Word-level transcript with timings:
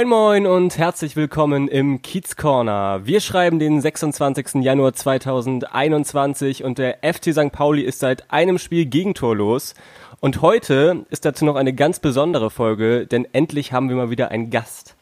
Moin 0.00 0.08
Moin 0.08 0.46
und 0.46 0.78
herzlich 0.78 1.14
willkommen 1.14 1.68
im 1.68 2.00
Kiez 2.00 2.36
Corner. 2.36 3.02
Wir 3.04 3.20
schreiben 3.20 3.58
den 3.58 3.82
26. 3.82 4.62
Januar 4.62 4.94
2021 4.94 6.64
und 6.64 6.78
der 6.78 7.00
FC 7.02 7.34
St. 7.34 7.52
Pauli 7.52 7.82
ist 7.82 7.98
seit 7.98 8.32
einem 8.32 8.56
Spiel 8.56 8.86
gegentorlos. 8.86 9.74
Und 10.20 10.40
heute 10.40 11.04
ist 11.10 11.26
dazu 11.26 11.44
noch 11.44 11.56
eine 11.56 11.74
ganz 11.74 11.98
besondere 11.98 12.48
Folge, 12.48 13.06
denn 13.06 13.28
endlich 13.34 13.74
haben 13.74 13.90
wir 13.90 13.96
mal 13.96 14.08
wieder 14.08 14.30
einen 14.30 14.48
Gast. 14.48 14.96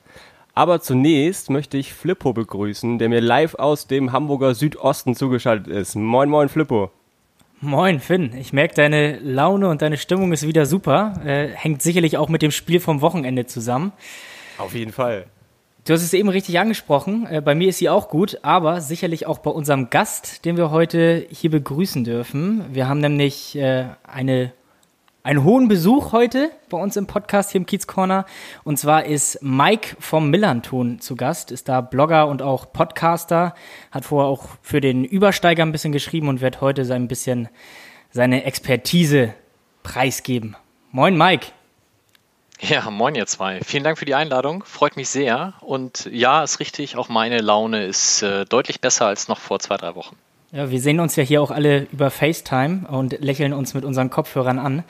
Aber 0.53 0.81
zunächst 0.81 1.49
möchte 1.49 1.79
ich 1.79 1.95
Flippo 1.95 2.33
begrüßen, 2.33 2.99
der 2.99 3.09
mir 3.09 3.21
live 3.21 3.55
aus 3.55 3.87
dem 3.87 4.11
Hamburger 4.11 4.57
Südosten 4.57 5.15
zugeschaltet 5.15 5.69
ist. 5.69 5.95
Moin 5.95 6.29
Moin 6.29 6.49
Flippo. 6.49 6.91
Moin 7.61 8.01
Finn, 8.01 8.33
ich 8.37 8.53
merke, 8.53 8.75
deine 8.75 9.19
Laune 9.19 9.69
und 9.69 9.81
deine 9.81 9.97
Stimmung 9.97 10.33
ist 10.33 10.47
wieder 10.47 10.67
super. 10.67 11.21
Äh, 11.25 11.49
hängt 11.49 11.83
sicherlich 11.83 12.17
auch 12.17 12.29
mit 12.29 12.43
dem 12.43 12.51
Spiel 12.51 12.81
vom 12.81 13.01
Wochenende 13.01 13.47
zusammen. 13.47 13.93
Auf 14.59 14.75
jeden 14.75 14.93
Fall. 14.93 15.27
Du 15.89 15.95
hast 15.95 16.03
es 16.03 16.13
eben 16.13 16.29
richtig 16.29 16.59
angesprochen. 16.59 17.27
Äh, 17.27 17.41
bei 17.41 17.55
mir 17.55 17.71
ist 17.71 17.79
sie 17.79 17.89
auch 17.89 18.11
gut, 18.11 18.41
aber 18.43 18.83
sicherlich 18.83 19.27
auch 19.27 19.39
bei 19.39 19.51
unserem 19.51 19.89
Gast, 19.89 20.45
den 20.45 20.59
wir 20.59 20.71
heute 20.71 21.27
hier 21.31 21.51
begrüßen 21.51 22.05
dürfen. 22.05 22.63
Wir 22.75 22.89
haben 22.89 23.01
nämlich 23.01 23.57
äh, 23.57 23.87
eine, 24.03 24.53
einen 25.23 25.45
hohen 25.45 25.69
Besuch 25.69 26.13
heute 26.13 26.51
bei 26.69 26.77
uns 26.77 26.97
im 26.97 27.07
Podcast 27.07 27.53
hier 27.53 27.61
im 27.61 27.67
Kiez 27.67 27.87
Corner. 27.87 28.27
Und 28.65 28.79
zwar 28.79 29.07
ist 29.07 29.39
Mike 29.41 29.97
vom 29.99 30.29
Millanton 30.29 31.01
zu 31.01 31.17
Gast, 31.17 31.51
ist 31.53 31.71
da 31.71 31.81
Blogger 31.81 32.29
und 32.29 32.43
auch 32.43 32.71
Podcaster, 32.71 33.55
hat 33.91 34.05
vorher 34.05 34.29
auch 34.29 34.45
für 34.61 34.83
den 34.83 35.05
Übersteiger 35.05 35.65
ein 35.65 35.73
bisschen 35.73 35.93
geschrieben 35.93 36.29
und 36.29 36.43
wird 36.43 36.61
heute 36.61 36.85
so 36.85 36.93
ein 36.93 37.09
bisschen 37.09 37.49
seine 38.11 38.45
Expertise 38.45 39.33
preisgeben. 39.83 40.55
Moin 40.91 41.17
Mike. 41.17 41.47
Ja, 42.61 42.91
moin 42.91 43.15
ihr 43.15 43.27
zwei. 43.27 43.61
Vielen 43.65 43.85
Dank 43.85 43.99
für 43.99 44.05
die 44.05 44.15
Einladung. 44.15 44.65
Freut 44.65 44.97
mich 44.97 45.09
sehr. 45.09 45.55
Und 45.61 46.09
ja, 46.13 46.43
ist 46.43 46.61
richtig, 46.61 46.97
auch 46.97 47.09
meine 47.09 47.39
Laune 47.39 47.85
ist 47.85 48.23
äh, 48.23 48.45
deutlich 48.45 48.81
besser 48.81 49.07
als 49.07 49.29
noch 49.29 49.39
vor 49.39 49.61
zwei, 49.61 49.77
drei 49.77 49.95
Wochen. 49.95 50.17
Ja, 50.51 50.71
wir 50.71 50.81
sehen 50.81 50.99
uns 50.99 51.15
ja 51.15 51.23
hier 51.23 51.43
auch 51.43 51.51
alle 51.51 51.87
über 51.93 52.11
FaceTime 52.11 52.89
und 52.89 53.21
lächeln 53.21 53.53
uns 53.53 53.75
mit 53.75 53.85
unseren 53.85 54.11
Kopfhörern 54.11 54.59
an. 54.59 54.83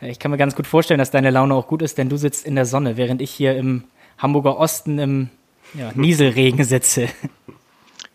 Ich 0.00 0.18
kann 0.18 0.30
mir 0.30 0.38
ganz 0.38 0.56
gut 0.56 0.66
vorstellen, 0.66 0.98
dass 0.98 1.10
deine 1.10 1.30
Laune 1.30 1.54
auch 1.54 1.68
gut 1.68 1.82
ist, 1.82 1.98
denn 1.98 2.08
du 2.08 2.16
sitzt 2.16 2.44
in 2.44 2.56
der 2.56 2.66
Sonne, 2.66 2.96
während 2.96 3.22
ich 3.22 3.30
hier 3.30 3.56
im 3.56 3.84
Hamburger 4.18 4.58
Osten 4.58 4.98
im 4.98 5.30
ja, 5.74 5.92
Nieselregen 5.94 6.64
sitze. 6.64 7.08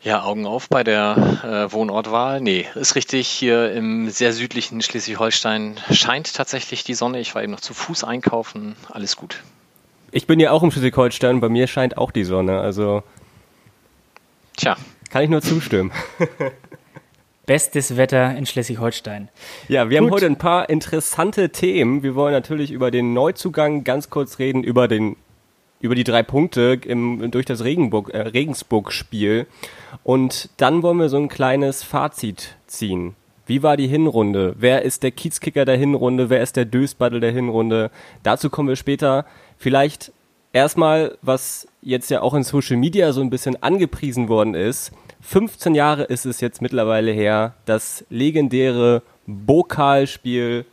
Ja, 0.08 0.24
Augen 0.24 0.46
auf 0.46 0.70
bei 0.70 0.86
der 0.86 1.18
äh, 1.44 1.74
Wohnortwahl. 1.74 2.40
Nee, 2.40 2.66
ist 2.76 2.96
richtig. 2.96 3.28
Hier 3.28 3.74
im 3.74 4.10
sehr 4.10 4.32
südlichen 4.32 4.82
Schleswig-Holstein 4.82 5.82
scheint 5.92 6.34
tatsächlich 6.34 6.86
die 6.86 6.94
Sonne. 6.94 7.20
Ich 7.20 7.36
war 7.36 7.44
eben 7.44 7.52
noch 7.52 7.60
zu 7.60 7.74
Fuß 7.74 8.06
einkaufen. 8.06 8.78
Alles 8.90 9.18
gut. 9.18 9.44
Ich 10.14 10.26
bin 10.26 10.40
ja 10.40 10.52
auch 10.52 10.64
im 10.64 10.72
Schleswig-Holstein, 10.72 11.42
bei 11.42 11.50
mir 11.50 11.68
scheint 11.68 11.98
auch 11.98 12.12
die 12.12 12.24
Sonne, 12.24 12.62
also. 12.62 13.04
Tja. 14.56 14.78
Kann 15.10 15.24
ich 15.24 15.30
nur 15.30 15.42
zustimmen. 15.42 15.92
Bestes 17.46 17.98
Wetter 17.98 18.34
in 18.34 18.46
Schleswig-Holstein. 18.46 19.28
Ja, 19.68 19.90
wir 19.90 20.00
Gut. 20.00 20.06
haben 20.06 20.14
heute 20.14 20.26
ein 20.28 20.38
paar 20.38 20.70
interessante 20.70 21.50
Themen. 21.50 22.02
Wir 22.02 22.16
wollen 22.16 22.32
natürlich 22.32 22.72
über 22.72 22.92
den 22.92 23.12
Neuzugang 23.12 23.84
ganz 23.84 24.10
kurz 24.10 24.40
reden, 24.40 24.64
über 24.64 24.88
den 24.88 25.18
über 25.80 25.96
die 25.96 26.04
drei 26.04 26.24
Punkte 26.24 26.80
im, 26.86 27.32
durch 27.32 27.46
das 27.46 27.62
äh, 27.62 27.66
Regensburg-Spiel. 27.66 29.48
Und 30.04 30.50
dann 30.58 30.84
wollen 30.84 31.00
wir 31.00 31.10
so 31.10 31.18
ein 31.18 31.30
kleines 31.30 31.84
Fazit 31.84 32.56
ziehen. 32.66 33.16
Wie 33.46 33.64
war 33.64 33.78
die 33.78 33.88
Hinrunde? 33.88 34.56
Wer 34.58 34.82
ist 34.82 35.04
der 35.04 35.12
Kiezkicker 35.12 35.64
der 35.64 35.78
Hinrunde? 35.78 36.30
Wer 36.30 36.42
ist 36.42 36.58
der 36.58 36.66
Dösbattel 36.66 37.22
der 37.22 37.32
Hinrunde? 37.32 37.92
Dazu 38.24 38.50
kommen 38.50 38.68
wir 38.68 38.76
später. 38.76 39.26
Vielleicht 39.58 40.12
erstmal, 40.52 41.18
was 41.22 41.68
jetzt 41.82 42.10
ja 42.10 42.22
auch 42.22 42.34
in 42.34 42.44
Social 42.44 42.76
Media 42.76 43.14
so 43.14 43.22
ein 43.22 43.30
bisschen 43.30 43.62
angepriesen 43.64 44.28
worden 44.28 44.54
ist. 44.54 44.92
15 45.22 45.76
Jahre 45.76 46.04
ist 46.04 46.26
es 46.26 46.42
jetzt 46.42 46.62
mittlerweile 46.62 47.12
her, 47.12 47.54
das 47.66 48.06
legendäre 48.10 49.02
Pokalspiel 49.46 50.66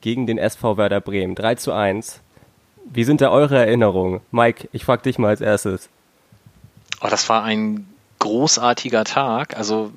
gegen 0.00 0.26
den 0.26 0.38
SV 0.38 0.76
Werder 0.76 1.00
Bremen. 1.00 1.34
3 1.34 1.54
zu 1.56 1.72
1. 1.72 2.20
Wie 2.92 3.04
sind 3.04 3.20
da 3.20 3.30
eure 3.30 3.58
Erinnerungen? 3.58 4.20
Mike, 4.30 4.68
ich 4.72 4.84
frage 4.84 5.02
dich 5.02 5.18
mal 5.18 5.28
als 5.28 5.40
erstes. 5.40 5.88
Oh, 7.00 7.08
das 7.08 7.28
war 7.28 7.42
ein 7.42 7.86
großartiger 8.18 9.04
Tag. 9.04 9.56
Also 9.56 9.92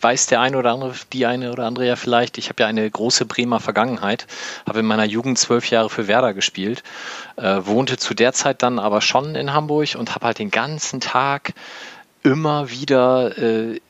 weiß 0.00 0.26
der 0.26 0.40
eine 0.40 0.58
oder 0.58 0.72
andere, 0.72 0.94
die 1.12 1.26
eine 1.26 1.52
oder 1.52 1.66
andere 1.66 1.86
ja 1.86 1.96
vielleicht, 1.96 2.38
ich 2.38 2.48
habe 2.48 2.62
ja 2.62 2.68
eine 2.68 2.90
große 2.90 3.26
Bremer 3.26 3.60
Vergangenheit, 3.60 4.26
habe 4.66 4.80
in 4.80 4.86
meiner 4.86 5.04
Jugend 5.04 5.38
zwölf 5.38 5.68
Jahre 5.70 5.90
für 5.90 6.08
Werder 6.08 6.34
gespielt, 6.34 6.82
äh, 7.36 7.60
wohnte 7.64 7.96
zu 7.96 8.14
der 8.14 8.32
Zeit 8.32 8.62
dann 8.62 8.78
aber 8.78 9.00
schon 9.00 9.34
in 9.34 9.52
Hamburg 9.52 9.96
und 9.98 10.14
habe 10.14 10.26
halt 10.26 10.38
den 10.38 10.50
ganzen 10.50 11.00
Tag 11.00 11.52
immer 12.22 12.70
wieder 12.70 13.36
äh, 13.38 13.80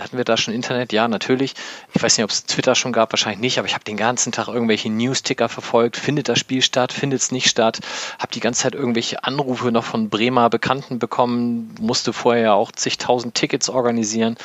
hatten 0.00 0.16
wir 0.16 0.24
da 0.24 0.36
schon 0.36 0.54
Internet? 0.54 0.92
Ja, 0.92 1.08
natürlich. 1.08 1.54
Ich 1.94 2.02
weiß 2.02 2.16
nicht, 2.16 2.24
ob 2.24 2.30
es 2.30 2.44
Twitter 2.46 2.74
schon 2.74 2.92
gab, 2.92 3.12
wahrscheinlich 3.12 3.40
nicht, 3.40 3.58
aber 3.58 3.68
ich 3.68 3.74
habe 3.74 3.84
den 3.84 3.96
ganzen 3.96 4.32
Tag 4.32 4.48
irgendwelche 4.48 4.90
News-Ticker 4.90 5.48
verfolgt. 5.48 5.96
Findet 5.96 6.28
das 6.28 6.38
Spiel 6.38 6.62
statt? 6.62 6.92
Findet 6.92 7.20
es 7.20 7.32
nicht 7.32 7.48
statt? 7.48 7.80
Habe 8.18 8.32
die 8.32 8.40
ganze 8.40 8.62
Zeit 8.62 8.74
irgendwelche 8.74 9.24
Anrufe 9.24 9.72
noch 9.72 9.84
von 9.84 10.08
Bremer 10.08 10.50
Bekannten 10.50 10.98
bekommen, 10.98 11.74
musste 11.80 12.12
vorher 12.12 12.42
ja 12.42 12.52
auch 12.54 12.72
zigtausend 12.72 13.34
Tickets 13.34 13.68
organisieren. 13.68 14.36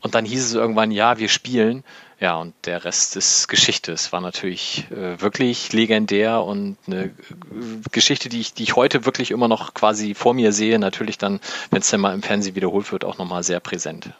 Und 0.00 0.14
dann 0.14 0.24
hieß 0.24 0.44
es 0.44 0.54
irgendwann, 0.54 0.90
ja, 0.90 1.18
wir 1.18 1.28
spielen. 1.28 1.82
Ja, 2.18 2.36
und 2.36 2.54
der 2.64 2.84
Rest 2.84 3.16
ist 3.16 3.46
Geschichte. 3.48 3.92
Es 3.92 4.10
war 4.10 4.22
natürlich 4.22 4.86
äh, 4.90 5.20
wirklich 5.20 5.72
legendär 5.74 6.42
und 6.42 6.78
eine 6.86 7.04
äh, 7.04 7.10
Geschichte, 7.92 8.30
die 8.30 8.40
ich, 8.40 8.54
die 8.54 8.62
ich 8.62 8.74
heute 8.74 9.04
wirklich 9.04 9.30
immer 9.30 9.48
noch 9.48 9.74
quasi 9.74 10.14
vor 10.14 10.32
mir 10.32 10.52
sehe. 10.52 10.78
Natürlich 10.78 11.18
dann, 11.18 11.40
wenn 11.70 11.80
es 11.80 11.90
dann 11.90 12.00
mal 12.00 12.14
im 12.14 12.22
Fernsehen 12.22 12.54
wiederholt 12.54 12.90
wird, 12.90 13.04
auch 13.04 13.18
nochmal 13.18 13.42
sehr 13.42 13.60
präsent. 13.60 14.10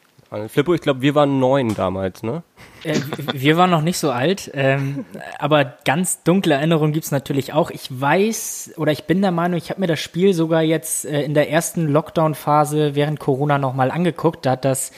Flippo, 0.49 0.75
ich 0.75 0.81
glaube, 0.81 1.03
wir 1.03 1.15
waren 1.15 1.39
neun 1.39 1.75
damals, 1.75 2.23
ne? 2.25 2.43
Äh, 2.83 2.99
wir 3.33 3.57
waren 3.57 3.71
noch 3.71 3.83
nicht 3.83 3.99
so 3.99 4.11
alt, 4.11 4.51
ähm, 4.55 5.05
aber 5.39 5.77
ganz 5.85 6.25
dunkle 6.25 6.55
Erinnerungen 6.55 6.93
gibt's 6.93 7.13
natürlich 7.13 7.53
auch. 7.53 7.71
Ich 7.71 7.89
weiß 7.89 8.75
oder 8.77 8.91
ich 8.91 9.05
bin 9.05 9.23
der 9.23 9.31
Meinung, 9.31 9.57
ich 9.57 9.71
habe 9.71 9.81
mir 9.81 9.87
das 9.87 10.01
Spiel 10.01 10.35
sogar 10.35 10.63
jetzt 10.63 11.05
äh, 11.05 11.23
in 11.23 11.35
der 11.35 11.51
ersten 11.51 11.87
Lockdown-Phase 11.87 12.97
während 12.97 13.21
Corona 13.21 13.59
nochmal 13.59 13.93
angeguckt. 13.93 14.47
Da 14.47 14.53
hat 14.53 14.65
das 14.65 14.91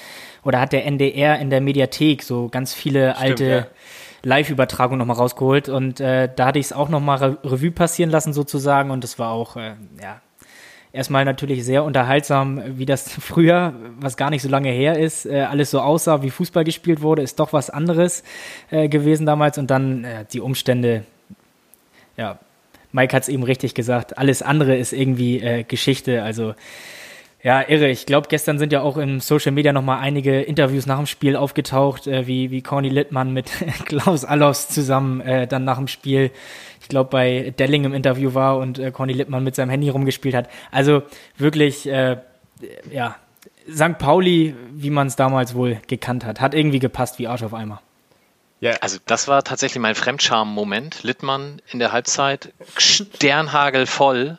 oder 0.45 0.61
hat 0.61 0.73
der 0.73 0.87
NDR 0.87 1.39
in 1.39 1.51
der 1.51 1.61
Mediathek 1.61 2.23
so 2.23 2.49
ganz 2.49 2.73
viele 2.73 3.11
Stimmt, 3.11 3.23
alte 3.23 3.45
ja. 3.45 3.67
Live-Übertragungen 4.23 4.99
nochmal 4.99 5.17
rausgeholt 5.17 5.69
und 5.69 6.01
äh, 6.01 6.31
da 6.35 6.47
hatte 6.47 6.59
ich 6.59 6.67
es 6.67 6.73
auch 6.73 6.89
nochmal 6.89 7.39
Revue 7.45 7.71
passieren 7.71 8.11
lassen 8.11 8.33
sozusagen 8.33 8.91
und 8.91 9.05
das 9.05 9.19
war 9.19 9.31
auch 9.31 9.57
äh, 9.57 9.75
ja 10.03 10.23
erstmal 10.99 11.25
natürlich 11.25 11.65
sehr 11.65 11.85
unterhaltsam, 11.85 12.61
wie 12.77 12.85
das 12.85 13.09
früher, 13.21 13.73
was 14.01 14.17
gar 14.17 14.31
nicht 14.31 14.43
so 14.43 14.49
lange 14.49 14.71
her 14.71 14.99
ist, 14.99 15.27
äh, 15.27 15.43
alles 15.43 15.71
so 15.71 15.81
aussah, 15.81 16.23
wie 16.23 16.31
Fußball 16.31 16.65
gespielt 16.65 17.01
wurde, 17.01 17.23
ist 17.23 17.39
doch 17.39 17.53
was 17.53 17.71
anderes 17.71 18.25
äh, 18.71 18.89
gewesen 18.89 19.25
damals. 19.25 19.59
Und 19.59 19.71
dann 19.71 20.03
äh, 20.05 20.25
die 20.31 20.41
Umstände, 20.41 21.05
ja, 22.17 22.39
Mike 22.91 23.15
hat 23.15 23.23
es 23.23 23.29
eben 23.29 23.45
richtig 23.45 23.75
gesagt, 23.75 24.19
alles 24.19 24.43
andere 24.43 24.77
ist 24.77 24.95
irgendwie 24.95 25.65
Geschichte, 25.69 26.23
also 26.23 26.55
ja, 27.43 27.63
irre. 27.69 27.89
Ich 27.89 28.07
glaube, 28.07 28.29
gestern 28.29 28.59
sind 28.59 28.73
ja 28.73 28.83
auch 28.83 28.97
im 28.97 29.21
Social 29.21 29.53
Media 29.53 29.73
nochmal 29.73 30.01
einige 30.01 30.41
Interviews 30.41 30.87
nach 30.87 30.97
dem 30.97 31.07
Spiel 31.07 31.37
aufgetaucht, 31.37 32.07
äh, 32.07 32.27
wie, 32.27 32.51
wie 32.51 32.63
Corny 32.63 32.89
Littmann 32.89 33.33
mit 33.33 33.51
Klaus 33.85 34.25
Allofs 34.25 34.69
zusammen 34.69 35.21
äh, 35.21 35.47
dann 35.47 35.65
nach 35.65 35.79
dem 35.79 35.89
Spiel 35.89 36.31
ich 36.89 36.89
glaube, 36.89 37.11
bei 37.11 37.53
Delling 37.59 37.85
im 37.85 37.93
Interview 37.93 38.33
war 38.33 38.57
und 38.57 38.79
äh, 38.79 38.91
Conny 38.91 39.13
Lippmann 39.13 39.45
mit 39.45 39.55
seinem 39.55 39.69
Handy 39.69 39.91
rumgespielt 39.91 40.35
hat. 40.35 40.49
Also 40.71 41.03
wirklich, 41.37 41.87
äh, 41.87 42.17
ja, 42.91 43.17
St. 43.71 43.99
Pauli, 43.99 44.55
wie 44.73 44.89
man 44.89 45.09
es 45.09 45.15
damals 45.15 45.55
wohl 45.55 45.83
gekannt 45.87 46.25
hat, 46.25 46.41
hat 46.41 46.55
irgendwie 46.55 46.79
gepasst 46.79 47.19
wie 47.19 47.29
Arsch 47.29 47.43
auf 47.43 47.53
Eimer. 47.53 47.83
Ja. 48.61 48.73
Also 48.81 48.99
das 49.05 49.29
war 49.29 49.45
tatsächlich 49.45 49.83
mein 49.83 49.95
Fremdscham-Moment. 49.95 51.03
Littmann 51.03 51.61
in 51.71 51.79
der 51.79 51.93
Halbzeit, 51.93 52.55
Sternhagel 52.79 53.85
voll 53.85 54.39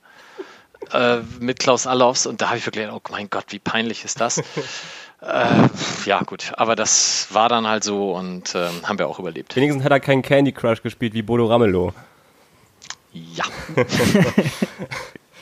äh, 0.94 1.18
mit 1.40 1.60
Klaus 1.60 1.88
Allofs 1.88 2.26
und 2.26 2.42
da 2.42 2.48
habe 2.48 2.58
ich 2.58 2.66
wirklich, 2.66 2.88
oh 2.92 3.02
mein 3.12 3.30
Gott, 3.30 3.46
wie 3.50 3.60
peinlich 3.60 4.06
ist 4.06 4.22
das? 4.22 4.42
Äh, 5.22 5.68
ja, 6.06 6.22
gut, 6.22 6.54
aber 6.56 6.78
das 6.78 7.28
war 7.32 7.50
dann 7.50 7.68
halt 7.68 7.84
so 7.84 8.14
und 8.14 8.56
ähm, 8.56 8.72
haben 8.84 8.98
wir 9.00 9.08
auch 9.10 9.20
überlebt. 9.20 9.54
Wenigstens 9.54 9.84
hat 9.84 9.92
er 9.92 10.00
keinen 10.00 10.22
Candy 10.22 10.54
Crush 10.54 10.82
gespielt 10.82 11.14
wie 11.14 11.22
Bodo 11.22 11.46
Ramelow. 11.48 11.92
Ja. 13.12 13.44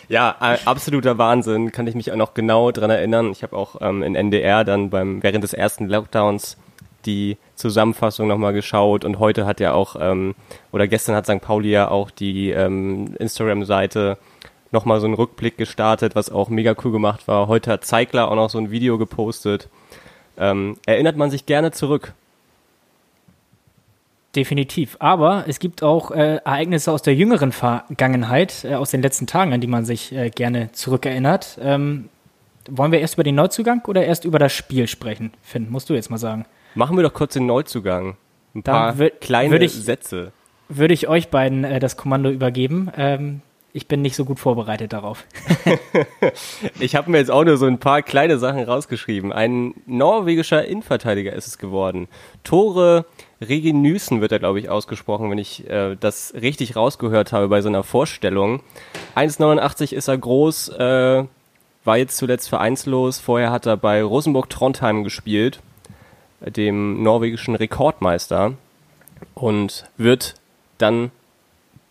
ja, 0.09 0.35
äh, 0.41 0.57
absoluter 0.65 1.19
Wahnsinn. 1.19 1.71
Kann 1.71 1.85
ich 1.85 1.93
mich 1.93 2.11
auch 2.11 2.15
noch 2.15 2.33
genau 2.33 2.71
dran 2.71 2.89
erinnern. 2.89 3.31
Ich 3.31 3.43
habe 3.43 3.55
auch 3.55 3.75
ähm, 3.79 4.01
in 4.01 4.15
NDR 4.15 4.63
dann 4.63 4.89
beim 4.89 5.21
während 5.21 5.43
des 5.43 5.53
ersten 5.53 5.87
Lockdowns 5.87 6.57
die 7.05 7.37
Zusammenfassung 7.55 8.27
nochmal 8.27 8.53
geschaut 8.53 9.05
und 9.05 9.19
heute 9.19 9.45
hat 9.45 9.59
ja 9.59 9.73
auch, 9.73 9.95
ähm, 9.99 10.35
oder 10.71 10.87
gestern 10.87 11.15
hat 11.15 11.25
St. 11.25 11.41
Pauli 11.41 11.69
ja 11.69 11.89
auch 11.89 12.11
die 12.11 12.49
ähm, 12.49 13.15
Instagram-Seite 13.19 14.17
nochmal 14.71 14.99
so 14.99 15.05
einen 15.05 15.15
Rückblick 15.15 15.57
gestartet, 15.57 16.15
was 16.15 16.29
auch 16.29 16.49
mega 16.49 16.75
cool 16.83 16.91
gemacht 16.91 17.27
war. 17.27 17.47
Heute 17.47 17.71
hat 17.71 17.85
Zeigler 17.85 18.29
auch 18.29 18.35
noch 18.35 18.49
so 18.49 18.57
ein 18.57 18.71
Video 18.71 18.97
gepostet. 18.97 19.69
Ähm, 20.37 20.77
erinnert 20.85 21.17
man 21.17 21.31
sich 21.31 21.45
gerne 21.45 21.71
zurück. 21.71 22.13
Definitiv. 24.35 24.97
Aber 24.99 25.45
es 25.47 25.59
gibt 25.59 25.81
auch 25.81 26.11
äh, 26.11 26.35
Ereignisse 26.37 26.91
aus 26.91 27.01
der 27.01 27.15
jüngeren 27.15 27.51
Vergangenheit, 27.51 28.65
äh, 28.65 28.75
aus 28.75 28.91
den 28.91 29.01
letzten 29.01 29.25
Tagen, 29.25 29.53
an 29.53 29.61
die 29.61 29.67
man 29.67 29.83
sich 29.83 30.11
äh, 30.11 30.29
gerne 30.29 30.71
zurückerinnert. 30.73 31.57
Ähm, 31.61 32.09
wollen 32.69 32.91
wir 32.91 32.99
erst 32.99 33.15
über 33.15 33.23
den 33.23 33.35
Neuzugang 33.35 33.83
oder 33.87 34.05
erst 34.05 34.25
über 34.25 34.37
das 34.37 34.53
Spiel 34.53 34.87
sprechen? 34.87 35.31
Finn, 35.41 35.67
musst 35.69 35.89
du 35.89 35.93
jetzt 35.93 36.11
mal 36.11 36.17
sagen. 36.17 36.45
Machen 36.75 36.97
wir 36.97 37.03
doch 37.03 37.13
kurz 37.13 37.33
den 37.33 37.47
Neuzugang. 37.47 38.17
Ein 38.53 38.63
paar 38.63 38.93
kleine 39.21 39.57
ich, 39.63 39.73
Sätze. 39.73 40.31
Würde 40.69 40.93
ich 40.93 41.07
euch 41.07 41.29
beiden 41.29 41.63
äh, 41.63 41.79
das 41.79 41.97
Kommando 41.97 42.29
übergeben. 42.29 42.91
Ähm, 42.95 43.41
ich 43.73 43.87
bin 43.87 44.01
nicht 44.01 44.15
so 44.15 44.25
gut 44.25 44.39
vorbereitet 44.39 44.93
darauf. 44.93 45.25
ich 46.79 46.95
habe 46.95 47.11
mir 47.11 47.17
jetzt 47.17 47.29
auch 47.29 47.43
nur 47.43 47.57
so 47.57 47.65
ein 47.65 47.79
paar 47.79 48.01
kleine 48.01 48.39
Sachen 48.39 48.63
rausgeschrieben. 48.63 49.31
Ein 49.31 49.73
norwegischer 49.85 50.65
Innenverteidiger 50.65 51.33
ist 51.33 51.47
es 51.47 51.57
geworden. 51.57 52.07
Tore 52.43 53.05
Regenüsen 53.39 54.21
wird 54.21 54.31
er, 54.31 54.39
glaube 54.39 54.59
ich, 54.59 54.69
ausgesprochen, 54.69 55.29
wenn 55.29 55.37
ich 55.37 55.69
äh, 55.69 55.95
das 55.99 56.33
richtig 56.33 56.75
rausgehört 56.75 57.33
habe 57.33 57.49
bei 57.49 57.61
so 57.61 57.69
einer 57.69 57.83
Vorstellung. 57.83 58.61
1,89 59.15 59.93
ist 59.93 60.07
er 60.07 60.17
groß, 60.17 60.69
äh, 60.69 61.25
war 61.83 61.97
jetzt 61.97 62.17
zuletzt 62.17 62.49
vereinslos. 62.49 63.19
Vorher 63.19 63.51
hat 63.51 63.65
er 63.65 63.77
bei 63.77 64.01
Rosenburg 64.01 64.49
Trondheim 64.49 65.03
gespielt, 65.03 65.59
dem 66.39 67.03
norwegischen 67.03 67.55
Rekordmeister. 67.55 68.53
Und 69.33 69.89
wird 69.97 70.35
dann 70.77 71.11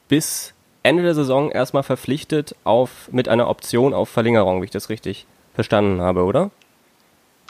bis 0.09 0.55
Ende 0.87 1.03
der 1.03 1.15
Saison 1.15 1.51
erstmal 1.51 1.83
verpflichtet 1.83 2.55
auf, 2.63 3.09
mit 3.11 3.29
einer 3.29 3.49
Option 3.49 3.93
auf 3.93 4.09
Verlängerung, 4.09 4.63
wie 4.63 4.67
ich 4.67 4.71
das 4.71 4.89
richtig 4.89 5.27
verstanden 5.53 6.01
habe, 6.01 6.23
oder? 6.23 6.51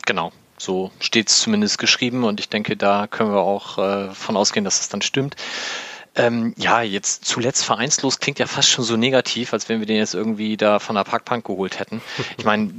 Genau. 0.06 0.32
So 0.58 0.90
steht 1.00 1.28
es 1.28 1.40
zumindest 1.40 1.76
geschrieben 1.76 2.24
und 2.24 2.40
ich 2.40 2.48
denke, 2.48 2.78
da 2.78 3.06
können 3.06 3.30
wir 3.32 3.40
auch 3.40 3.76
äh, 3.76 4.14
von 4.14 4.38
ausgehen, 4.38 4.64
dass 4.64 4.76
es 4.76 4.80
das 4.80 4.88
dann 4.88 5.02
stimmt. 5.02 5.36
Ähm, 6.16 6.54
ja, 6.56 6.80
jetzt 6.80 7.26
zuletzt 7.26 7.64
vereinslos 7.64 8.18
klingt 8.18 8.38
ja 8.38 8.46
fast 8.46 8.70
schon 8.70 8.84
so 8.84 8.96
negativ, 8.96 9.52
als 9.52 9.68
wenn 9.68 9.80
wir 9.80 9.86
den 9.86 9.98
jetzt 9.98 10.14
irgendwie 10.14 10.56
da 10.56 10.78
von 10.78 10.96
der 10.96 11.04
Parkbank 11.04 11.44
geholt 11.44 11.78
hätten. 11.78 12.00
Ich 12.38 12.44
meine, 12.44 12.72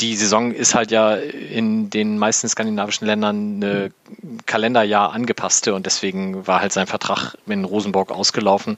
die 0.00 0.16
Saison 0.16 0.50
ist 0.50 0.74
halt 0.74 0.90
ja 0.90 1.14
in 1.14 1.90
den 1.90 2.18
meisten 2.18 2.48
skandinavischen 2.48 3.06
Ländern 3.06 3.56
eine 3.56 3.90
Kalenderjahr 4.46 5.12
angepasste 5.12 5.74
und 5.74 5.84
deswegen 5.84 6.46
war 6.46 6.60
halt 6.60 6.72
sein 6.72 6.86
Vertrag 6.86 7.36
in 7.46 7.64
Rosenborg 7.64 8.10
ausgelaufen. 8.10 8.76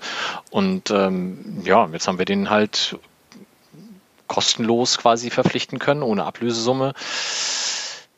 Und 0.50 0.90
ähm, 0.90 1.62
ja, 1.64 1.88
jetzt 1.92 2.08
haben 2.08 2.18
wir 2.18 2.26
den 2.26 2.50
halt 2.50 2.98
kostenlos 4.26 4.98
quasi 4.98 5.30
verpflichten 5.30 5.78
können, 5.78 6.02
ohne 6.02 6.24
Ablösesumme. 6.24 6.92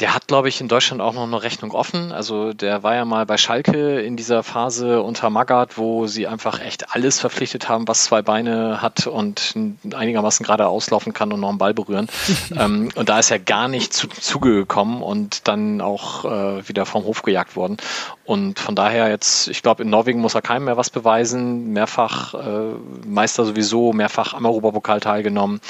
Der 0.01 0.15
hat, 0.15 0.29
glaube 0.29 0.49
ich, 0.49 0.61
in 0.61 0.69
Deutschland 0.69 1.03
auch 1.03 1.13
noch 1.13 1.25
eine 1.25 1.43
Rechnung 1.43 1.73
offen. 1.73 2.13
Also 2.13 2.53
der 2.53 2.85
war 2.85 2.95
ja 2.95 3.05
mal 3.05 3.27
bei 3.27 3.37
Schalke 3.37 4.01
in 4.01 4.17
dieser 4.17 4.45
Phase 4.45 5.03
unter 5.03 5.29
Magath, 5.29 5.77
wo 5.77 6.07
sie 6.07 6.29
einfach 6.29 6.61
echt 6.61 6.95
alles 6.95 7.19
verpflichtet 7.19 7.69
haben, 7.69 7.89
was 7.89 8.05
zwei 8.05 8.23
Beine 8.23 8.81
hat 8.81 9.09
und 9.09 9.55
einigermaßen 9.93 10.47
gerade 10.47 10.69
auslaufen 10.69 11.13
kann 11.13 11.33
und 11.33 11.41
noch 11.41 11.49
einen 11.49 11.59
Ball 11.59 11.75
berühren. 11.75 12.07
ähm, 12.57 12.91
und 12.95 13.09
da 13.09 13.19
ist 13.19 13.33
er 13.33 13.41
gar 13.41 13.67
nicht 13.67 13.93
zu 13.93 14.07
Zuge 14.07 14.55
gekommen 14.55 15.03
und 15.03 15.49
dann 15.49 15.81
auch 15.81 16.25
äh, 16.25 16.69
wieder 16.69 16.87
vom 16.87 17.03
Hof 17.03 17.23
gejagt 17.23 17.57
worden. 17.57 17.77
Und 18.25 18.61
von 18.61 18.77
daher 18.77 19.09
jetzt, 19.09 19.49
ich 19.49 19.63
glaube, 19.63 19.83
in 19.83 19.91
Norwegen 19.91 20.21
muss 20.21 20.35
er 20.35 20.43
keinem 20.43 20.67
mehr 20.67 20.77
was 20.77 20.91
beweisen. 20.91 21.73
Mehrfach 21.73 22.35
äh, 22.35 22.75
Meister 23.05 23.45
sowieso, 23.45 23.93
mehrfach 23.93 24.35
am 24.35 24.45
Europapokal 24.45 25.01
teilgenommen 25.01 25.61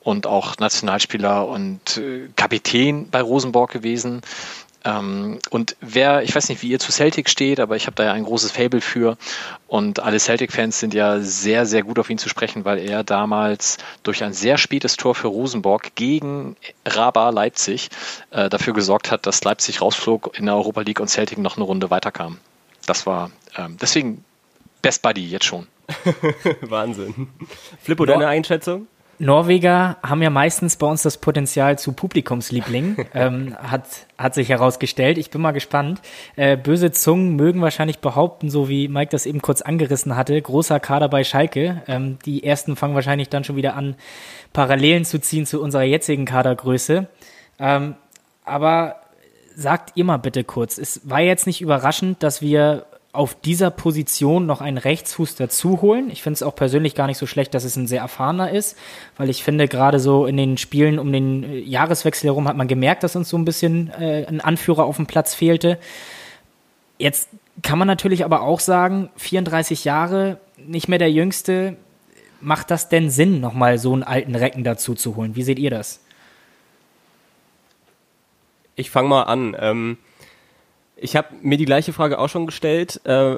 und 0.00 0.26
auch 0.26 0.56
Nationalspieler 0.58 1.46
und 1.46 1.98
äh, 1.98 2.28
Kapitän 2.34 3.10
bei 3.10 3.20
Rosenborg 3.20 3.75
gewesen. 3.76 4.22
Ähm, 4.86 5.40
und 5.50 5.76
wer, 5.80 6.22
ich 6.22 6.34
weiß 6.34 6.48
nicht, 6.48 6.62
wie 6.62 6.68
ihr 6.68 6.78
zu 6.78 6.92
Celtic 6.92 7.28
steht, 7.28 7.58
aber 7.58 7.74
ich 7.74 7.86
habe 7.86 7.96
da 7.96 8.04
ja 8.04 8.12
ein 8.12 8.22
großes 8.24 8.52
Fable 8.52 8.80
für. 8.80 9.18
Und 9.66 9.98
alle 9.98 10.20
Celtic-Fans 10.20 10.78
sind 10.78 10.94
ja 10.94 11.18
sehr, 11.18 11.66
sehr 11.66 11.82
gut 11.82 11.98
auf 11.98 12.08
ihn 12.08 12.18
zu 12.18 12.28
sprechen, 12.28 12.64
weil 12.64 12.78
er 12.78 13.02
damals 13.02 13.78
durch 14.04 14.22
ein 14.22 14.32
sehr 14.32 14.58
spätes 14.58 14.96
Tor 14.96 15.16
für 15.16 15.26
Rosenborg 15.26 15.96
gegen 15.96 16.56
Raba 16.86 17.30
Leipzig 17.30 17.88
äh, 18.30 18.48
dafür 18.48 18.74
gesorgt 18.74 19.10
hat, 19.10 19.26
dass 19.26 19.42
Leipzig 19.42 19.82
rausflog 19.82 20.38
in 20.38 20.46
der 20.46 20.54
Europa 20.54 20.82
League 20.82 21.00
und 21.00 21.08
Celtic 21.08 21.38
noch 21.38 21.56
eine 21.56 21.64
Runde 21.64 21.90
weiterkam. 21.90 22.38
Das 22.86 23.06
war 23.06 23.32
ähm, 23.56 23.76
deswegen 23.80 24.24
Best 24.82 25.02
Buddy 25.02 25.28
jetzt 25.28 25.46
schon. 25.46 25.66
Wahnsinn. 26.60 27.28
Flippo, 27.82 28.06
deine 28.06 28.28
Einschätzung? 28.28 28.86
Norweger 29.18 29.96
haben 30.02 30.22
ja 30.22 30.30
meistens 30.30 30.76
bei 30.76 30.86
uns 30.86 31.02
das 31.02 31.16
Potenzial 31.16 31.78
zu 31.78 31.92
Publikumsliebling, 31.92 33.06
ähm, 33.14 33.56
hat, 33.58 33.84
hat 34.18 34.34
sich 34.34 34.48
herausgestellt. 34.48 35.18
Ich 35.18 35.30
bin 35.30 35.40
mal 35.40 35.52
gespannt. 35.52 36.00
Äh, 36.36 36.56
böse 36.56 36.92
Zungen 36.92 37.36
mögen 37.36 37.60
wahrscheinlich 37.60 38.00
behaupten, 38.00 38.50
so 38.50 38.68
wie 38.68 38.88
Mike 38.88 39.10
das 39.10 39.26
eben 39.26 39.42
kurz 39.42 39.62
angerissen 39.62 40.16
hatte, 40.16 40.40
großer 40.40 40.80
Kader 40.80 41.08
bei 41.08 41.24
Schalke. 41.24 41.82
Ähm, 41.86 42.18
die 42.24 42.44
ersten 42.44 42.76
fangen 42.76 42.94
wahrscheinlich 42.94 43.28
dann 43.28 43.44
schon 43.44 43.56
wieder 43.56 43.74
an, 43.74 43.96
Parallelen 44.52 45.04
zu 45.04 45.20
ziehen 45.20 45.46
zu 45.46 45.60
unserer 45.62 45.84
jetzigen 45.84 46.24
Kadergröße. 46.24 47.06
Ähm, 47.58 47.94
aber 48.44 48.96
sagt 49.54 49.92
ihr 49.96 50.04
mal 50.04 50.18
bitte 50.18 50.44
kurz, 50.44 50.78
es 50.78 51.08
war 51.08 51.20
jetzt 51.20 51.46
nicht 51.46 51.60
überraschend, 51.60 52.22
dass 52.22 52.42
wir 52.42 52.86
auf 53.16 53.34
dieser 53.34 53.70
Position 53.70 54.46
noch 54.46 54.60
einen 54.60 54.78
Rechtsfuß 54.78 55.36
dazu 55.36 55.82
holen. 55.82 56.10
Ich 56.10 56.22
finde 56.22 56.34
es 56.34 56.42
auch 56.42 56.54
persönlich 56.54 56.94
gar 56.94 57.06
nicht 57.06 57.18
so 57.18 57.26
schlecht, 57.26 57.54
dass 57.54 57.64
es 57.64 57.76
ein 57.76 57.86
sehr 57.86 58.00
erfahrener 58.00 58.50
ist, 58.50 58.76
weil 59.16 59.30
ich 59.30 59.42
finde, 59.42 59.68
gerade 59.68 59.98
so 59.98 60.26
in 60.26 60.36
den 60.36 60.58
Spielen 60.58 60.98
um 60.98 61.12
den 61.12 61.42
äh, 61.42 61.58
Jahreswechsel 61.58 62.28
herum 62.28 62.48
hat 62.48 62.56
man 62.56 62.68
gemerkt, 62.68 63.02
dass 63.02 63.16
uns 63.16 63.28
so 63.28 63.36
ein 63.36 63.44
bisschen 63.44 63.90
äh, 63.90 64.26
ein 64.26 64.40
Anführer 64.40 64.84
auf 64.84 64.96
dem 64.96 65.06
Platz 65.06 65.34
fehlte. 65.34 65.78
Jetzt 66.98 67.28
kann 67.62 67.78
man 67.78 67.88
natürlich 67.88 68.24
aber 68.24 68.42
auch 68.42 68.60
sagen, 68.60 69.10
34 69.16 69.84
Jahre, 69.84 70.38
nicht 70.56 70.88
mehr 70.88 70.98
der 70.98 71.10
Jüngste. 71.10 71.76
Macht 72.40 72.70
das 72.70 72.88
denn 72.88 73.10
Sinn, 73.10 73.40
nochmal 73.40 73.78
so 73.78 73.92
einen 73.92 74.02
alten 74.02 74.34
Recken 74.34 74.62
dazu 74.62 74.94
zu 74.94 75.16
holen? 75.16 75.36
Wie 75.36 75.42
seht 75.42 75.58
ihr 75.58 75.70
das? 75.70 76.00
Ich 78.74 78.90
fange 78.90 79.08
mal 79.08 79.22
an. 79.22 79.56
Ähm 79.58 79.98
ich 80.96 81.16
habe 81.16 81.28
mir 81.42 81.58
die 81.58 81.64
gleiche 81.64 81.92
Frage 81.92 82.18
auch 82.18 82.28
schon 82.28 82.46
gestellt, 82.46 83.00
äh, 83.04 83.36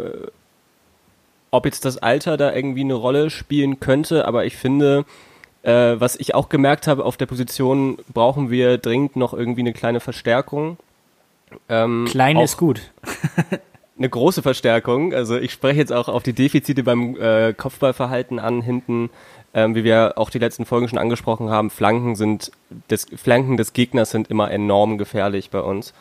ob 1.50 1.64
jetzt 1.64 1.84
das 1.84 1.98
Alter 1.98 2.36
da 2.36 2.54
irgendwie 2.54 2.82
eine 2.82 2.94
Rolle 2.94 3.30
spielen 3.30 3.80
könnte, 3.80 4.26
aber 4.26 4.44
ich 4.44 4.56
finde, 4.56 5.04
äh, 5.62 5.96
was 5.98 6.16
ich 6.16 6.34
auch 6.34 6.48
gemerkt 6.48 6.86
habe, 6.86 7.04
auf 7.04 7.16
der 7.16 7.26
Position 7.26 7.98
brauchen 8.12 8.50
wir 8.50 8.78
dringend 8.78 9.16
noch 9.16 9.34
irgendwie 9.34 9.62
eine 9.62 9.72
kleine 9.72 10.00
Verstärkung. 10.00 10.76
Ähm, 11.68 12.06
Klein 12.08 12.36
ist 12.38 12.56
gut. 12.56 12.92
eine 13.98 14.08
große 14.08 14.42
Verstärkung. 14.42 15.12
Also 15.12 15.36
ich 15.36 15.52
spreche 15.52 15.80
jetzt 15.80 15.92
auch 15.92 16.08
auf 16.08 16.22
die 16.22 16.32
Defizite 16.32 16.82
beim 16.82 17.16
äh, 17.16 17.52
Kopfballverhalten 17.52 18.38
an 18.38 18.62
hinten, 18.62 19.10
ähm, 19.54 19.74
wie 19.74 19.82
wir 19.82 20.14
auch 20.16 20.30
die 20.30 20.38
letzten 20.38 20.64
Folgen 20.64 20.88
schon 20.88 20.98
angesprochen 20.98 21.50
haben. 21.50 21.70
Flanken 21.70 22.14
sind 22.14 22.52
des 22.90 23.06
Flanken 23.16 23.56
des 23.56 23.72
Gegners 23.72 24.10
sind 24.10 24.30
immer 24.30 24.50
enorm 24.50 24.98
gefährlich 24.98 25.50
bei 25.50 25.60
uns. 25.60 25.94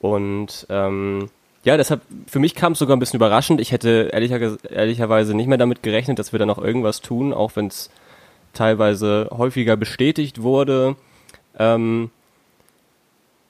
Und 0.00 0.66
ähm, 0.70 1.28
ja, 1.62 1.76
deshalb, 1.76 2.00
für 2.26 2.38
mich 2.38 2.54
kam 2.54 2.72
es 2.72 2.78
sogar 2.78 2.96
ein 2.96 3.00
bisschen 3.00 3.18
überraschend. 3.18 3.60
Ich 3.60 3.70
hätte 3.72 4.10
ehrlicher, 4.12 4.56
ehrlicherweise 4.70 5.34
nicht 5.34 5.46
mehr 5.46 5.58
damit 5.58 5.82
gerechnet, 5.82 6.18
dass 6.18 6.32
wir 6.32 6.38
da 6.38 6.46
noch 6.46 6.58
irgendwas 6.58 7.02
tun, 7.02 7.34
auch 7.34 7.54
wenn 7.54 7.66
es 7.66 7.90
teilweise 8.54 9.28
häufiger 9.30 9.76
bestätigt 9.76 10.42
wurde. 10.42 10.96
Ähm, 11.58 12.10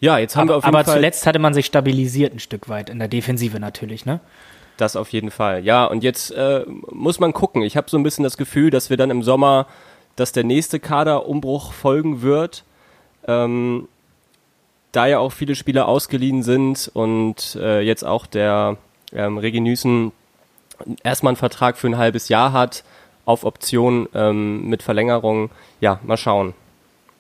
ja, 0.01 0.19
jetzt 0.19 0.35
haben 0.35 0.49
aber, 0.49 0.55
wir 0.55 0.57
auf 0.59 0.65
jeden 0.65 0.75
aber 0.75 0.85
Fall. 0.85 0.95
Aber 0.95 1.01
zuletzt 1.01 1.27
hatte 1.27 1.39
man 1.39 1.55
sich 1.55 1.67
stabilisiert 1.67 2.35
ein 2.35 2.41
Stück 2.41 2.69
weit 2.69 2.91
in 2.91 2.99
der 2.99 3.09
Defensive 3.09 3.61
natürlich, 3.61 4.07
ne? 4.07 4.21
Das 4.77 4.97
auf 4.97 5.11
jeden 5.11 5.31
Fall. 5.31 5.63
Ja, 5.65 5.85
und 5.85 6.03
jetzt 6.03 6.31
äh, 6.31 6.65
muss 6.91 7.21
man 7.21 7.33
gucken. 7.33 7.63
Ich 7.63 7.77
habe 7.77 7.91
so 7.91 7.99
ein 7.99 8.03
bisschen 8.03 8.25
das 8.25 8.39
Gefühl, 8.39 8.71
dass 8.71 8.89
wir 8.89 8.97
dann 8.97 9.11
im 9.11 9.23
Sommer, 9.23 9.67
dass 10.17 10.33
der 10.33 10.43
nächste 10.43 10.81
Kaderumbruch 10.81 11.73
folgen 11.73 12.23
wird. 12.23 12.65
Ähm, 13.29 13.89
da 14.93 15.07
ja 15.07 15.19
auch 15.19 15.33
viele 15.33 15.55
Spieler 15.55 15.87
ausgeliehen 15.87 16.43
sind 16.43 16.91
und 16.93 17.57
äh, 17.61 17.81
jetzt 17.81 18.05
auch 18.05 18.27
der 18.27 18.77
ähm, 19.13 19.39
Regi 19.39 19.61
Nüßen 19.61 20.13
erstmal 21.03 21.31
einen 21.31 21.37
Vertrag 21.37 21.77
für 21.77 21.87
ein 21.87 21.99
halbes 21.99 22.29
Jahr 22.29 22.53
hat, 22.53 22.85
auf 23.25 23.45
Option 23.45 24.09
ähm, 24.15 24.69
mit 24.69 24.83
Verlängerung. 24.83 25.51
Ja, 25.81 26.01
mal 26.03 26.17
schauen. 26.17 26.55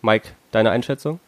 Mike, 0.02 0.30
deine 0.50 0.70
Einschätzung? 0.70 1.20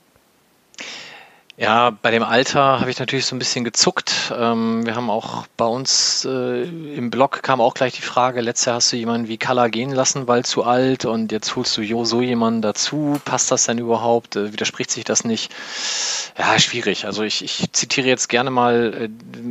Ja, 1.58 1.90
bei 1.90 2.10
dem 2.10 2.22
Alter 2.22 2.80
habe 2.80 2.90
ich 2.90 2.98
natürlich 2.98 3.26
so 3.26 3.36
ein 3.36 3.38
bisschen 3.38 3.62
gezuckt. 3.62 4.32
Ähm, 4.34 4.86
wir 4.86 4.96
haben 4.96 5.10
auch 5.10 5.46
bei 5.58 5.66
uns 5.66 6.24
äh, 6.24 6.62
im 6.62 7.10
Blog 7.10 7.42
kam 7.42 7.60
auch 7.60 7.74
gleich 7.74 7.92
die 7.92 8.00
Frage, 8.02 8.40
letztes 8.40 8.64
Jahr 8.64 8.76
hast 8.76 8.90
du 8.90 8.96
jemanden 8.96 9.28
wie 9.28 9.36
Kalla 9.36 9.68
gehen 9.68 9.92
lassen, 9.92 10.26
weil 10.26 10.46
zu 10.46 10.64
alt 10.64 11.04
und 11.04 11.30
jetzt 11.30 11.54
holst 11.54 11.76
du 11.76 11.82
jo 11.82 12.06
so 12.06 12.22
jemanden 12.22 12.62
dazu. 12.62 13.20
Passt 13.26 13.50
das 13.50 13.66
denn 13.66 13.76
überhaupt? 13.76 14.34
Äh, 14.34 14.54
widerspricht 14.54 14.90
sich 14.90 15.04
das 15.04 15.24
nicht? 15.24 15.52
Ja, 16.38 16.58
schwierig. 16.58 17.04
Also 17.04 17.22
ich, 17.22 17.44
ich 17.44 17.70
zitiere 17.72 18.08
jetzt 18.08 18.30
gerne 18.30 18.50
mal 18.50 18.94
äh, 18.94 19.08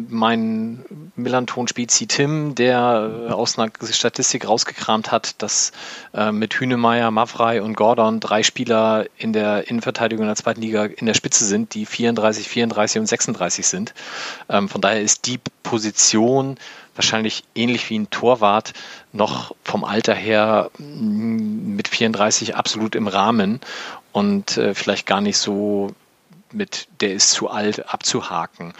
meinen 0.10 1.12
Millanton-Spezi 1.16 2.08
Tim, 2.08 2.56
der 2.56 3.28
äh, 3.30 3.32
aus 3.32 3.60
einer 3.60 3.72
Statistik 3.92 4.48
rausgekramt 4.48 5.12
hat, 5.12 5.40
dass 5.44 5.72
äh, 6.16 6.32
mit 6.32 6.60
Hünemeyer, 6.60 7.12
Mavrei 7.12 7.62
und 7.62 7.76
Gordon 7.76 8.20
drei 8.20 8.42
Spieler 8.42 9.06
in 9.20 9.34
der 9.34 9.70
Innenverteidigung 9.70 10.24
in 10.24 10.30
der 10.30 10.36
zweiten 10.36 10.62
Liga 10.62 10.86
in 10.86 11.06
der 11.06 11.14
Spitze 11.14 11.46
sind, 11.46 11.76
die 11.76 11.86
34, 11.92 12.48
34 12.48 13.00
und 13.00 13.06
36 13.06 13.68
sind. 13.68 13.94
Ähm, 14.50 14.70
von 14.70 14.82
daher 14.82 15.02
ist 15.02 15.28
die 15.28 15.40
Position 15.64 16.58
wahrscheinlich 16.96 17.44
ähnlich 17.56 17.90
wie 17.90 18.00
ein 18.00 18.10
Torwart 18.10 18.74
noch 19.14 19.56
vom 19.64 19.84
Alter 19.84 20.14
her 20.14 20.72
mm, 20.78 21.76
mit 21.76 21.88
34 21.88 22.56
absolut 22.56 22.96
im 22.96 23.08
Rahmen 23.08 23.60
und 24.12 24.58
äh, 24.58 24.74
vielleicht 24.74 25.06
gar 25.06 25.22
nicht 25.22 25.38
so 25.38 25.92
mit, 26.52 26.88
der 27.00 27.14
ist 27.14 27.32
zu 27.32 27.50
alt 27.50 27.94
abzuhaken. 27.94 28.74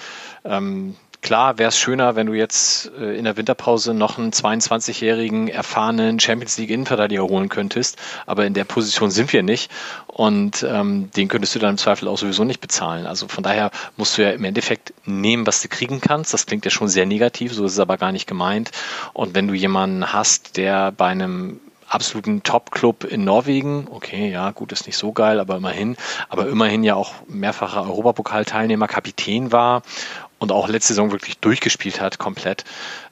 Ähm, 0.44 0.96
Klar 1.22 1.60
wäre 1.60 1.70
es 1.70 1.78
schöner, 1.78 2.16
wenn 2.16 2.26
du 2.26 2.34
jetzt 2.34 2.92
äh, 3.00 3.16
in 3.16 3.26
der 3.26 3.38
Winterpause 3.38 3.94
noch 3.94 4.18
einen 4.18 4.32
22-jährigen 4.32 5.48
erfahrenen 5.50 6.20
Champions 6.20 6.58
League 6.58 6.72
Innenverteidiger 6.72 7.24
holen 7.24 7.48
könntest, 7.48 7.98
aber 8.26 8.46
in 8.48 8.56
der 8.56 8.64
Position 8.64 9.12
sind 9.12 9.32
wir 9.32 9.44
nicht 9.44 9.72
und 10.08 10.64
ähm, 10.68 11.12
den 11.12 11.28
könntest 11.28 11.54
du 11.54 11.60
dann 11.60 11.72
im 11.72 11.78
Zweifel 11.78 12.08
auch 12.08 12.18
sowieso 12.18 12.44
nicht 12.44 12.60
bezahlen. 12.60 13.06
Also 13.06 13.28
von 13.28 13.44
daher 13.44 13.70
musst 13.98 14.18
du 14.18 14.24
ja 14.24 14.32
im 14.32 14.44
Endeffekt 14.44 14.94
nehmen, 15.06 15.46
was 15.46 15.62
du 15.62 15.68
kriegen 15.68 16.02
kannst. 16.02 16.34
Das 16.34 16.48
klingt 16.48 16.66
ja 16.66 16.72
schon 16.72 16.90
sehr 16.90 17.06
negativ, 17.06 17.54
so 17.54 17.66
ist 17.66 17.74
es 17.74 17.80
aber 17.80 17.98
gar 17.98 18.12
nicht 18.12 18.26
gemeint. 18.26 18.72
Und 19.14 19.36
wenn 19.36 19.48
du 19.48 19.54
jemanden 19.54 20.12
hast, 20.12 20.58
der 20.58 20.92
bei 20.92 21.08
einem 21.08 21.60
absoluten 21.88 22.42
Top-Club 22.42 23.04
in 23.04 23.26
Norwegen. 23.26 23.88
Okay, 23.92 24.32
ja, 24.32 24.52
gut, 24.52 24.72
ist 24.72 24.88
nicht 24.88 24.98
so 24.98 25.12
geil, 25.12 25.40
aber 25.40 25.58
immerhin. 25.58 25.98
Aber 26.30 26.48
immerhin 26.48 26.84
ja 26.84 26.96
auch 26.96 27.14
mehrfacher 27.28 27.84
Europapokalteilnehmer, 27.84 28.88
Kapitän 28.88 29.52
war 29.52 29.84
und 30.42 30.52
auch 30.52 30.68
letzte 30.68 30.94
Saison 30.94 31.12
wirklich 31.12 31.38
durchgespielt 31.38 32.02
hat, 32.02 32.18
komplett, 32.18 32.66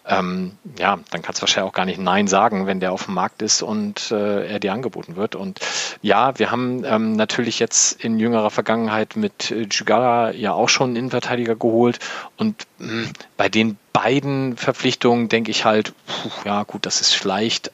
ähm, 0.07 0.57
ja, 0.79 0.97
dann 1.11 1.21
kannst 1.21 1.39
du 1.39 1.41
wahrscheinlich 1.43 1.69
auch 1.69 1.75
gar 1.75 1.85
nicht 1.85 1.99
Nein 1.99 2.27
sagen, 2.27 2.65
wenn 2.65 2.79
der 2.79 2.91
auf 2.91 3.05
dem 3.05 3.13
Markt 3.13 3.43
ist 3.43 3.61
und 3.61 4.09
äh, 4.09 4.47
er 4.47 4.59
dir 4.59 4.73
angeboten 4.73 5.15
wird. 5.15 5.35
Und 5.35 5.59
ja, 6.01 6.39
wir 6.39 6.49
haben 6.49 6.83
ähm, 6.85 7.13
natürlich 7.13 7.59
jetzt 7.59 8.03
in 8.03 8.17
jüngerer 8.17 8.49
Vergangenheit 8.49 9.15
mit 9.15 9.51
äh, 9.51 9.67
Jugara 9.69 10.31
ja 10.31 10.53
auch 10.53 10.69
schon 10.69 10.89
einen 10.89 10.95
Innenverteidiger 10.95 11.55
geholt 11.55 11.99
und 12.35 12.65
mh, 12.79 12.87
hm, 12.89 13.13
bei 13.37 13.47
den 13.47 13.77
beiden 13.93 14.57
Verpflichtungen 14.57 15.29
denke 15.29 15.51
ich 15.51 15.65
halt, 15.65 15.93
puh, 16.07 16.31
ja 16.45 16.63
gut, 16.63 16.87
das 16.87 16.99
ist 16.99 17.13
vielleicht 17.13 17.71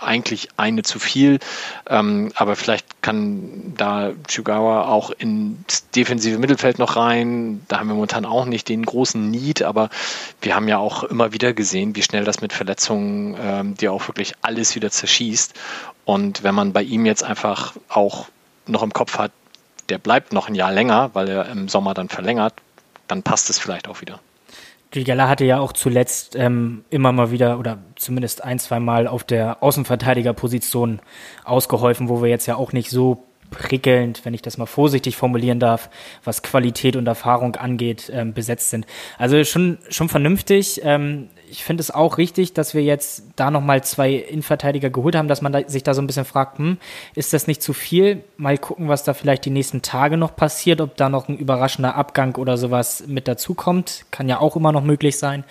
eigentlich 0.00 0.48
eine 0.56 0.82
zu 0.82 0.98
viel. 0.98 1.38
Ähm, 1.88 2.32
aber 2.34 2.56
vielleicht 2.56 3.02
kann 3.02 3.74
da 3.76 4.12
Chugawa 4.26 4.88
auch 4.88 5.10
ins 5.10 5.88
defensive 5.90 6.38
Mittelfeld 6.38 6.78
noch 6.78 6.96
rein. 6.96 7.62
Da 7.68 7.78
haben 7.78 7.88
wir 7.88 7.94
momentan 7.94 8.24
auch 8.24 8.46
nicht 8.46 8.68
den 8.68 8.84
großen 8.84 9.30
Need, 9.30 9.62
aber 9.62 9.90
wir 10.40 10.54
haben 10.54 10.68
ja 10.68 10.78
auch 10.78 11.04
immer 11.04 11.32
wieder 11.32 11.52
gesehen, 11.52 11.96
wie 11.96 12.02
schnell 12.02 12.24
das 12.24 12.40
mit 12.40 12.52
Verletzungen 12.52 13.36
ähm, 13.40 13.74
dir 13.76 13.92
auch 13.92 14.08
wirklich 14.08 14.34
alles 14.42 14.74
wieder 14.74 14.90
zerschießt. 14.90 15.54
Und 16.04 16.42
wenn 16.42 16.54
man 16.54 16.72
bei 16.72 16.82
ihm 16.82 17.06
jetzt 17.06 17.24
einfach 17.24 17.74
auch 17.88 18.26
noch 18.66 18.82
im 18.82 18.92
Kopf 18.92 19.18
hat, 19.18 19.32
der 19.88 19.98
bleibt 19.98 20.32
noch 20.32 20.48
ein 20.48 20.54
Jahr 20.54 20.72
länger, 20.72 21.10
weil 21.12 21.28
er 21.28 21.48
im 21.48 21.68
Sommer 21.68 21.94
dann 21.94 22.08
verlängert, 22.08 22.54
dann 23.06 23.22
passt 23.22 23.50
es 23.50 23.58
vielleicht 23.58 23.88
auch 23.88 24.00
wieder. 24.00 24.20
Gigala 24.90 25.28
hatte 25.28 25.44
ja 25.44 25.58
auch 25.58 25.72
zuletzt 25.72 26.36
ähm, 26.36 26.84
immer 26.90 27.12
mal 27.12 27.30
wieder 27.30 27.58
oder 27.58 27.78
zumindest 27.96 28.44
ein, 28.44 28.58
zwei 28.58 28.80
Mal 28.80 29.08
auf 29.08 29.24
der 29.24 29.62
Außenverteidigerposition 29.62 31.00
ausgeholfen, 31.44 32.08
wo 32.08 32.22
wir 32.22 32.28
jetzt 32.28 32.46
ja 32.46 32.56
auch 32.56 32.72
nicht 32.72 32.90
so 32.90 33.24
prickelnd, 33.50 34.24
wenn 34.24 34.34
ich 34.34 34.42
das 34.42 34.58
mal 34.58 34.66
vorsichtig 34.66 35.16
formulieren 35.16 35.60
darf, 35.60 35.90
was 36.24 36.42
Qualität 36.42 36.96
und 36.96 37.06
Erfahrung 37.06 37.56
angeht, 37.56 38.10
ähm, 38.12 38.32
besetzt 38.32 38.70
sind. 38.70 38.86
Also 39.18 39.42
schon, 39.44 39.78
schon 39.88 40.08
vernünftig. 40.08 40.80
Ähm, 40.82 41.28
ich 41.56 41.64
finde 41.64 41.80
es 41.80 41.90
auch 41.90 42.18
richtig, 42.18 42.52
dass 42.52 42.74
wir 42.74 42.82
jetzt 42.82 43.22
da 43.34 43.50
nochmal 43.50 43.82
zwei 43.82 44.12
Innenverteidiger 44.12 44.90
geholt 44.90 45.16
haben, 45.16 45.26
dass 45.26 45.40
man 45.40 45.52
da, 45.52 45.66
sich 45.66 45.82
da 45.82 45.94
so 45.94 46.02
ein 46.02 46.06
bisschen 46.06 46.26
fragt, 46.26 46.58
hm, 46.58 46.76
ist 47.14 47.32
das 47.32 47.46
nicht 47.46 47.62
zu 47.62 47.72
viel? 47.72 48.22
Mal 48.36 48.58
gucken, 48.58 48.88
was 48.88 49.04
da 49.04 49.14
vielleicht 49.14 49.46
die 49.46 49.50
nächsten 49.50 49.80
Tage 49.80 50.18
noch 50.18 50.36
passiert, 50.36 50.82
ob 50.82 50.98
da 50.98 51.08
noch 51.08 51.28
ein 51.28 51.38
überraschender 51.38 51.94
Abgang 51.94 52.36
oder 52.36 52.58
sowas 52.58 53.04
mit 53.06 53.26
dazukommt. 53.26 54.04
Kann 54.10 54.28
ja 54.28 54.38
auch 54.38 54.54
immer 54.54 54.70
noch 54.70 54.84
möglich 54.84 55.18
sein 55.18 55.44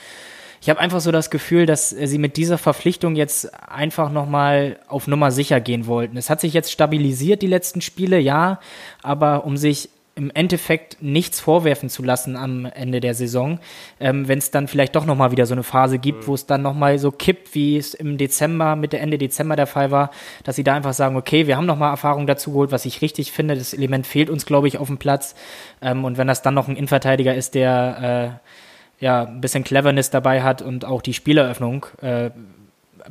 ich 0.65 0.69
habe 0.71 0.79
einfach 0.79 0.99
so 0.99 1.11
das 1.11 1.29
Gefühl, 1.29 1.67
dass 1.67 1.91
sie 1.91 2.17
mit 2.17 2.37
dieser 2.37 2.57
Verpflichtung 2.57 3.15
jetzt 3.15 3.53
einfach 3.69 4.11
nochmal 4.11 4.79
auf 4.87 5.05
Nummer 5.05 5.29
sicher 5.29 5.59
gehen 5.59 5.85
wollten. 5.85 6.17
Es 6.17 6.31
hat 6.31 6.41
sich 6.41 6.53
jetzt 6.53 6.71
stabilisiert, 6.71 7.43
die 7.43 7.47
letzten 7.47 7.81
Spiele, 7.81 8.17
ja, 8.17 8.59
aber 9.03 9.45
um 9.45 9.57
sich 9.57 9.89
im 10.17 10.31
Endeffekt 10.33 11.01
nichts 11.01 11.41
vorwerfen 11.41 11.89
zu 11.89 12.01
lassen 12.01 12.37
am 12.37 12.65
Ende 12.65 13.01
der 13.01 13.13
Saison, 13.13 13.59
ähm, 13.99 14.29
wenn 14.29 14.37
es 14.37 14.49
dann 14.49 14.69
vielleicht 14.69 14.95
doch 14.95 15.05
nochmal 15.05 15.31
wieder 15.31 15.45
so 15.45 15.53
eine 15.53 15.63
Phase 15.63 15.99
gibt, 15.99 16.21
mhm. 16.21 16.27
wo 16.27 16.33
es 16.35 16.45
dann 16.45 16.61
nochmal 16.61 16.97
so 16.99 17.11
kippt, 17.11 17.53
wie 17.53 17.77
es 17.77 17.93
im 17.93 18.17
Dezember, 18.17 18.77
Mitte 18.77 18.97
Ende 18.97 19.17
Dezember 19.17 19.57
der 19.57 19.67
Fall 19.67 19.91
war, 19.91 20.11
dass 20.45 20.55
sie 20.55 20.63
da 20.63 20.73
einfach 20.73 20.93
sagen, 20.93 21.17
okay, 21.17 21.47
wir 21.47 21.57
haben 21.57 21.65
nochmal 21.65 21.91
Erfahrung 21.91 22.27
dazu 22.27 22.51
geholt, 22.51 22.71
was 22.71 22.85
ich 22.85 23.01
richtig 23.01 23.33
finde, 23.33 23.55
das 23.55 23.73
Element 23.73 24.07
fehlt 24.07 24.29
uns, 24.29 24.45
glaube 24.45 24.69
ich, 24.69 24.77
auf 24.77 24.87
dem 24.87 24.97
Platz. 24.97 25.35
Ähm, 25.81 26.05
und 26.05 26.17
wenn 26.17 26.27
das 26.27 26.41
dann 26.41 26.53
noch 26.53 26.69
ein 26.69 26.77
Innenverteidiger 26.77 27.35
ist, 27.35 27.53
der 27.53 28.39
äh, 28.41 29.03
ja, 29.03 29.25
ein 29.25 29.41
bisschen 29.41 29.65
Cleverness 29.65 30.09
dabei 30.11 30.43
hat 30.43 30.61
und 30.61 30.85
auch 30.85 31.01
die 31.01 31.13
Spieleröffnung 31.13 31.85
äh, 32.01 32.29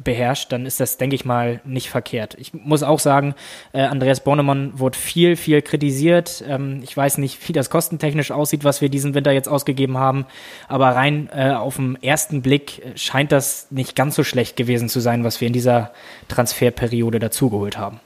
beherrscht, 0.02 0.52
dann 0.52 0.66
ist 0.66 0.80
das, 0.80 0.96
denke 0.96 1.14
ich 1.14 1.24
mal, 1.24 1.60
nicht 1.64 1.90
verkehrt. 1.90 2.36
Ich 2.38 2.52
muss 2.54 2.82
auch 2.82 2.98
sagen, 2.98 3.34
äh, 3.72 3.82
Andreas 3.82 4.20
Bornemann 4.20 4.78
wurde 4.78 4.98
viel, 4.98 5.36
viel 5.36 5.62
kritisiert. 5.62 6.42
Ähm, 6.46 6.80
ich 6.82 6.96
weiß 6.96 7.18
nicht, 7.18 7.48
wie 7.48 7.52
das 7.52 7.70
kostentechnisch 7.70 8.30
aussieht, 8.30 8.64
was 8.64 8.80
wir 8.80 8.88
diesen 8.88 9.14
Winter 9.14 9.32
jetzt 9.32 9.48
ausgegeben 9.48 9.98
haben, 9.98 10.26
aber 10.68 10.88
rein 10.88 11.28
äh, 11.34 11.50
auf 11.50 11.76
den 11.76 12.02
ersten 12.02 12.42
Blick 12.42 12.82
scheint 12.96 13.32
das 13.32 13.68
nicht 13.70 13.94
ganz 13.94 14.14
so 14.14 14.24
schlecht 14.24 14.56
gewesen 14.56 14.88
zu 14.88 15.00
sein, 15.00 15.24
was 15.24 15.40
wir 15.40 15.46
in 15.46 15.52
dieser 15.52 15.92
Transferperiode 16.28 17.18
dazugeholt 17.18 17.78
haben. 17.78 18.00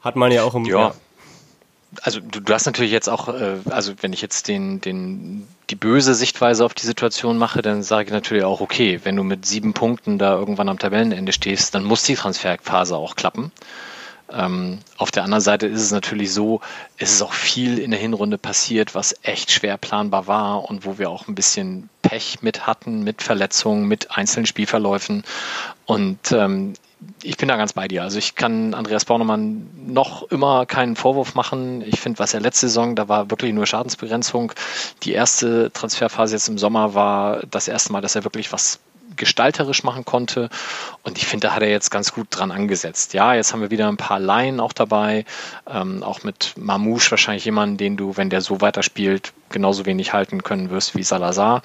Hat 0.00 0.16
man 0.16 0.30
ja 0.30 0.44
auch 0.44 0.54
im 0.54 0.64
ja. 0.64 0.78
ja 0.88 0.94
also 2.02 2.20
du, 2.20 2.40
du 2.40 2.52
hast 2.52 2.66
natürlich 2.66 2.92
jetzt 2.92 3.08
auch, 3.08 3.28
äh, 3.28 3.56
also 3.70 3.92
wenn 4.00 4.12
ich 4.12 4.20
jetzt 4.20 4.48
den, 4.48 4.80
den, 4.80 5.46
die 5.70 5.76
böse 5.76 6.14
Sichtweise 6.14 6.64
auf 6.64 6.74
die 6.74 6.86
Situation 6.86 7.38
mache, 7.38 7.62
dann 7.62 7.82
sage 7.82 8.06
ich 8.06 8.12
natürlich 8.12 8.44
auch, 8.44 8.60
okay, 8.60 9.00
wenn 9.04 9.16
du 9.16 9.22
mit 9.22 9.46
sieben 9.46 9.72
Punkten 9.72 10.18
da 10.18 10.34
irgendwann 10.34 10.68
am 10.68 10.78
Tabellenende 10.78 11.32
stehst, 11.32 11.74
dann 11.74 11.84
muss 11.84 12.02
die 12.02 12.14
Transferphase 12.14 12.96
auch 12.96 13.16
klappen. 13.16 13.52
Ähm, 14.30 14.80
auf 14.98 15.10
der 15.10 15.24
anderen 15.24 15.40
Seite 15.40 15.66
ist 15.66 15.80
es 15.80 15.90
natürlich 15.90 16.32
so, 16.34 16.60
es 16.98 17.12
ist 17.12 17.22
auch 17.22 17.32
viel 17.32 17.78
in 17.78 17.90
der 17.90 18.00
Hinrunde 18.00 18.36
passiert, 18.36 18.94
was 18.94 19.14
echt 19.22 19.50
schwer 19.50 19.78
planbar 19.78 20.26
war 20.26 20.68
und 20.68 20.84
wo 20.84 20.98
wir 20.98 21.08
auch 21.08 21.28
ein 21.28 21.34
bisschen 21.34 21.88
Pech 22.02 22.42
mit 22.42 22.66
hatten, 22.66 23.04
mit 23.04 23.22
Verletzungen, 23.22 23.88
mit 23.88 24.10
einzelnen 24.10 24.44
Spielverläufen. 24.44 25.24
Und 25.86 26.32
ähm, 26.32 26.74
ich 27.22 27.36
bin 27.36 27.48
da 27.48 27.56
ganz 27.56 27.72
bei 27.72 27.88
dir. 27.88 28.02
Also 28.02 28.18
ich 28.18 28.34
kann 28.34 28.74
Andreas 28.74 29.04
Bornemann 29.04 29.68
noch 29.86 30.24
immer 30.30 30.66
keinen 30.66 30.96
Vorwurf 30.96 31.34
machen. 31.34 31.82
Ich 31.82 32.00
finde, 32.00 32.18
was 32.18 32.34
er 32.34 32.40
letzte 32.40 32.68
Saison, 32.68 32.96
da 32.96 33.08
war 33.08 33.30
wirklich 33.30 33.52
nur 33.52 33.66
Schadensbegrenzung. 33.66 34.52
Die 35.02 35.12
erste 35.12 35.70
Transferphase 35.72 36.34
jetzt 36.34 36.48
im 36.48 36.58
Sommer 36.58 36.94
war 36.94 37.42
das 37.50 37.68
erste 37.68 37.92
Mal, 37.92 38.00
dass 38.00 38.16
er 38.16 38.24
wirklich 38.24 38.52
was 38.52 38.80
gestalterisch 39.16 39.84
machen 39.84 40.04
konnte. 40.04 40.48
Und 41.02 41.18
ich 41.18 41.26
finde, 41.26 41.48
da 41.48 41.54
hat 41.54 41.62
er 41.62 41.70
jetzt 41.70 41.90
ganz 41.90 42.12
gut 42.12 42.28
dran 42.30 42.50
angesetzt. 42.50 43.14
Ja, 43.14 43.34
jetzt 43.34 43.52
haben 43.52 43.60
wir 43.60 43.70
wieder 43.70 43.88
ein 43.88 43.96
paar 43.96 44.20
Laien 44.20 44.60
auch 44.60 44.72
dabei. 44.72 45.24
Ähm, 45.68 46.02
auch 46.02 46.22
mit 46.22 46.54
Mamouche 46.56 47.10
wahrscheinlich 47.10 47.44
jemanden, 47.44 47.76
den 47.76 47.96
du, 47.96 48.16
wenn 48.16 48.30
der 48.30 48.40
so 48.40 48.60
weiterspielt, 48.60 49.32
genauso 49.50 49.86
wenig 49.86 50.12
halten 50.12 50.42
können 50.42 50.70
wirst 50.70 50.94
wie 50.94 51.02
Salazar. 51.02 51.62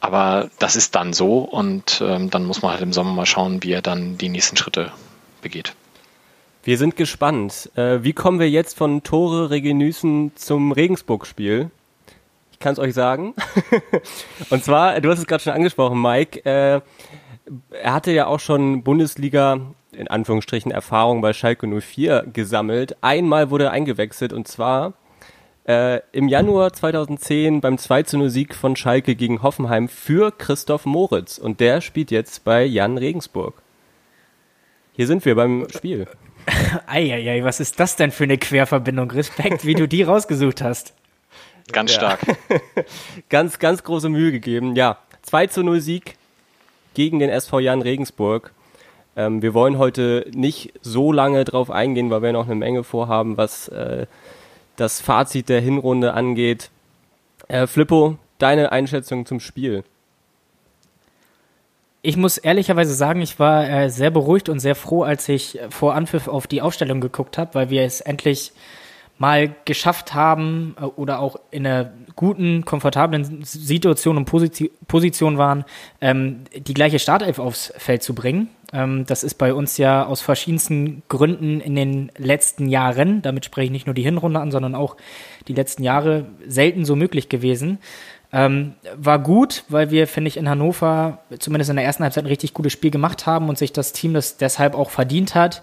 Aber 0.00 0.48
das 0.58 0.76
ist 0.76 0.94
dann 0.94 1.12
so 1.12 1.38
und 1.38 2.02
ähm, 2.04 2.30
dann 2.30 2.44
muss 2.44 2.62
man 2.62 2.72
halt 2.72 2.82
im 2.82 2.92
Sommer 2.92 3.12
mal 3.12 3.26
schauen, 3.26 3.62
wie 3.62 3.72
er 3.72 3.82
dann 3.82 4.16
die 4.16 4.28
nächsten 4.28 4.56
Schritte 4.56 4.92
begeht. 5.42 5.74
Wir 6.62 6.78
sind 6.78 6.96
gespannt. 6.96 7.70
Äh, 7.76 8.02
wie 8.02 8.12
kommen 8.12 8.38
wir 8.38 8.50
jetzt 8.50 8.76
von 8.76 9.02
Tore 9.02 9.50
Regenüßen 9.50 10.32
zum 10.36 10.72
Regensburg-Spiel? 10.72 11.70
Ich 12.52 12.58
kann 12.58 12.72
es 12.72 12.78
euch 12.78 12.94
sagen. 12.94 13.34
und 14.50 14.64
zwar, 14.64 15.00
du 15.00 15.10
hast 15.10 15.18
es 15.18 15.26
gerade 15.26 15.42
schon 15.42 15.52
angesprochen, 15.52 16.00
Mike. 16.00 16.44
Äh, 16.44 16.80
er 17.70 17.92
hatte 17.92 18.12
ja 18.12 18.26
auch 18.26 18.40
schon 18.40 18.82
Bundesliga 18.82 19.60
in 19.92 20.08
Anführungsstrichen 20.08 20.70
Erfahrung 20.70 21.20
bei 21.22 21.32
Schalke 21.32 21.66
04 21.66 22.26
gesammelt. 22.32 22.96
Einmal 23.00 23.50
wurde 23.50 23.64
er 23.64 23.70
eingewechselt 23.72 24.32
und 24.32 24.46
zwar 24.46 24.94
äh, 25.68 26.00
im 26.12 26.28
Januar 26.28 26.72
2010 26.72 27.60
beim 27.60 27.76
2 27.78 28.02
zu 28.04 28.18
0 28.18 28.30
Sieg 28.30 28.54
von 28.54 28.74
Schalke 28.74 29.14
gegen 29.14 29.42
Hoffenheim 29.42 29.88
für 29.88 30.32
Christoph 30.32 30.86
Moritz. 30.86 31.38
Und 31.38 31.60
der 31.60 31.80
spielt 31.82 32.10
jetzt 32.10 32.44
bei 32.44 32.64
Jan 32.64 32.96
Regensburg. 32.98 33.62
Hier 34.94 35.06
sind 35.06 35.24
wir 35.24 35.34
beim 35.34 35.66
Spiel. 35.70 36.06
Eieiei, 36.86 37.44
was 37.44 37.60
ist 37.60 37.78
das 37.78 37.96
denn 37.96 38.10
für 38.10 38.24
eine 38.24 38.38
Querverbindung? 38.38 39.10
Respekt, 39.10 39.66
wie 39.66 39.74
du 39.74 39.86
die 39.86 40.02
rausgesucht 40.02 40.62
hast. 40.62 40.94
ganz 41.70 41.92
Ja. 41.92 41.98
stark. 41.98 42.20
ganz, 43.28 43.58
ganz 43.58 43.84
große 43.84 44.08
Mühe 44.08 44.32
gegeben. 44.32 44.74
Ja, 44.74 44.98
2 45.22 45.48
zu 45.48 45.62
0 45.62 45.80
Sieg 45.82 46.16
gegen 46.94 47.18
den 47.18 47.28
SV 47.28 47.60
Jan 47.60 47.82
Regensburg. 47.82 48.52
Ähm, 49.16 49.42
wir 49.42 49.52
wollen 49.52 49.76
heute 49.76 50.26
nicht 50.32 50.72
so 50.80 51.12
lange 51.12 51.44
drauf 51.44 51.70
eingehen, 51.70 52.10
weil 52.10 52.22
wir 52.22 52.32
noch 52.32 52.46
eine 52.46 52.54
Menge 52.54 52.84
vorhaben, 52.84 53.36
was 53.36 53.68
äh, 53.68 54.06
das 54.78 55.00
Fazit 55.00 55.48
der 55.48 55.60
Hinrunde 55.60 56.14
angeht. 56.14 56.70
Äh, 57.48 57.66
Flippo, 57.66 58.16
deine 58.38 58.72
Einschätzung 58.72 59.26
zum 59.26 59.40
Spiel? 59.40 59.84
Ich 62.00 62.16
muss 62.16 62.38
ehrlicherweise 62.38 62.94
sagen, 62.94 63.20
ich 63.20 63.38
war 63.38 63.68
äh, 63.68 63.90
sehr 63.90 64.10
beruhigt 64.10 64.48
und 64.48 64.60
sehr 64.60 64.74
froh, 64.74 65.02
als 65.02 65.28
ich 65.28 65.58
vor 65.70 65.94
Anpfiff 65.94 66.28
auf 66.28 66.46
die 66.46 66.62
Aufstellung 66.62 67.00
geguckt 67.00 67.38
habe, 67.38 67.54
weil 67.54 67.70
wir 67.70 67.82
es 67.82 68.00
endlich 68.00 68.52
mal 69.18 69.52
geschafft 69.64 70.14
haben 70.14 70.76
äh, 70.80 70.84
oder 70.84 71.18
auch 71.18 71.36
in 71.50 71.66
einer 71.66 71.92
guten, 72.14 72.64
komfortablen 72.64 73.42
Situation 73.44 74.16
und 74.16 74.24
Posi 74.24 74.70
Position 74.86 75.38
waren, 75.38 75.64
ähm, 76.00 76.44
die 76.56 76.74
gleiche 76.74 76.98
Startelf 76.98 77.38
aufs 77.38 77.72
Feld 77.76 78.02
zu 78.02 78.14
bringen. 78.14 78.48
Ähm, 78.72 79.06
das 79.06 79.24
ist 79.24 79.34
bei 79.34 79.54
uns 79.54 79.78
ja 79.78 80.04
aus 80.06 80.20
verschiedensten 80.20 81.02
Gründen 81.08 81.60
in 81.60 81.74
den 81.74 82.12
letzten 82.16 82.68
Jahren, 82.68 83.22
damit 83.22 83.44
spreche 83.44 83.66
ich 83.66 83.70
nicht 83.70 83.86
nur 83.86 83.94
die 83.94 84.02
Hinrunde 84.02 84.40
an, 84.40 84.50
sondern 84.50 84.74
auch 84.74 84.96
die 85.46 85.54
letzten 85.54 85.82
Jahre 85.82 86.26
selten 86.46 86.84
so 86.84 86.96
möglich 86.96 87.28
gewesen. 87.28 87.78
Ähm, 88.30 88.74
war 88.94 89.18
gut, 89.20 89.64
weil 89.70 89.90
wir, 89.90 90.06
finde 90.06 90.28
ich, 90.28 90.36
in 90.36 90.48
Hannover 90.48 91.20
zumindest 91.38 91.70
in 91.70 91.76
der 91.76 91.84
ersten 91.86 92.02
Halbzeit 92.02 92.24
ein 92.24 92.28
richtig 92.28 92.52
gutes 92.52 92.72
Spiel 92.74 92.90
gemacht 92.90 93.24
haben 93.24 93.48
und 93.48 93.56
sich 93.56 93.72
das 93.72 93.94
Team 93.94 94.12
das 94.12 94.36
deshalb 94.36 94.74
auch 94.74 94.90
verdient 94.90 95.34
hat. 95.34 95.62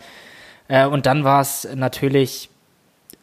Äh, 0.67 0.87
und 0.87 1.05
dann 1.05 1.23
war 1.23 1.41
es 1.41 1.67
natürlich 1.75 2.49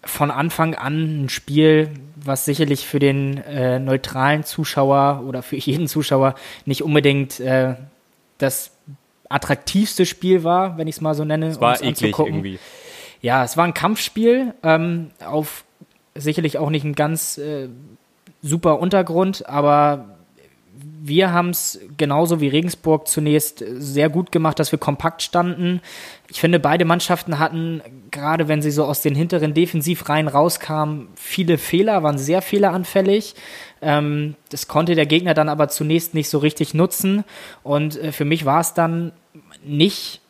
von 0.04 0.30
Anfang 0.30 0.74
an 0.74 1.24
ein 1.24 1.28
Spiel, 1.28 1.90
was 2.16 2.44
sicherlich 2.44 2.86
für 2.86 3.00
den 3.00 3.38
äh, 3.38 3.80
neutralen 3.80 4.44
Zuschauer 4.44 5.24
oder 5.26 5.42
für 5.42 5.56
jeden 5.56 5.88
Zuschauer 5.88 6.34
nicht 6.64 6.82
unbedingt 6.82 7.40
äh, 7.40 7.74
das 8.38 8.71
attraktivste 9.32 10.06
Spiel 10.06 10.44
war, 10.44 10.78
wenn 10.78 10.88
ich 10.88 10.96
es 10.96 11.00
mal 11.00 11.14
so 11.14 11.24
nenne. 11.24 11.48
Es 11.48 11.60
war 11.60 11.70
um's 11.70 11.80
eklig 11.80 12.04
anzugucken. 12.04 12.34
irgendwie. 12.34 12.58
Ja, 13.20 13.44
es 13.44 13.56
war 13.56 13.64
ein 13.64 13.74
Kampfspiel, 13.74 14.54
ähm, 14.62 15.10
auf 15.24 15.64
sicherlich 16.14 16.58
auch 16.58 16.70
nicht 16.70 16.84
ein 16.84 16.94
ganz 16.94 17.38
äh, 17.38 17.68
super 18.42 18.80
Untergrund, 18.80 19.48
aber 19.48 20.16
wir 21.04 21.32
haben 21.32 21.50
es 21.50 21.80
genauso 21.96 22.40
wie 22.40 22.46
Regensburg 22.46 23.08
zunächst 23.08 23.64
sehr 23.66 24.08
gut 24.08 24.30
gemacht, 24.30 24.60
dass 24.60 24.70
wir 24.70 24.78
kompakt 24.78 25.20
standen. 25.20 25.80
Ich 26.28 26.40
finde, 26.40 26.60
beide 26.60 26.84
Mannschaften 26.84 27.40
hatten, 27.40 27.82
gerade 28.12 28.46
wenn 28.46 28.62
sie 28.62 28.70
so 28.70 28.84
aus 28.84 29.02
den 29.02 29.16
hinteren 29.16 29.52
Defensivreihen 29.52 30.28
rauskamen, 30.28 31.08
viele 31.16 31.58
Fehler, 31.58 32.04
waren 32.04 32.18
sehr 32.18 32.40
fehleranfällig. 32.40 33.34
Ähm, 33.80 34.36
das 34.50 34.68
konnte 34.68 34.94
der 34.94 35.06
Gegner 35.06 35.34
dann 35.34 35.48
aber 35.48 35.68
zunächst 35.68 36.14
nicht 36.14 36.28
so 36.28 36.38
richtig 36.38 36.72
nutzen. 36.72 37.24
Und 37.64 37.98
äh, 37.98 38.12
für 38.12 38.24
mich 38.24 38.44
war 38.44 38.60
es 38.60 38.74
dann 38.74 39.10
nicht 39.64 40.21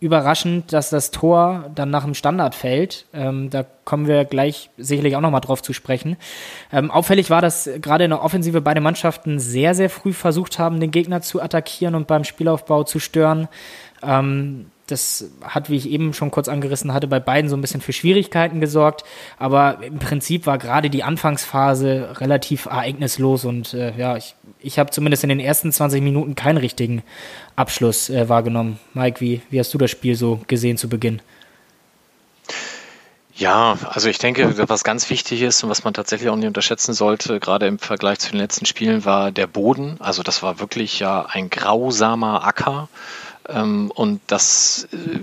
überraschend, 0.00 0.72
dass 0.72 0.90
das 0.90 1.10
Tor 1.10 1.70
dann 1.74 1.90
nach 1.90 2.04
dem 2.04 2.14
Standard 2.14 2.54
fällt. 2.54 3.06
Ähm, 3.12 3.50
da 3.50 3.64
kommen 3.84 4.06
wir 4.06 4.24
gleich 4.24 4.70
sicherlich 4.78 5.14
auch 5.14 5.20
nochmal 5.20 5.42
drauf 5.42 5.62
zu 5.62 5.74
sprechen. 5.74 6.16
Ähm, 6.72 6.90
auffällig 6.90 7.28
war, 7.28 7.42
dass 7.42 7.68
gerade 7.80 8.04
in 8.04 8.10
der 8.10 8.22
Offensive 8.22 8.62
beide 8.62 8.80
Mannschaften 8.80 9.38
sehr, 9.38 9.74
sehr 9.74 9.90
früh 9.90 10.14
versucht 10.14 10.58
haben, 10.58 10.80
den 10.80 10.90
Gegner 10.90 11.20
zu 11.20 11.42
attackieren 11.42 11.94
und 11.94 12.06
beim 12.06 12.24
Spielaufbau 12.24 12.84
zu 12.84 12.98
stören. 12.98 13.48
Ähm, 14.02 14.70
das 14.90 15.30
hat, 15.42 15.70
wie 15.70 15.76
ich 15.76 15.88
eben 15.88 16.14
schon 16.14 16.30
kurz 16.30 16.48
angerissen 16.48 16.92
hatte, 16.92 17.06
bei 17.06 17.20
beiden 17.20 17.48
so 17.48 17.56
ein 17.56 17.60
bisschen 17.60 17.80
für 17.80 17.92
Schwierigkeiten 17.92 18.60
gesorgt. 18.60 19.04
Aber 19.38 19.82
im 19.82 19.98
Prinzip 19.98 20.46
war 20.46 20.58
gerade 20.58 20.90
die 20.90 21.02
Anfangsphase 21.02 22.16
relativ 22.20 22.66
ereignislos 22.66 23.44
und 23.44 23.74
äh, 23.74 23.96
ja, 23.96 24.16
ich, 24.16 24.34
ich 24.60 24.78
habe 24.78 24.90
zumindest 24.90 25.22
in 25.22 25.28
den 25.28 25.40
ersten 25.40 25.72
20 25.72 26.02
Minuten 26.02 26.34
keinen 26.34 26.58
richtigen 26.58 27.02
Abschluss 27.56 28.10
äh, 28.10 28.28
wahrgenommen. 28.28 28.78
Mike, 28.94 29.20
wie, 29.20 29.42
wie 29.50 29.58
hast 29.58 29.72
du 29.74 29.78
das 29.78 29.90
Spiel 29.90 30.14
so 30.14 30.40
gesehen 30.46 30.76
zu 30.76 30.88
Beginn? 30.88 31.20
Ja, 33.40 33.78
also 33.88 34.10
ich 34.10 34.18
denke, 34.18 34.68
was 34.68 34.84
ganz 34.84 35.08
wichtig 35.08 35.40
ist 35.40 35.64
und 35.64 35.70
was 35.70 35.82
man 35.82 35.94
tatsächlich 35.94 36.28
auch 36.28 36.36
nicht 36.36 36.46
unterschätzen 36.46 36.92
sollte, 36.92 37.40
gerade 37.40 37.66
im 37.66 37.78
Vergleich 37.78 38.18
zu 38.18 38.32
den 38.32 38.38
letzten 38.38 38.66
Spielen, 38.66 39.06
war 39.06 39.32
der 39.32 39.46
Boden. 39.46 39.96
Also 39.98 40.22
das 40.22 40.42
war 40.42 40.60
wirklich 40.60 40.98
ja 40.98 41.24
ein 41.24 41.48
grausamer 41.48 42.44
Acker. 42.44 42.90
Ähm, 43.52 43.90
und 43.94 44.20
das 44.26 44.88
äh, 44.92 45.18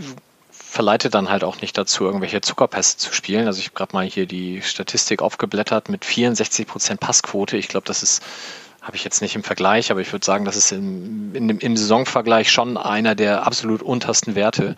verleitet 0.52 1.14
dann 1.16 1.30
halt 1.30 1.44
auch 1.44 1.62
nicht 1.62 1.78
dazu, 1.78 2.06
irgendwelche 2.06 2.42
Zuckerpässe 2.42 2.98
zu 2.98 3.14
spielen. 3.14 3.48
Also 3.48 3.60
ich 3.60 3.68
habe 3.68 3.76
gerade 3.76 3.96
mal 3.96 4.06
hier 4.06 4.26
die 4.26 4.62
Statistik 4.62 5.22
aufgeblättert 5.22 5.90
mit 5.90 6.06
64 6.06 6.68
Prozent 6.68 7.00
Passquote. 7.00 7.58
Ich 7.58 7.68
glaube, 7.68 7.88
das 7.88 8.04
ist 8.04 8.22
habe 8.88 8.96
ich 8.96 9.04
jetzt 9.04 9.22
nicht 9.22 9.36
im 9.36 9.44
Vergleich, 9.44 9.92
aber 9.92 10.00
ich 10.00 10.14
würde 10.14 10.26
sagen, 10.26 10.46
das 10.46 10.56
ist 10.56 10.72
im, 10.72 11.36
in 11.36 11.50
im 11.50 11.76
Saisonvergleich 11.76 12.50
schon 12.50 12.78
einer 12.78 13.16
der 13.16 13.46
absolut 13.46 13.82
untersten 13.82 14.34
Werte. 14.34 14.78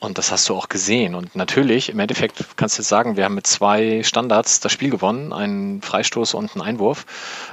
Und 0.00 0.18
das 0.18 0.30
hast 0.30 0.48
du 0.48 0.54
auch 0.54 0.68
gesehen. 0.68 1.14
Und 1.14 1.34
natürlich, 1.34 1.88
im 1.88 1.98
Endeffekt 1.98 2.44
kannst 2.56 2.76
du 2.76 2.82
jetzt 2.82 2.88
sagen, 2.88 3.16
wir 3.16 3.24
haben 3.24 3.34
mit 3.34 3.46
zwei 3.46 4.02
Standards 4.02 4.60
das 4.60 4.70
Spiel 4.70 4.90
gewonnen, 4.90 5.32
einen 5.32 5.80
Freistoß 5.80 6.34
und 6.34 6.52
einen 6.52 6.62
Einwurf. 6.62 7.06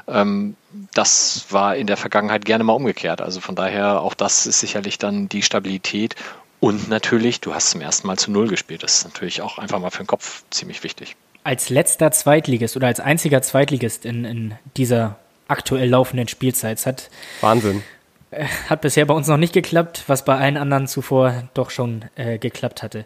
Ähm, 0.07 0.55
das 0.93 1.45
war 1.49 1.75
in 1.75 1.87
der 1.87 1.97
Vergangenheit 1.97 2.43
gerne 2.43 2.63
mal 2.63 2.73
umgekehrt. 2.73 3.21
Also 3.21 3.39
von 3.39 3.55
daher, 3.55 4.01
auch 4.01 4.13
das 4.13 4.47
ist 4.47 4.59
sicherlich 4.59 4.97
dann 4.97 5.29
die 5.29 5.43
Stabilität. 5.43 6.15
Und 6.59 6.89
natürlich, 6.89 7.41
du 7.41 7.53
hast 7.53 7.71
zum 7.71 7.81
ersten 7.81 8.05
Mal 8.07 8.17
zu 8.17 8.31
Null 8.31 8.47
gespielt. 8.47 8.83
Das 8.83 8.99
ist 8.99 9.03
natürlich 9.05 9.41
auch 9.41 9.57
einfach 9.57 9.79
mal 9.79 9.89
für 9.89 10.03
den 10.03 10.07
Kopf 10.07 10.43
ziemlich 10.49 10.83
wichtig. 10.83 11.15
Als 11.43 11.69
letzter 11.69 12.11
Zweitligist 12.11 12.75
oder 12.75 12.87
als 12.87 12.99
einziger 12.99 13.41
Zweitligist 13.41 14.05
in, 14.05 14.25
in 14.25 14.53
dieser 14.77 15.17
aktuell 15.47 15.89
laufenden 15.89 16.27
Spielzeit. 16.27 16.85
Hat, 16.85 17.09
Wahnsinn. 17.41 17.83
Äh, 18.31 18.45
hat 18.69 18.81
bisher 18.81 19.05
bei 19.05 19.13
uns 19.13 19.27
noch 19.27 19.37
nicht 19.37 19.53
geklappt, 19.53 20.03
was 20.07 20.25
bei 20.25 20.37
allen 20.37 20.57
anderen 20.57 20.87
zuvor 20.87 21.43
doch 21.53 21.69
schon 21.69 22.05
äh, 22.15 22.37
geklappt 22.37 22.83
hatte. 22.83 23.05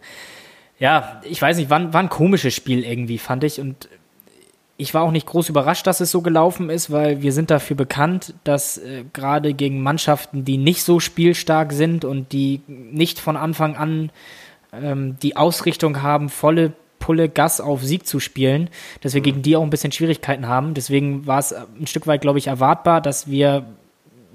Ja, 0.79 1.21
ich 1.23 1.41
weiß 1.41 1.57
nicht, 1.57 1.69
war, 1.69 1.93
war 1.93 2.01
ein 2.01 2.09
komisches 2.09 2.53
Spiel 2.53 2.83
irgendwie, 2.83 3.17
fand 3.17 3.43
ich. 3.43 3.59
Und 3.59 3.89
ich 4.77 4.93
war 4.93 5.03
auch 5.03 5.11
nicht 5.11 5.25
groß 5.25 5.49
überrascht, 5.49 5.87
dass 5.87 6.01
es 6.01 6.11
so 6.11 6.21
gelaufen 6.21 6.69
ist, 6.69 6.91
weil 6.91 7.21
wir 7.21 7.31
sind 7.31 7.49
dafür 7.49 7.77
bekannt, 7.77 8.33
dass 8.43 8.77
äh, 8.77 9.05
gerade 9.13 9.53
gegen 9.53 9.81
Mannschaften, 9.81 10.45
die 10.45 10.57
nicht 10.57 10.83
so 10.83 10.99
spielstark 10.99 11.71
sind 11.71 12.05
und 12.05 12.31
die 12.33 12.61
nicht 12.67 13.19
von 13.19 13.37
Anfang 13.37 13.77
an 13.77 14.11
ähm, 14.73 15.17
die 15.21 15.37
Ausrichtung 15.37 16.01
haben, 16.01 16.29
volle 16.29 16.73
Pulle 16.99 17.29
Gas 17.29 17.61
auf 17.61 17.83
Sieg 17.83 18.07
zu 18.07 18.19
spielen, 18.19 18.69
dass 19.01 19.13
wir 19.13 19.21
gegen 19.21 19.43
die 19.43 19.55
auch 19.55 19.61
ein 19.61 19.69
bisschen 19.69 19.91
Schwierigkeiten 19.91 20.47
haben. 20.47 20.73
Deswegen 20.73 21.27
war 21.27 21.37
es 21.37 21.53
ein 21.53 21.85
Stück 21.85 22.07
weit, 22.07 22.21
glaube 22.21 22.39
ich, 22.39 22.47
erwartbar, 22.47 22.99
dass 22.99 23.29
wir 23.29 23.65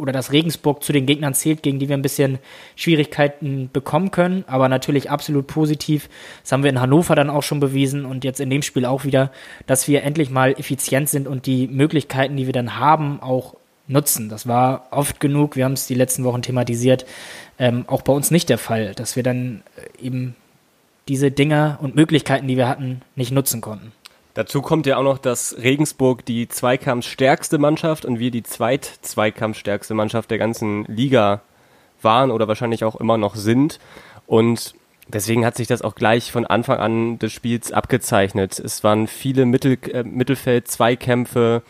oder 0.01 0.13
dass 0.13 0.33
Regensburg 0.33 0.83
zu 0.83 0.93
den 0.93 1.07
Gegnern 1.07 1.35
zählt, 1.35 1.63
gegen 1.63 1.79
die 1.79 1.89
wir 1.89 1.97
ein 1.97 2.03
bisschen 2.03 2.39
Schwierigkeiten 2.77 3.71
bekommen 3.73 4.11
können, 4.11 4.45
aber 4.47 4.69
natürlich 4.69 5.11
absolut 5.11 5.47
positiv. 5.47 6.09
Das 6.43 6.53
haben 6.53 6.63
wir 6.63 6.71
in 6.71 6.81
Hannover 6.81 7.15
dann 7.15 7.31
auch 7.31 7.43
schon 7.43 7.61
bewiesen 7.61 8.05
und 8.05 8.25
jetzt 8.25 8.41
in 8.41 8.51
dem 8.51 8.63
Spiel 8.63 8.85
auch 8.85 9.05
wieder, 9.05 9.31
dass 9.67 9.89
wir 9.89 10.03
endlich 10.03 10.31
mal 10.31 10.53
effizient 10.53 11.09
sind 11.09 11.29
und 11.29 11.47
die 11.47 11.69
Möglichkeiten, 11.69 12.37
die 12.37 12.47
wir 12.47 12.53
dann 12.53 12.79
haben, 12.79 13.21
auch 13.21 13.55
nutzen. 13.87 14.29
Das 14.29 14.47
war 14.47 14.89
oft 14.91 15.21
genug, 15.21 15.57
wir 15.57 15.65
haben 15.65 15.73
es 15.73 15.87
die 15.87 15.95
letzten 15.95 16.25
Wochen 16.25 16.43
thematisiert, 16.43 17.05
ähm, 17.59 17.85
auch 17.89 18.03
bei 18.03 18.13
uns 18.13 18.31
nicht 18.31 18.49
der 18.49 18.59
Fall, 18.59 18.95
dass 18.95 19.17
wir 19.17 19.23
dann 19.23 19.63
äh, 19.77 20.07
eben 20.07 20.37
diese 21.09 21.31
Dinge 21.31 21.79
und 21.81 21.97
Möglichkeiten, 21.97 22.47
die 22.47 22.57
wir 22.57 22.69
hatten, 22.69 23.03
nicht 23.17 23.33
nutzen 23.33 23.61
konnten. 23.61 23.93
Dazu 24.35 24.63
kommt 24.63 24.87
ja 24.87 24.97
auch 24.97 25.03
noch, 25.03 25.19
dass 25.19 25.57
Regensburg 25.59 26.25
die 26.25 26.49
zweikampfstärkste 26.49 27.59
Mannschaft 27.59 28.05
und 28.05 28.19
wir 28.19 28.31
die 28.31 28.45
zweit-zweikampfstärkste 28.45 29.95
Mannschaft 29.95 30.31
der 30.31 30.39
ganzen 30.39 30.85
Liga 30.85 31.43
waren 32.01 32.31
oder 32.31 32.47
wahrscheinlich 32.47 32.85
auch 32.85 32.97
immer 32.97 33.19
noch 33.19 33.35
sind. 33.35 33.81
Und 34.27 34.75
deswegen 35.09 35.45
hat 35.45 35.57
sich 35.57 35.67
das 35.67 35.83
auch 35.83 35.97
gleich 35.97 36.31
von 36.31 36.47
Anfang 36.47 36.79
an 36.79 37.19
des 37.19 37.33
Spiels 37.33 37.73
abgezeichnet. 37.73 38.59
Es 38.59 38.85
waren 38.85 39.09
viele 39.09 39.47
Mittel, 39.47 39.77
äh, 39.93 40.05
Mittelfeld-Zweikämpfe. 40.05 41.63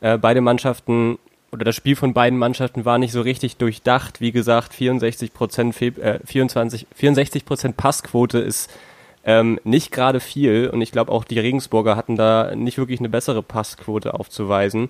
Äh, 0.00 0.18
beide 0.18 0.40
Mannschaften 0.40 1.18
oder 1.50 1.64
das 1.64 1.76
Spiel 1.76 1.96
von 1.96 2.12
beiden 2.12 2.38
Mannschaften 2.38 2.84
war 2.84 2.98
nicht 2.98 3.12
so 3.12 3.20
richtig 3.20 3.56
durchdacht. 3.56 4.20
Wie 4.20 4.32
gesagt, 4.32 4.74
64 4.74 5.32
Prozent, 5.32 5.80
äh, 5.80 6.18
24, 6.24 6.86
64 6.94 7.44
Prozent 7.44 7.76
Passquote 7.76 8.38
ist 8.38 8.70
ähm, 9.28 9.60
nicht 9.62 9.92
gerade 9.92 10.20
viel 10.20 10.70
und 10.70 10.80
ich 10.80 10.90
glaube 10.90 11.12
auch 11.12 11.22
die 11.22 11.38
Regensburger 11.38 11.96
hatten 11.96 12.16
da 12.16 12.54
nicht 12.56 12.78
wirklich 12.78 12.98
eine 12.98 13.10
bessere 13.10 13.42
Passquote 13.42 14.14
aufzuweisen. 14.14 14.88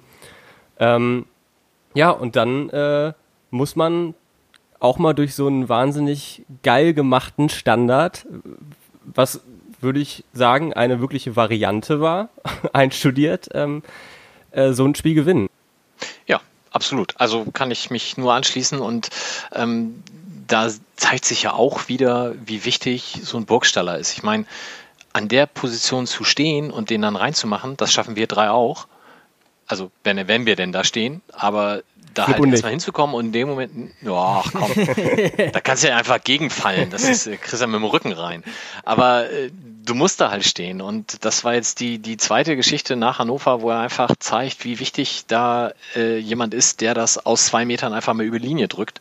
Ähm, 0.78 1.26
ja, 1.92 2.10
und 2.10 2.36
dann 2.36 2.70
äh, 2.70 3.14
muss 3.50 3.74
man 3.74 4.14
auch 4.78 4.98
mal 4.98 5.12
durch 5.12 5.34
so 5.34 5.48
einen 5.48 5.68
wahnsinnig 5.68 6.44
geil 6.62 6.94
gemachten 6.94 7.48
Standard, 7.48 8.26
was 9.04 9.40
würde 9.80 9.98
ich 9.98 10.22
sagen, 10.32 10.72
eine 10.72 11.00
wirkliche 11.00 11.34
Variante 11.34 12.00
war, 12.00 12.28
einstudiert, 12.72 13.48
ähm, 13.54 13.82
äh, 14.52 14.72
so 14.72 14.84
ein 14.84 14.94
Spiel 14.94 15.14
gewinnen. 15.14 15.48
Ja, 16.28 16.40
absolut. 16.70 17.14
Also 17.16 17.44
kann 17.52 17.72
ich 17.72 17.90
mich 17.90 18.16
nur 18.16 18.34
anschließen 18.34 18.78
und 18.78 19.08
ähm, 19.52 20.04
da 20.48 20.68
zeigt 20.96 21.24
sich 21.24 21.42
ja 21.42 21.52
auch 21.52 21.88
wieder, 21.88 22.34
wie 22.44 22.64
wichtig 22.64 23.20
so 23.22 23.36
ein 23.36 23.46
Burgstaller 23.46 23.98
ist. 23.98 24.12
Ich 24.12 24.22
meine, 24.22 24.46
an 25.12 25.28
der 25.28 25.46
Position 25.46 26.06
zu 26.06 26.24
stehen 26.24 26.70
und 26.70 26.90
den 26.90 27.02
dann 27.02 27.16
reinzumachen, 27.16 27.76
das 27.76 27.92
schaffen 27.92 28.16
wir 28.16 28.26
drei 28.26 28.50
auch. 28.50 28.86
Also 29.66 29.90
wenn, 30.02 30.26
wenn 30.28 30.46
wir 30.46 30.56
denn 30.56 30.72
da 30.72 30.82
stehen, 30.84 31.20
aber 31.32 31.82
da 32.14 32.26
halt 32.26 32.44
erstmal 32.44 32.70
hinzukommen 32.70 33.14
und 33.14 33.26
in 33.26 33.32
dem 33.32 33.48
Moment, 33.48 33.92
ja, 34.02 34.42
komm, 34.52 34.72
da 35.52 35.60
kannst 35.60 35.84
du 35.84 35.88
ja 35.88 35.96
einfach 35.96 36.22
gegenfallen. 36.22 36.90
Das 36.90 37.04
ist, 37.04 37.26
äh, 37.26 37.36
kriegst 37.36 37.60
ja 37.60 37.66
mit 37.66 37.76
dem 37.76 37.84
Rücken 37.84 38.12
rein. 38.12 38.42
Aber 38.84 39.30
äh, 39.30 39.50
du 39.84 39.94
musst 39.94 40.20
da 40.20 40.30
halt 40.30 40.44
stehen. 40.44 40.80
Und 40.80 41.24
das 41.24 41.44
war 41.44 41.54
jetzt 41.54 41.80
die, 41.80 41.98
die 41.98 42.16
zweite 42.16 42.56
Geschichte 42.56 42.96
nach 42.96 43.18
Hannover, 43.18 43.62
wo 43.62 43.70
er 43.70 43.80
einfach 43.80 44.14
zeigt, 44.18 44.64
wie 44.64 44.80
wichtig 44.80 45.24
da 45.28 45.72
äh, 45.94 46.18
jemand 46.18 46.54
ist, 46.54 46.80
der 46.80 46.94
das 46.94 47.24
aus 47.24 47.46
zwei 47.46 47.64
Metern 47.64 47.92
einfach 47.92 48.14
mal 48.14 48.24
über 48.24 48.38
Linie 48.38 48.68
drückt. 48.68 49.00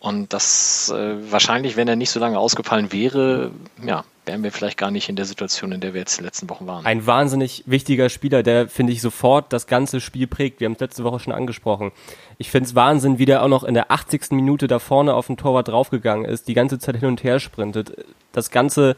Und 0.00 0.32
das 0.32 0.90
äh, 0.90 1.30
wahrscheinlich, 1.30 1.76
wenn 1.76 1.86
er 1.86 1.94
nicht 1.94 2.10
so 2.10 2.18
lange 2.20 2.38
ausgefallen 2.38 2.90
wäre, 2.90 3.50
ja, 3.84 4.02
wären 4.24 4.42
wir 4.42 4.50
vielleicht 4.50 4.78
gar 4.78 4.90
nicht 4.90 5.10
in 5.10 5.16
der 5.16 5.26
Situation, 5.26 5.72
in 5.72 5.82
der 5.82 5.92
wir 5.92 6.00
jetzt 6.00 6.18
die 6.18 6.24
letzten 6.24 6.48
Wochen 6.48 6.66
waren. 6.66 6.86
Ein 6.86 7.06
wahnsinnig 7.06 7.64
wichtiger 7.66 8.08
Spieler, 8.08 8.42
der, 8.42 8.70
finde 8.70 8.94
ich, 8.94 9.02
sofort 9.02 9.52
das 9.52 9.66
ganze 9.66 10.00
Spiel 10.00 10.26
prägt. 10.26 10.58
Wir 10.58 10.64
haben 10.64 10.72
es 10.72 10.80
letzte 10.80 11.04
Woche 11.04 11.20
schon 11.20 11.34
angesprochen. 11.34 11.92
Ich 12.38 12.50
finde 12.50 12.68
es 12.68 12.74
Wahnsinn, 12.74 13.18
wie 13.18 13.26
der 13.26 13.42
auch 13.42 13.48
noch 13.48 13.62
in 13.62 13.74
der 13.74 13.90
80. 13.90 14.30
Minute 14.30 14.68
da 14.68 14.78
vorne 14.78 15.12
auf 15.12 15.26
den 15.26 15.36
Torwart 15.36 15.68
draufgegangen 15.68 16.24
ist, 16.24 16.48
die 16.48 16.54
ganze 16.54 16.78
Zeit 16.78 16.96
hin 16.96 17.08
und 17.08 17.22
her 17.22 17.38
sprintet. 17.38 17.92
Das 18.32 18.50
ganze 18.50 18.96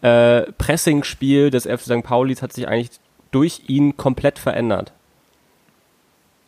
äh, 0.00 0.50
Pressing-Spiel 0.52 1.50
des 1.50 1.64
FC 1.64 1.80
St. 1.82 2.02
Paulis 2.02 2.40
hat 2.40 2.54
sich 2.54 2.66
eigentlich 2.66 3.00
durch 3.32 3.64
ihn 3.66 3.98
komplett 3.98 4.38
verändert. 4.38 4.92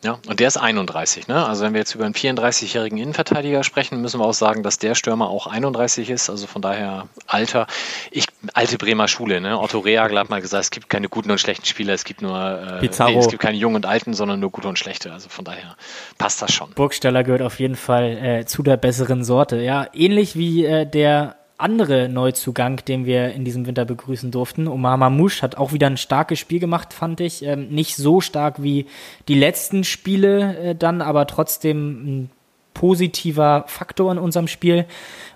Ja, 0.03 0.17
und 0.27 0.39
der 0.39 0.47
ist 0.47 0.57
31, 0.57 1.27
ne? 1.27 1.45
Also 1.45 1.63
wenn 1.63 1.73
wir 1.73 1.79
jetzt 1.79 1.93
über 1.93 2.05
einen 2.05 2.15
34-jährigen 2.15 2.97
Innenverteidiger 2.97 3.63
sprechen, 3.63 4.01
müssen 4.01 4.19
wir 4.19 4.25
auch 4.25 4.33
sagen, 4.33 4.63
dass 4.63 4.79
der 4.79 4.95
Stürmer 4.95 5.29
auch 5.29 5.45
31 5.45 6.09
ist, 6.09 6.29
also 6.29 6.47
von 6.47 6.63
daher 6.63 7.07
Alter. 7.27 7.67
Ich, 8.09 8.25
alte 8.53 8.79
Bremer 8.79 9.07
Schule, 9.07 9.41
ne? 9.41 9.59
Otto 9.59 9.77
Rehagel 9.77 10.17
hat 10.17 10.29
mal 10.31 10.41
gesagt, 10.41 10.63
es 10.63 10.71
gibt 10.71 10.89
keine 10.89 11.07
guten 11.07 11.29
und 11.29 11.39
schlechten 11.39 11.65
Spieler, 11.65 11.93
es 11.93 12.03
gibt 12.03 12.23
nur, 12.23 12.35
äh, 12.35 12.81
nee, 12.81 13.17
es 13.17 13.27
gibt 13.27 13.41
keine 13.41 13.57
jungen 13.57 13.75
und 13.75 13.85
alten, 13.85 14.15
sondern 14.15 14.39
nur 14.39 14.49
gute 14.49 14.67
und 14.67 14.79
schlechte. 14.79 15.13
Also 15.13 15.29
von 15.29 15.45
daher 15.45 15.75
passt 16.17 16.41
das 16.41 16.51
schon. 16.51 16.71
Burgsteller 16.71 17.23
gehört 17.23 17.43
auf 17.43 17.59
jeden 17.59 17.75
Fall 17.75 18.17
äh, 18.17 18.45
zu 18.45 18.63
der 18.63 18.77
besseren 18.77 19.23
Sorte. 19.23 19.61
Ja, 19.61 19.85
ähnlich 19.93 20.35
wie 20.35 20.65
äh, 20.65 20.87
der 20.87 21.35
andere 21.61 22.09
Neuzugang, 22.09 22.83
den 22.85 23.05
wir 23.05 23.33
in 23.33 23.45
diesem 23.45 23.65
Winter 23.65 23.85
begrüßen 23.85 24.31
durften. 24.31 24.67
Omar 24.67 24.97
Mamouche 24.97 25.41
hat 25.41 25.57
auch 25.57 25.73
wieder 25.73 25.87
ein 25.87 25.97
starkes 25.97 26.39
Spiel 26.39 26.59
gemacht, 26.59 26.93
fand 26.93 27.19
ich. 27.21 27.43
Ähm, 27.43 27.69
nicht 27.69 27.95
so 27.95 28.21
stark 28.21 28.61
wie 28.61 28.85
die 29.27 29.35
letzten 29.35 29.83
Spiele 29.83 30.57
äh, 30.57 30.75
dann, 30.75 31.01
aber 31.01 31.27
trotzdem 31.27 31.89
ein 32.05 32.31
positiver 32.73 33.65
Faktor 33.67 34.11
in 34.11 34.17
unserem 34.17 34.47
Spiel. 34.47 34.85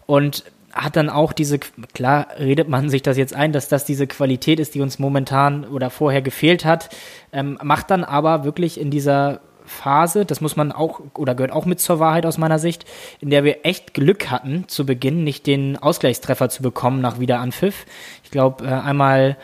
Und 0.06 0.44
hat 0.76 0.98
dann 0.98 1.10
auch 1.10 1.32
diese, 1.32 1.58
klar 1.58 2.28
redet 2.38 2.68
man 2.68 2.90
sich 2.90 3.02
das 3.02 3.18
jetzt 3.18 3.34
ein, 3.34 3.54
dass 3.54 3.70
das 3.70 3.86
diese 3.86 4.08
Qualität 4.08 4.60
ist, 4.60 4.76
die 4.76 4.82
uns 4.82 5.00
momentan 5.00 5.64
oder 5.64 5.90
vorher 5.90 6.22
gefehlt 6.22 6.66
hat, 6.66 6.90
ähm, 7.32 7.58
macht 7.64 7.90
dann 7.90 8.04
aber 8.04 8.44
wirklich 8.44 8.80
in 8.80 8.92
dieser 8.92 9.40
Phase, 9.66 10.26
das 10.26 10.42
muss 10.42 10.56
man 10.56 10.72
auch 10.72 11.02
oder 11.16 11.36
gehört 11.36 11.52
auch 11.52 11.66
mit 11.66 11.80
zur 11.80 12.00
Wahrheit 12.00 12.26
aus 12.26 12.38
meiner 12.38 12.60
Sicht, 12.60 12.86
in 13.20 13.30
der 13.30 13.44
wir 13.44 13.66
echt 13.66 13.94
Glück 13.94 14.30
hatten 14.30 14.66
zu 14.68 14.86
Beginn, 14.86 15.24
nicht 15.24 15.48
den 15.48 15.78
Ausgleichstreffer 15.78 16.50
zu 16.50 16.64
bekommen 16.64 17.02
nach 17.02 17.20
Wiederanpfiff. 17.20 17.86
Ich 18.24 18.32
glaube, 18.32 18.66
äh, 18.66 18.70
einmal 18.70 19.38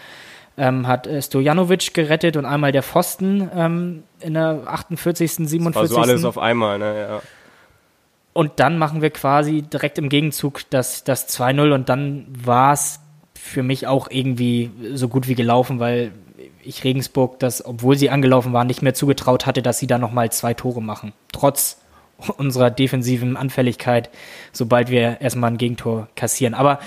ähm, 0.57 0.87
hat 0.87 1.07
äh, 1.07 1.21
Stojanovic 1.21 1.93
gerettet 1.93 2.37
und 2.37 2.45
einmal 2.45 2.71
der 2.71 2.83
Pfosten 2.83 3.49
ähm, 3.55 4.03
in 4.19 4.33
der 4.33 4.63
48., 4.65 5.47
47. 5.47 5.73
Das 5.73 5.75
war 5.75 5.87
so 5.87 6.11
alles 6.11 6.25
auf 6.25 6.37
einmal, 6.37 6.77
ne? 6.77 6.99
Ja. 6.99 7.21
Und 8.33 8.59
dann 8.59 8.77
machen 8.77 9.01
wir 9.01 9.09
quasi 9.09 9.61
direkt 9.61 9.97
im 9.97 10.07
Gegenzug 10.07 10.61
das, 10.69 11.03
das 11.03 11.27
2-0 11.37 11.73
und 11.73 11.89
dann 11.89 12.27
war 12.29 12.73
es 12.73 12.99
für 13.33 13.63
mich 13.63 13.87
auch 13.87 14.07
irgendwie 14.09 14.71
so 14.93 15.09
gut 15.09 15.27
wie 15.27 15.35
gelaufen, 15.35 15.79
weil 15.79 16.11
ich 16.63 16.83
Regensburg 16.83 17.39
das, 17.39 17.65
obwohl 17.65 17.97
sie 17.97 18.09
angelaufen 18.09 18.53
waren, 18.53 18.67
nicht 18.67 18.81
mehr 18.81 18.93
zugetraut 18.93 19.45
hatte, 19.45 19.61
dass 19.61 19.79
sie 19.79 19.87
da 19.87 19.97
nochmal 19.97 20.31
zwei 20.31 20.53
Tore 20.53 20.81
machen. 20.81 21.13
Trotz 21.31 21.77
unserer 22.37 22.69
defensiven 22.69 23.37
Anfälligkeit, 23.37 24.09
sobald 24.51 24.89
wir 24.89 25.21
erstmal 25.21 25.51
ein 25.51 25.57
Gegentor 25.57 26.07
kassieren. 26.15 26.53
Aber 26.53 26.79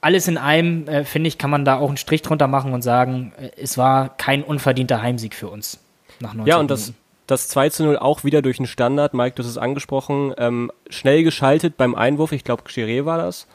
alles 0.00 0.26
in 0.26 0.36
allem, 0.36 0.88
äh, 0.88 1.04
finde 1.04 1.28
ich, 1.28 1.38
kann 1.38 1.50
man 1.50 1.64
da 1.64 1.78
auch 1.78 1.88
einen 1.88 1.96
Strich 1.96 2.22
drunter 2.22 2.48
machen 2.48 2.72
und 2.72 2.82
sagen, 2.82 3.32
äh, 3.38 3.50
es 3.56 3.78
war 3.78 4.16
kein 4.16 4.42
unverdienter 4.42 5.00
Heimsieg 5.00 5.34
für 5.34 5.48
uns. 5.48 5.78
Nach 6.20 6.34
90 6.34 6.50
ja, 6.50 6.58
und 6.58 6.70
das, 6.70 6.92
das 7.26 7.48
2 7.48 7.70
zu 7.70 7.84
0 7.84 7.98
auch 7.98 8.24
wieder 8.24 8.42
durch 8.42 8.58
einen 8.58 8.66
Standard. 8.66 9.14
Mike, 9.14 9.36
du 9.36 9.42
hast 9.42 9.50
es 9.50 9.58
angesprochen. 9.58 10.34
Ähm, 10.38 10.72
schnell 10.90 11.22
geschaltet 11.22 11.76
beim 11.76 11.94
Einwurf. 11.94 12.32
Ich 12.32 12.44
glaube, 12.44 12.64
Chiré 12.64 13.04
war 13.04 13.18
das. 13.18 13.46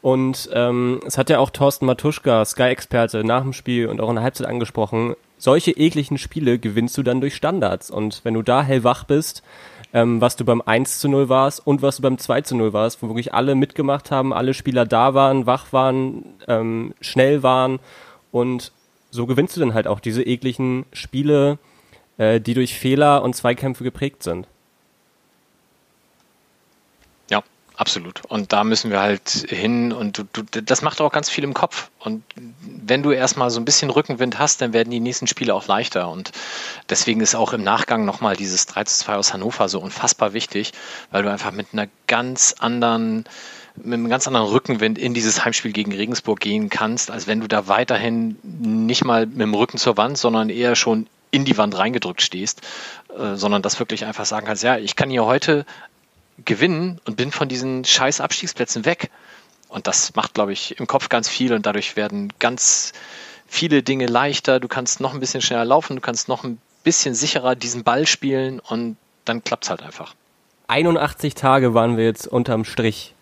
Und 0.00 0.48
ähm, 0.52 1.00
es 1.06 1.18
hat 1.18 1.28
ja 1.28 1.38
auch 1.38 1.50
Thorsten 1.50 1.86
Matuschka, 1.86 2.44
Sky-Experte, 2.44 3.24
nach 3.24 3.42
dem 3.42 3.52
Spiel 3.52 3.88
und 3.88 4.00
auch 4.00 4.08
in 4.08 4.14
der 4.14 4.24
Halbzeit 4.24 4.46
angesprochen, 4.46 5.14
solche 5.38 5.72
ekligen 5.72 6.18
Spiele 6.18 6.58
gewinnst 6.58 6.96
du 6.98 7.02
dann 7.02 7.20
durch 7.20 7.34
Standards. 7.34 7.90
Und 7.90 8.20
wenn 8.24 8.34
du 8.34 8.42
da 8.42 8.62
hellwach 8.62 9.04
bist, 9.04 9.42
ähm, 9.92 10.20
was 10.20 10.36
du 10.36 10.44
beim 10.44 10.62
1 10.64 10.98
zu 10.98 11.08
0 11.08 11.28
warst 11.28 11.66
und 11.66 11.82
was 11.82 11.96
du 11.96 12.02
beim 12.02 12.18
2 12.18 12.42
zu 12.42 12.56
0 12.56 12.72
warst, 12.72 13.02
wo 13.02 13.08
wirklich 13.08 13.34
alle 13.34 13.54
mitgemacht 13.54 14.10
haben, 14.10 14.32
alle 14.32 14.54
Spieler 14.54 14.84
da 14.84 15.14
waren, 15.14 15.46
wach 15.46 15.72
waren, 15.72 16.24
ähm, 16.46 16.94
schnell 17.00 17.42
waren 17.42 17.78
und 18.30 18.72
so 19.10 19.26
gewinnst 19.26 19.56
du 19.56 19.60
dann 19.60 19.74
halt 19.74 19.86
auch 19.86 20.00
diese 20.00 20.22
ekligen 20.22 20.84
Spiele, 20.92 21.58
äh, 22.18 22.40
die 22.40 22.54
durch 22.54 22.78
Fehler 22.78 23.22
und 23.22 23.34
Zweikämpfe 23.34 23.84
geprägt 23.84 24.22
sind. 24.22 24.46
Absolut. 27.78 28.22
Und 28.26 28.52
da 28.52 28.64
müssen 28.64 28.90
wir 28.90 28.98
halt 28.98 29.30
hin 29.48 29.92
und 29.92 30.18
du, 30.18 30.24
du, 30.24 30.62
das 30.62 30.82
macht 30.82 31.00
auch 31.00 31.12
ganz 31.12 31.30
viel 31.30 31.44
im 31.44 31.54
Kopf. 31.54 31.90
Und 32.00 32.24
wenn 32.34 33.04
du 33.04 33.12
erstmal 33.12 33.50
so 33.50 33.60
ein 33.60 33.64
bisschen 33.64 33.88
Rückenwind 33.88 34.36
hast, 34.36 34.60
dann 34.60 34.72
werden 34.72 34.90
die 34.90 34.98
nächsten 34.98 35.28
Spiele 35.28 35.54
auch 35.54 35.68
leichter. 35.68 36.10
Und 36.10 36.32
deswegen 36.90 37.20
ist 37.20 37.36
auch 37.36 37.52
im 37.52 37.62
Nachgang 37.62 38.04
nochmal 38.04 38.34
dieses 38.34 38.66
3 38.66 38.82
zu 38.82 38.98
2 38.98 39.14
aus 39.14 39.32
Hannover 39.32 39.68
so 39.68 39.78
unfassbar 39.78 40.32
wichtig, 40.32 40.72
weil 41.12 41.22
du 41.22 41.30
einfach 41.30 41.52
mit 41.52 41.68
einer 41.72 41.86
ganz 42.08 42.56
anderen, 42.58 43.26
mit 43.76 43.94
einem 43.94 44.08
ganz 44.08 44.26
anderen 44.26 44.48
Rückenwind 44.48 44.98
in 44.98 45.14
dieses 45.14 45.44
Heimspiel 45.44 45.72
gegen 45.72 45.92
Regensburg 45.92 46.40
gehen 46.40 46.70
kannst, 46.70 47.12
als 47.12 47.28
wenn 47.28 47.38
du 47.38 47.46
da 47.46 47.68
weiterhin 47.68 48.38
nicht 48.42 49.04
mal 49.04 49.26
mit 49.26 49.40
dem 49.40 49.54
Rücken 49.54 49.78
zur 49.78 49.96
Wand, 49.96 50.18
sondern 50.18 50.50
eher 50.50 50.74
schon 50.74 51.06
in 51.30 51.44
die 51.44 51.56
Wand 51.56 51.78
reingedrückt 51.78 52.22
stehst, 52.22 52.60
äh, 53.16 53.36
sondern 53.36 53.62
das 53.62 53.78
wirklich 53.78 54.04
einfach 54.04 54.24
sagen 54.24 54.46
kannst, 54.46 54.64
ja, 54.64 54.78
ich 54.78 54.96
kann 54.96 55.10
hier 55.10 55.26
heute 55.26 55.64
gewinnen 56.44 57.00
und 57.04 57.16
bin 57.16 57.32
von 57.32 57.48
diesen 57.48 57.84
scheiß 57.84 58.20
Abstiegsplätzen 58.20 58.84
weg. 58.84 59.10
Und 59.68 59.86
das 59.86 60.14
macht, 60.14 60.34
glaube 60.34 60.52
ich, 60.52 60.78
im 60.78 60.86
Kopf 60.86 61.08
ganz 61.08 61.28
viel 61.28 61.52
und 61.52 61.66
dadurch 61.66 61.96
werden 61.96 62.32
ganz 62.38 62.92
viele 63.46 63.82
Dinge 63.82 64.06
leichter. 64.06 64.60
Du 64.60 64.68
kannst 64.68 65.00
noch 65.00 65.14
ein 65.14 65.20
bisschen 65.20 65.42
schneller 65.42 65.64
laufen, 65.64 65.96
du 65.96 66.02
kannst 66.02 66.28
noch 66.28 66.44
ein 66.44 66.58
bisschen 66.84 67.14
sicherer 67.14 67.54
diesen 67.54 67.84
Ball 67.84 68.06
spielen 68.06 68.60
und 68.60 68.96
dann 69.24 69.44
klappt 69.44 69.64
es 69.64 69.70
halt 69.70 69.82
einfach. 69.82 70.14
81 70.68 71.34
Tage 71.34 71.74
waren 71.74 71.96
wir 71.96 72.04
jetzt 72.04 72.26
unterm 72.26 72.64
Strich. 72.64 73.14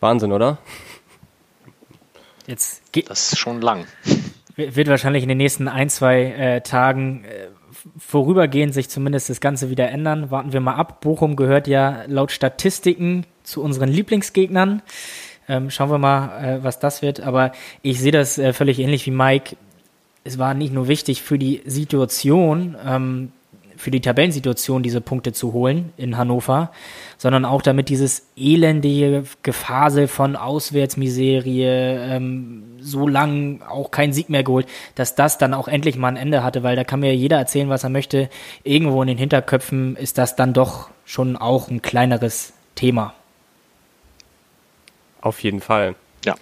Wahnsinn, 0.00 0.32
oder? 0.32 0.58
Jetzt 2.46 2.92
geht 2.92 3.10
das 3.10 3.32
ist 3.32 3.38
schon 3.38 3.60
lang. 3.60 3.86
Wird 4.56 4.88
wahrscheinlich 4.88 5.22
in 5.22 5.28
den 5.28 5.38
nächsten 5.38 5.68
ein, 5.68 5.90
zwei 5.90 6.24
äh, 6.24 6.60
Tagen 6.62 7.24
äh, 7.24 7.48
vorübergehend 7.96 8.74
sich 8.74 8.88
zumindest 8.88 9.30
das 9.30 9.40
Ganze 9.40 9.70
wieder 9.70 9.88
ändern. 9.88 10.30
Warten 10.30 10.52
wir 10.52 10.60
mal 10.60 10.74
ab. 10.74 11.00
Bochum 11.00 11.36
gehört 11.36 11.68
ja 11.68 12.04
laut 12.06 12.30
Statistiken 12.30 13.24
zu 13.42 13.62
unseren 13.62 13.88
Lieblingsgegnern. 13.88 14.82
Ähm, 15.48 15.70
schauen 15.70 15.90
wir 15.90 15.98
mal, 15.98 16.44
äh, 16.44 16.64
was 16.64 16.78
das 16.78 17.02
wird. 17.02 17.20
Aber 17.20 17.52
ich 17.82 18.00
sehe 18.00 18.12
das 18.12 18.38
äh, 18.38 18.52
völlig 18.52 18.78
ähnlich 18.78 19.06
wie 19.06 19.10
Mike. 19.10 19.56
Es 20.24 20.38
war 20.38 20.54
nicht 20.54 20.72
nur 20.72 20.88
wichtig 20.88 21.22
für 21.22 21.38
die 21.38 21.62
Situation, 21.64 22.76
ähm, 22.84 23.32
für 23.78 23.90
die 23.92 24.00
Tabellensituation 24.00 24.82
diese 24.82 25.00
Punkte 25.00 25.32
zu 25.32 25.52
holen 25.52 25.92
in 25.96 26.18
Hannover, 26.18 26.72
sondern 27.16 27.44
auch 27.44 27.62
damit 27.62 27.88
dieses 27.88 28.26
elendige 28.36 29.24
Gefasel 29.42 30.08
von 30.08 30.34
Auswärtsmiserie, 30.34 32.16
ähm, 32.16 32.64
so 32.80 33.06
lang 33.06 33.62
auch 33.62 33.90
keinen 33.90 34.12
Sieg 34.12 34.28
mehr 34.30 34.42
geholt, 34.42 34.66
dass 34.96 35.14
das 35.14 35.38
dann 35.38 35.54
auch 35.54 35.68
endlich 35.68 35.96
mal 35.96 36.08
ein 36.08 36.16
Ende 36.16 36.42
hatte, 36.42 36.62
weil 36.64 36.74
da 36.74 36.82
kann 36.82 37.00
mir 37.00 37.14
jeder 37.14 37.38
erzählen, 37.38 37.68
was 37.68 37.84
er 37.84 37.90
möchte. 37.90 38.28
Irgendwo 38.64 39.00
in 39.00 39.08
den 39.08 39.18
Hinterköpfen 39.18 39.96
ist 39.96 40.18
das 40.18 40.34
dann 40.34 40.52
doch 40.52 40.90
schon 41.04 41.36
auch 41.36 41.68
ein 41.68 41.80
kleineres 41.80 42.52
Thema. 42.74 43.14
Auf 45.20 45.42
jeden 45.42 45.60
Fall. 45.60 45.94
Ja. 46.24 46.34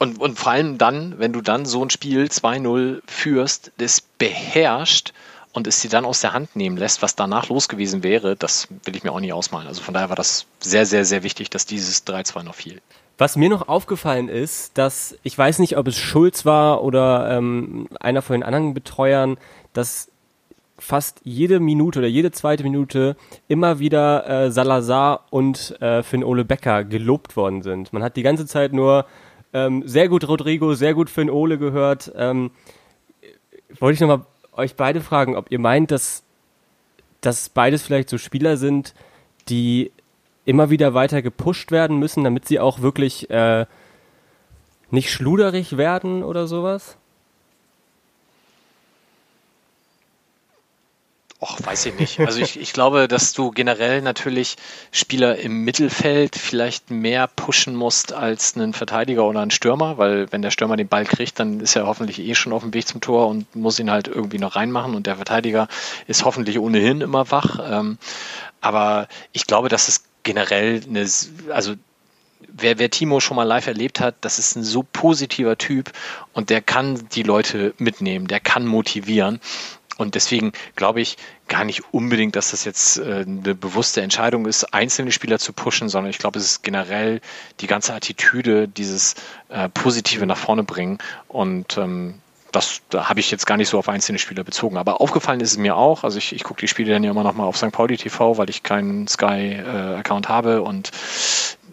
Und, 0.00 0.20
und 0.20 0.36
vor 0.36 0.52
allem 0.52 0.78
dann, 0.78 1.18
wenn 1.18 1.32
du 1.32 1.40
dann 1.40 1.64
so 1.64 1.84
ein 1.84 1.90
Spiel 1.90 2.24
2-0 2.24 3.02
führst, 3.06 3.70
das 3.78 4.00
beherrscht 4.00 5.12
und 5.54 5.68
es 5.68 5.80
dir 5.80 5.88
dann 5.88 6.04
aus 6.04 6.20
der 6.20 6.32
Hand 6.32 6.56
nehmen 6.56 6.76
lässt, 6.76 7.00
was 7.00 7.14
danach 7.14 7.48
los 7.48 7.68
gewesen 7.68 8.02
wäre, 8.02 8.36
das 8.36 8.68
will 8.84 8.96
ich 8.96 9.04
mir 9.04 9.12
auch 9.12 9.20
nicht 9.20 9.32
ausmalen. 9.32 9.68
Also 9.68 9.82
von 9.82 9.94
daher 9.94 10.08
war 10.08 10.16
das 10.16 10.46
sehr, 10.58 10.84
sehr, 10.84 11.04
sehr 11.04 11.22
wichtig, 11.22 11.48
dass 11.48 11.64
dieses 11.64 12.04
3-2 12.06 12.42
noch 12.42 12.56
fiel. 12.56 12.82
Was 13.16 13.36
mir 13.36 13.48
noch 13.48 13.68
aufgefallen 13.68 14.28
ist, 14.28 14.76
dass 14.76 15.16
ich 15.22 15.38
weiß 15.38 15.60
nicht, 15.60 15.76
ob 15.76 15.86
es 15.86 15.96
Schulz 15.96 16.44
war 16.44 16.82
oder 16.82 17.30
ähm, 17.30 17.88
einer 18.00 18.20
von 18.20 18.34
den 18.34 18.42
anderen 18.42 18.74
Betreuern, 18.74 19.38
dass 19.72 20.10
fast 20.76 21.20
jede 21.22 21.60
Minute 21.60 22.00
oder 22.00 22.08
jede 22.08 22.32
zweite 22.32 22.64
Minute 22.64 23.16
immer 23.46 23.78
wieder 23.78 24.28
äh, 24.28 24.50
Salazar 24.50 25.26
und 25.30 25.80
äh, 25.80 26.02
Finn 26.02 26.24
Ole 26.24 26.44
Becker 26.44 26.82
gelobt 26.82 27.36
worden 27.36 27.62
sind. 27.62 27.92
Man 27.92 28.02
hat 28.02 28.16
die 28.16 28.24
ganze 28.24 28.46
Zeit 28.46 28.72
nur 28.72 29.06
ähm, 29.52 29.84
sehr 29.86 30.08
gut 30.08 30.26
Rodrigo, 30.26 30.74
sehr 30.74 30.94
gut 30.94 31.08
Finn 31.08 31.30
Ole 31.30 31.58
gehört. 31.58 32.10
Ähm, 32.16 32.50
wollte 33.78 33.94
ich 33.94 34.00
nochmal 34.00 34.26
euch 34.56 34.76
beide 34.76 35.00
fragen, 35.00 35.36
ob 35.36 35.50
ihr 35.50 35.58
meint, 35.58 35.90
dass, 35.90 36.24
dass 37.20 37.48
beides 37.48 37.82
vielleicht 37.82 38.08
so 38.08 38.18
Spieler 38.18 38.56
sind, 38.56 38.94
die 39.48 39.92
immer 40.44 40.70
wieder 40.70 40.94
weiter 40.94 41.22
gepusht 41.22 41.70
werden 41.70 41.98
müssen, 41.98 42.24
damit 42.24 42.46
sie 42.46 42.60
auch 42.60 42.80
wirklich 42.80 43.30
äh, 43.30 43.66
nicht 44.90 45.10
schluderig 45.10 45.76
werden 45.76 46.22
oder 46.22 46.46
sowas? 46.46 46.96
Och, 51.40 51.58
weiß 51.62 51.86
ich 51.86 51.94
nicht. 51.98 52.20
Also 52.20 52.40
ich, 52.40 52.58
ich 52.58 52.72
glaube, 52.72 53.08
dass 53.08 53.32
du 53.32 53.50
generell 53.50 54.00
natürlich 54.00 54.56
Spieler 54.92 55.36
im 55.36 55.64
Mittelfeld 55.64 56.36
vielleicht 56.36 56.90
mehr 56.90 57.26
pushen 57.26 57.74
musst 57.74 58.12
als 58.12 58.56
einen 58.56 58.72
Verteidiger 58.72 59.24
oder 59.24 59.40
einen 59.40 59.50
Stürmer, 59.50 59.98
weil 59.98 60.30
wenn 60.32 60.42
der 60.42 60.52
Stürmer 60.52 60.76
den 60.76 60.88
Ball 60.88 61.04
kriegt, 61.04 61.38
dann 61.40 61.60
ist 61.60 61.76
er 61.76 61.86
hoffentlich 61.86 62.20
eh 62.20 62.34
schon 62.34 62.52
auf 62.52 62.62
dem 62.62 62.72
Weg 62.72 62.86
zum 62.86 63.00
Tor 63.00 63.28
und 63.28 63.54
muss 63.56 63.78
ihn 63.78 63.90
halt 63.90 64.08
irgendwie 64.08 64.38
noch 64.38 64.56
reinmachen 64.56 64.94
und 64.94 65.06
der 65.06 65.16
Verteidiger 65.16 65.68
ist 66.06 66.24
hoffentlich 66.24 66.58
ohnehin 66.58 67.00
immer 67.00 67.30
wach. 67.30 67.58
Ähm, 67.68 67.98
aber 68.60 69.08
ich 69.32 69.46
glaube, 69.46 69.68
dass 69.68 69.88
es 69.88 70.04
generell 70.22 70.82
eine, 70.88 71.06
also 71.50 71.74
wer, 72.48 72.78
wer 72.78 72.90
Timo 72.90 73.20
schon 73.20 73.36
mal 73.36 73.44
live 73.44 73.66
erlebt 73.66 74.00
hat, 74.00 74.16
das 74.20 74.38
ist 74.38 74.56
ein 74.56 74.64
so 74.64 74.82
positiver 74.82 75.58
Typ 75.58 75.92
und 76.32 76.50
der 76.50 76.62
kann 76.62 77.08
die 77.10 77.22
Leute 77.22 77.74
mitnehmen, 77.78 78.26
der 78.28 78.40
kann 78.40 78.66
motivieren. 78.66 79.40
Und 79.96 80.14
deswegen 80.14 80.52
glaube 80.76 81.00
ich 81.00 81.16
gar 81.48 81.64
nicht 81.64 81.82
unbedingt, 81.92 82.36
dass 82.36 82.50
das 82.50 82.64
jetzt 82.64 82.98
äh, 82.98 83.24
eine 83.26 83.54
bewusste 83.54 84.02
Entscheidung 84.02 84.46
ist, 84.46 84.74
einzelne 84.74 85.12
Spieler 85.12 85.38
zu 85.38 85.52
pushen, 85.52 85.88
sondern 85.88 86.10
ich 86.10 86.18
glaube, 86.18 86.38
es 86.38 86.44
ist 86.46 86.62
generell 86.62 87.20
die 87.60 87.66
ganze 87.66 87.94
Attitüde, 87.94 88.66
dieses 88.68 89.14
äh, 89.48 89.68
Positive 89.68 90.26
nach 90.26 90.38
vorne 90.38 90.64
bringen. 90.64 90.98
Und 91.28 91.78
ähm, 91.78 92.20
das 92.54 92.82
da 92.88 93.08
habe 93.08 93.20
ich 93.20 93.30
jetzt 93.30 93.46
gar 93.46 93.56
nicht 93.56 93.68
so 93.68 93.78
auf 93.78 93.88
einzelne 93.88 94.18
Spieler 94.18 94.44
bezogen. 94.44 94.76
Aber 94.76 95.00
aufgefallen 95.00 95.40
ist 95.40 95.52
es 95.52 95.58
mir 95.58 95.76
auch. 95.76 96.04
Also 96.04 96.18
ich, 96.18 96.32
ich 96.32 96.44
gucke 96.44 96.60
die 96.60 96.68
Spiele 96.68 96.92
dann 96.92 97.04
ja 97.04 97.10
immer 97.10 97.24
noch 97.24 97.34
mal 97.34 97.44
auf 97.44 97.56
St. 97.56 97.72
Pauli 97.72 97.96
TV, 97.96 98.38
weil 98.38 98.48
ich 98.48 98.62
keinen 98.62 99.08
Sky-Account 99.08 100.26
äh, 100.26 100.28
habe. 100.28 100.62
Und 100.62 100.90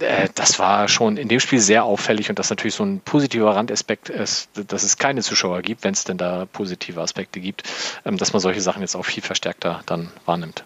äh, 0.02 0.30
das 0.36 0.60
war 0.60 0.88
schon 0.88 1.18
in 1.18 1.28
dem 1.28 1.40
Spiel 1.40 1.60
sehr 1.60 1.84
auffällig 1.84 2.30
und 2.30 2.40
das 2.40 2.50
natürlich 2.50 2.76
so 2.76 2.84
ein 2.84 3.00
positiver 3.00 3.56
Randaspekt 3.56 4.10
ist, 4.10 4.50
dass 4.68 4.84
es 4.84 4.98
keine 4.98 5.22
Zuschauer 5.22 5.62
gibt, 5.62 5.84
wenn 5.84 5.94
es 5.94 6.04
denn 6.04 6.18
da 6.18 6.46
positive 6.46 7.02
Aspekte 7.02 7.40
gibt, 7.40 7.64
ähm, 8.06 8.18
dass 8.18 8.34
man 8.34 8.40
solche 8.40 8.62
Sachen 8.62 8.82
jetzt 8.82 8.96
auch 8.96 9.06
viel 9.06 9.24
verstärkter 9.24 9.82
dann 9.86 10.10
wahrnimmt. 10.26 10.64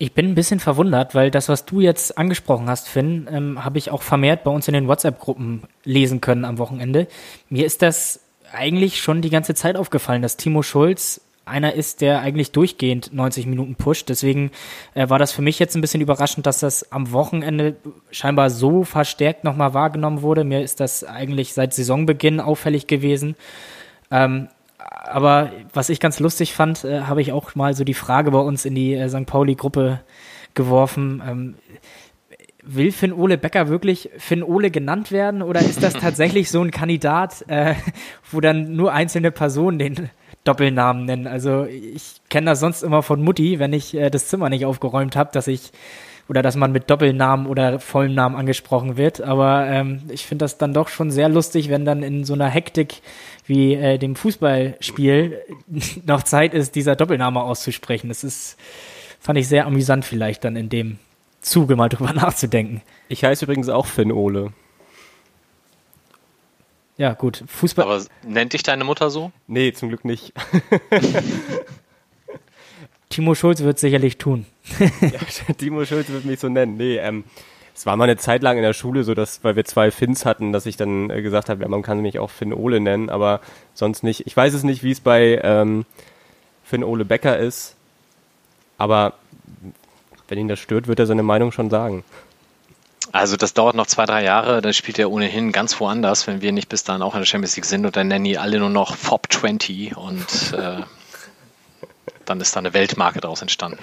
Ich 0.00 0.12
bin 0.12 0.26
ein 0.26 0.34
bisschen 0.36 0.60
verwundert, 0.60 1.16
weil 1.16 1.30
das, 1.32 1.48
was 1.48 1.64
du 1.64 1.80
jetzt 1.80 2.16
angesprochen 2.16 2.70
hast, 2.70 2.88
Finn, 2.88 3.28
ähm, 3.30 3.64
habe 3.64 3.78
ich 3.78 3.90
auch 3.90 4.02
vermehrt 4.02 4.44
bei 4.44 4.50
uns 4.50 4.68
in 4.68 4.74
den 4.74 4.86
WhatsApp-Gruppen 4.86 5.64
lesen 5.82 6.20
können 6.20 6.44
am 6.44 6.58
Wochenende. 6.58 7.08
Mir 7.48 7.66
ist 7.66 7.82
das 7.82 8.20
eigentlich 8.52 9.02
schon 9.02 9.22
die 9.22 9.30
ganze 9.30 9.54
Zeit 9.54 9.76
aufgefallen, 9.76 10.22
dass 10.22 10.36
Timo 10.36 10.62
Schulz 10.62 11.20
einer 11.48 11.74
ist, 11.74 12.00
der 12.00 12.20
eigentlich 12.20 12.52
durchgehend 12.52 13.12
90 13.12 13.46
Minuten 13.46 13.74
pusht. 13.74 14.08
Deswegen 14.08 14.50
äh, 14.94 15.08
war 15.08 15.18
das 15.18 15.32
für 15.32 15.42
mich 15.42 15.58
jetzt 15.58 15.74
ein 15.74 15.80
bisschen 15.80 16.00
überraschend, 16.00 16.46
dass 16.46 16.60
das 16.60 16.92
am 16.92 17.12
Wochenende 17.12 17.76
scheinbar 18.10 18.50
so 18.50 18.84
verstärkt 18.84 19.44
nochmal 19.44 19.74
wahrgenommen 19.74 20.22
wurde. 20.22 20.44
Mir 20.44 20.62
ist 20.62 20.80
das 20.80 21.04
eigentlich 21.04 21.52
seit 21.54 21.74
Saisonbeginn 21.74 22.40
auffällig 22.40 22.86
gewesen. 22.86 23.36
Ähm, 24.10 24.48
aber 24.78 25.52
was 25.72 25.88
ich 25.88 26.00
ganz 26.00 26.20
lustig 26.20 26.54
fand, 26.54 26.84
äh, 26.84 27.02
habe 27.02 27.20
ich 27.20 27.32
auch 27.32 27.54
mal 27.54 27.74
so 27.74 27.84
die 27.84 27.94
Frage 27.94 28.30
bei 28.30 28.40
uns 28.40 28.64
in 28.64 28.74
die 28.74 28.94
äh, 28.94 29.08
St. 29.08 29.26
Pauli-Gruppe 29.26 30.00
geworfen. 30.54 31.22
Ähm, 31.26 31.54
will 32.62 32.92
Finn 32.92 33.12
Ole 33.12 33.38
Becker 33.38 33.68
wirklich 33.68 34.10
Finn 34.18 34.42
Ole 34.42 34.70
genannt 34.70 35.10
werden 35.10 35.42
oder 35.42 35.60
ist 35.60 35.82
das 35.82 35.92
tatsächlich 36.00 36.50
so 36.50 36.62
ein 36.62 36.70
Kandidat, 36.70 37.44
äh, 37.48 37.74
wo 38.30 38.40
dann 38.40 38.76
nur 38.76 38.92
einzelne 38.92 39.30
Personen 39.30 39.78
den 39.78 40.10
Doppelnamen 40.48 41.04
nennen? 41.04 41.26
Also 41.26 41.64
ich 41.64 42.20
kenne 42.30 42.46
das 42.46 42.60
sonst 42.60 42.82
immer 42.82 43.02
von 43.02 43.22
Mutti, 43.22 43.58
wenn 43.58 43.72
ich 43.72 43.94
äh, 43.94 44.10
das 44.10 44.28
Zimmer 44.28 44.48
nicht 44.48 44.64
aufgeräumt 44.64 45.14
habe, 45.14 45.30
dass 45.32 45.46
ich 45.46 45.72
oder 46.28 46.42
dass 46.42 46.56
man 46.56 46.72
mit 46.72 46.90
Doppelnamen 46.90 47.46
oder 47.46 47.80
vollem 47.80 48.14
Namen 48.14 48.36
angesprochen 48.36 48.96
wird. 48.96 49.20
Aber 49.20 49.66
ähm, 49.66 50.02
ich 50.10 50.26
finde 50.26 50.44
das 50.44 50.58
dann 50.58 50.74
doch 50.74 50.88
schon 50.88 51.10
sehr 51.10 51.28
lustig, 51.28 51.68
wenn 51.70 51.84
dann 51.84 52.02
in 52.02 52.24
so 52.24 52.34
einer 52.34 52.48
Hektik 52.48 53.00
wie 53.46 53.74
äh, 53.74 53.98
dem 53.98 54.14
Fußballspiel 54.14 55.38
noch 56.06 56.22
Zeit 56.22 56.54
ist, 56.54 56.74
dieser 56.74 56.96
Doppelname 56.96 57.42
auszusprechen. 57.42 58.08
Das 58.08 58.24
ist, 58.24 58.58
fand 59.20 59.38
ich 59.38 59.48
sehr 59.48 59.66
amüsant 59.66 60.04
vielleicht 60.04 60.44
dann 60.44 60.56
in 60.56 60.68
dem 60.68 60.98
Zuge 61.40 61.76
mal 61.76 61.88
drüber 61.88 62.12
nachzudenken. 62.14 62.82
Ich 63.08 63.24
heiße 63.24 63.44
übrigens 63.44 63.68
auch 63.68 63.86
Finn 63.86 64.12
Ole. 64.12 64.52
Ja, 66.98 67.14
gut. 67.14 67.44
Fußball. 67.46 67.84
Aber 67.84 68.04
nennt 68.26 68.52
dich 68.52 68.64
deine 68.64 68.84
Mutter 68.84 69.08
so? 69.08 69.30
Nee, 69.46 69.72
zum 69.72 69.88
Glück 69.88 70.04
nicht. 70.04 70.32
Timo 73.08 73.34
Schulz 73.34 73.62
wird 73.62 73.78
sicherlich 73.78 74.18
tun. 74.18 74.46
ja, 75.00 75.54
Timo 75.56 75.84
Schulz 75.84 76.10
wird 76.10 76.24
mich 76.24 76.40
so 76.40 76.48
nennen. 76.48 76.76
Nee, 76.76 76.98
ähm, 76.98 77.24
es 77.74 77.86
war 77.86 77.96
mal 77.96 78.04
eine 78.04 78.16
Zeit 78.16 78.42
lang 78.42 78.56
in 78.56 78.64
der 78.64 78.72
Schule 78.72 79.04
so, 79.04 79.14
dass, 79.14 79.44
weil 79.44 79.54
wir 79.54 79.64
zwei 79.64 79.92
Finns 79.92 80.26
hatten, 80.26 80.52
dass 80.52 80.66
ich 80.66 80.76
dann 80.76 81.08
äh, 81.08 81.22
gesagt 81.22 81.48
habe, 81.48 81.62
ja, 81.62 81.68
man 81.68 81.82
kann 81.82 82.00
mich 82.00 82.18
auch 82.18 82.30
Finn 82.30 82.52
Ole 82.52 82.80
nennen, 82.80 83.08
aber 83.08 83.40
sonst 83.74 84.02
nicht. 84.02 84.26
Ich 84.26 84.36
weiß 84.36 84.52
es 84.52 84.64
nicht, 84.64 84.82
wie 84.82 84.90
es 84.90 85.00
bei 85.00 85.40
ähm, 85.44 85.86
Finn 86.64 86.82
Ole 86.82 87.04
Becker 87.04 87.38
ist, 87.38 87.76
aber 88.76 89.14
wenn 90.26 90.38
ihn 90.38 90.48
das 90.48 90.58
stört, 90.58 90.88
wird 90.88 90.98
er 90.98 91.06
seine 91.06 91.22
Meinung 91.22 91.52
schon 91.52 91.70
sagen. 91.70 92.02
Also 93.12 93.36
das 93.36 93.54
dauert 93.54 93.74
noch 93.74 93.86
zwei, 93.86 94.04
drei 94.04 94.22
Jahre, 94.22 94.60
dann 94.60 94.72
spielt 94.72 94.98
er 94.98 95.10
ohnehin 95.10 95.52
ganz 95.52 95.78
woanders, 95.80 96.26
wenn 96.26 96.42
wir 96.42 96.52
nicht 96.52 96.68
bis 96.68 96.84
dahin 96.84 97.02
auch 97.02 97.14
in 97.14 97.20
der 97.20 97.26
Champions 97.26 97.56
League 97.56 97.64
sind 97.64 97.86
und 97.86 97.96
dann 97.96 98.08
nennen 98.08 98.24
die 98.24 98.38
alle 98.38 98.58
nur 98.58 98.70
noch 98.70 98.94
FOP 98.96 99.32
20 99.32 99.96
und 99.96 100.52
äh, 100.52 100.82
dann 102.24 102.40
ist 102.40 102.54
da 102.54 102.60
eine 102.60 102.74
Weltmarke 102.74 103.20
daraus 103.20 103.42
entstanden. 103.42 103.78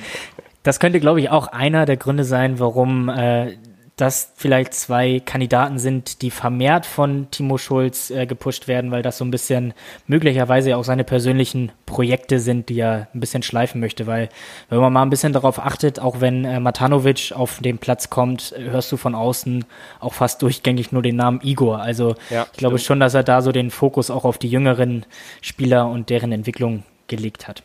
Das 0.64 0.80
könnte, 0.80 1.00
glaube 1.00 1.20
ich, 1.22 1.30
auch 1.30 1.48
einer 1.48 1.86
der 1.86 1.98
Gründe 1.98 2.24
sein, 2.24 2.60
warum 2.60 3.10
äh, 3.10 3.58
das 3.96 4.34
vielleicht 4.36 4.74
zwei 4.74 5.22
Kandidaten 5.22 5.80
sind, 5.80 6.22
die 6.22 6.30
vermehrt 6.30 6.86
von 6.86 7.32
Timo 7.32 7.58
Schulz 7.58 8.10
äh, 8.10 8.26
gepusht 8.26 8.68
werden, 8.68 8.92
weil 8.92 9.02
das 9.02 9.18
so 9.18 9.24
ein 9.24 9.32
bisschen 9.32 9.74
möglicherweise 10.06 10.76
auch 10.76 10.84
seine 10.84 11.06
persönlichen 11.06 11.72
Projekte 11.86 12.40
sind, 12.40 12.68
die 12.68 12.80
er 12.80 13.08
ein 13.14 13.22
bisschen 13.22 13.42
schleifen 13.42 13.80
möchte. 13.80 14.06
Weil 14.06 14.28
wenn 14.68 14.80
man 14.80 14.92
mal 14.92 15.02
ein 15.02 15.10
bisschen 15.10 15.32
darauf 15.32 15.60
achtet, 15.60 16.02
auch 16.02 16.20
wenn 16.20 16.44
äh, 16.44 16.60
Matanovic 16.60 17.32
auf 17.34 17.60
den 17.60 17.78
Platz 17.78 18.10
kommt, 18.10 18.54
hörst 18.58 18.92
du 18.92 18.98
von 18.98 19.16
außen 19.16 19.64
auch 20.02 20.14
fast 20.14 20.42
durchgängig 20.42 20.92
nur 20.92 21.02
den 21.02 21.16
Namen 21.16 21.40
Igor. 21.42 21.80
Also 21.80 22.16
ja, 22.30 22.48
ich 22.52 22.58
glaube 22.58 22.80
schon, 22.80 23.00
dass 23.00 23.14
er 23.14 23.24
da 23.24 23.42
so 23.42 23.54
den 23.54 23.72
Fokus 23.72 24.10
auch 24.10 24.26
auf 24.26 24.38
die 24.38 24.50
jüngeren 24.50 25.06
Spieler 25.42 25.88
und 25.88 26.10
deren 26.10 26.34
Entwicklung 26.34 26.84
gelegt 27.08 27.48
hat. 27.48 27.64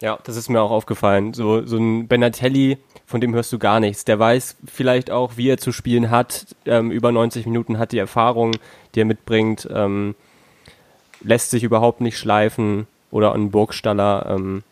Ja, 0.00 0.18
das 0.24 0.36
ist 0.36 0.50
mir 0.50 0.60
auch 0.60 0.70
aufgefallen. 0.70 1.32
So, 1.32 1.64
so 1.64 1.78
ein 1.78 2.06
Benatelli, 2.06 2.78
von 3.06 3.20
dem 3.20 3.34
hörst 3.34 3.52
du 3.52 3.58
gar 3.58 3.80
nichts. 3.80 4.04
Der 4.04 4.18
weiß 4.18 4.56
vielleicht 4.66 5.10
auch, 5.10 5.36
wie 5.36 5.48
er 5.48 5.56
zu 5.56 5.72
spielen 5.72 6.10
hat. 6.10 6.46
Ähm, 6.66 6.90
über 6.90 7.12
90 7.12 7.46
Minuten 7.46 7.78
hat 7.78 7.92
die 7.92 7.98
Erfahrung, 7.98 8.52
die 8.94 9.00
er 9.00 9.06
mitbringt. 9.06 9.66
Ähm, 9.72 10.14
lässt 11.22 11.50
sich 11.50 11.64
überhaupt 11.64 12.00
nicht 12.00 12.18
schleifen. 12.18 12.86
Oder 13.10 13.32
ein 13.32 13.50
Burgstaller. 13.50 14.26
Ähm, 14.28 14.62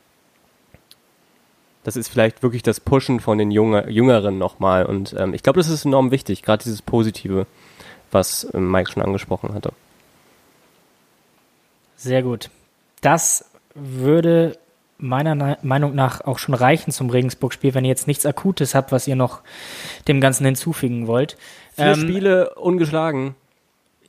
das 1.84 1.96
ist 1.96 2.08
vielleicht 2.08 2.42
wirklich 2.42 2.62
das 2.62 2.80
Pushen 2.80 3.20
von 3.20 3.38
den 3.38 3.50
Junge, 3.50 3.88
Jüngeren 3.90 4.37
nochmal. 4.37 4.84
Und 4.84 5.14
ähm, 5.18 5.32
ich 5.32 5.42
glaube, 5.42 5.58
das 5.58 5.68
ist 5.68 5.87
enorm 5.87 6.10
wichtig, 6.10 6.42
gerade 6.42 6.64
dieses 6.64 6.82
Positive, 6.82 7.46
was 8.10 8.46
ähm, 8.52 8.70
Mike 8.70 8.90
schon 8.90 9.02
angesprochen 9.02 9.54
hatte. 9.54 9.72
Sehr 11.96 12.22
gut. 12.22 12.50
Das 13.00 13.50
würde 13.74 14.58
meiner 14.98 15.59
Meinung 15.62 15.94
nach 15.94 16.20
auch 16.22 16.38
schon 16.38 16.54
reichen 16.54 16.90
zum 16.92 17.11
Regensburg-Spiel, 17.11 17.74
wenn 17.74 17.85
ihr 17.85 17.90
jetzt 17.90 18.07
nichts 18.07 18.26
Akutes 18.26 18.74
habt, 18.74 18.92
was 18.92 19.09
ihr 19.09 19.16
noch 19.16 19.40
dem 20.09 20.20
Ganzen 20.20 20.44
hinzufügen 20.44 21.07
wollt. 21.07 21.37
Vier 21.74 21.87
ähm, 21.87 22.00
Spiele 22.00 22.54
ungeschlagen. 22.54 23.35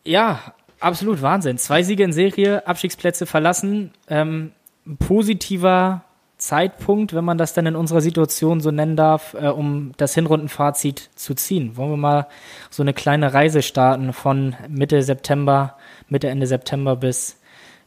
Ja, 0.04 0.54
absolut 0.80 1.22
Wahnsinn. 1.22 1.58
Zwei 1.58 1.84
Siege 1.84 2.04
in 2.04 2.14
Serie, 2.14 2.68
Abstiegsplätze 2.68 3.26
verlassen. 3.26 3.92
Ähm, 4.08 4.52
positiver 5.00 6.04
Zeitpunkt, 6.38 7.14
wenn 7.14 7.24
man 7.24 7.38
das 7.38 7.54
dann 7.54 7.66
in 7.66 7.76
unserer 7.76 8.02
Situation 8.02 8.60
so 8.60 8.70
nennen 8.70 8.96
darf, 8.96 9.34
äh, 9.34 9.48
um 9.48 9.94
das 9.98 10.14
Hinrundenfazit 10.14 11.10
zu 11.16 11.34
ziehen. 11.34 11.78
Wollen 11.78 11.92
wir 11.92 11.98
mal 11.98 12.28
so 12.70 12.84
eine 12.84 12.94
kleine 12.94 13.34
Reise 13.34 13.62
starten 13.62 14.14
von 14.14 14.56
Mitte 14.68 15.02
September, 15.02 15.78
Mitte, 16.10 16.28
Ende 16.28 16.46
September 16.46 16.96
bis 16.96 17.40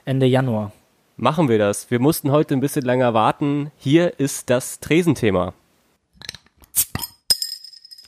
Ende 0.05 0.27
Januar? 0.27 0.73
Machen 1.21 1.49
wir 1.49 1.59
das. 1.59 1.91
Wir 1.91 1.99
mussten 1.99 2.31
heute 2.31 2.55
ein 2.55 2.61
bisschen 2.61 2.85
länger 2.85 3.13
warten. 3.13 3.73
Hier 3.77 4.21
ist 4.21 4.51
das 4.51 4.79
Tresenthema. 4.79 5.53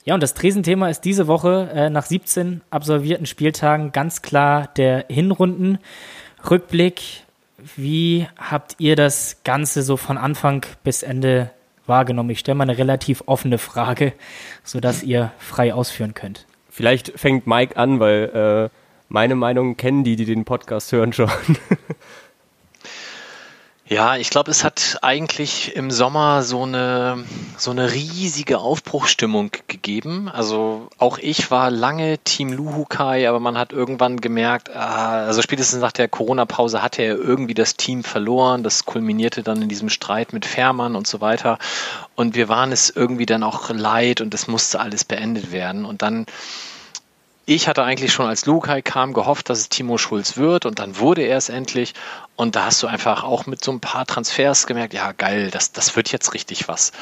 Ja, 0.04 0.14
und 0.14 0.22
das 0.22 0.34
Tresenthema 0.34 0.88
ist 0.88 1.00
diese 1.00 1.26
Woche 1.26 1.70
äh, 1.74 1.90
nach 1.90 2.06
17 2.06 2.60
absolvierten 2.70 3.26
Spieltagen 3.26 3.90
ganz 3.90 4.22
klar 4.22 4.68
der 4.76 5.06
Hinrundenrückblick. 5.08 7.24
Wie 7.74 8.28
habt 8.38 8.76
ihr 8.78 8.94
das 8.94 9.38
Ganze 9.42 9.82
so 9.82 9.96
von 9.96 10.16
Anfang 10.16 10.64
bis 10.84 11.02
Ende 11.02 11.50
wahrgenommen? 11.86 12.30
Ich 12.30 12.38
stelle 12.38 12.54
mal 12.54 12.70
eine 12.70 12.78
relativ 12.78 13.24
offene 13.26 13.58
Frage, 13.58 14.12
sodass 14.62 15.02
ihr 15.02 15.32
frei 15.38 15.74
ausführen 15.74 16.14
könnt. 16.14 16.46
Vielleicht 16.70 17.18
fängt 17.18 17.48
Mike 17.48 17.76
an, 17.76 17.98
weil 17.98 18.70
äh, 18.70 18.76
meine 19.08 19.34
Meinung 19.34 19.76
kennen 19.76 20.04
die, 20.04 20.14
die 20.14 20.26
den 20.26 20.44
Podcast 20.44 20.92
hören 20.92 21.12
schon. 21.12 21.28
Ja, 23.92 24.14
ich 24.16 24.30
glaube, 24.30 24.52
es 24.52 24.62
hat 24.62 24.98
eigentlich 25.02 25.74
im 25.74 25.90
Sommer 25.90 26.44
so 26.44 26.62
eine, 26.62 27.24
so 27.56 27.72
eine 27.72 27.92
riesige 27.92 28.58
Aufbruchstimmung 28.58 29.50
gegeben. 29.66 30.28
Also 30.28 30.86
auch 30.98 31.18
ich 31.18 31.50
war 31.50 31.72
lange 31.72 32.18
Team 32.18 32.52
Luhukai, 32.52 33.28
aber 33.28 33.40
man 33.40 33.58
hat 33.58 33.72
irgendwann 33.72 34.20
gemerkt, 34.20 34.70
ah, 34.72 35.24
also 35.26 35.42
spätestens 35.42 35.80
nach 35.80 35.90
der 35.90 36.06
Corona-Pause 36.06 36.84
hatte 36.84 37.02
er 37.02 37.16
irgendwie 37.16 37.54
das 37.54 37.74
Team 37.74 38.04
verloren. 38.04 38.62
Das 38.62 38.84
kulminierte 38.84 39.42
dann 39.42 39.60
in 39.60 39.68
diesem 39.68 39.88
Streit 39.88 40.32
mit 40.32 40.46
Fährmann 40.46 40.94
und 40.94 41.08
so 41.08 41.20
weiter. 41.20 41.58
Und 42.14 42.36
wir 42.36 42.48
waren 42.48 42.70
es 42.70 42.90
irgendwie 42.90 43.26
dann 43.26 43.42
auch 43.42 43.70
leid 43.70 44.20
und 44.20 44.32
es 44.34 44.46
musste 44.46 44.78
alles 44.78 45.02
beendet 45.02 45.50
werden. 45.50 45.84
Und 45.84 46.02
dann 46.02 46.26
ich 47.50 47.66
hatte 47.66 47.82
eigentlich 47.82 48.12
schon 48.12 48.26
als 48.26 48.46
Lukai 48.46 48.80
kam 48.80 49.12
gehofft, 49.12 49.50
dass 49.50 49.58
es 49.58 49.68
Timo 49.68 49.98
Schulz 49.98 50.36
wird 50.36 50.66
und 50.66 50.78
dann 50.78 50.98
wurde 50.98 51.22
er 51.22 51.36
es 51.36 51.48
endlich. 51.48 51.94
Und 52.36 52.54
da 52.54 52.66
hast 52.66 52.80
du 52.80 52.86
einfach 52.86 53.24
auch 53.24 53.46
mit 53.46 53.64
so 53.64 53.72
ein 53.72 53.80
paar 53.80 54.06
Transfers 54.06 54.68
gemerkt, 54.68 54.94
ja 54.94 55.10
geil, 55.10 55.50
das, 55.50 55.72
das 55.72 55.96
wird 55.96 56.12
jetzt 56.12 56.32
richtig 56.32 56.68
was. 56.68 56.92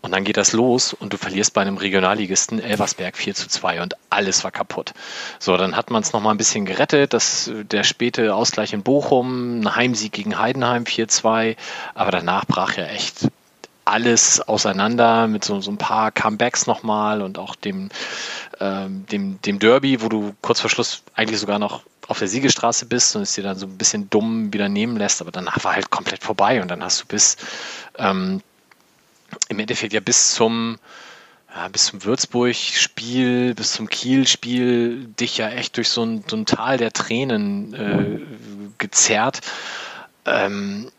Und 0.00 0.10
dann 0.10 0.24
geht 0.24 0.38
das 0.38 0.52
los 0.52 0.92
und 0.92 1.12
du 1.12 1.16
verlierst 1.18 1.54
bei 1.54 1.60
einem 1.60 1.76
Regionalligisten 1.76 2.58
Elversberg 2.58 3.16
4 3.16 3.36
zu 3.36 3.46
2 3.46 3.82
und 3.82 3.94
alles 4.08 4.42
war 4.42 4.50
kaputt. 4.50 4.92
So, 5.38 5.56
dann 5.56 5.76
hat 5.76 5.92
man 5.92 6.02
es 6.02 6.12
nochmal 6.12 6.34
ein 6.34 6.38
bisschen 6.38 6.64
gerettet, 6.64 7.12
das, 7.12 7.48
der 7.54 7.84
späte 7.84 8.34
Ausgleich 8.34 8.72
in 8.72 8.82
Bochum, 8.82 9.60
ein 9.60 9.76
Heimsieg 9.76 10.10
gegen 10.10 10.36
Heidenheim 10.36 10.82
4-2, 10.82 11.56
aber 11.94 12.10
danach 12.10 12.44
brach 12.44 12.76
ja 12.76 12.86
echt 12.86 13.28
alles 13.90 14.40
auseinander 14.40 15.26
mit 15.26 15.44
so, 15.44 15.60
so 15.60 15.70
ein 15.70 15.78
paar 15.78 16.12
Comebacks 16.12 16.66
nochmal 16.66 17.22
und 17.22 17.38
auch 17.38 17.54
dem, 17.54 17.88
ähm, 18.60 19.06
dem, 19.06 19.40
dem 19.42 19.58
Derby, 19.58 20.02
wo 20.02 20.08
du 20.08 20.34
kurz 20.42 20.60
vor 20.60 20.70
Schluss 20.70 21.02
eigentlich 21.14 21.40
sogar 21.40 21.58
noch 21.58 21.82
auf 22.06 22.18
der 22.18 22.28
Siegestraße 22.28 22.86
bist 22.86 23.14
und 23.16 23.22
es 23.22 23.34
dir 23.34 23.44
dann 23.44 23.56
so 23.56 23.66
ein 23.66 23.78
bisschen 23.78 24.10
dumm 24.10 24.52
wieder 24.52 24.68
nehmen 24.68 24.96
lässt, 24.96 25.20
aber 25.20 25.30
danach 25.30 25.62
war 25.64 25.74
halt 25.74 25.90
komplett 25.90 26.22
vorbei 26.22 26.60
und 26.60 26.68
dann 26.68 26.82
hast 26.82 27.02
du 27.02 27.06
bis 27.06 27.36
ähm, 27.98 28.42
im 29.48 29.58
Endeffekt 29.58 29.92
ja 29.92 30.00
bis 30.00 30.34
zum 30.34 30.78
ja, 31.54 31.68
bis 31.68 31.86
zum 31.86 32.04
Würzburg-Spiel, 32.04 33.54
bis 33.54 33.72
zum 33.72 33.88
Kiel-Spiel 33.88 35.06
dich 35.18 35.38
ja 35.38 35.48
echt 35.48 35.76
durch 35.76 35.88
so 35.88 36.04
ein, 36.04 36.24
so 36.28 36.36
ein 36.36 36.46
Tal 36.46 36.76
der 36.76 36.92
Tränen 36.92 37.74
äh, 37.74 38.20
gezerrt. 38.78 39.40
Ähm, 40.26 40.92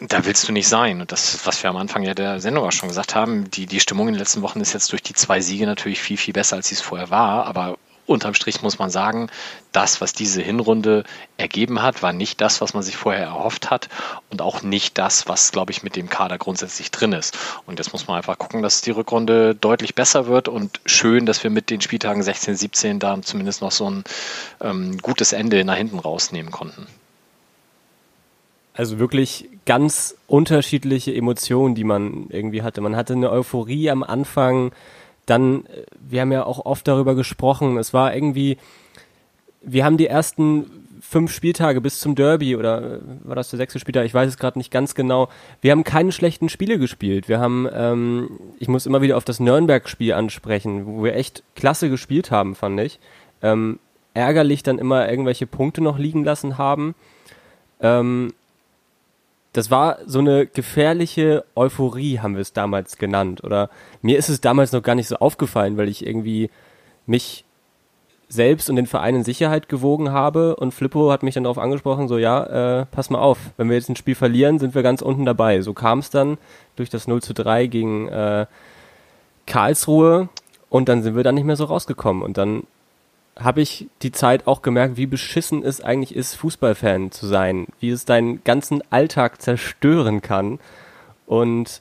da 0.00 0.24
willst 0.24 0.48
du 0.48 0.52
nicht 0.52 0.68
sein. 0.68 1.00
Und 1.00 1.12
das, 1.12 1.46
was 1.46 1.62
wir 1.62 1.70
am 1.70 1.76
Anfang 1.76 2.02
ja 2.02 2.14
der 2.14 2.40
Sendung 2.40 2.64
auch 2.64 2.72
schon 2.72 2.88
gesagt 2.88 3.14
haben, 3.14 3.50
die, 3.50 3.66
die 3.66 3.80
Stimmung 3.80 4.08
in 4.08 4.14
den 4.14 4.18
letzten 4.18 4.42
Wochen 4.42 4.60
ist 4.60 4.72
jetzt 4.72 4.90
durch 4.92 5.02
die 5.02 5.14
zwei 5.14 5.40
Siege 5.40 5.66
natürlich 5.66 6.00
viel, 6.00 6.16
viel 6.16 6.34
besser, 6.34 6.56
als 6.56 6.68
sie 6.68 6.74
es 6.74 6.80
vorher 6.80 7.10
war. 7.10 7.46
Aber 7.46 7.76
unterm 8.06 8.34
Strich 8.34 8.62
muss 8.62 8.78
man 8.78 8.90
sagen, 8.90 9.30
das, 9.72 10.00
was 10.00 10.12
diese 10.12 10.42
Hinrunde 10.42 11.04
ergeben 11.36 11.80
hat, 11.82 12.02
war 12.02 12.12
nicht 12.12 12.40
das, 12.40 12.60
was 12.60 12.74
man 12.74 12.82
sich 12.82 12.96
vorher 12.96 13.24
erhofft 13.24 13.70
hat 13.70 13.88
und 14.30 14.42
auch 14.42 14.62
nicht 14.62 14.98
das, 14.98 15.28
was, 15.28 15.52
glaube 15.52 15.70
ich, 15.70 15.82
mit 15.82 15.96
dem 15.96 16.08
Kader 16.08 16.38
grundsätzlich 16.38 16.90
drin 16.90 17.12
ist. 17.12 17.36
Und 17.66 17.78
jetzt 17.78 17.92
muss 17.92 18.08
man 18.08 18.16
einfach 18.16 18.38
gucken, 18.38 18.62
dass 18.62 18.80
die 18.80 18.90
Rückrunde 18.90 19.54
deutlich 19.54 19.94
besser 19.94 20.26
wird 20.26 20.48
und 20.48 20.80
schön, 20.86 21.26
dass 21.26 21.44
wir 21.44 21.50
mit 21.50 21.70
den 21.70 21.80
Spieltagen 21.80 22.22
16, 22.22 22.56
17 22.56 22.98
da 22.98 23.20
zumindest 23.22 23.60
noch 23.60 23.70
so 23.70 23.88
ein 23.88 24.04
ähm, 24.60 24.98
gutes 24.98 25.32
Ende 25.32 25.64
nach 25.64 25.76
hinten 25.76 25.98
rausnehmen 25.98 26.50
konnten. 26.50 26.88
Also 28.80 28.98
wirklich 28.98 29.46
ganz 29.66 30.16
unterschiedliche 30.26 31.14
Emotionen, 31.14 31.74
die 31.74 31.84
man 31.84 32.28
irgendwie 32.30 32.62
hatte. 32.62 32.80
Man 32.80 32.96
hatte 32.96 33.12
eine 33.12 33.30
Euphorie 33.30 33.90
am 33.90 34.02
Anfang, 34.02 34.72
dann, 35.26 35.66
äh, 35.66 35.82
wir 36.00 36.22
haben 36.22 36.32
ja 36.32 36.46
auch 36.46 36.64
oft 36.64 36.88
darüber 36.88 37.14
gesprochen, 37.14 37.76
es 37.76 37.92
war 37.92 38.14
irgendwie, 38.14 38.56
wir 39.60 39.84
haben 39.84 39.98
die 39.98 40.06
ersten 40.06 40.64
fünf 41.02 41.30
Spieltage 41.30 41.82
bis 41.82 42.00
zum 42.00 42.14
Derby 42.14 42.56
oder 42.56 42.80
äh, 42.80 42.98
war 43.24 43.36
das 43.36 43.50
der 43.50 43.58
sechste 43.58 43.80
Spieltag? 43.80 44.06
Ich 44.06 44.14
weiß 44.14 44.30
es 44.30 44.38
gerade 44.38 44.58
nicht 44.58 44.70
ganz 44.70 44.94
genau. 44.94 45.28
Wir 45.60 45.72
haben 45.72 45.84
keine 45.84 46.10
schlechten 46.10 46.48
Spiele 46.48 46.78
gespielt. 46.78 47.28
Wir 47.28 47.38
haben, 47.38 47.68
ähm, 47.74 48.40
ich 48.60 48.68
muss 48.68 48.86
immer 48.86 49.02
wieder 49.02 49.18
auf 49.18 49.26
das 49.26 49.40
Nürnberg-Spiel 49.40 50.14
ansprechen, 50.14 50.86
wo 50.86 51.04
wir 51.04 51.16
echt 51.16 51.42
klasse 51.54 51.90
gespielt 51.90 52.30
haben, 52.30 52.54
fand 52.54 52.80
ich. 52.80 52.98
Ähm, 53.42 53.78
ärgerlich 54.14 54.62
dann 54.62 54.78
immer 54.78 55.06
irgendwelche 55.06 55.46
Punkte 55.46 55.82
noch 55.82 55.98
liegen 55.98 56.24
lassen 56.24 56.56
haben. 56.56 56.94
Ähm, 57.82 58.32
das 59.52 59.70
war 59.70 59.98
so 60.06 60.20
eine 60.20 60.46
gefährliche 60.46 61.44
Euphorie, 61.56 62.20
haben 62.20 62.34
wir 62.34 62.42
es 62.42 62.52
damals 62.52 62.98
genannt. 62.98 63.42
Oder 63.42 63.68
mir 64.00 64.16
ist 64.16 64.28
es 64.28 64.40
damals 64.40 64.72
noch 64.72 64.82
gar 64.82 64.94
nicht 64.94 65.08
so 65.08 65.16
aufgefallen, 65.16 65.76
weil 65.76 65.88
ich 65.88 66.06
irgendwie 66.06 66.50
mich 67.06 67.44
selbst 68.28 68.70
und 68.70 68.76
den 68.76 68.86
Verein 68.86 69.16
in 69.16 69.24
Sicherheit 69.24 69.68
gewogen 69.68 70.12
habe 70.12 70.54
und 70.54 70.72
Flippo 70.72 71.10
hat 71.10 71.24
mich 71.24 71.34
dann 71.34 71.42
darauf 71.44 71.58
angesprochen, 71.58 72.06
so 72.06 72.16
ja, 72.16 72.82
äh, 72.82 72.86
pass 72.86 73.10
mal 73.10 73.18
auf, 73.18 73.38
wenn 73.56 73.68
wir 73.68 73.76
jetzt 73.76 73.88
ein 73.88 73.96
Spiel 73.96 74.14
verlieren, 74.14 74.60
sind 74.60 74.76
wir 74.76 74.84
ganz 74.84 75.02
unten 75.02 75.24
dabei. 75.24 75.62
So 75.62 75.74
kam 75.74 75.98
es 75.98 76.10
dann 76.10 76.38
durch 76.76 76.90
das 76.90 77.08
0 77.08 77.22
zu 77.22 77.34
3 77.34 77.66
gegen 77.66 78.06
äh, 78.08 78.46
Karlsruhe 79.46 80.28
und 80.68 80.88
dann 80.88 81.02
sind 81.02 81.16
wir 81.16 81.24
dann 81.24 81.34
nicht 81.34 81.44
mehr 81.44 81.56
so 81.56 81.64
rausgekommen 81.64 82.22
und 82.22 82.38
dann 82.38 82.62
habe 83.40 83.60
ich 83.60 83.88
die 84.02 84.12
Zeit 84.12 84.46
auch 84.46 84.62
gemerkt, 84.62 84.96
wie 84.96 85.06
beschissen 85.06 85.64
es 85.64 85.80
eigentlich 85.80 86.14
ist, 86.14 86.34
Fußballfan 86.34 87.10
zu 87.10 87.26
sein, 87.26 87.66
wie 87.80 87.90
es 87.90 88.04
deinen 88.04 88.44
ganzen 88.44 88.82
Alltag 88.90 89.40
zerstören 89.40 90.20
kann. 90.22 90.58
Und 91.26 91.80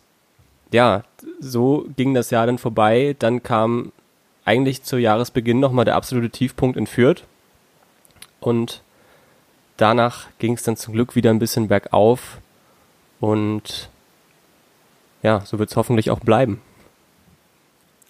ja, 0.71 1.03
so 1.39 1.87
ging 1.95 2.13
das 2.13 2.29
Jahr 2.29 2.45
dann 2.45 2.57
vorbei. 2.57 3.15
Dann 3.19 3.43
kam 3.43 3.91
eigentlich 4.45 4.83
zu 4.83 4.97
Jahresbeginn 4.97 5.59
nochmal 5.59 5.85
der 5.85 5.95
absolute 5.95 6.29
Tiefpunkt 6.29 6.77
in 6.77 6.87
Fürth. 6.87 7.23
Und 8.39 8.81
danach 9.77 10.27
ging 10.39 10.53
es 10.53 10.63
dann 10.63 10.77
zum 10.77 10.93
Glück 10.93 11.15
wieder 11.15 11.29
ein 11.29 11.39
bisschen 11.39 11.67
bergauf. 11.67 12.39
Und 13.19 13.89
ja, 15.21 15.41
so 15.41 15.59
wird 15.59 15.69
es 15.69 15.75
hoffentlich 15.75 16.09
auch 16.11 16.19
bleiben. 16.19 16.61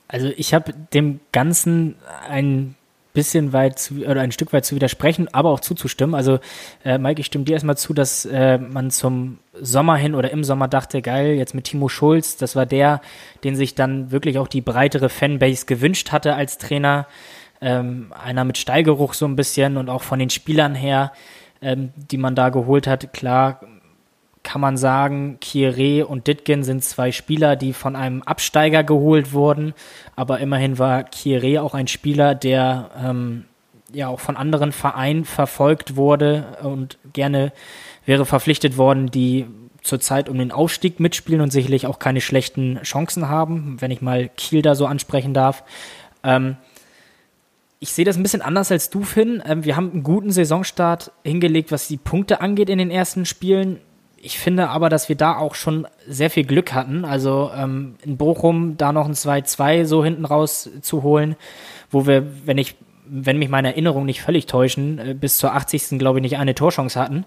Also 0.08 0.32
ich 0.38 0.54
habe 0.54 0.74
dem 0.94 1.20
Ganzen 1.32 1.96
ein 2.28 2.76
bisschen 3.20 3.52
weit 3.52 3.78
zu, 3.78 3.96
oder 4.06 4.22
ein 4.22 4.32
Stück 4.32 4.54
weit 4.54 4.64
zu 4.64 4.76
widersprechen, 4.76 5.28
aber 5.34 5.50
auch 5.50 5.60
zuzustimmen. 5.60 6.16
Also, 6.16 6.40
äh, 6.86 6.98
Mike, 6.98 7.20
ich 7.20 7.26
stimme 7.26 7.44
dir 7.44 7.54
erstmal 7.54 7.76
zu, 7.76 7.94
dass 7.94 8.24
äh, 8.24 8.58
man 8.58 8.92
zum 8.92 9.40
Sommer 9.60 9.98
hin 9.98 10.16
oder 10.16 10.32
im 10.32 10.46
Sommer 10.46 10.70
dachte, 10.70 11.02
geil, 11.02 11.34
jetzt 11.34 11.54
mit 11.54 11.66
Timo 11.66 11.90
Schulz, 11.90 12.38
das 12.38 12.56
war 12.56 12.66
der, 12.66 13.02
den 13.44 13.58
sich 13.58 13.76
dann 13.76 14.12
wirklich 14.12 14.38
auch 14.38 14.48
die 14.48 14.62
breitere 14.62 15.10
Fanbase 15.10 15.66
gewünscht 15.66 16.14
hatte 16.14 16.36
als 16.36 16.58
Trainer. 16.58 17.08
Ähm, 17.62 18.14
einer 18.18 18.46
mit 18.46 18.58
Steigeruch 18.58 19.14
so 19.14 19.26
ein 19.26 19.36
bisschen 19.36 19.76
und 19.76 19.90
auch 19.90 20.02
von 20.02 20.18
den 20.18 20.30
Spielern 20.30 20.76
her, 20.76 21.12
ähm, 21.62 21.92
die 21.98 22.18
man 22.18 22.34
da 22.34 22.48
geholt 22.48 22.88
hat. 22.88 23.12
Klar, 23.12 23.60
kann 24.44 24.62
man 24.62 24.78
sagen, 24.78 25.38
Kieré 25.42 26.04
und 26.04 26.28
Ditgen 26.28 26.64
sind 26.64 26.84
zwei 26.84 27.12
Spieler, 27.12 27.56
die 27.56 27.74
von 27.74 27.96
einem 27.96 28.22
Absteiger 28.24 28.84
geholt 28.84 29.34
wurden, 29.34 29.74
aber 30.16 30.40
immerhin 30.40 30.80
war 30.80 31.02
Kieré 31.02 31.60
auch 31.62 31.74
ein 31.74 31.88
Spieler, 31.88 32.36
der 32.36 32.90
ähm, 33.04 33.46
ja 33.92 34.08
auch 34.08 34.20
von 34.20 34.38
anderen 34.38 34.72
Vereinen 34.72 35.26
verfolgt 35.26 35.96
wurde 35.96 36.58
und 36.64 36.98
gerne 37.14 37.52
wäre 38.06 38.26
verpflichtet 38.26 38.78
worden, 38.78 39.12
die 39.12 39.46
zurzeit 39.82 40.30
um 40.30 40.38
den 40.38 40.52
Aufstieg 40.52 41.00
mitspielen 41.00 41.42
und 41.42 41.52
sicherlich 41.52 41.88
auch 41.88 42.00
keine 42.00 42.22
schlechten 42.22 42.82
Chancen 42.84 43.30
haben, 43.30 43.78
wenn 43.80 43.92
ich 43.92 44.02
mal 44.02 44.30
Kiel 44.30 44.62
da 44.62 44.76
so 44.76 44.86
ansprechen 44.86 45.34
darf. 45.34 45.64
Ähm, 46.24 46.58
ich 47.80 47.94
sehe 47.94 48.06
das 48.06 48.18
ein 48.18 48.24
bisschen 48.24 48.42
anders 48.42 48.72
als 48.72 48.90
du, 48.90 49.04
Finn. 49.04 49.42
Ähm, 49.46 49.64
wir 49.64 49.76
haben 49.76 49.92
einen 49.92 50.04
guten 50.04 50.32
Saisonstart 50.32 51.12
hingelegt, 51.24 51.72
was 51.72 51.88
die 51.88 51.98
Punkte 51.98 52.42
angeht 52.42 52.70
in 52.70 52.78
den 52.78 52.92
ersten 52.92 53.26
Spielen 53.26 53.80
ich 54.22 54.40
finde 54.40 54.70
aber, 54.70 54.90
dass 54.90 55.10
wir 55.10 55.16
da 55.16 55.38
auch 55.38 55.56
schon 55.56 55.88
sehr 56.08 56.30
viel 56.30 56.44
Glück 56.44 56.74
hatten. 56.74 57.06
Also 57.06 57.52
ähm, 57.56 57.96
in 58.04 58.18
Bochum 58.18 58.78
da 58.78 58.92
noch 58.92 59.06
ein 59.06 59.14
2-2 59.14 59.86
so 59.86 60.04
hinten 60.04 60.26
raus 60.26 60.70
zu 60.82 61.04
holen, 61.04 61.36
wo 61.90 62.06
wir, 62.06 62.26
wenn 62.46 62.58
ich, 62.58 62.76
wenn 63.06 63.38
mich 63.38 63.50
meine 63.50 63.70
Erinnerungen 63.70 64.06
nicht 64.06 64.22
völlig 64.22 64.46
täuschen, 64.46 65.00
äh, 65.00 65.14
bis 65.14 65.38
zur 65.38 65.54
80. 65.54 66.00
glaube 66.00 66.20
ich 66.20 66.24
nicht 66.24 66.38
eine 66.38 66.56
Torchance 66.56 67.00
hatten. 67.00 67.26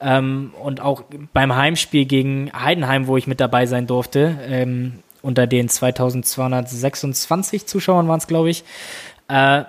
Ähm, 0.00 0.52
und 0.62 0.80
auch 0.80 1.04
beim 1.32 1.56
Heimspiel 1.56 2.04
gegen 2.04 2.50
Heidenheim, 2.52 3.06
wo 3.06 3.16
ich 3.16 3.26
mit 3.26 3.40
dabei 3.40 3.66
sein 3.66 3.86
durfte, 3.86 4.38
ähm, 4.46 5.00
unter 5.22 5.46
den 5.46 5.68
2226 5.68 7.66
Zuschauern 7.66 8.08
waren 8.08 8.18
es, 8.18 8.26
glaube 8.26 8.50
ich, 8.50 8.62
äh, 9.28 9.64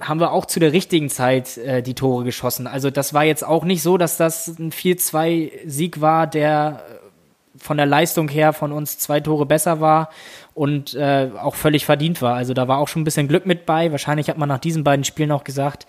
haben 0.00 0.20
wir 0.20 0.32
auch 0.32 0.46
zu 0.46 0.60
der 0.60 0.72
richtigen 0.72 1.08
Zeit 1.08 1.58
äh, 1.58 1.82
die 1.82 1.94
Tore 1.94 2.24
geschossen. 2.24 2.66
Also 2.66 2.90
das 2.90 3.14
war 3.14 3.24
jetzt 3.24 3.44
auch 3.44 3.64
nicht 3.64 3.82
so, 3.82 3.98
dass 3.98 4.16
das 4.16 4.48
ein 4.48 4.72
4-2-Sieg 4.72 6.00
war, 6.00 6.26
der 6.26 6.82
äh, 6.88 7.58
von 7.58 7.76
der 7.76 7.86
Leistung 7.86 8.28
her 8.28 8.52
von 8.52 8.72
uns 8.72 8.98
zwei 8.98 9.20
Tore 9.20 9.46
besser 9.46 9.80
war 9.80 10.08
und 10.54 10.94
äh, 10.94 11.28
auch 11.40 11.54
völlig 11.54 11.84
verdient 11.84 12.22
war. 12.22 12.34
Also 12.34 12.54
da 12.54 12.68
war 12.68 12.78
auch 12.78 12.88
schon 12.88 13.02
ein 13.02 13.04
bisschen 13.04 13.28
Glück 13.28 13.46
mit 13.46 13.66
bei. 13.66 13.90
Wahrscheinlich 13.92 14.30
hat 14.30 14.38
man 14.38 14.48
nach 14.48 14.58
diesen 14.58 14.84
beiden 14.84 15.04
Spielen 15.04 15.32
auch 15.32 15.44
gesagt, 15.44 15.86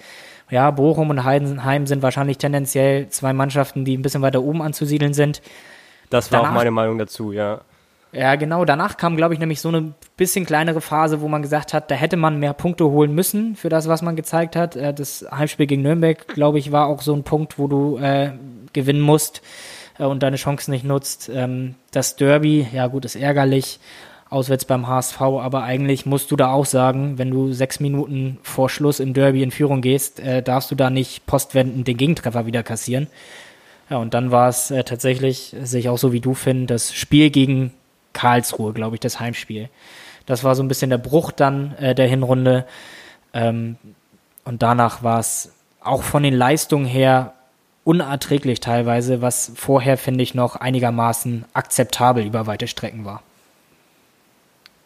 ja, 0.50 0.70
Bochum 0.70 1.10
und 1.10 1.24
Heidenheim 1.24 1.88
sind 1.88 2.02
wahrscheinlich 2.02 2.38
tendenziell 2.38 3.08
zwei 3.08 3.32
Mannschaften, 3.32 3.86
die 3.86 3.98
ein 3.98 4.02
bisschen 4.02 4.22
weiter 4.22 4.42
oben 4.42 4.62
anzusiedeln 4.62 5.14
sind. 5.14 5.42
Das 6.10 6.30
war 6.32 6.40
Danach, 6.40 6.52
auch 6.52 6.56
meine 6.56 6.72
Meinung 6.72 6.98
dazu, 6.98 7.32
ja. 7.32 7.62
Ja, 8.14 8.36
genau. 8.36 8.66
Danach 8.66 8.98
kam, 8.98 9.16
glaube 9.16 9.34
ich, 9.34 9.40
nämlich 9.40 9.62
so 9.62 9.70
eine 9.70 9.94
bisschen 10.18 10.46
kleinere 10.46 10.82
Phase, 10.82 11.22
wo 11.22 11.30
man 11.30 11.42
gesagt 11.42 11.74
hat, 11.74 11.90
da 11.90 11.96
hätte 11.96 12.18
man 12.18 12.40
mehr 12.40 12.54
Punkte 12.54 12.86
holen 12.86 13.16
müssen 13.16 13.56
für 13.56 13.70
das, 13.70 13.88
was 13.88 14.02
man 14.02 14.18
gezeigt 14.18 14.56
hat. 14.56 14.76
Äh, 14.76 14.94
das 14.94 15.26
Heimspiel 15.32 15.68
gegen 15.68 15.82
Nürnberg, 15.82 16.28
glaube 16.28 16.60
ich, 16.60 16.72
war 16.72 16.88
auch 16.88 17.02
so 17.02 17.14
ein 17.14 17.24
Punkt, 17.24 17.58
wo 17.58 17.68
du 17.68 17.98
äh, 17.98 18.32
gewinnen 18.74 19.02
musst 19.02 19.42
äh, 19.98 20.04
und 20.04 20.24
deine 20.24 20.36
Chancen 20.36 20.72
nicht 20.72 20.84
nutzt. 20.84 21.32
Ähm, 21.34 21.76
das 21.92 22.18
Derby, 22.18 22.68
ja 22.74 22.88
gut, 22.88 23.06
ist 23.06 23.16
ärgerlich, 23.16 23.80
auswärts 24.30 24.66
beim 24.66 24.88
HSV, 24.88 25.22
aber 25.22 25.64
eigentlich 25.64 26.06
musst 26.06 26.32
du 26.32 26.38
da 26.38 26.52
auch 26.52 26.66
sagen, 26.66 27.18
wenn 27.18 27.30
du 27.30 27.52
sechs 27.52 27.82
Minuten 27.82 28.40
vor 28.44 28.70
Schluss 28.70 29.02
im 29.02 29.14
Derby 29.14 29.44
in 29.44 29.52
Führung 29.52 29.82
gehst, 29.82 30.20
äh, 30.22 30.42
darfst 30.42 30.72
du 30.72 30.76
da 30.76 30.90
nicht 30.90 31.26
postwendend 31.26 31.88
den 31.88 31.98
Gegentreffer 31.98 32.46
wieder 32.46 32.64
kassieren. 32.64 33.08
Ja, 33.90 33.98
und 33.98 34.14
dann 34.14 34.32
war 34.32 34.48
es 34.48 34.72
äh, 34.72 34.86
tatsächlich, 34.86 35.54
sehe 35.64 35.82
ich 35.82 35.90
auch 35.90 35.98
so 35.98 36.14
wie 36.14 36.22
du, 36.22 36.34
Finn, 36.34 36.66
das 36.66 36.94
Spiel 36.94 37.30
gegen 37.30 37.72
Karlsruhe, 38.14 38.74
glaube 38.74 38.96
ich, 38.96 39.00
das 39.00 39.20
Heimspiel. 39.20 39.70
Das 40.26 40.44
war 40.44 40.56
so 40.56 40.64
ein 40.64 40.68
bisschen 40.68 40.90
der 40.90 40.98
Bruch 40.98 41.32
dann 41.32 41.76
äh, 41.78 41.96
der 41.96 42.08
Hinrunde. 42.08 42.66
Ähm, 43.34 43.78
und 44.44 44.62
danach 44.64 45.04
war 45.04 45.20
es 45.20 45.54
auch 45.82 46.04
von 46.04 46.24
den 46.24 46.34
Leistungen 46.34 46.86
her 46.86 47.34
unerträglich 47.84 48.60
teilweise, 48.60 49.22
was 49.22 49.52
vorher, 49.56 49.98
finde 49.98 50.24
ich, 50.24 50.36
noch 50.36 50.56
einigermaßen 50.56 51.46
akzeptabel 51.54 52.26
über 52.26 52.48
weite 52.48 52.68
Strecken 52.68 53.06
war. 53.06 53.24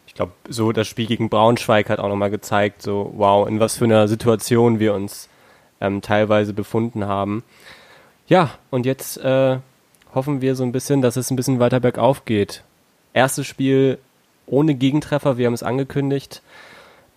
Ich 0.06 0.14
glaube, 0.14 0.32
so 0.48 0.72
das 0.72 0.88
Spiel 0.88 1.06
gegen 1.06 1.28
Braunschweig 1.28 1.90
hat 1.90 1.98
auch 1.98 2.08
nochmal 2.08 2.30
gezeigt, 2.30 2.80
so 2.80 3.12
wow, 3.16 3.46
in 3.46 3.60
was 3.60 3.76
für 3.76 3.84
einer 3.84 4.08
Situation 4.08 4.78
wir 4.78 4.94
uns 4.94 5.28
ähm, 5.80 6.00
teilweise 6.00 6.54
befunden 6.54 7.06
haben. 7.06 7.44
Ja, 8.26 8.50
und 8.70 8.86
jetzt 8.86 9.18
äh, 9.18 9.58
hoffen 10.14 10.40
wir 10.40 10.56
so 10.56 10.64
ein 10.64 10.72
bisschen, 10.72 11.02
dass 11.02 11.16
es 11.16 11.30
ein 11.30 11.36
bisschen 11.36 11.60
weiter 11.60 11.80
bergauf 11.80 12.24
geht. 12.24 12.62
Erstes 13.16 13.46
Spiel 13.46 13.98
ohne 14.44 14.74
Gegentreffer, 14.74 15.38
wir 15.38 15.46
haben 15.46 15.54
es 15.54 15.62
angekündigt. 15.62 16.42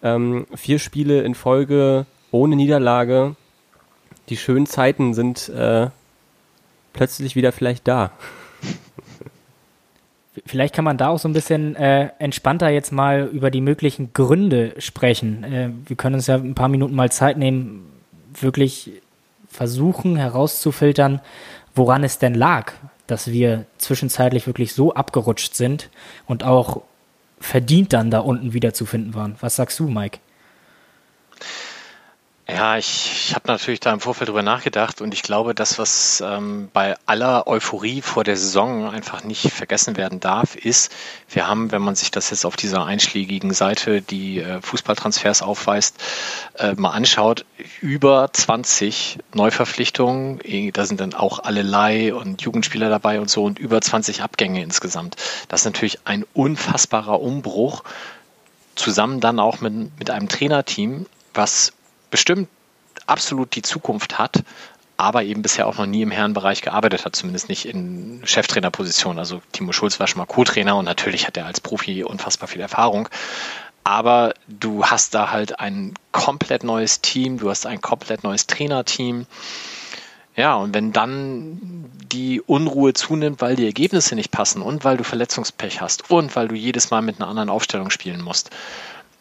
Ähm, 0.02 0.48
vier 0.56 0.80
Spiele 0.80 1.24
in 1.24 1.36
Folge 1.36 2.06
ohne 2.32 2.56
Niederlage. 2.56 3.36
Die 4.30 4.38
schönen 4.38 4.66
Zeiten 4.66 5.14
sind 5.14 5.50
äh, 5.50 5.90
plötzlich 6.94 7.36
wieder 7.36 7.52
vielleicht 7.52 7.88
da. 7.88 8.12
Vielleicht 10.46 10.74
kann 10.74 10.86
man 10.86 10.98
da 10.98 11.10
auch 11.10 11.20
so 11.20 11.28
ein 11.28 11.34
bisschen 11.34 11.76
äh, 11.76 12.12
entspannter 12.18 12.70
jetzt 12.70 12.94
mal 12.94 13.30
über 13.34 13.52
die 13.52 13.60
möglichen 13.60 14.14
Gründe 14.14 14.74
sprechen. 14.78 15.44
Äh, 15.44 15.70
wir 15.86 15.98
können 15.98 16.16
uns 16.16 16.28
ja 16.28 16.36
ein 16.36 16.56
paar 16.56 16.70
Minuten 16.70 16.96
mal 16.96 17.12
Zeit 17.12 17.38
nehmen, 17.38 17.92
wirklich 18.40 19.02
versuchen 19.50 20.16
herauszufiltern, 20.16 21.20
woran 21.76 22.06
es 22.06 22.20
denn 22.20 22.36
lag, 22.36 22.72
dass 23.10 23.32
wir 23.32 23.66
zwischenzeitlich 23.78 24.48
wirklich 24.48 24.74
so 24.74 24.94
abgerutscht 24.94 25.56
sind 25.56 25.90
und 26.26 26.44
auch 26.44 26.82
verdient 27.40 27.94
dann 27.94 28.12
da 28.12 28.20
unten 28.20 28.54
wiederzufinden 28.54 29.14
waren. 29.14 29.36
Was 29.40 29.56
sagst 29.56 29.80
du, 29.80 29.88
Mike? 29.88 30.20
Ja, 32.52 32.78
ich, 32.78 33.28
ich 33.28 33.36
habe 33.36 33.48
natürlich 33.48 33.80
da 33.80 33.94
im 33.94 34.00
Vorfeld 34.00 34.28
drüber 34.28 34.42
nachgedacht 34.42 35.02
und 35.02 35.14
ich 35.14 35.22
glaube, 35.22 35.54
das, 35.54 35.78
was 35.78 36.24
ähm, 36.26 36.70
bei 36.74 36.96
aller 37.06 37.46
Euphorie 37.46 38.02
vor 38.02 38.24
der 38.24 38.38
Saison 38.38 38.90
einfach 38.90 39.24
nicht 39.24 39.52
vergessen 39.52 39.98
werden 39.98 40.20
darf, 40.20 40.56
ist, 40.56 40.92
wir 41.30 41.48
haben, 41.48 41.72
wenn 41.72 41.84
man 41.84 41.94
sich 41.94 42.10
das 42.10 42.32
jetzt 42.32 42.46
auf 42.46 42.56
dieser 42.56 42.86
einschlägigen 42.86 43.54
Seite, 43.54 44.02
die 44.02 44.40
äh, 44.40 44.62
Fußballtransfers 44.62 45.44
aufweist, 45.44 45.98
äh, 46.58 46.74
mal 46.74 46.90
anschaut, 46.90 47.46
über 47.82 48.30
20 48.34 49.20
Neuverpflichtungen, 49.36 50.40
eh, 50.44 50.72
da 50.72 50.88
sind 50.88 51.02
dann 51.02 51.14
auch 51.14 51.40
alle 51.40 51.62
Leih- 51.62 52.14
und 52.14 52.42
Jugendspieler 52.42 52.90
dabei 52.90 53.20
und 53.22 53.30
so 53.30 53.44
und 53.44 53.60
über 53.60 53.80
20 53.80 54.24
Abgänge 54.24 54.64
insgesamt. 54.64 55.18
Das 55.50 55.62
ist 55.62 55.66
natürlich 55.66 56.00
ein 56.06 56.26
unfassbarer 56.34 57.22
Umbruch, 57.22 57.84
zusammen 58.74 59.20
dann 59.20 59.40
auch 59.40 59.62
mit, 59.62 60.00
mit 60.00 60.10
einem 60.10 60.30
Trainerteam, 60.30 61.06
was 61.36 61.74
bestimmt 62.10 62.50
absolut 63.06 63.56
die 63.56 63.62
Zukunft 63.62 64.18
hat, 64.18 64.44
aber 64.98 65.24
eben 65.24 65.42
bisher 65.42 65.68
auch 65.68 65.78
noch 65.78 65.86
nie 65.86 66.02
im 66.02 66.12
Herrenbereich 66.12 66.62
gearbeitet 66.62 67.06
hat, 67.06 67.16
zumindest 67.16 67.48
nicht 67.48 67.66
in 67.66 68.22
Cheftrainerposition. 68.26 69.18
Also 69.18 69.42
Timo 69.54 69.72
Schulz 69.72 70.00
war 70.00 70.08
schon 70.08 70.20
mal 70.20 70.26
Co-Trainer 70.26 70.76
und 70.76 70.86
natürlich 70.86 71.26
hat 71.26 71.38
er 71.38 71.46
als 71.46 71.62
Profi 71.62 72.04
unfassbar 72.04 72.50
viel 72.50 72.62
Erfahrung. 72.62 73.08
Aber 73.86 74.34
du 74.48 74.86
hast 74.86 75.16
da 75.16 75.32
halt 75.32 75.60
ein 75.60 75.94
komplett 76.12 76.64
neues 76.64 77.02
Team, 77.02 77.40
du 77.40 77.50
hast 77.50 77.66
ein 77.66 77.82
komplett 77.82 78.24
neues 78.24 78.46
Trainerteam. 78.46 79.26
Ja, 80.36 80.56
und 80.56 80.74
wenn 80.74 80.92
dann 80.92 81.90
die 82.12 82.42
Unruhe 82.42 82.94
zunimmt, 82.94 83.42
weil 83.42 83.56
die 83.56 83.66
Ergebnisse 83.66 84.16
nicht 84.16 84.32
passen 84.32 84.62
und 84.62 84.84
weil 84.84 84.98
du 84.98 85.04
Verletzungspech 85.04 85.82
hast 85.82 86.12
und 86.12 86.36
weil 86.36 86.48
du 86.48 86.56
jedes 86.56 86.92
Mal 86.92 87.02
mit 87.02 87.20
einer 87.20 87.30
anderen 87.30 87.50
Aufstellung 87.50 87.90
spielen 87.90 88.22
musst, 88.22 88.50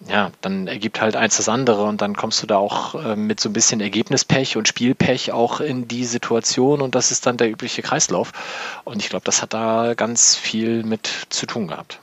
ja, 0.07 0.31
dann 0.41 0.69
ergibt 0.69 1.01
halt 1.01 1.17
eins 1.17 1.39
das 1.39 1.49
andere 1.49 1.83
und 1.83 2.01
dann 2.01 2.15
kommst 2.15 2.43
du 2.43 2.47
da 2.47 2.57
auch 2.57 2.95
äh, 2.95 3.17
mit 3.17 3.41
so 3.41 3.49
ein 3.49 3.53
bisschen 3.53 3.81
Ergebnispech 3.81 4.57
und 4.57 4.69
Spielpech 4.69 5.33
auch 5.33 5.61
in 5.61 5.89
die 5.89 6.05
Situation 6.05 6.81
und 6.81 6.95
das 6.95 7.11
ist 7.11 7.27
dann 7.27 7.37
der 7.37 7.51
übliche 7.51 7.83
Kreislauf. 7.83 8.33
Und 8.85 9.03
ich 9.03 9.09
glaube, 9.09 9.25
das 9.25 9.43
hat 9.43 9.55
da 9.55 9.95
ganz 9.95 10.37
viel 10.37 10.85
mit 10.85 11.11
zu 11.31 11.47
tun 11.47 11.67
gehabt. 11.67 12.01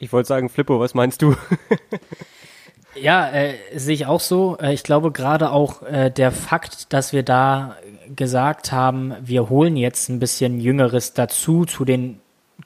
Ich 0.00 0.12
wollte 0.12 0.26
sagen, 0.26 0.48
Flippo, 0.48 0.80
was 0.80 0.94
meinst 0.94 1.22
du? 1.22 1.36
ja, 2.94 3.30
äh, 3.30 3.54
sehe 3.76 3.94
ich 3.94 4.06
auch 4.06 4.20
so. 4.20 4.58
Äh, 4.58 4.72
ich 4.72 4.82
glaube 4.82 5.12
gerade 5.12 5.52
auch 5.52 5.82
äh, 5.82 6.10
der 6.10 6.32
Fakt, 6.32 6.92
dass 6.92 7.12
wir 7.12 7.22
da 7.22 7.76
gesagt 8.16 8.72
haben, 8.72 9.14
wir 9.20 9.48
holen 9.50 9.76
jetzt 9.76 10.08
ein 10.08 10.18
bisschen 10.18 10.58
Jüngeres 10.58 11.12
dazu 11.12 11.64
zu 11.64 11.84
den 11.84 12.18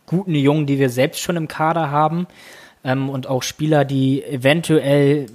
guten 0.07 0.35
Jungen, 0.35 0.67
die 0.67 0.79
wir 0.79 0.91
selbst 0.91 1.21
schon 1.21 1.37
im 1.37 1.49
Kader 1.49 1.91
haben 1.91 2.27
ähm, 2.85 3.09
und 3.09 3.27
auch 3.27 3.43
Spieler, 3.43 3.85
die 3.85 4.23
eventuell 4.25 5.27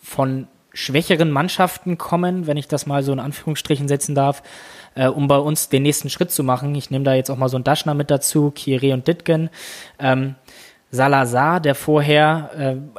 von 0.00 0.46
schwächeren 0.72 1.30
Mannschaften 1.30 1.98
kommen, 1.98 2.46
wenn 2.46 2.56
ich 2.56 2.68
das 2.68 2.86
mal 2.86 3.02
so 3.02 3.12
in 3.12 3.18
Anführungsstrichen 3.18 3.88
setzen 3.88 4.14
darf, 4.14 4.42
äh, 4.94 5.08
um 5.08 5.26
bei 5.26 5.38
uns 5.38 5.68
den 5.68 5.82
nächsten 5.82 6.10
Schritt 6.10 6.30
zu 6.30 6.44
machen. 6.44 6.74
Ich 6.74 6.90
nehme 6.90 7.04
da 7.04 7.14
jetzt 7.14 7.30
auch 7.30 7.36
mal 7.36 7.48
so 7.48 7.56
einen 7.56 7.64
Daschner 7.64 7.94
mit 7.94 8.10
dazu, 8.10 8.50
Kire 8.50 8.94
und 8.94 9.08
Ditgen. 9.08 9.50
Ähm, 9.98 10.36
Salazar, 10.90 11.60
der 11.60 11.74
vorher 11.74 12.50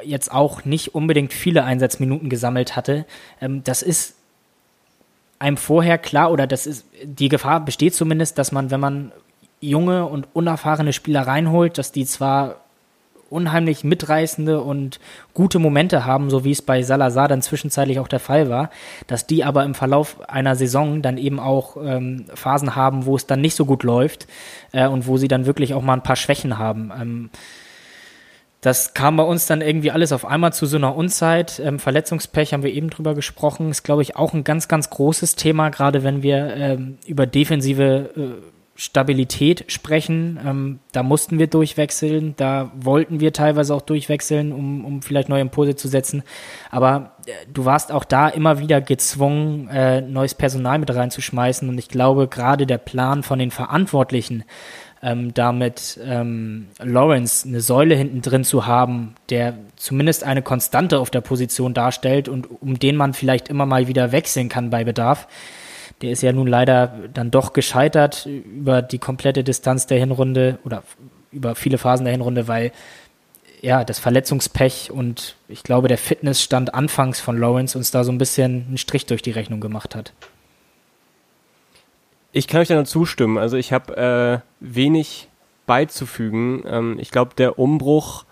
äh, 0.04 0.06
jetzt 0.06 0.32
auch 0.32 0.66
nicht 0.66 0.94
unbedingt 0.94 1.34
viele 1.34 1.64
Einsatzminuten 1.64 2.30
gesammelt 2.30 2.76
hatte, 2.76 3.06
ähm, 3.42 3.64
das 3.64 3.82
ist 3.82 4.16
einem 5.40 5.58
vorher 5.58 5.98
klar 5.98 6.32
oder 6.32 6.46
das 6.48 6.68
ist 6.68 6.86
die 7.02 7.30
Gefahr 7.30 7.64
besteht 7.64 7.96
zumindest, 7.96 8.38
dass 8.38 8.52
man, 8.52 8.72
wenn 8.72 8.80
man 8.82 9.12
junge 9.62 10.06
und 10.06 10.28
unerfahrene 10.34 10.94
Spieler 10.94 11.22
reinholt, 11.22 11.78
dass 11.78 11.92
die 11.92 12.06
zwar 12.06 12.58
unheimlich 13.30 13.84
mitreißende 13.84 14.62
und 14.62 15.00
gute 15.34 15.60
Momente 15.60 16.06
haben, 16.06 16.30
so 16.30 16.44
wie 16.44 16.52
es 16.52 16.62
bei 16.62 16.82
Salazar 16.82 17.28
dann 17.28 17.42
zwischenzeitlich 17.42 18.00
auch 18.00 18.08
der 18.08 18.20
Fall 18.20 18.50
war, 18.50 18.70
dass 19.08 19.28
die 19.28 19.44
aber 19.44 19.64
im 19.64 19.76
Verlauf 19.76 20.30
einer 20.30 20.56
Saison 20.56 21.02
dann 21.02 21.18
eben 21.18 21.40
auch 21.40 21.78
ähm, 21.78 22.26
Phasen 22.34 22.76
haben, 22.76 23.06
wo 23.06 23.16
es 23.16 23.28
dann 23.28 23.42
nicht 23.42 23.56
so 23.56 23.66
gut 23.66 23.84
läuft 23.84 24.28
äh, 24.72 24.88
und 24.88 25.08
wo 25.08 25.18
sie 25.18 25.28
dann 25.28 25.46
wirklich 25.46 25.74
auch 25.74 25.82
mal 25.82 25.94
ein 25.94 26.04
paar 26.04 26.16
Schwächen 26.16 26.58
haben. 26.58 26.92
Ähm, 27.00 27.30
das 28.62 28.94
kam 28.94 29.16
bei 29.16 29.24
uns 29.24 29.46
dann 29.46 29.62
irgendwie 29.62 29.92
alles 29.92 30.12
auf 30.12 30.26
einmal 30.26 30.52
zu 30.52 30.66
so 30.66 30.76
einer 30.76 30.94
Unzeit. 30.94 31.62
Ähm, 31.64 31.80
Verletzungspech 31.80 32.52
haben 32.52 32.64
wir 32.64 32.74
eben 32.74 32.90
drüber 32.90 33.16
gesprochen, 33.16 33.70
ist 33.70 33.84
glaube 33.84 34.02
ich 34.02 34.18
auch 34.18 34.34
ein 34.34 34.44
ganz, 34.44 34.68
ganz 34.68 34.90
großes 34.90 35.36
Thema, 35.36 35.70
gerade 35.70 36.04
wenn 36.04 36.24
wir 36.24 36.56
ähm, 36.56 36.98
über 37.06 37.26
defensive 37.26 38.10
äh, 38.18 38.59
Stabilität 38.80 39.66
sprechen. 39.68 40.40
Ähm, 40.42 40.80
da 40.94 41.04
mussten 41.04 41.38
wir 41.38 41.48
durchwechseln, 41.48 42.34
da 42.38 42.72
wollten 42.74 43.20
wir 43.20 43.34
teilweise 43.34 43.76
auch 43.76 43.82
durchwechseln, 43.82 44.54
um, 44.54 44.86
um 44.86 45.02
vielleicht 45.02 45.28
neue 45.28 45.42
Impulse 45.42 45.76
zu 45.76 45.90
setzen. 45.90 46.24
Aber 46.72 47.18
äh, 47.26 47.32
du 47.54 47.66
warst 47.66 47.92
auch 47.92 48.06
da 48.06 48.30
immer 48.30 48.60
wieder 48.60 48.80
gezwungen, 48.80 49.68
äh, 49.68 50.00
neues 50.00 50.34
Personal 50.34 50.80
mit 50.80 50.96
reinzuschmeißen. 50.96 51.68
Und 51.68 51.78
ich 51.78 51.90
glaube, 51.90 52.30
gerade 52.30 52.66
der 52.66 52.78
Plan 52.78 53.22
von 53.22 53.38
den 53.38 53.52
Verantwortlichen, 53.52 54.46
ähm, 55.04 55.34
damit 55.34 56.00
ähm, 56.02 56.68
Lawrence 56.82 57.46
eine 57.46 57.60
Säule 57.60 57.96
hinten 57.96 58.22
drin 58.22 58.46
zu 58.46 58.66
haben, 58.66 59.16
der 59.30 59.56
zumindest 59.76 60.24
eine 60.24 60.42
Konstante 60.42 61.00
auf 61.00 61.10
der 61.10 61.22
Position 61.22 61.74
darstellt 61.74 62.30
und 62.30 62.48
um 62.62 62.80
den 62.80 62.96
man 62.96 63.14
vielleicht 63.14 63.50
immer 63.50 63.66
mal 63.66 63.90
wieder 63.90 64.14
wechseln 64.14 64.48
kann 64.48 64.70
bei 64.70 64.86
Bedarf, 64.86 65.28
der 66.02 66.12
ist 66.12 66.22
ja 66.22 66.32
nun 66.32 66.48
leider 66.48 66.94
dann 67.14 67.32
doch 67.32 67.54
gescheitert 67.54 68.26
über 68.26 68.82
die 68.82 69.00
komplette 69.00 69.44
Distanz 69.44 69.88
der 69.88 70.00
Hinrunde 70.00 70.60
oder 70.64 70.84
über 71.32 71.56
viele 71.56 71.78
Phasen 71.78 72.06
der 72.06 72.14
Hinrunde, 72.14 72.48
weil 72.48 72.72
ja, 73.62 73.84
das 73.84 74.00
Verletzungspech 74.00 74.90
und 74.92 75.36
ich 75.48 75.64
glaube, 75.64 75.90
der 75.90 75.98
Fitnessstand 75.98 76.74
anfangs 76.74 77.20
von 77.20 77.38
Lawrence 77.38 77.78
uns 77.78 77.92
da 77.92 78.04
so 78.04 78.12
ein 78.12 78.18
bisschen 78.18 78.66
einen 78.68 78.78
Strich 78.78 79.06
durch 79.06 79.22
die 79.22 79.32
Rechnung 79.32 79.60
gemacht 79.60 79.96
hat. 79.96 80.14
Ich 82.32 82.48
kann 82.48 82.62
euch 82.62 82.68
da 82.68 82.76
nur 82.76 82.86
zustimmen. 82.86 83.38
Also 83.38 83.58
ich 83.58 83.74
habe 83.74 83.98
äh, 83.98 84.40
wenig 84.60 85.28
beizufügen. 85.66 86.64
Ähm, 86.68 86.98
ich 87.00 87.12
glaube, 87.12 87.32
der 87.38 87.60
Umbruch, 87.60 88.26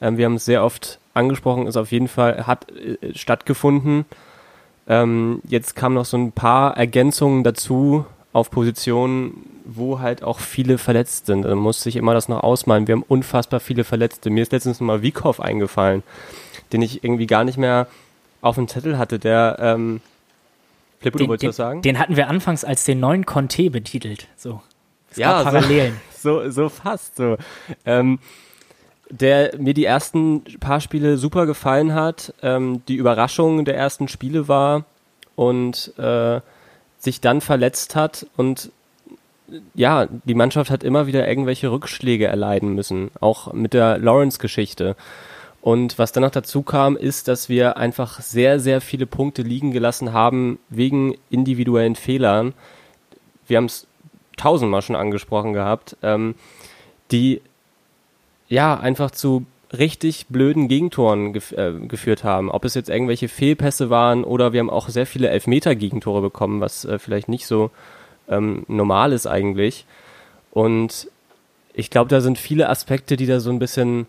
ähm, 0.00 0.18
wir 0.18 0.26
haben 0.26 0.34
es 0.34 0.44
sehr 0.44 0.64
oft 0.64 0.98
angesprochen, 1.14 1.66
ist 1.66 1.76
auf 1.76 1.92
jeden 1.92 2.08
Fall, 2.08 2.46
hat 2.46 2.70
äh, 2.72 3.14
stattgefunden. 3.14 4.04
Ähm, 4.86 5.40
jetzt 5.48 5.76
kamen 5.76 5.94
noch 5.94 6.04
so 6.04 6.16
ein 6.16 6.32
paar 6.32 6.76
Ergänzungen 6.76 7.44
dazu 7.44 8.04
auf 8.32 8.50
Positionen, 8.50 9.50
wo 9.64 10.00
halt 10.00 10.22
auch 10.22 10.40
viele 10.40 10.78
verletzt 10.78 11.26
sind. 11.26 11.42
Da 11.42 11.54
muss 11.54 11.82
sich 11.82 11.96
immer 11.96 12.14
das 12.14 12.28
noch 12.28 12.42
ausmalen. 12.42 12.86
Wir 12.86 12.96
haben 12.96 13.04
unfassbar 13.06 13.60
viele 13.60 13.84
Verletzte. 13.84 14.30
Mir 14.30 14.42
ist 14.42 14.52
letztens 14.52 14.80
mal 14.80 15.02
Wiekow 15.02 15.40
eingefallen, 15.40 16.02
den 16.72 16.82
ich 16.82 17.02
irgendwie 17.02 17.26
gar 17.26 17.44
nicht 17.44 17.56
mehr 17.56 17.86
auf 18.42 18.56
dem 18.56 18.68
Zettel 18.68 18.98
hatte, 18.98 19.18
der 19.18 19.56
ähm, 19.58 20.00
Flippo, 21.00 21.18
du 21.18 21.28
wolltest 21.28 21.48
was 21.48 21.56
sagen? 21.56 21.82
Den 21.82 21.98
hatten 21.98 22.16
wir 22.16 22.28
anfangs 22.28 22.64
als 22.64 22.84
den 22.84 23.00
neuen 23.00 23.24
Conte 23.24 23.70
betitelt. 23.70 24.26
So. 24.36 24.62
Es 25.10 25.16
ja, 25.16 25.42
Parallelen. 25.42 26.00
So, 26.24 26.48
so 26.50 26.70
fast 26.70 27.16
so. 27.16 27.36
Ähm, 27.84 28.18
der 29.10 29.58
mir 29.58 29.74
die 29.74 29.84
ersten 29.84 30.42
paar 30.60 30.80
Spiele 30.80 31.16
super 31.16 31.46
gefallen 31.46 31.94
hat, 31.94 32.34
ähm, 32.42 32.82
die 32.88 32.96
Überraschung 32.96 33.64
der 33.64 33.76
ersten 33.76 34.08
Spiele 34.08 34.48
war 34.48 34.84
und 35.36 35.92
äh, 35.98 36.40
sich 36.98 37.20
dann 37.20 37.40
verletzt 37.40 37.96
hat 37.96 38.26
und 38.36 38.70
ja, 39.74 40.06
die 40.24 40.34
Mannschaft 40.34 40.70
hat 40.70 40.82
immer 40.82 41.06
wieder 41.06 41.28
irgendwelche 41.28 41.70
Rückschläge 41.70 42.26
erleiden 42.26 42.74
müssen, 42.74 43.10
auch 43.20 43.52
mit 43.52 43.74
der 43.74 43.98
Lawrence-Geschichte. 43.98 44.96
Und 45.60 45.98
was 45.98 46.12
dann 46.12 46.22
noch 46.22 46.30
dazu 46.30 46.62
kam, 46.62 46.96
ist, 46.96 47.28
dass 47.28 47.48
wir 47.48 47.76
einfach 47.76 48.20
sehr, 48.20 48.60
sehr 48.60 48.80
viele 48.80 49.06
Punkte 49.06 49.42
liegen 49.42 49.70
gelassen 49.70 50.12
haben 50.12 50.58
wegen 50.68 51.14
individuellen 51.30 51.94
Fehlern. 51.94 52.54
Wir 53.46 53.58
haben 53.58 53.66
es 53.66 53.86
tausendmal 54.36 54.82
schon 54.82 54.96
angesprochen 54.96 55.52
gehabt, 55.52 55.96
ähm, 56.02 56.34
die 57.10 57.40
ja 58.54 58.78
einfach 58.78 59.10
zu 59.10 59.44
richtig 59.76 60.26
blöden 60.28 60.68
Gegentoren 60.68 61.32
gef 61.32 61.52
äh, 61.52 61.72
geführt 61.88 62.24
haben. 62.24 62.50
Ob 62.50 62.64
es 62.64 62.74
jetzt 62.74 62.88
irgendwelche 62.88 63.28
Fehlpässe 63.28 63.90
waren 63.90 64.24
oder 64.24 64.52
wir 64.52 64.60
haben 64.60 64.70
auch 64.70 64.88
sehr 64.88 65.06
viele 65.06 65.28
Elfmeter-Gegentore 65.28 66.22
bekommen, 66.22 66.60
was 66.60 66.84
äh, 66.84 66.98
vielleicht 66.98 67.28
nicht 67.28 67.46
so 67.46 67.70
ähm, 68.28 68.64
normal 68.68 69.12
ist 69.12 69.26
eigentlich. 69.26 69.84
Und 70.52 71.08
ich 71.74 71.90
glaube, 71.90 72.08
da 72.08 72.20
sind 72.20 72.38
viele 72.38 72.68
Aspekte, 72.68 73.16
die 73.16 73.26
da 73.26 73.40
so 73.40 73.50
ein 73.50 73.58
bisschen 73.58 74.06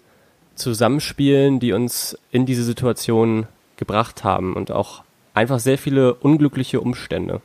zusammenspielen, 0.54 1.60
die 1.60 1.74
uns 1.74 2.18
in 2.32 2.46
diese 2.46 2.64
Situation 2.64 3.48
gebracht 3.78 4.24
haben 4.24 4.54
und 4.54 4.72
auch 4.72 5.04
einfach 5.34 5.60
sehr 5.60 5.78
viele 5.78 6.14
unglückliche 6.14 6.80
Umstände. 6.80 7.42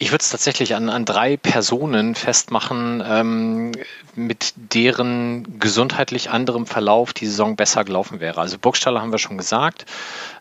Ich 0.00 0.12
würde 0.12 0.22
es 0.22 0.30
tatsächlich 0.30 0.76
an, 0.76 0.88
an 0.88 1.04
drei 1.04 1.36
Personen 1.36 2.14
festmachen, 2.14 3.02
ähm, 3.04 3.72
mit 4.14 4.52
deren 4.56 5.58
gesundheitlich 5.58 6.30
anderem 6.30 6.66
Verlauf 6.66 7.12
die 7.12 7.26
Saison 7.26 7.56
besser 7.56 7.84
gelaufen 7.84 8.20
wäre. 8.20 8.40
Also 8.40 8.58
Burgstaller 8.58 9.00
haben 9.00 9.10
wir 9.10 9.18
schon 9.18 9.38
gesagt. 9.38 9.86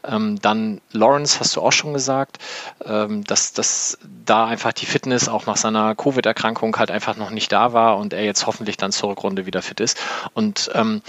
Ähm, 0.03 0.39
dann 0.41 0.79
Lawrence 0.91 1.39
hast 1.39 1.55
du 1.55 1.61
auch 1.61 1.71
schon 1.71 1.93
gesagt, 1.93 2.37
ähm, 2.85 3.23
dass, 3.23 3.53
dass 3.53 3.97
da 4.25 4.45
einfach 4.45 4.73
die 4.73 4.85
Fitness 4.85 5.27
auch 5.27 5.47
nach 5.47 5.57
seiner 5.57 5.95
Covid-Erkrankung 5.95 6.77
halt 6.77 6.91
einfach 6.91 7.17
noch 7.17 7.31
nicht 7.31 7.51
da 7.51 7.73
war 7.73 7.97
und 7.97 8.13
er 8.13 8.23
jetzt 8.23 8.45
hoffentlich 8.45 8.77
dann 8.77 8.91
zur 8.91 9.09
Rückrunde 9.09 9.47
wieder 9.47 9.63
fit 9.63 9.79
ist. 9.79 9.97
Und 10.33 10.69
ähm, 10.75 11.01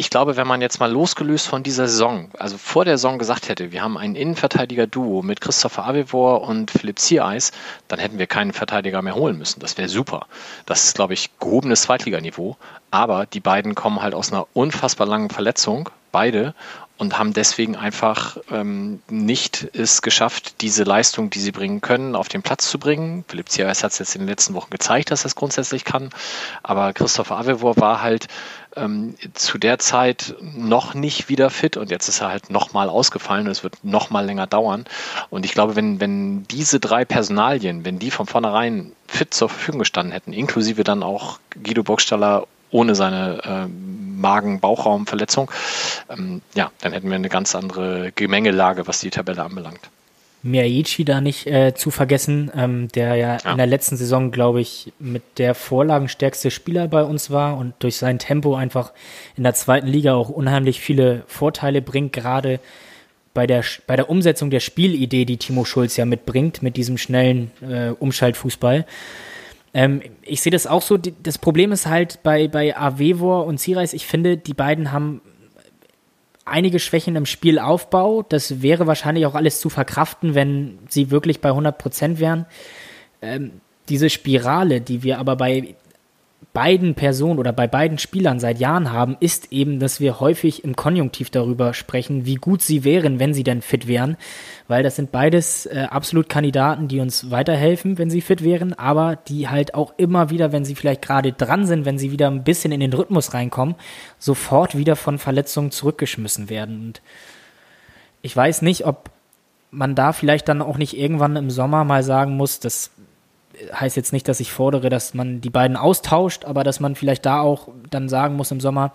ich 0.00 0.08
glaube, 0.08 0.38
wenn 0.38 0.46
man 0.46 0.62
jetzt 0.62 0.80
mal 0.80 0.90
losgelöst 0.90 1.46
von 1.46 1.62
dieser 1.62 1.86
Saison, 1.86 2.30
also 2.38 2.56
vor 2.56 2.86
der 2.86 2.96
Saison 2.96 3.18
gesagt 3.18 3.50
hätte, 3.50 3.70
wir 3.70 3.82
haben 3.82 3.98
ein 3.98 4.14
Innenverteidiger-Duo 4.14 5.20
mit 5.20 5.42
Christopher 5.42 5.86
Avivor 5.88 6.40
und 6.40 6.70
Philipp 6.70 6.98
Ziereis, 6.98 7.52
dann 7.86 7.98
hätten 7.98 8.18
wir 8.18 8.26
keinen 8.26 8.54
Verteidiger 8.54 9.02
mehr 9.02 9.14
holen 9.14 9.36
müssen. 9.36 9.60
Das 9.60 9.76
wäre 9.76 9.90
super. 9.90 10.26
Das 10.64 10.84
ist, 10.84 10.94
glaube 10.94 11.12
ich, 11.12 11.38
gehobenes 11.38 11.82
Zweitliganiveau. 11.82 12.56
Aber 12.90 13.26
die 13.26 13.40
beiden 13.40 13.74
kommen 13.74 14.00
halt 14.00 14.14
aus 14.14 14.32
einer 14.32 14.46
unfassbar 14.54 15.06
langen 15.06 15.28
Verletzung, 15.28 15.90
beide, 16.12 16.54
und 17.00 17.18
haben 17.18 17.32
deswegen 17.32 17.76
einfach 17.76 18.36
ähm, 18.50 19.00
nicht 19.08 19.68
es 19.74 20.02
geschafft, 20.02 20.62
diese 20.62 20.84
Leistung, 20.84 21.30
die 21.30 21.40
sie 21.40 21.50
bringen 21.50 21.80
können, 21.80 22.14
auf 22.14 22.28
den 22.28 22.42
Platz 22.42 22.70
zu 22.70 22.78
bringen. 22.78 23.24
Philipp 23.26 23.48
Ziereis 23.48 23.82
hat 23.82 23.92
es 23.92 23.98
jetzt 23.98 24.14
in 24.14 24.22
den 24.22 24.28
letzten 24.28 24.52
Wochen 24.52 24.68
gezeigt, 24.68 25.10
dass 25.10 25.24
er 25.24 25.28
es 25.28 25.34
grundsätzlich 25.34 25.84
kann. 25.84 26.10
Aber 26.62 26.92
Christopher 26.92 27.38
Avivor 27.38 27.78
war 27.78 28.02
halt 28.02 28.28
ähm, 28.76 29.14
zu 29.34 29.58
der 29.58 29.78
Zeit 29.78 30.34
noch 30.40 30.94
nicht 30.94 31.28
wieder 31.28 31.50
fit 31.50 31.76
und 31.76 31.90
jetzt 31.90 32.08
ist 32.08 32.20
er 32.20 32.28
halt 32.28 32.50
nochmal 32.50 32.88
ausgefallen 32.88 33.46
und 33.46 33.52
es 33.52 33.62
wird 33.62 33.84
nochmal 33.84 34.24
länger 34.24 34.46
dauern. 34.46 34.84
Und 35.30 35.44
ich 35.44 35.52
glaube, 35.52 35.76
wenn, 35.76 36.00
wenn 36.00 36.44
diese 36.44 36.80
drei 36.80 37.04
Personalien, 37.04 37.84
wenn 37.84 37.98
die 37.98 38.10
von 38.10 38.26
vornherein 38.26 38.92
fit 39.06 39.34
zur 39.34 39.48
Verfügung 39.48 39.80
gestanden 39.80 40.12
hätten, 40.12 40.32
inklusive 40.32 40.84
dann 40.84 41.02
auch 41.02 41.38
Guido 41.62 41.82
Burgstaller 41.82 42.46
ohne 42.70 42.94
seine 42.94 43.42
äh, 43.44 43.66
Magen-Bauchraumverletzung, 43.66 45.50
ähm, 46.08 46.40
ja, 46.54 46.70
dann 46.80 46.92
hätten 46.92 47.08
wir 47.08 47.16
eine 47.16 47.28
ganz 47.28 47.54
andere 47.54 48.12
Gemengelage, 48.12 48.86
was 48.86 49.00
die 49.00 49.10
Tabelle 49.10 49.42
anbelangt. 49.42 49.90
Miyachi 50.42 51.04
da 51.04 51.20
nicht 51.20 51.46
äh, 51.46 51.74
zu 51.74 51.90
vergessen, 51.90 52.50
ähm, 52.56 52.88
der 52.88 53.14
ja, 53.14 53.38
ja, 53.44 53.50
in 53.50 53.58
der 53.58 53.66
letzten 53.66 53.96
Saison, 53.96 54.30
glaube 54.30 54.60
ich, 54.60 54.92
mit 54.98 55.22
der 55.38 55.54
vorlagenstärkste 55.54 56.50
Spieler 56.50 56.88
bei 56.88 57.02
uns 57.02 57.30
war 57.30 57.58
und 57.58 57.74
durch 57.80 57.96
sein 57.96 58.18
Tempo 58.18 58.54
einfach 58.54 58.92
in 59.36 59.42
der 59.42 59.54
zweiten 59.54 59.86
Liga 59.86 60.14
auch 60.14 60.30
unheimlich 60.30 60.80
viele 60.80 61.22
Vorteile 61.26 61.82
bringt, 61.82 62.12
gerade 62.12 62.60
bei 63.34 63.46
der, 63.46 63.64
bei 63.86 63.96
der 63.96 64.10
Umsetzung 64.10 64.50
der 64.50 64.60
Spielidee, 64.60 65.24
die 65.24 65.36
Timo 65.36 65.64
Schulz 65.64 65.96
ja 65.96 66.04
mitbringt, 66.04 66.62
mit 66.62 66.76
diesem 66.76 66.98
schnellen 66.98 67.50
äh, 67.60 67.90
Umschaltfußball. 67.90 68.86
Ähm, 69.72 70.02
ich 70.22 70.40
sehe 70.40 70.50
das 70.50 70.66
auch 70.66 70.82
so. 70.82 70.96
Das 70.96 71.38
Problem 71.38 71.70
ist 71.70 71.86
halt 71.86 72.22
bei, 72.22 72.48
bei 72.48 72.76
Avevor 72.76 73.46
und 73.46 73.60
Sireis, 73.60 73.92
ich 73.92 74.06
finde, 74.06 74.36
die 74.36 74.54
beiden 74.54 74.90
haben 74.90 75.20
einige 76.50 76.78
Schwächen 76.78 77.16
im 77.16 77.26
Spielaufbau. 77.26 78.22
Das 78.22 78.62
wäre 78.62 78.86
wahrscheinlich 78.86 79.26
auch 79.26 79.34
alles 79.34 79.60
zu 79.60 79.68
verkraften, 79.68 80.34
wenn 80.34 80.78
sie 80.88 81.10
wirklich 81.10 81.40
bei 81.40 81.50
100 81.50 81.78
Prozent 81.78 82.20
wären. 82.20 82.46
Ähm, 83.22 83.60
diese 83.88 84.10
Spirale, 84.10 84.80
die 84.80 85.02
wir 85.02 85.18
aber 85.18 85.36
bei 85.36 85.74
beiden 86.52 86.94
Personen 86.94 87.38
oder 87.38 87.52
bei 87.52 87.68
beiden 87.68 87.98
Spielern 87.98 88.40
seit 88.40 88.58
Jahren 88.58 88.90
haben, 88.90 89.16
ist 89.20 89.52
eben, 89.52 89.78
dass 89.78 90.00
wir 90.00 90.18
häufig 90.18 90.64
im 90.64 90.74
Konjunktiv 90.74 91.30
darüber 91.30 91.74
sprechen, 91.74 92.26
wie 92.26 92.34
gut 92.34 92.60
sie 92.60 92.82
wären, 92.82 93.20
wenn 93.20 93.34
sie 93.34 93.44
denn 93.44 93.62
fit 93.62 93.86
wären, 93.86 94.16
weil 94.66 94.82
das 94.82 94.96
sind 94.96 95.12
beides 95.12 95.66
äh, 95.66 95.86
absolut 95.90 96.28
Kandidaten, 96.28 96.88
die 96.88 96.98
uns 96.98 97.30
weiterhelfen, 97.30 97.98
wenn 97.98 98.10
sie 98.10 98.20
fit 98.20 98.42
wären, 98.42 98.72
aber 98.72 99.16
die 99.28 99.48
halt 99.48 99.74
auch 99.74 99.94
immer 99.96 100.30
wieder, 100.30 100.50
wenn 100.50 100.64
sie 100.64 100.74
vielleicht 100.74 101.02
gerade 101.02 101.32
dran 101.32 101.66
sind, 101.66 101.84
wenn 101.84 101.98
sie 101.98 102.10
wieder 102.10 102.28
ein 102.28 102.42
bisschen 102.42 102.72
in 102.72 102.80
den 102.80 102.92
Rhythmus 102.92 103.32
reinkommen, 103.32 103.76
sofort 104.18 104.76
wieder 104.76 104.96
von 104.96 105.18
Verletzungen 105.18 105.70
zurückgeschmissen 105.70 106.50
werden. 106.50 106.80
Und 106.86 107.02
ich 108.22 108.36
weiß 108.36 108.62
nicht, 108.62 108.86
ob 108.86 109.10
man 109.70 109.94
da 109.94 110.12
vielleicht 110.12 110.48
dann 110.48 110.62
auch 110.62 110.78
nicht 110.78 110.98
irgendwann 110.98 111.36
im 111.36 111.50
Sommer 111.50 111.84
mal 111.84 112.02
sagen 112.02 112.36
muss, 112.36 112.58
das 112.58 112.90
heißt 113.72 113.96
jetzt 113.96 114.12
nicht, 114.12 114.28
dass 114.28 114.40
ich 114.40 114.52
fordere, 114.52 114.88
dass 114.88 115.14
man 115.14 115.40
die 115.40 115.50
beiden 115.50 115.76
austauscht, 115.76 116.44
aber 116.44 116.64
dass 116.64 116.80
man 116.80 116.96
vielleicht 116.96 117.26
da 117.26 117.40
auch 117.40 117.68
dann 117.90 118.08
sagen 118.08 118.36
muss 118.36 118.50
im 118.50 118.60
Sommer, 118.60 118.92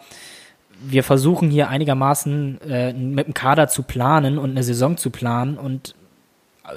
wir 0.82 1.03
versuchen 1.03 1.49
hier 1.49 1.70
einigermaßen 1.70 2.61
äh, 2.61 2.93
mit 2.93 3.28
dem 3.28 3.34
Kader 3.34 3.68
zu 3.68 3.84
planen 3.84 4.38
und 4.38 4.51
eine 4.51 4.63
Saison 4.63 4.97
zu 4.97 5.09
planen 5.09 5.57
und 5.57 5.95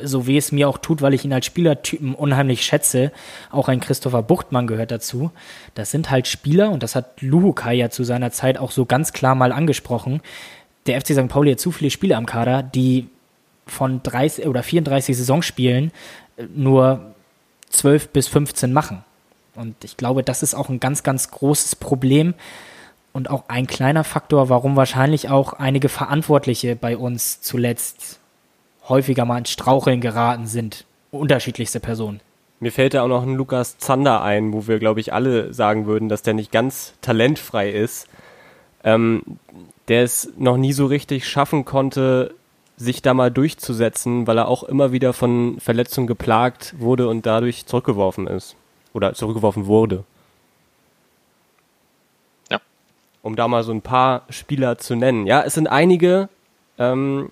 so 0.03 0.27
wie 0.27 0.37
es 0.37 0.53
mir 0.53 0.69
auch 0.69 0.79
tut, 0.79 1.03
weil 1.03 1.15
ich 1.15 1.25
ihn 1.25 1.33
als 1.33 1.47
Spielertypen 1.47 2.15
unheimlich 2.15 2.63
schätze, 2.63 3.11
auch 3.51 3.69
ein 3.69 3.81
Christopher 3.81 4.23
Buchtmann 4.23 4.67
gehört 4.67 4.91
dazu. 4.91 5.31
Das 5.75 5.91
sind 5.91 6.11
halt 6.11 6.27
Spieler 6.27 6.71
und 6.71 6.83
das 6.83 6.95
hat 6.95 7.23
Luhukai 7.23 7.75
ja 7.75 7.91
zu 7.91 8.05
seiner 8.05 8.31
Zeit 8.31 8.59
auch 8.59 8.71
so 8.71 8.85
ganz 8.85 9.13
klar 9.13 9.35
mal 9.35 9.51
angesprochen. 9.51 10.21
Der 10.87 11.01
FC 11.01 11.15
St. 11.15 11.29
Pauli 11.29 11.53
hat 11.53 11.61
zu 11.61 11.73
viele 11.73 11.91
Spieler 11.91 12.17
am 12.17 12.27
Kader, 12.27 12.63
die 12.63 13.09
von 13.67 14.03
30 14.03 14.47
oder 14.47 14.63
34 14.63 15.17
Saisonspielen 15.17 15.93
äh, 16.37 16.45
nur 16.55 17.15
12 17.71 18.09
bis 18.09 18.29
15 18.29 18.73
machen. 18.73 19.05
Und 19.55 19.83
ich 19.85 19.97
glaube, 19.97 20.23
das 20.23 20.43
ist 20.43 20.55
auch 20.55 20.69
ein 20.69 20.81
ganz, 20.81 21.03
ganz 21.03 21.31
großes 21.31 21.77
Problem 21.77 22.35
und 23.13 23.31
auch 23.31 23.45
ein 23.49 23.67
kleiner 23.67 24.05
Faktor, 24.05 24.49
warum 24.49 24.77
wahrscheinlich 24.77 25.29
auch 25.29 25.55
einige 25.55 25.89
Verantwortliche 25.89 26.77
bei 26.77 26.97
uns 26.97 27.41
zuletzt 27.41 28.21
häufiger 28.89 29.25
mal 29.25 29.39
ins 29.39 29.51
Straucheln 29.51 30.01
geraten 30.01 30.47
sind. 30.47 30.85
Unterschiedlichste 31.11 31.81
Personen. 31.81 32.21
Mir 32.61 32.73
fällt 32.73 32.95
da 32.95 33.03
auch 33.03 33.09
noch 33.09 33.23
ein 33.23 33.35
Lukas 33.35 33.79
Zander 33.79 34.23
ein, 34.23 34.53
wo 34.53 34.67
wir, 34.67 34.79
glaube 34.79 35.01
ich, 35.01 35.13
alle 35.13 35.53
sagen 35.55 35.87
würden, 35.87 36.09
dass 36.09 36.23
der 36.23 36.35
nicht 36.35 36.53
ganz 36.53 36.95
talentfrei 37.01 37.71
ist. 37.71 38.09
Ähm, 38.85 39.23
der 39.89 40.05
es 40.05 40.33
noch 40.37 40.57
nie 40.57 40.73
so 40.73 40.87
richtig 40.87 41.27
schaffen 41.27 41.65
konnte, 41.65 42.35
sich 42.79 43.03
da 43.03 43.13
mal 43.13 43.31
durchzusetzen, 43.31 44.27
weil 44.27 44.39
er 44.39 44.49
auch 44.49 44.63
immer 44.63 44.93
wieder 44.93 45.13
von 45.13 45.59
Verletzungen 45.59 46.07
geplagt 46.07 46.77
wurde 46.79 47.09
und 47.09 47.27
dadurch 47.27 47.67
zurückgeworfen 47.67 48.29
ist. 48.29 48.55
Oder 48.95 49.15
zurückgeworfen 49.15 49.67
wurde. 49.67 50.05
Ja. 52.51 52.61
Um 53.23 53.35
da 53.35 53.49
mal 53.49 53.65
so 53.65 53.73
ein 53.73 53.83
paar 53.83 54.23
Spieler 54.31 54.79
zu 54.79 54.95
nennen. 54.95 55.27
Ja, 55.27 55.43
es 55.43 55.55
sind 55.55 55.67
einige, 55.67 56.29
ähm, 56.79 57.31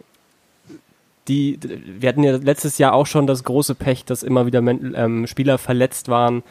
die, 1.28 1.58
wir 1.62 2.08
hatten 2.08 2.24
ja 2.24 2.36
letztes 2.36 2.78
Jahr 2.78 2.92
auch 2.92 3.06
schon 3.06 3.28
das 3.28 3.44
große 3.44 3.76
Pech, 3.76 4.04
dass 4.04 4.24
immer 4.24 4.46
wieder 4.46 4.58
ähm, 4.58 5.28
Spieler 5.28 5.58
verletzt 5.58 6.08
waren 6.08 6.42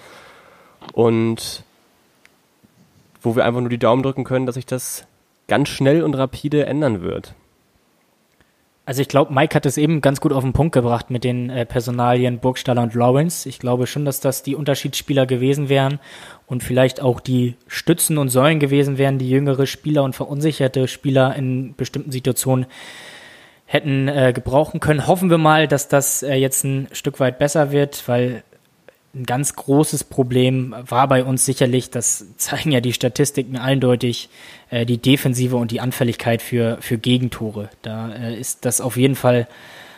und 0.94 1.64
wo 3.22 3.36
wir 3.36 3.44
einfach 3.44 3.60
nur 3.60 3.70
die 3.70 3.78
Daumen 3.78 4.04
drücken 4.04 4.24
können, 4.24 4.46
dass 4.46 4.56
sich 4.56 4.66
das 4.66 5.06
ganz 5.48 5.68
schnell 5.68 6.02
und 6.02 6.14
rapide 6.14 6.66
ändern 6.66 7.02
wird. 7.02 7.36
Also 8.88 9.02
ich 9.02 9.08
glaube, 9.08 9.34
Mike 9.34 9.56
hat 9.56 9.66
es 9.66 9.78
eben 9.78 10.00
ganz 10.00 10.22
gut 10.22 10.32
auf 10.32 10.44
den 10.44 10.54
Punkt 10.54 10.74
gebracht 10.74 11.10
mit 11.10 11.24
den 11.24 11.50
äh, 11.50 11.66
Personalien 11.66 12.38
Burgstaller 12.38 12.84
und 12.84 12.94
Lawrence. 12.94 13.50
Ich 13.50 13.58
glaube 13.58 13.88
schon, 13.88 14.06
dass 14.06 14.20
das 14.20 14.44
die 14.44 14.56
Unterschiedsspieler 14.56 15.26
gewesen 15.26 15.70
wären 15.70 16.00
und 16.46 16.64
vielleicht 16.64 17.02
auch 17.02 17.20
die 17.20 17.56
Stützen 17.66 18.20
und 18.20 18.30
Säulen 18.30 18.60
gewesen 18.60 19.00
wären, 19.00 19.18
die 19.18 19.30
jüngere 19.30 19.66
Spieler 19.66 20.04
und 20.04 20.16
verunsicherte 20.16 20.88
Spieler 20.88 21.36
in 21.36 21.74
bestimmten 21.76 22.12
Situationen 22.12 22.68
hätten 23.66 24.08
äh, 24.08 24.32
gebrauchen 24.34 24.80
können. 24.80 25.08
Hoffen 25.08 25.32
wir 25.32 25.40
mal, 25.40 25.68
dass 25.68 25.88
das 25.88 26.22
äh, 26.22 26.36
jetzt 26.36 26.64
ein 26.64 26.88
Stück 26.92 27.20
weit 27.20 27.40
besser 27.40 27.72
wird, 27.72 28.08
weil 28.08 28.44
ein 29.16 29.24
ganz 29.24 29.56
großes 29.56 30.04
Problem 30.04 30.76
war 30.88 31.08
bei 31.08 31.24
uns 31.24 31.46
sicherlich, 31.46 31.90
das 31.90 32.26
zeigen 32.38 32.72
ja 32.72 32.82
die 32.82 32.94
Statistiken 32.94 33.58
eindeutig, 33.58 34.30
äh, 34.70 34.86
die 34.86 34.98
Defensive 34.98 35.56
und 35.56 35.72
die 35.72 35.80
Anfälligkeit 35.80 36.42
für, 36.42 36.78
für 36.82 36.98
Gegentore. 36.98 37.70
Da 37.82 38.14
äh, 38.14 38.38
ist 38.38 38.66
das 38.66 38.82
auf 38.82 38.98
jeden 38.98 39.16
Fall 39.16 39.48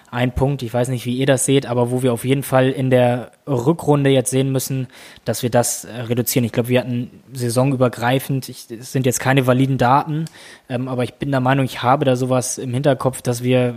ein 0.09 0.33
Punkt, 0.33 0.61
ich 0.61 0.73
weiß 0.73 0.87
nicht, 0.87 1.05
wie 1.05 1.17
ihr 1.17 1.25
das 1.25 1.45
seht, 1.45 1.65
aber 1.65 1.91
wo 1.91 2.01
wir 2.01 2.13
auf 2.13 2.23
jeden 2.23 2.43
Fall 2.43 2.69
in 2.69 2.89
der 2.89 3.31
Rückrunde 3.45 4.09
jetzt 4.09 4.29
sehen 4.29 4.51
müssen, 4.51 4.87
dass 5.25 5.43
wir 5.43 5.49
das 5.49 5.83
äh, 5.83 6.01
reduzieren. 6.01 6.45
Ich 6.45 6.51
glaube, 6.51 6.69
wir 6.69 6.79
hatten 6.79 7.09
saisonübergreifend, 7.33 8.47
ich, 8.49 8.67
es 8.69 8.91
sind 8.91 9.05
jetzt 9.07 9.19
keine 9.19 9.47
validen 9.47 9.79
Daten, 9.79 10.25
ähm, 10.69 10.87
aber 10.87 11.03
ich 11.03 11.15
bin 11.15 11.31
der 11.31 11.41
Meinung, 11.41 11.65
ich 11.65 11.81
habe 11.81 12.05
da 12.05 12.15
sowas 12.15 12.59
im 12.59 12.73
Hinterkopf, 12.73 13.23
dass 13.23 13.43
wir 13.43 13.75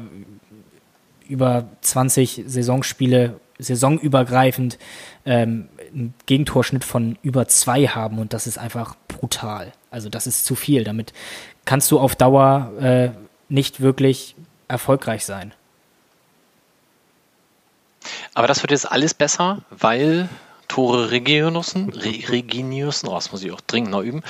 über 1.28 1.68
20 1.80 2.44
Saisonspiele 2.46 3.39
saisonübergreifend 3.60 4.78
ähm, 5.24 5.68
einen 5.92 6.14
Gegentorschnitt 6.26 6.84
von 6.84 7.18
über 7.22 7.48
zwei 7.48 7.86
haben 7.86 8.18
und 8.18 8.32
das 8.32 8.46
ist 8.46 8.58
einfach 8.58 8.96
brutal. 9.08 9.72
Also 9.90 10.08
das 10.08 10.26
ist 10.26 10.44
zu 10.44 10.54
viel. 10.54 10.84
Damit 10.84 11.12
kannst 11.64 11.90
du 11.90 11.98
auf 11.98 12.16
Dauer 12.16 12.72
äh, 12.80 13.10
nicht 13.48 13.80
wirklich 13.80 14.34
erfolgreich 14.68 15.24
sein. 15.24 15.52
Aber 18.34 18.46
das 18.46 18.62
wird 18.62 18.70
jetzt 18.70 18.90
alles 18.90 19.14
besser, 19.14 19.58
weil 19.70 20.28
Tore 20.70 21.10
Reginiussen, 21.10 21.90
Re 21.90 22.30
Reginiussen, 22.30 23.08
oh, 23.08 23.14
das 23.14 23.32
muss 23.32 23.42
ich 23.42 23.50
auch 23.50 23.60
dringend 23.60 23.90
noch 23.90 24.02
üben. 24.02 24.22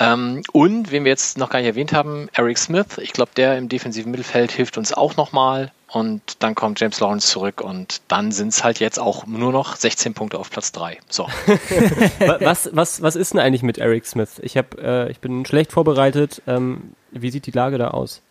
Ähm, 0.00 0.42
und, 0.52 0.90
wen 0.90 1.04
wir 1.04 1.10
jetzt 1.10 1.38
noch 1.38 1.50
gar 1.50 1.60
nicht 1.60 1.68
erwähnt 1.68 1.92
haben, 1.92 2.28
Eric 2.32 2.58
Smith. 2.58 2.98
Ich 2.98 3.12
glaube, 3.12 3.30
der 3.36 3.56
im 3.56 3.68
defensiven 3.68 4.10
Mittelfeld 4.10 4.50
hilft 4.50 4.76
uns 4.76 4.92
auch 4.92 5.16
nochmal. 5.16 5.70
Und 5.94 6.42
dann 6.42 6.56
kommt 6.56 6.80
James 6.80 6.98
Lawrence 6.98 7.28
zurück 7.28 7.60
und 7.60 8.02
dann 8.08 8.32
sind 8.32 8.48
es 8.48 8.64
halt 8.64 8.80
jetzt 8.80 8.98
auch 8.98 9.26
nur 9.26 9.52
noch 9.52 9.76
16 9.76 10.12
Punkte 10.12 10.40
auf 10.40 10.50
Platz 10.50 10.72
3. 10.72 10.98
So. 11.08 11.28
was, 12.40 12.68
was, 12.72 13.00
was 13.00 13.14
ist 13.14 13.32
denn 13.32 13.38
eigentlich 13.38 13.62
mit 13.62 13.78
Eric 13.78 14.04
Smith? 14.04 14.40
Ich, 14.42 14.56
hab, 14.56 14.76
äh, 14.76 15.08
ich 15.08 15.20
bin 15.20 15.46
schlecht 15.46 15.70
vorbereitet. 15.70 16.42
Ähm, 16.48 16.94
wie 17.12 17.30
sieht 17.30 17.46
die 17.46 17.52
Lage 17.52 17.78
da 17.78 17.92
aus? 17.92 18.22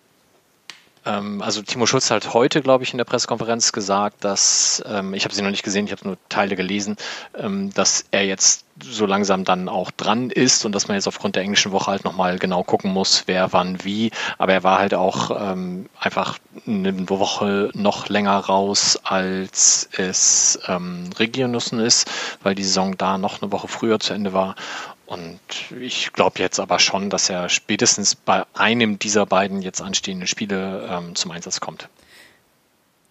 Ähm, 1.06 1.42
also 1.42 1.62
Timo 1.62 1.86
Schulz 1.86 2.10
hat 2.12 2.34
heute, 2.34 2.62
glaube 2.62 2.84
ich, 2.84 2.92
in 2.92 2.98
der 2.98 3.06
Pressekonferenz 3.06 3.72
gesagt, 3.72 4.24
dass, 4.24 4.84
ähm, 4.88 5.14
ich 5.14 5.26
habe 5.26 5.34
sie 5.34 5.42
noch 5.42 5.50
nicht 5.50 5.64
gesehen, 5.64 5.86
ich 5.86 5.92
habe 5.92 6.06
nur 6.06 6.18
Teile 6.30 6.56
gelesen, 6.56 6.98
ähm, 7.38 7.74
dass 7.74 8.06
er 8.12 8.26
jetzt 8.26 8.66
so 8.82 9.06
langsam 9.06 9.44
dann 9.44 9.70
auch 9.70 9.92
dran 9.92 10.30
ist 10.32 10.66
und 10.66 10.74
dass 10.74 10.88
man 10.88 10.96
jetzt 10.96 11.08
aufgrund 11.08 11.36
der 11.36 11.44
englischen 11.44 11.72
Woche 11.72 11.92
halt 11.92 12.04
nochmal 12.06 12.40
genau 12.40 12.64
gucken 12.64 12.92
muss, 12.92 13.24
wer 13.28 13.54
wann 13.54 13.84
wie. 13.84 14.12
Aber 14.38 14.54
er 14.54 14.64
war 14.64 14.80
halt 14.80 14.94
auch 14.94 15.32
ähm, 15.40 15.90
einfach 16.00 16.40
eine 16.66 17.10
Woche 17.10 17.70
noch 17.74 18.10
länger 18.10 18.38
raus, 18.38 19.00
als 19.04 19.90
es 19.92 20.60
ähm, 20.68 21.10
Regionussen 21.18 21.80
ist, 21.80 22.10
weil 22.42 22.56
die 22.56 22.64
Saison 22.64 22.98
da 22.98 23.18
noch 23.18 23.42
eine 23.42 23.52
Woche 23.52 23.68
früher 23.68 24.00
zu 24.00 24.14
Ende 24.14 24.34
war. 24.34 24.56
Und 25.14 25.40
ich 25.80 26.12
glaube 26.12 26.40
jetzt 26.40 26.60
aber 26.60 26.80
schon, 26.80 27.12
dass 27.12 27.30
er 27.30 27.48
spätestens 27.48 28.16
bei 28.16 28.44
einem 28.56 28.98
dieser 28.98 29.28
beiden 29.28 29.62
jetzt 29.62 29.82
anstehenden 29.82 30.28
Spiele 30.28 30.88
ähm, 30.90 31.14
zum 31.14 31.30
Einsatz 31.32 31.60
kommt. 31.60 31.88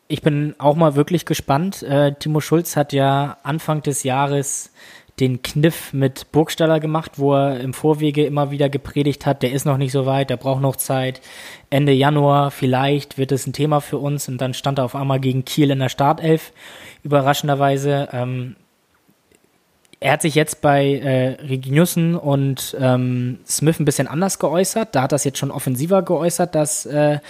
Ich 0.08 0.20
bin 0.20 0.56
auch 0.58 0.74
mal 0.74 0.96
wirklich 0.96 1.26
gespannt. 1.26 1.82
Äh, 1.84 2.14
Timo 2.18 2.40
Schulz 2.40 2.76
hat 2.76 2.92
ja 2.92 3.38
Anfang 3.44 3.82
des 3.82 4.02
Jahres 4.02 4.72
den 5.20 5.42
Kniff 5.42 5.92
mit 5.92 6.32
Burgstaller 6.32 6.80
gemacht, 6.80 7.12
wo 7.18 7.34
er 7.34 7.60
im 7.60 7.72
Vorwege 7.72 8.24
immer 8.24 8.50
wieder 8.50 8.68
gepredigt 8.68 9.24
hat, 9.24 9.42
der 9.42 9.52
ist 9.52 9.66
noch 9.66 9.76
nicht 9.76 9.92
so 9.92 10.06
weit, 10.06 10.30
der 10.30 10.38
braucht 10.38 10.62
noch 10.62 10.76
Zeit. 10.76 11.20
Ende 11.70 11.92
Januar 11.92 12.50
vielleicht 12.50 13.18
wird 13.18 13.30
es 13.30 13.46
ein 13.46 13.52
Thema 13.52 13.80
für 13.80 13.98
uns 13.98 14.28
und 14.28 14.38
dann 14.38 14.54
stand 14.54 14.78
er 14.78 14.86
auf 14.86 14.96
einmal 14.96 15.20
gegen 15.20 15.44
Kiel 15.44 15.70
in 15.70 15.78
der 15.78 15.90
Startelf, 15.90 16.52
überraschenderweise. 17.04 18.08
Ähm, 18.12 18.56
er 20.02 20.12
hat 20.12 20.22
sich 20.22 20.34
jetzt 20.34 20.60
bei 20.60 20.94
äh, 20.96 21.28
Reginiussen 21.42 22.16
und 22.16 22.76
ähm, 22.80 23.38
Smith 23.46 23.78
ein 23.78 23.84
bisschen 23.84 24.08
anders 24.08 24.40
geäußert. 24.40 24.94
Da 24.94 25.02
hat 25.02 25.12
das 25.12 25.22
jetzt 25.22 25.38
schon 25.38 25.52
offensiver 25.52 26.02
geäußert, 26.02 26.56
dass 26.56 26.86
äh, 26.86 27.20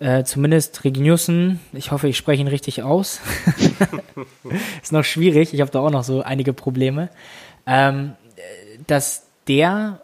äh, 0.00 0.24
zumindest 0.24 0.84
Reginiussen, 0.84 1.60
ich 1.74 1.92
hoffe, 1.92 2.08
ich 2.08 2.16
spreche 2.16 2.40
ihn 2.40 2.48
richtig 2.48 2.82
aus. 2.82 3.20
ist 4.82 4.92
noch 4.92 5.04
schwierig, 5.04 5.52
ich 5.52 5.60
habe 5.60 5.70
da 5.70 5.80
auch 5.80 5.90
noch 5.90 6.02
so 6.02 6.22
einige 6.22 6.54
Probleme. 6.54 7.10
Ähm, 7.66 8.14
dass 8.86 9.26
der 9.46 10.00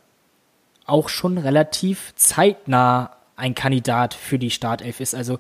auch 0.85 1.09
schon 1.09 1.39
relativ 1.39 2.13
zeitnah 2.17 3.17
ein 3.35 3.55
Kandidat 3.55 4.15
für 4.15 4.39
die 4.39 4.51
Startelf 4.51 5.01
ist. 5.01 5.15
Also 5.15 5.39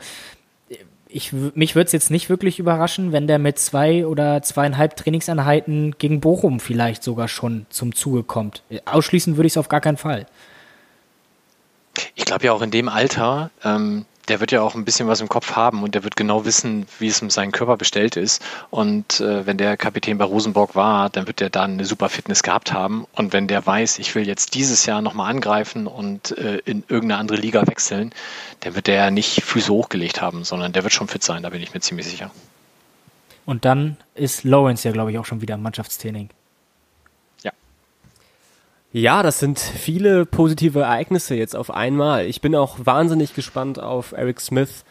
ich, 1.08 1.32
mich 1.32 1.74
würde 1.74 1.86
es 1.86 1.92
jetzt 1.92 2.10
nicht 2.10 2.28
wirklich 2.28 2.58
überraschen, 2.58 3.12
wenn 3.12 3.26
der 3.26 3.38
mit 3.38 3.58
zwei 3.58 4.06
oder 4.06 4.42
zweieinhalb 4.42 4.96
Trainingseinheiten 4.96 5.96
gegen 5.98 6.20
Bochum 6.20 6.60
vielleicht 6.60 7.02
sogar 7.02 7.28
schon 7.28 7.66
zum 7.70 7.94
Zuge 7.94 8.22
kommt. 8.22 8.62
Ausschließen 8.84 9.36
würde 9.36 9.46
ich 9.46 9.54
es 9.54 9.56
auf 9.56 9.68
gar 9.68 9.80
keinen 9.80 9.96
Fall. 9.96 10.26
Ich 12.14 12.26
glaube 12.26 12.44
ja 12.44 12.52
auch 12.52 12.62
in 12.62 12.70
dem 12.70 12.88
Alter, 12.88 13.50
ähm, 13.64 14.04
der 14.28 14.40
wird 14.40 14.52
ja 14.52 14.62
auch 14.62 14.74
ein 14.74 14.84
bisschen 14.84 15.08
was 15.08 15.20
im 15.20 15.28
Kopf 15.28 15.56
haben 15.56 15.82
und 15.82 15.94
der 15.94 16.04
wird 16.04 16.16
genau 16.16 16.44
wissen, 16.44 16.86
wie 16.98 17.08
es 17.08 17.22
um 17.22 17.30
seinen 17.30 17.52
Körper 17.52 17.76
bestellt 17.76 18.16
ist. 18.16 18.42
Und 18.70 19.20
äh, 19.20 19.46
wenn 19.46 19.56
der 19.56 19.76
Kapitän 19.76 20.18
bei 20.18 20.24
Rosenborg 20.24 20.74
war, 20.74 21.10
dann 21.10 21.26
wird 21.26 21.40
er 21.40 21.50
da 21.50 21.64
eine 21.64 21.84
super 21.84 22.08
Fitness 22.08 22.42
gehabt 22.42 22.72
haben. 22.72 23.06
Und 23.12 23.32
wenn 23.32 23.48
der 23.48 23.64
weiß, 23.64 23.98
ich 23.98 24.14
will 24.14 24.26
jetzt 24.26 24.54
dieses 24.54 24.86
Jahr 24.86 25.02
nochmal 25.02 25.30
angreifen 25.30 25.86
und 25.86 26.36
äh, 26.36 26.58
in 26.64 26.84
irgendeine 26.88 27.20
andere 27.20 27.38
Liga 27.38 27.66
wechseln, 27.66 28.12
dann 28.60 28.74
wird 28.74 28.86
der 28.86 28.96
ja 28.96 29.10
nicht 29.10 29.42
Füße 29.42 29.72
hochgelegt 29.72 30.20
haben, 30.20 30.44
sondern 30.44 30.72
der 30.72 30.82
wird 30.82 30.92
schon 30.92 31.08
fit 31.08 31.22
sein, 31.22 31.42
da 31.42 31.50
bin 31.50 31.62
ich 31.62 31.74
mir 31.74 31.80
ziemlich 31.80 32.06
sicher. 32.06 32.30
Und 33.46 33.64
dann 33.64 33.96
ist 34.14 34.44
Lawrence 34.44 34.86
ja, 34.86 34.92
glaube 34.92 35.10
ich, 35.10 35.18
auch 35.18 35.24
schon 35.24 35.40
wieder 35.40 35.54
im 35.54 35.62
Mannschaftstraining. 35.62 36.28
Ja, 38.98 39.22
das 39.22 39.38
sind 39.38 39.60
viele 39.60 40.26
positive 40.26 40.80
Ereignisse 40.80 41.36
jetzt 41.36 41.54
auf 41.54 41.70
einmal. 41.70 42.26
Ich 42.26 42.40
bin 42.40 42.56
auch 42.56 42.78
wahnsinnig 42.82 43.32
gespannt 43.32 43.80
auf 43.80 44.10
Eric 44.10 44.40
Smith. 44.40 44.84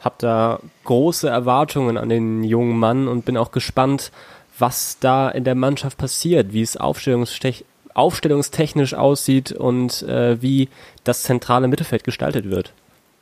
Hab 0.00 0.18
da 0.18 0.58
große 0.82 1.28
Erwartungen 1.28 1.96
an 1.96 2.08
den 2.08 2.42
jungen 2.42 2.76
Mann 2.76 3.06
und 3.06 3.24
bin 3.24 3.36
auch 3.36 3.52
gespannt, 3.52 4.10
was 4.58 4.98
da 4.98 5.28
in 5.28 5.44
der 5.44 5.54
Mannschaft 5.54 5.96
passiert, 5.96 6.52
wie 6.52 6.62
es 6.62 6.76
aufstellungstechnisch 6.76 8.94
aussieht 8.94 9.52
und 9.52 10.02
äh, 10.02 10.42
wie 10.42 10.68
das 11.04 11.22
zentrale 11.22 11.68
Mittelfeld 11.68 12.02
gestaltet 12.02 12.50
wird. 12.50 12.72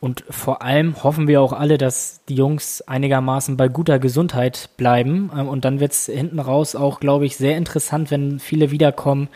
Und 0.01 0.25
vor 0.31 0.62
allem 0.62 1.03
hoffen 1.03 1.29
wir 1.29 1.43
auch 1.43 1.53
alle, 1.53 1.77
dass 1.77 2.20
die 2.31 2.37
Jungs 2.37 2.81
einigermaßen 2.81 3.59
bei 3.59 3.68
guter 3.68 3.99
Gesundheit 3.99 4.70
bleiben. 4.79 5.31
Ähm, 5.37 5.49
und 5.49 5.66
dann 5.66 5.81
wird 5.81 5.93
es 5.93 6.07
hinten 6.07 6.39
raus 6.39 6.77
auch, 6.77 6.99
glaube 6.99 7.27
ich, 7.27 7.37
sehr 7.37 7.59
interessant, 7.59 8.11
wenn 8.11 8.41
viele 8.41 8.70
wiederkommen, 8.70 9.29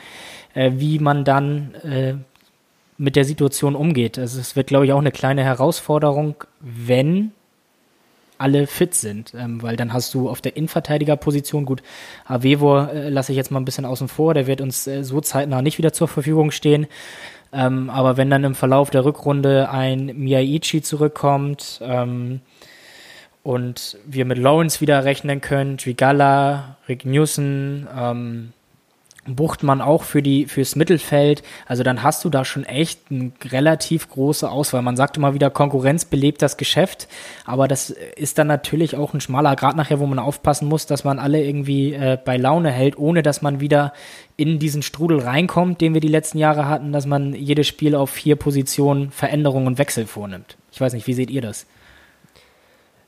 äh, 0.54 0.72
wie 0.76 0.98
man 0.98 1.24
dann 1.24 1.74
äh, 1.84 2.14
mit 2.98 3.16
der 3.16 3.24
Situation 3.24 3.76
umgeht. 3.76 4.18
Also 4.18 4.40
es 4.40 4.56
wird, 4.56 4.66
glaube 4.66 4.84
ich, 4.84 4.92
auch 4.92 4.98
eine 4.98 5.12
kleine 5.12 5.44
Herausforderung, 5.44 6.34
wenn 6.60 7.32
alle 8.38 8.66
fit 8.66 8.94
sind, 8.94 9.34
ähm, 9.34 9.62
weil 9.62 9.76
dann 9.76 9.92
hast 9.92 10.14
du 10.14 10.28
auf 10.28 10.40
der 10.40 10.56
Innenverteidigerposition, 10.56 11.64
gut, 11.64 11.82
Avevo 12.24 12.78
äh, 12.84 13.08
lasse 13.08 13.32
ich 13.32 13.36
jetzt 13.36 13.50
mal 13.50 13.60
ein 13.60 13.64
bisschen 13.64 13.84
außen 13.84 14.08
vor, 14.08 14.32
der 14.32 14.46
wird 14.46 14.60
uns 14.60 14.86
äh, 14.86 15.02
so 15.02 15.20
zeitnah 15.20 15.60
nicht 15.60 15.78
wieder 15.78 15.92
zur 15.92 16.08
Verfügung 16.08 16.50
stehen. 16.52 16.86
Ähm, 17.52 17.90
aber 17.90 18.16
wenn 18.16 18.30
dann 18.30 18.44
im 18.44 18.54
Verlauf 18.54 18.90
der 18.90 19.04
Rückrunde 19.04 19.70
ein 19.70 20.06
Miyaichi 20.06 20.82
zurückkommt 20.82 21.80
ähm, 21.82 22.40
und 23.42 23.96
wir 24.06 24.24
mit 24.24 24.38
Lawrence 24.38 24.80
wieder 24.80 25.04
rechnen 25.04 25.40
können, 25.40 25.78
Trigala, 25.78 26.76
Rick 26.88 27.06
Newson, 27.06 27.88
ähm, 27.96 28.52
Buchtmann 29.36 29.80
auch 29.80 30.02
für 30.02 30.22
die 30.22 30.46
fürs 30.46 30.76
Mittelfeld. 30.76 31.42
Also 31.66 31.82
dann 31.82 32.02
hast 32.02 32.24
du 32.24 32.30
da 32.30 32.44
schon 32.44 32.64
echt 32.64 33.00
eine 33.10 33.32
relativ 33.44 34.08
große 34.08 34.50
Auswahl. 34.50 34.82
Man 34.82 34.96
sagt 34.96 35.16
immer 35.16 35.34
wieder, 35.34 35.50
Konkurrenz 35.50 36.04
belebt 36.04 36.42
das 36.42 36.56
Geschäft, 36.56 37.08
aber 37.44 37.68
das 37.68 37.90
ist 37.90 38.38
dann 38.38 38.46
natürlich 38.46 38.96
auch 38.96 39.14
ein 39.14 39.20
schmaler 39.20 39.56
Grad 39.56 39.76
nachher, 39.76 40.00
wo 40.00 40.06
man 40.06 40.18
aufpassen 40.18 40.68
muss, 40.68 40.86
dass 40.86 41.04
man 41.04 41.18
alle 41.18 41.42
irgendwie 41.44 41.92
äh, 41.92 42.18
bei 42.22 42.36
Laune 42.36 42.70
hält, 42.70 42.98
ohne 42.98 43.22
dass 43.22 43.42
man 43.42 43.60
wieder 43.60 43.92
in 44.36 44.58
diesen 44.58 44.82
Strudel 44.82 45.20
reinkommt, 45.20 45.80
den 45.80 45.94
wir 45.94 46.00
die 46.00 46.08
letzten 46.08 46.38
Jahre 46.38 46.68
hatten, 46.68 46.92
dass 46.92 47.06
man 47.06 47.34
jedes 47.34 47.66
Spiel 47.66 47.94
auf 47.94 48.10
vier 48.10 48.36
Positionen 48.36 49.10
Veränderungen 49.10 49.66
und 49.66 49.78
Wechsel 49.78 50.06
vornimmt. 50.06 50.56
Ich 50.72 50.80
weiß 50.80 50.92
nicht, 50.92 51.06
wie 51.06 51.14
seht 51.14 51.30
ihr 51.30 51.42
das? 51.42 51.66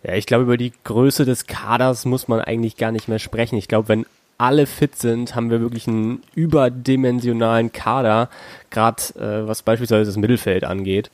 Ja, 0.02 0.14
ich 0.14 0.26
glaube, 0.26 0.44
über 0.44 0.56
die 0.56 0.72
Größe 0.84 1.24
des 1.24 1.46
Kaders 1.46 2.04
muss 2.06 2.26
man 2.26 2.40
eigentlich 2.40 2.76
gar 2.76 2.90
nicht 2.90 3.08
mehr 3.08 3.18
sprechen. 3.18 3.56
Ich 3.56 3.68
glaube, 3.68 3.88
wenn 3.88 4.06
alle 4.40 4.66
fit 4.66 4.96
sind, 4.96 5.34
haben 5.34 5.50
wir 5.50 5.60
wirklich 5.60 5.86
einen 5.86 6.22
überdimensionalen 6.34 7.72
Kader, 7.72 8.30
gerade 8.70 9.02
äh, 9.14 9.46
was 9.46 9.62
beispielsweise 9.62 10.06
das 10.06 10.16
Mittelfeld 10.16 10.64
angeht. 10.64 11.10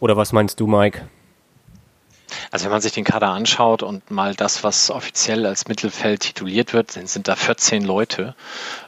Oder 0.00 0.16
was 0.16 0.32
meinst 0.32 0.58
du, 0.58 0.66
Mike? 0.66 1.02
Also 2.50 2.64
wenn 2.64 2.72
man 2.72 2.80
sich 2.80 2.92
den 2.92 3.04
Kader 3.04 3.28
anschaut 3.28 3.82
und 3.82 4.10
mal 4.10 4.34
das, 4.34 4.64
was 4.64 4.90
offiziell 4.90 5.44
als 5.44 5.68
Mittelfeld 5.68 6.20
tituliert 6.20 6.72
wird, 6.72 6.96
dann 6.96 7.06
sind 7.06 7.28
da 7.28 7.36
14 7.36 7.84
Leute. 7.84 8.34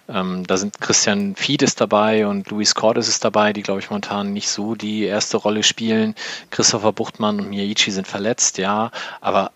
Ähm, 0.08 0.46
da 0.46 0.56
sind 0.56 0.80
Christian 0.80 1.36
Fied 1.36 1.78
dabei 1.78 2.26
und 2.26 2.50
Luis 2.50 2.74
Cordes 2.74 3.06
ist 3.06 3.22
dabei, 3.22 3.52
die 3.52 3.62
glaube 3.62 3.80
ich 3.80 3.90
momentan 3.90 4.32
nicht 4.32 4.48
so 4.48 4.74
die 4.74 5.04
erste 5.04 5.36
Rolle 5.36 5.62
spielen. 5.62 6.14
Christopher 6.50 6.92
Buchtmann 6.92 7.38
und 7.38 7.50
Miyaichi 7.50 7.90
sind 7.90 8.08
verletzt, 8.08 8.56
ja, 8.56 8.90
aber 9.20 9.52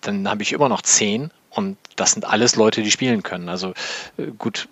dann 0.00 0.28
habe 0.28 0.42
ich 0.42 0.52
immer 0.52 0.68
noch 0.68 0.82
zehn 0.82 1.30
und 1.58 1.76
das 1.96 2.12
sind 2.12 2.24
alles 2.24 2.56
Leute, 2.56 2.82
die 2.82 2.90
spielen 2.90 3.22
können. 3.22 3.48
Also 3.48 3.74
äh, 4.16 4.26
gut, 4.38 4.68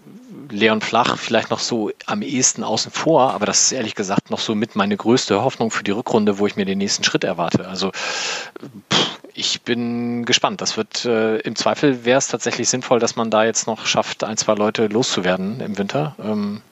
Leon 0.49 0.81
Flach 0.81 1.19
vielleicht 1.19 1.51
noch 1.51 1.59
so 1.59 1.91
am 2.07 2.23
ehesten 2.23 2.63
außen 2.63 2.93
vor, 2.93 3.33
aber 3.35 3.47
das 3.47 3.63
ist 3.63 3.73
ehrlich 3.73 3.95
gesagt 3.95 4.31
noch 4.31 4.39
so 4.39 4.55
mit 4.55 4.77
meine 4.77 4.97
größte 4.97 5.43
Hoffnung 5.43 5.71
für 5.71 5.83
die 5.83 5.91
Rückrunde, 5.91 6.39
wo 6.39 6.47
ich 6.47 6.57
mir 6.57 6.65
den 6.65 6.79
nächsten 6.79 7.05
Schritt 7.05 7.25
erwarte. 7.25 7.69
Also 7.69 7.91
pff, 7.91 9.19
ich 9.35 9.63
bin 9.63 10.25
gespannt. 10.25 10.61
Das 10.61 10.77
wird 10.77 11.05
äh, 11.05 11.39
im 11.39 11.57
Zweifel 11.57 12.05
wäre 12.05 12.19
es 12.19 12.29
tatsächlich 12.29 12.69
sinnvoll, 12.69 12.99
dass 13.01 13.17
man 13.17 13.31
da 13.31 13.45
jetzt 13.45 13.67
noch 13.67 13.87
schafft, 13.87 14.25
ein, 14.25 14.37
zwei 14.37 14.55
Leute 14.55 14.87
loszuwerden 14.87 15.61
im 15.61 15.77
Winter. 15.79 16.15
Ähm, 16.23 16.63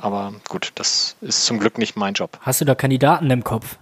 aber 0.00 0.34
gut, 0.48 0.72
das 0.74 1.16
ist 1.20 1.44
zum 1.46 1.58
Glück 1.58 1.78
nicht 1.78 1.96
mein 1.96 2.14
Job. 2.14 2.38
Hast 2.42 2.60
du 2.60 2.64
da 2.64 2.74
Kandidaten 2.74 3.30
im 3.30 3.44
Kopf? 3.44 3.76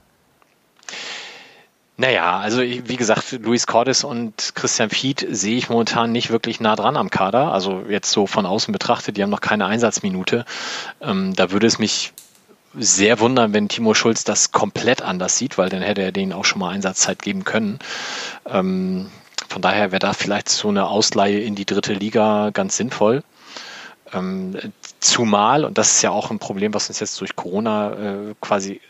Naja, 2.01 2.38
also 2.38 2.62
wie 2.62 2.96
gesagt, 2.96 3.32
Luis 3.42 3.66
Cordes 3.66 4.05
und 4.05 4.53
Christian 4.55 4.88
Fied 4.88 5.26
sehe 5.28 5.59
ich 5.59 5.68
momentan 5.68 6.12
nicht 6.12 6.30
wirklich 6.30 6.59
nah 6.59 6.74
dran 6.74 6.96
am 6.96 7.11
Kader. 7.11 7.53
Also 7.53 7.82
jetzt 7.90 8.11
so 8.11 8.26
von 8.26 8.46
außen 8.46 8.72
betrachtet, 8.72 9.18
die 9.18 9.22
haben 9.22 9.28
noch 9.28 9.42
keine 9.42 9.66
Einsatzminute. 9.66 10.46
Ähm, 11.03 11.34
da 11.36 11.51
würde 11.51 11.66
es 11.66 11.78
mich 11.78 12.14
sehr 12.74 13.20
wundern, 13.20 13.53
wenn 13.53 13.68
Timo 13.68 13.92
Schulz 13.92 14.24
das 14.24 14.51
komplett 14.51 15.03
anders 15.03 15.36
sieht, 15.36 15.59
weil 15.59 15.68
dann 15.68 15.82
hätte 15.82 16.01
er 16.01 16.11
denen 16.11 16.32
auch 16.32 16.46
schon 16.46 16.61
mal 16.61 16.70
Einsatzzeit 16.70 17.20
geben 17.20 17.44
können. 17.44 17.78
Ähm, 18.46 19.11
von 19.51 19.61
daher 19.61 19.92
wäre 19.92 19.98
da 19.98 20.14
vielleicht 20.14 20.48
so 20.48 20.68
eine 20.68 20.86
Ausleihe 20.86 21.40
in 21.40 21.55
die 21.55 21.66
dritte 21.66 21.92
Liga 21.92 22.48
ganz 22.55 22.78
sinnvoll. 22.78 23.22
Ähm, 24.14 24.57
zumal, 25.01 25.66
und 25.66 25.76
das 25.76 25.96
ist 25.96 26.03
ja 26.03 26.12
auch 26.12 26.30
ein 26.30 26.38
Problem, 26.38 26.72
was 26.72 26.88
uns 26.88 26.98
jetzt 26.98 27.20
durch 27.20 27.36
Corona 27.36 27.92
äh, 27.92 28.34
quasi 28.40 28.80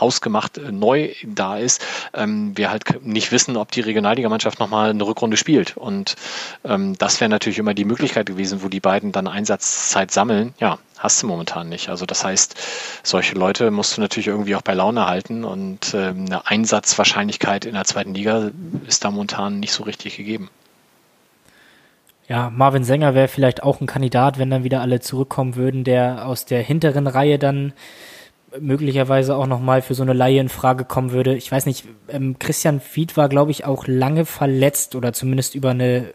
hausgemacht 0.00 0.58
äh, 0.58 0.72
neu 0.72 1.10
da 1.24 1.58
ist, 1.58 1.84
ähm, 2.12 2.56
wir 2.56 2.70
halt 2.70 3.04
nicht 3.04 3.32
wissen, 3.32 3.56
ob 3.56 3.70
die 3.72 3.80
Regionalligamannschaft 3.80 4.58
nochmal 4.60 4.90
eine 4.90 5.06
Rückrunde 5.06 5.36
spielt. 5.36 5.76
Und 5.76 6.16
ähm, 6.64 6.96
das 6.98 7.20
wäre 7.20 7.28
natürlich 7.28 7.58
immer 7.58 7.74
die 7.74 7.84
Möglichkeit 7.84 8.26
gewesen, 8.26 8.62
wo 8.62 8.68
die 8.68 8.80
beiden 8.80 9.12
dann 9.12 9.26
Einsatzzeit 9.26 10.10
sammeln. 10.10 10.54
Ja, 10.58 10.78
hast 10.98 11.22
du 11.22 11.26
momentan 11.26 11.68
nicht. 11.68 11.88
Also 11.88 12.06
das 12.06 12.24
heißt, 12.24 12.56
solche 13.02 13.34
Leute 13.34 13.70
musst 13.70 13.96
du 13.96 14.00
natürlich 14.00 14.28
irgendwie 14.28 14.56
auch 14.56 14.62
bei 14.62 14.74
Laune 14.74 15.06
halten 15.06 15.44
und 15.44 15.94
ähm, 15.94 16.26
eine 16.26 16.46
Einsatzwahrscheinlichkeit 16.46 17.64
in 17.64 17.74
der 17.74 17.84
zweiten 17.84 18.14
Liga 18.14 18.50
ist 18.86 19.04
da 19.04 19.10
momentan 19.10 19.60
nicht 19.60 19.72
so 19.72 19.84
richtig 19.84 20.16
gegeben. 20.16 20.50
Ja, 22.26 22.48
Marvin 22.48 22.84
Sänger 22.84 23.14
wäre 23.14 23.28
vielleicht 23.28 23.62
auch 23.62 23.82
ein 23.82 23.86
Kandidat, 23.86 24.38
wenn 24.38 24.48
dann 24.48 24.64
wieder 24.64 24.80
alle 24.80 25.00
zurückkommen 25.00 25.56
würden, 25.56 25.84
der 25.84 26.26
aus 26.26 26.46
der 26.46 26.62
hinteren 26.62 27.06
Reihe 27.06 27.38
dann 27.38 27.74
möglicherweise 28.60 29.36
auch 29.36 29.46
nochmal 29.46 29.82
für 29.82 29.94
so 29.94 30.02
eine 30.02 30.12
Laie 30.12 30.40
in 30.40 30.48
Frage 30.48 30.84
kommen 30.84 31.12
würde. 31.12 31.34
Ich 31.34 31.50
weiß 31.50 31.66
nicht, 31.66 31.86
ähm, 32.08 32.38
Christian 32.38 32.80
Fied 32.80 33.16
war, 33.16 33.28
glaube 33.28 33.50
ich, 33.50 33.64
auch 33.64 33.86
lange 33.86 34.24
verletzt 34.24 34.94
oder 34.94 35.12
zumindest 35.12 35.54
über 35.54 35.70
eine 35.70 36.12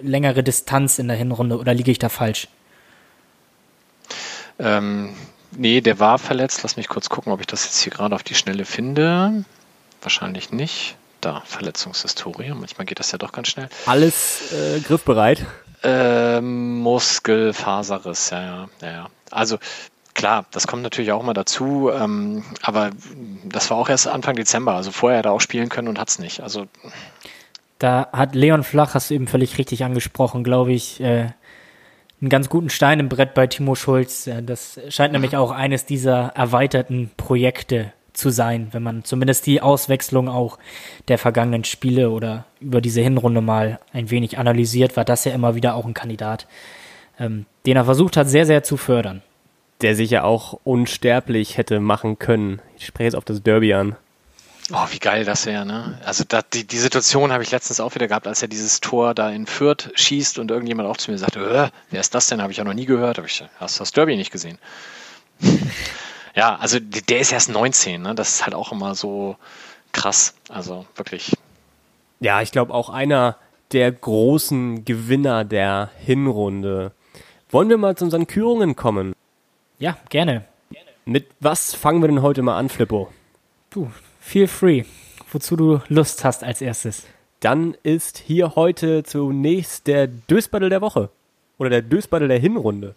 längere 0.00 0.42
Distanz 0.42 0.98
in 0.98 1.08
der 1.08 1.16
Hinrunde 1.16 1.58
oder 1.58 1.74
liege 1.74 1.90
ich 1.90 1.98
da 1.98 2.08
falsch? 2.08 2.48
Ähm, 4.58 5.14
nee, 5.56 5.80
der 5.80 5.98
war 5.98 6.18
verletzt. 6.18 6.62
Lass 6.62 6.76
mich 6.76 6.88
kurz 6.88 7.08
gucken, 7.08 7.32
ob 7.32 7.40
ich 7.40 7.46
das 7.46 7.64
jetzt 7.64 7.80
hier 7.80 7.92
gerade 7.92 8.14
auf 8.14 8.22
die 8.22 8.34
Schnelle 8.34 8.64
finde. 8.64 9.44
Wahrscheinlich 10.02 10.52
nicht. 10.52 10.96
Da, 11.20 11.42
Verletzungshistorie. 11.44 12.52
Manchmal 12.54 12.86
geht 12.86 13.00
das 13.00 13.10
ja 13.10 13.18
doch 13.18 13.32
ganz 13.32 13.48
schnell. 13.48 13.68
Alles 13.86 14.52
äh, 14.52 14.80
griffbereit. 14.80 15.44
Ähm, 15.82 16.78
Muskelfaserriss, 16.78 18.30
ja, 18.30 18.68
ja, 18.80 18.90
ja. 18.90 19.08
Also 19.30 19.58
Klar, 20.18 20.46
das 20.50 20.66
kommt 20.66 20.82
natürlich 20.82 21.12
auch 21.12 21.22
mal 21.22 21.32
dazu, 21.32 21.92
ähm, 21.94 22.42
aber 22.60 22.90
das 23.44 23.70
war 23.70 23.76
auch 23.76 23.88
erst 23.88 24.08
Anfang 24.08 24.34
Dezember, 24.34 24.74
also 24.74 24.90
vorher 24.90 25.22
da 25.22 25.30
auch 25.30 25.40
spielen 25.40 25.68
können 25.68 25.86
und 25.86 26.00
hat 26.00 26.08
es 26.08 26.18
nicht. 26.18 26.40
Also 26.40 26.66
da 27.78 28.08
hat 28.12 28.34
Leon 28.34 28.64
Flach, 28.64 28.94
hast 28.94 29.10
du 29.10 29.14
eben 29.14 29.28
völlig 29.28 29.58
richtig 29.58 29.84
angesprochen, 29.84 30.42
glaube 30.42 30.72
ich, 30.72 31.00
äh, 31.00 31.28
einen 32.20 32.30
ganz 32.30 32.48
guten 32.48 32.68
Stein 32.68 32.98
im 32.98 33.08
Brett 33.08 33.32
bei 33.34 33.46
Timo 33.46 33.76
Schulz. 33.76 34.28
Das 34.42 34.80
scheint 34.88 35.12
nämlich 35.12 35.36
auch 35.36 35.52
eines 35.52 35.86
dieser 35.86 36.32
erweiterten 36.34 37.12
Projekte 37.16 37.92
zu 38.12 38.30
sein, 38.30 38.70
wenn 38.72 38.82
man 38.82 39.04
zumindest 39.04 39.46
die 39.46 39.62
Auswechslung 39.62 40.28
auch 40.28 40.58
der 41.06 41.18
vergangenen 41.18 41.62
Spiele 41.62 42.10
oder 42.10 42.44
über 42.58 42.80
diese 42.80 43.02
Hinrunde 43.02 43.40
mal 43.40 43.78
ein 43.92 44.10
wenig 44.10 44.36
analysiert, 44.36 44.96
war 44.96 45.04
das 45.04 45.24
ja 45.26 45.32
immer 45.32 45.54
wieder 45.54 45.76
auch 45.76 45.86
ein 45.86 45.94
Kandidat, 45.94 46.48
ähm, 47.20 47.46
den 47.66 47.76
er 47.76 47.84
versucht 47.84 48.16
hat, 48.16 48.28
sehr, 48.28 48.46
sehr 48.46 48.64
zu 48.64 48.76
fördern 48.76 49.22
der 49.82 49.94
sich 49.94 50.10
ja 50.10 50.24
auch 50.24 50.58
unsterblich 50.64 51.56
hätte 51.56 51.80
machen 51.80 52.18
können. 52.18 52.60
Ich 52.76 52.86
spreche 52.86 53.04
jetzt 53.04 53.16
auf 53.16 53.24
das 53.24 53.42
Derby 53.42 53.74
an. 53.74 53.96
Oh, 54.70 54.86
wie 54.90 54.98
geil 54.98 55.24
das 55.24 55.46
wäre, 55.46 55.64
ne? 55.64 55.98
Also 56.04 56.24
da, 56.28 56.42
die, 56.42 56.66
die 56.66 56.78
Situation 56.78 57.32
habe 57.32 57.42
ich 57.42 57.50
letztens 57.50 57.80
auch 57.80 57.94
wieder 57.94 58.06
gehabt, 58.06 58.26
als 58.26 58.42
er 58.42 58.48
dieses 58.48 58.80
Tor 58.80 59.14
da 59.14 59.30
in 59.30 59.46
Fürth 59.46 59.90
schießt 59.94 60.38
und 60.38 60.50
irgendjemand 60.50 60.88
auch 60.88 60.98
zu 60.98 61.10
mir 61.10 61.16
sagte, 61.16 61.40
äh, 61.40 61.70
wer 61.90 62.00
ist 62.00 62.14
das 62.14 62.26
denn? 62.26 62.42
Habe 62.42 62.52
ich 62.52 62.58
ja 62.58 62.64
noch 62.64 62.74
nie 62.74 62.84
gehört. 62.84 63.16
Habe 63.16 63.26
ich, 63.26 63.42
hast 63.58 63.76
du 63.76 63.78
das 63.80 63.92
Derby 63.92 64.16
nicht 64.16 64.30
gesehen? 64.30 64.58
ja, 66.34 66.56
also 66.56 66.78
der 66.80 67.20
ist 67.20 67.32
erst 67.32 67.48
19, 67.48 68.02
ne? 68.02 68.14
Das 68.14 68.28
ist 68.28 68.44
halt 68.44 68.54
auch 68.54 68.70
immer 68.70 68.94
so 68.94 69.36
krass. 69.92 70.34
Also 70.50 70.84
wirklich. 70.96 71.32
Ja, 72.20 72.42
ich 72.42 72.52
glaube 72.52 72.74
auch 72.74 72.90
einer 72.90 73.36
der 73.72 73.90
großen 73.90 74.84
Gewinner 74.84 75.44
der 75.44 75.90
Hinrunde. 76.04 76.92
Wollen 77.50 77.70
wir 77.70 77.78
mal 77.78 77.96
zu 77.96 78.04
unseren 78.04 78.26
Kürungen 78.26 78.76
kommen? 78.76 79.14
Ja, 79.80 79.96
gerne. 80.08 80.44
Mit 81.04 81.28
was 81.38 81.72
fangen 81.72 82.02
wir 82.02 82.08
denn 82.08 82.20
heute 82.20 82.42
mal 82.42 82.58
an, 82.58 82.68
Flippo? 82.68 83.12
Du, 83.70 83.90
feel 84.18 84.48
free. 84.48 84.82
Wozu 85.30 85.54
du 85.54 85.80
Lust 85.88 86.24
hast 86.24 86.42
als 86.42 86.60
erstes. 86.60 87.06
Dann 87.38 87.76
ist 87.84 88.18
hier 88.18 88.56
heute 88.56 89.04
zunächst 89.04 89.86
der 89.86 90.08
Dösbattel 90.08 90.68
der 90.68 90.80
Woche. 90.80 91.10
Oder 91.58 91.70
der 91.70 91.82
Dösbattel 91.82 92.26
der 92.26 92.40
Hinrunde. 92.40 92.96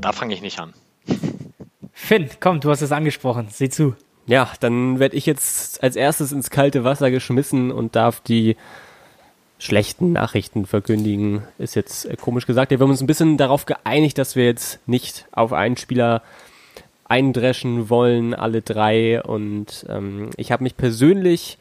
Da 0.00 0.12
fange 0.12 0.34
ich 0.34 0.42
nicht 0.42 0.58
an. 0.58 0.74
Finn, 1.92 2.30
komm, 2.40 2.58
du 2.58 2.70
hast 2.70 2.82
es 2.82 2.90
angesprochen. 2.90 3.46
Sieh 3.50 3.68
zu. 3.68 3.94
Ja, 4.26 4.50
dann 4.58 4.98
werde 4.98 5.14
ich 5.16 5.24
jetzt 5.24 5.80
als 5.84 5.94
erstes 5.94 6.32
ins 6.32 6.50
kalte 6.50 6.82
Wasser 6.82 7.12
geschmissen 7.12 7.70
und 7.70 7.94
darf 7.94 8.20
die 8.20 8.56
schlechten 9.60 10.12
Nachrichten 10.12 10.66
verkündigen, 10.66 11.42
ist 11.58 11.76
jetzt 11.76 12.06
äh, 12.06 12.16
komisch 12.16 12.46
gesagt. 12.46 12.70
Wir 12.70 12.80
haben 12.80 12.90
uns 12.90 13.02
ein 13.02 13.06
bisschen 13.06 13.36
darauf 13.36 13.66
geeinigt, 13.66 14.18
dass 14.18 14.34
wir 14.34 14.46
jetzt 14.46 14.80
nicht 14.88 15.26
auf 15.30 15.52
einen 15.52 15.76
Spieler 15.76 16.22
eindreschen 17.04 17.90
wollen, 17.90 18.34
alle 18.34 18.62
drei. 18.62 19.22
Und 19.22 19.86
ähm, 19.88 20.30
ich 20.36 20.50
habe 20.50 20.62
mich 20.62 20.76
persönlich 20.76 21.58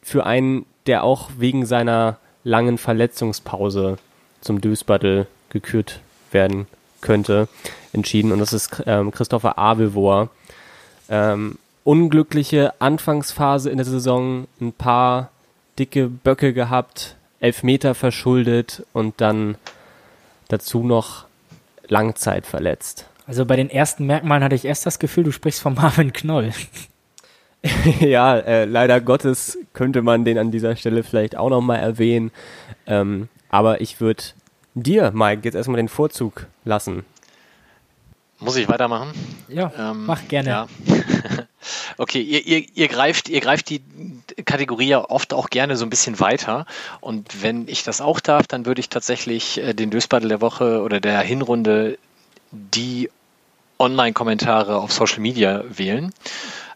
für 0.00 0.24
einen, 0.24 0.64
der 0.86 1.02
auch 1.02 1.30
wegen 1.36 1.66
seiner 1.66 2.18
langen 2.44 2.78
Verletzungspause 2.78 3.98
zum 4.40 4.60
Dösbattle 4.60 5.26
gekürt 5.50 6.00
werden 6.30 6.68
könnte, 7.00 7.48
entschieden. 7.92 8.30
Und 8.30 8.38
das 8.38 8.52
ist 8.52 8.82
ähm, 8.86 9.10
Christopher 9.10 9.58
Avevor. 9.58 10.28
Ähm, 11.08 11.58
unglückliche 11.82 12.80
Anfangsphase 12.80 13.70
in 13.70 13.78
der 13.78 13.86
Saison, 13.86 14.46
ein 14.60 14.72
paar 14.72 15.30
dicke 15.78 16.08
Böcke 16.08 16.52
gehabt, 16.52 17.16
Elfmeter 17.40 17.94
verschuldet 17.94 18.84
und 18.92 19.20
dann 19.20 19.56
dazu 20.48 20.82
noch 20.82 21.26
Langzeit 21.88 22.46
verletzt. 22.46 23.06
Also 23.26 23.44
bei 23.44 23.56
den 23.56 23.70
ersten 23.70 24.06
Merkmalen 24.06 24.44
hatte 24.44 24.54
ich 24.54 24.64
erst 24.64 24.86
das 24.86 24.98
Gefühl, 24.98 25.24
du 25.24 25.32
sprichst 25.32 25.60
von 25.60 25.74
Marvin 25.76 26.12
Knoll. 26.12 26.52
ja, 28.00 28.36
äh, 28.36 28.64
leider 28.64 29.00
Gottes 29.00 29.58
könnte 29.72 30.02
man 30.02 30.24
den 30.24 30.38
an 30.38 30.50
dieser 30.50 30.76
Stelle 30.76 31.02
vielleicht 31.02 31.36
auch 31.36 31.50
nochmal 31.50 31.78
erwähnen. 31.78 32.30
Ähm, 32.86 33.28
aber 33.48 33.80
ich 33.80 34.00
würde 34.00 34.22
dir, 34.74 35.10
Mike, 35.12 35.42
jetzt 35.44 35.54
erstmal 35.54 35.78
den 35.78 35.88
Vorzug 35.88 36.46
lassen. 36.64 37.04
Muss 38.38 38.56
ich 38.56 38.68
weitermachen? 38.68 39.12
Ja, 39.48 39.72
ähm, 39.78 40.06
mach 40.06 40.28
gerne. 40.28 40.48
Ja. 40.48 40.66
okay, 41.98 42.20
ihr, 42.20 42.46
ihr, 42.46 42.64
ihr, 42.74 42.88
greift, 42.88 43.28
ihr 43.28 43.40
greift 43.40 43.70
die 43.70 43.82
Kategorie 44.44 44.88
ja 44.88 45.08
oft 45.08 45.32
auch 45.32 45.50
gerne 45.50 45.76
so 45.76 45.84
ein 45.84 45.90
bisschen 45.90 46.20
weiter. 46.20 46.66
Und 47.00 47.42
wenn 47.42 47.68
ich 47.68 47.82
das 47.82 48.00
auch 48.00 48.20
darf, 48.20 48.46
dann 48.46 48.66
würde 48.66 48.80
ich 48.80 48.88
tatsächlich 48.88 49.58
äh, 49.58 49.74
den 49.74 49.90
Dösbattle 49.90 50.28
der 50.28 50.40
Woche 50.40 50.82
oder 50.82 51.00
der 51.00 51.20
Hinrunde 51.20 51.98
die 52.50 53.10
Online-Kommentare 53.78 54.76
auf 54.76 54.92
Social 54.92 55.20
Media 55.20 55.62
wählen. 55.68 56.12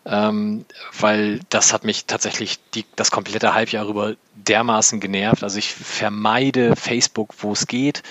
Ähm, 0.06 0.64
weil 0.98 1.40
das 1.50 1.72
hat 1.72 1.84
mich 1.84 2.06
tatsächlich 2.06 2.58
die, 2.74 2.86
das 2.96 3.10
komplette 3.10 3.54
Halbjahr 3.54 3.86
über 3.86 4.14
dermaßen 4.34 5.00
genervt. 5.00 5.42
Also 5.42 5.58
ich 5.58 5.72
vermeide 5.74 6.74
Facebook, 6.76 7.34
wo 7.40 7.52
es 7.52 7.66
geht. 7.66 8.02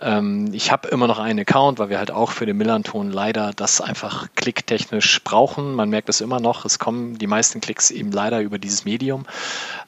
Ähm, 0.00 0.50
ich 0.52 0.70
habe 0.70 0.88
immer 0.88 1.06
noch 1.06 1.18
einen 1.18 1.40
Account, 1.40 1.78
weil 1.78 1.88
wir 1.88 1.98
halt 1.98 2.10
auch 2.10 2.30
für 2.30 2.46
den 2.46 2.56
Millanton 2.56 3.10
leider 3.10 3.52
das 3.54 3.80
einfach 3.80 4.28
klicktechnisch 4.36 5.22
brauchen. 5.24 5.74
Man 5.74 5.90
merkt 5.90 6.08
es 6.08 6.20
immer 6.20 6.40
noch, 6.40 6.64
es 6.64 6.78
kommen 6.78 7.18
die 7.18 7.26
meisten 7.26 7.60
Klicks 7.60 7.90
eben 7.90 8.12
leider 8.12 8.40
über 8.40 8.58
dieses 8.58 8.84
Medium. 8.84 9.26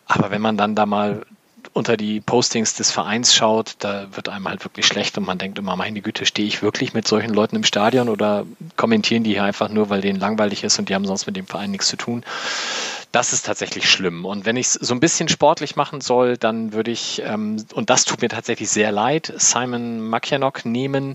Aber 0.06 0.30
wenn 0.30 0.42
man 0.42 0.56
dann 0.56 0.74
da 0.74 0.86
mal 0.86 1.24
unter 1.76 1.98
die 1.98 2.20
Postings 2.20 2.74
des 2.74 2.90
Vereins 2.90 3.34
schaut, 3.34 3.74
da 3.80 4.06
wird 4.16 4.30
einem 4.30 4.48
halt 4.48 4.64
wirklich 4.64 4.86
schlecht 4.86 5.18
und 5.18 5.26
man 5.26 5.36
denkt 5.36 5.58
immer, 5.58 5.76
meine 5.76 6.00
Güte, 6.00 6.24
stehe 6.24 6.48
ich 6.48 6.62
wirklich 6.62 6.94
mit 6.94 7.06
solchen 7.06 7.34
Leuten 7.34 7.56
im 7.56 7.64
Stadion 7.64 8.08
oder 8.08 8.46
kommentieren 8.76 9.24
die 9.24 9.34
hier 9.34 9.44
einfach 9.44 9.68
nur, 9.68 9.90
weil 9.90 10.00
denen 10.00 10.18
langweilig 10.18 10.64
ist 10.64 10.78
und 10.78 10.88
die 10.88 10.94
haben 10.94 11.04
sonst 11.04 11.26
mit 11.26 11.36
dem 11.36 11.46
Verein 11.46 11.70
nichts 11.70 11.88
zu 11.88 11.96
tun. 11.96 12.24
Das 13.16 13.32
ist 13.32 13.46
tatsächlich 13.46 13.88
schlimm. 13.88 14.26
Und 14.26 14.44
wenn 14.44 14.58
ich 14.58 14.66
es 14.66 14.72
so 14.74 14.92
ein 14.92 15.00
bisschen 15.00 15.30
sportlich 15.30 15.74
machen 15.74 16.02
soll, 16.02 16.36
dann 16.36 16.74
würde 16.74 16.90
ich, 16.90 17.22
ähm, 17.24 17.64
und 17.72 17.88
das 17.88 18.04
tut 18.04 18.20
mir 18.20 18.28
tatsächlich 18.28 18.68
sehr 18.68 18.92
leid, 18.92 19.32
Simon 19.38 20.06
Makianok 20.06 20.66
nehmen, 20.66 21.14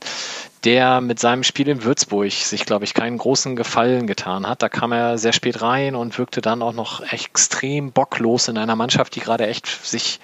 der 0.63 0.99
mit 0.99 1.19
seinem 1.19 1.43
Spiel 1.43 1.67
in 1.67 1.83
Würzburg 1.83 2.31
sich, 2.31 2.65
glaube 2.65 2.85
ich, 2.85 2.95
keinen 2.95 3.19
großen 3.19 3.55
Gefallen 3.55 4.07
getan 4.07 4.47
hat. 4.47 4.63
Da 4.63 4.69
kam 4.69 4.93
er 4.93 5.19
sehr 5.19 5.31
spät 5.31 5.61
rein 5.61 5.93
und 5.93 6.17
wirkte 6.17 6.41
dann 6.41 6.63
auch 6.63 6.73
noch 6.73 7.01
extrem 7.13 7.91
bocklos 7.91 8.47
in 8.47 8.57
einer 8.57 8.75
Mannschaft, 8.75 9.13
die 9.15 9.19
gerade 9.19 9.45
echt 9.45 9.67
sich 9.67 10.19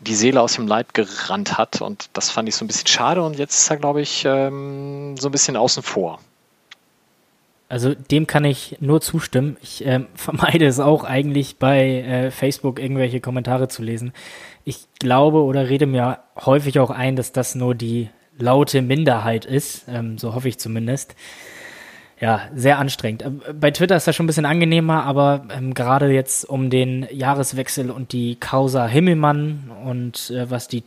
die 0.00 0.14
Seele 0.14 0.42
aus 0.42 0.52
dem 0.52 0.66
Leib 0.66 0.92
gerannt 0.92 1.56
hat. 1.56 1.80
Und 1.80 2.10
das 2.12 2.28
fand 2.28 2.46
ich 2.46 2.56
so 2.56 2.62
ein 2.62 2.68
bisschen 2.68 2.88
schade. 2.88 3.22
Und 3.22 3.38
jetzt 3.38 3.56
ist 3.56 3.70
er, 3.70 3.78
glaube 3.78 4.02
ich, 4.02 4.26
ähm, 4.26 5.16
so 5.16 5.30
ein 5.30 5.32
bisschen 5.32 5.56
außen 5.56 5.82
vor. 5.82 6.20
Also 7.68 7.94
dem 7.94 8.26
kann 8.26 8.44
ich 8.44 8.76
nur 8.80 9.00
zustimmen. 9.00 9.56
Ich 9.62 9.84
ähm, 9.84 10.06
vermeide 10.14 10.66
es 10.66 10.80
auch 10.80 11.04
eigentlich 11.04 11.58
bei 11.58 12.00
äh, 12.00 12.30
Facebook 12.30 12.78
irgendwelche 12.78 13.20
Kommentare 13.20 13.68
zu 13.68 13.82
lesen. 13.82 14.12
Ich 14.64 14.86
glaube 14.98 15.42
oder 15.42 15.68
rede 15.68 15.86
mir 15.86 16.18
häufig 16.44 16.78
auch 16.78 16.90
ein, 16.90 17.16
dass 17.16 17.32
das 17.32 17.54
nur 17.54 17.74
die 17.74 18.08
laute 18.38 18.82
Minderheit 18.82 19.44
ist, 19.44 19.86
ähm, 19.88 20.18
so 20.18 20.34
hoffe 20.34 20.48
ich 20.48 20.58
zumindest. 20.58 21.14
Ja, 22.18 22.48
sehr 22.54 22.78
anstrengend. 22.78 23.24
Ähm, 23.24 23.42
bei 23.60 23.70
Twitter 23.70 23.96
ist 23.96 24.06
das 24.06 24.16
schon 24.16 24.24
ein 24.24 24.28
bisschen 24.28 24.46
angenehmer, 24.46 25.04
aber 25.04 25.46
ähm, 25.54 25.74
gerade 25.74 26.10
jetzt 26.10 26.48
um 26.48 26.70
den 26.70 27.06
Jahreswechsel 27.10 27.90
und 27.90 28.12
die 28.12 28.36
Causa 28.36 28.86
Himmelmann 28.86 29.70
und 29.84 30.30
äh, 30.30 30.50
was 30.50 30.68
die 30.68 30.80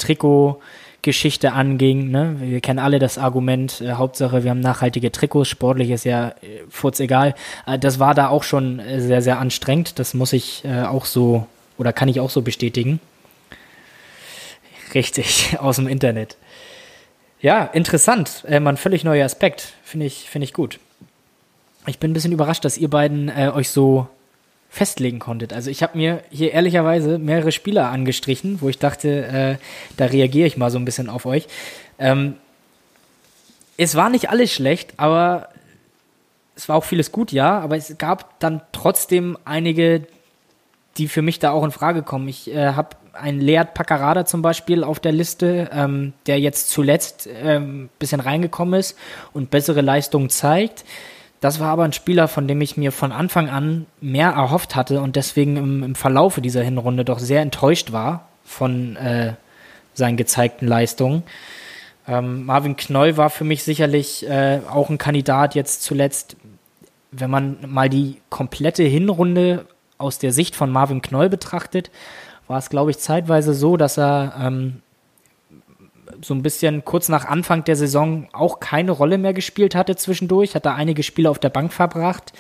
Trikotgeschichte 1.10 1.54
anging, 1.54 2.12
ne? 2.12 2.36
wir 2.40 2.62
kennen 2.62 2.80
alle 2.80 3.00
das 3.00 3.18
Argument, 3.18 3.82
äh, 3.82 3.94
Hauptsache 3.94 4.44
wir 4.44 4.52
haben 4.52 4.60
nachhaltige 4.60 5.12
Trikots, 5.12 5.50
sportlich 5.50 5.90
ist 5.90 6.06
ja 6.06 6.30
äh, 6.30 6.34
furz 6.70 7.00
egal. 7.00 7.34
Äh, 7.66 7.80
das 7.80 8.00
war 8.00 8.14
da 8.14 8.30
auch 8.30 8.44
schon 8.44 8.80
äh, 8.80 9.02
sehr, 9.02 9.22
sehr 9.22 9.40
anstrengend. 9.40 9.98
Das 9.98 10.14
muss 10.14 10.34
ich 10.34 10.64
äh, 10.66 10.84
auch 10.84 11.06
so 11.06 11.48
oder 11.78 11.94
kann 11.94 12.10
ich 12.10 12.20
auch 12.20 12.30
so 12.30 12.42
bestätigen. 12.42 13.00
Richtig, 14.94 15.58
aus 15.60 15.78
dem 15.78 15.88
Internet. 15.88 16.38
Ja, 17.42 17.64
interessant. 17.66 18.44
Äh, 18.48 18.60
mal 18.60 18.72
ein 18.72 18.78
völlig 18.78 19.04
neuer 19.04 19.26
Aspekt. 19.26 19.74
Finde 19.84 20.06
ich, 20.06 20.30
finde 20.30 20.46
ich 20.46 20.54
gut. 20.54 20.80
Ich 21.88 21.98
bin 21.98 22.12
ein 22.12 22.14
bisschen 22.14 22.34
überrascht, 22.34 22.66
dass 22.66 22.78
ihr 22.78 22.90
beiden 22.90 23.30
äh, 23.30 23.52
euch 23.54 23.70
so 23.70 24.08
festlegen 24.70 25.20
konntet. 25.20 25.52
Also 25.52 25.72
ich 25.72 25.82
habe 25.82 25.98
mir 25.98 26.24
hier 26.30 26.52
ehrlicherweise 26.54 27.18
mehrere 27.18 27.52
Spieler 27.52 27.90
angestrichen, 27.90 28.62
wo 28.62 28.70
ich 28.70 28.78
dachte, 28.78 29.26
äh, 29.26 29.56
da 29.98 30.06
reagiere 30.06 30.48
ich 30.48 30.58
mal 30.58 30.70
so 30.70 30.78
ein 30.78 30.86
bisschen 30.86 31.10
auf 31.10 31.26
euch. 31.26 31.48
Ähm, 31.98 32.36
es 33.78 33.96
war 33.96 34.10
nicht 34.10 34.30
alles 34.30 34.54
schlecht, 34.54 34.94
aber 34.98 35.50
es 36.56 36.70
war 36.70 36.76
auch 36.76 36.84
vieles 36.84 37.12
gut, 37.12 37.32
ja, 37.32 37.60
aber 37.60 37.78
es 37.78 37.98
gab 37.98 38.40
dann 38.40 38.62
trotzdem 38.74 39.38
einige, 39.46 40.06
die 40.98 41.08
für 41.08 41.22
mich 41.22 41.40
da 41.40 41.52
auch 41.52 41.64
in 41.64 41.72
Frage 41.72 42.04
kommen. 42.04 42.28
Ich 42.28 42.54
äh, 42.54 42.74
habe 42.74 42.98
ein 43.14 43.40
Lead 43.40 43.74
Paccarada 43.74 44.26
zum 44.26 44.42
Beispiel 44.42 44.84
auf 44.84 45.00
der 45.00 45.14
Liste, 45.14 45.70
ähm, 45.74 46.14
der 46.28 46.40
jetzt 46.40 46.70
zuletzt 46.70 47.28
ähm, 47.42 47.90
bisschen 47.98 48.20
reingekommen 48.20 48.80
ist 48.80 48.98
und 49.34 49.50
bessere 49.50 49.82
Leistungen 49.82 50.30
zeigt. 50.30 50.84
Das 51.40 51.60
war 51.60 51.70
aber 51.70 51.84
ein 51.84 51.94
Spieler, 51.94 52.28
von 52.28 52.48
dem 52.48 52.60
ich 52.60 52.76
mir 52.76 52.92
von 52.92 53.12
Anfang 53.12 53.50
an 53.50 53.86
mehr 54.02 54.30
erhofft 54.32 54.76
hatte 54.76 55.02
und 55.02 55.16
deswegen 55.16 55.56
im, 55.56 55.84
im 55.84 55.96
Verlaufe 55.96 56.42
dieser 56.42 56.64
Hinrunde 56.64 57.06
doch 57.06 57.20
sehr 57.20 57.42
enttäuscht 57.42 57.92
war 57.92 58.28
von 58.44 58.96
äh, 58.98 59.34
seinen 59.94 60.18
gezeigten 60.18 60.68
Leistungen. 60.68 61.24
Ähm, 62.08 62.46
Marvin 62.46 62.76
Knoll 62.76 63.16
war 63.16 63.30
für 63.30 63.46
mich 63.46 63.64
sicherlich 63.64 64.28
äh, 64.28 64.60
auch 64.70 64.90
ein 64.90 64.98
Kandidat 64.98 65.56
jetzt 65.56 65.84
zuletzt. 65.84 66.36
Wenn 67.12 67.30
man 67.30 67.58
mal 67.66 67.90
die 67.90 68.18
komplette 68.30 68.84
Hinrunde 68.84 69.66
aus 69.98 70.20
der 70.20 70.34
Sicht 70.34 70.56
von 70.56 70.72
Marvin 70.72 71.02
Knoll 71.02 71.30
betrachtet, 71.30 71.90
war 72.48 72.58
es, 72.58 72.70
glaube 72.70 72.92
ich, 72.92 73.00
zeitweise 73.00 73.54
so, 73.54 73.78
dass 73.78 73.98
er 73.98 74.34
ähm, 74.42 74.82
so 76.22 76.34
ein 76.34 76.42
bisschen 76.42 76.86
kurz 76.86 77.10
nach 77.10 77.26
Anfang 77.26 77.64
der 77.64 77.76
Saison 77.76 78.28
auch 78.34 78.60
keine 78.60 78.92
Rolle 78.92 79.18
mehr 79.18 79.34
gespielt 79.34 79.76
hatte 79.76 79.96
zwischendurch, 79.96 80.56
hat 80.56 80.66
da 80.66 80.76
einige 80.76 81.04
Spiele 81.04 81.30
auf 81.30 81.40
der 81.40 81.50
Bank 81.50 81.74
verbracht. 81.74 82.34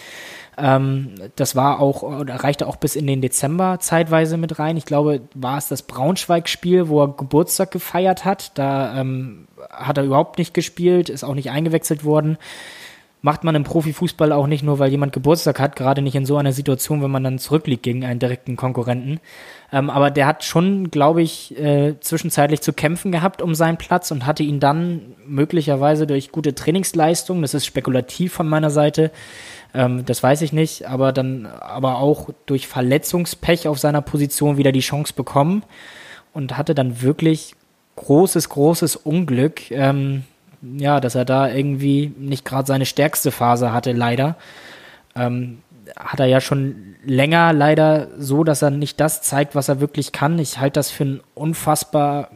Ähm, 0.57 1.15
das 1.35 1.55
war 1.55 1.79
auch, 1.79 2.03
oder 2.03 2.35
reichte 2.35 2.67
auch 2.67 2.75
bis 2.75 2.95
in 2.95 3.07
den 3.07 3.21
Dezember 3.21 3.79
zeitweise 3.79 4.37
mit 4.37 4.59
rein. 4.59 4.77
Ich 4.77 4.85
glaube, 4.85 5.21
war 5.33 5.57
es 5.57 5.67
das 5.67 5.83
Braunschweig-Spiel, 5.83 6.89
wo 6.89 7.03
er 7.03 7.13
Geburtstag 7.15 7.71
gefeiert 7.71 8.25
hat. 8.25 8.57
Da 8.57 8.99
ähm, 8.99 9.47
hat 9.69 9.97
er 9.97 10.03
überhaupt 10.03 10.37
nicht 10.37 10.53
gespielt, 10.53 11.09
ist 11.09 11.23
auch 11.23 11.35
nicht 11.35 11.51
eingewechselt 11.51 12.03
worden 12.03 12.37
macht 13.21 13.43
man 13.43 13.55
im 13.55 13.63
Profifußball 13.63 14.31
auch 14.31 14.47
nicht 14.47 14.63
nur, 14.63 14.79
weil 14.79 14.91
jemand 14.91 15.13
Geburtstag 15.13 15.59
hat, 15.59 15.75
gerade 15.75 16.01
nicht 16.01 16.15
in 16.15 16.25
so 16.25 16.37
einer 16.37 16.53
Situation, 16.53 17.01
wenn 17.01 17.11
man 17.11 17.23
dann 17.23 17.39
zurückliegt 17.39 17.83
gegen 17.83 18.05
einen 18.05 18.19
direkten 18.19 18.55
Konkurrenten. 18.55 19.19
Ähm, 19.71 19.89
aber 19.89 20.09
der 20.09 20.25
hat 20.25 20.43
schon, 20.43 20.89
glaube 20.89 21.21
ich, 21.21 21.57
äh, 21.59 21.99
zwischenzeitlich 21.99 22.61
zu 22.61 22.73
kämpfen 22.73 23.11
gehabt 23.11 23.41
um 23.41 23.53
seinen 23.53 23.77
Platz 23.77 24.09
und 24.11 24.25
hatte 24.25 24.43
ihn 24.43 24.59
dann 24.59 25.15
möglicherweise 25.27 26.07
durch 26.07 26.31
gute 26.31 26.55
Trainingsleistung, 26.55 27.41
das 27.41 27.53
ist 27.53 27.65
spekulativ 27.65 28.33
von 28.33 28.49
meiner 28.49 28.71
Seite, 28.71 29.11
ähm, 29.73 30.05
das 30.05 30.23
weiß 30.23 30.41
ich 30.41 30.53
nicht, 30.53 30.87
aber 30.87 31.11
dann 31.11 31.45
aber 31.45 31.97
auch 31.99 32.29
durch 32.45 32.67
Verletzungspech 32.67 33.67
auf 33.67 33.77
seiner 33.77 34.01
Position 34.01 34.57
wieder 34.57 34.71
die 34.71 34.79
Chance 34.79 35.13
bekommen 35.15 35.63
und 36.33 36.57
hatte 36.57 36.73
dann 36.73 37.01
wirklich 37.01 37.55
großes, 37.95 38.49
großes 38.49 38.95
Unglück. 38.95 39.69
Ähm, 39.71 40.23
ja, 40.61 40.99
dass 40.99 41.15
er 41.15 41.25
da 41.25 41.49
irgendwie 41.49 42.11
nicht 42.17 42.43
gerade 42.43 42.67
seine 42.67 42.85
stärkste 42.85 43.31
Phase 43.31 43.71
hatte, 43.71 43.91
leider. 43.91 44.35
Ähm, 45.15 45.59
hat 45.95 46.19
er 46.19 46.25
ja 46.25 46.41
schon 46.41 46.95
länger 47.05 47.53
leider 47.53 48.07
so, 48.17 48.43
dass 48.43 48.61
er 48.61 48.69
nicht 48.69 48.99
das 48.99 49.21
zeigt, 49.21 49.55
was 49.55 49.69
er 49.69 49.79
wirklich 49.79 50.11
kann. 50.11 50.39
Ich 50.39 50.59
halte 50.59 50.79
das 50.79 50.91
für 50.91 51.03
einen 51.03 51.21
unfassbar 51.35 52.29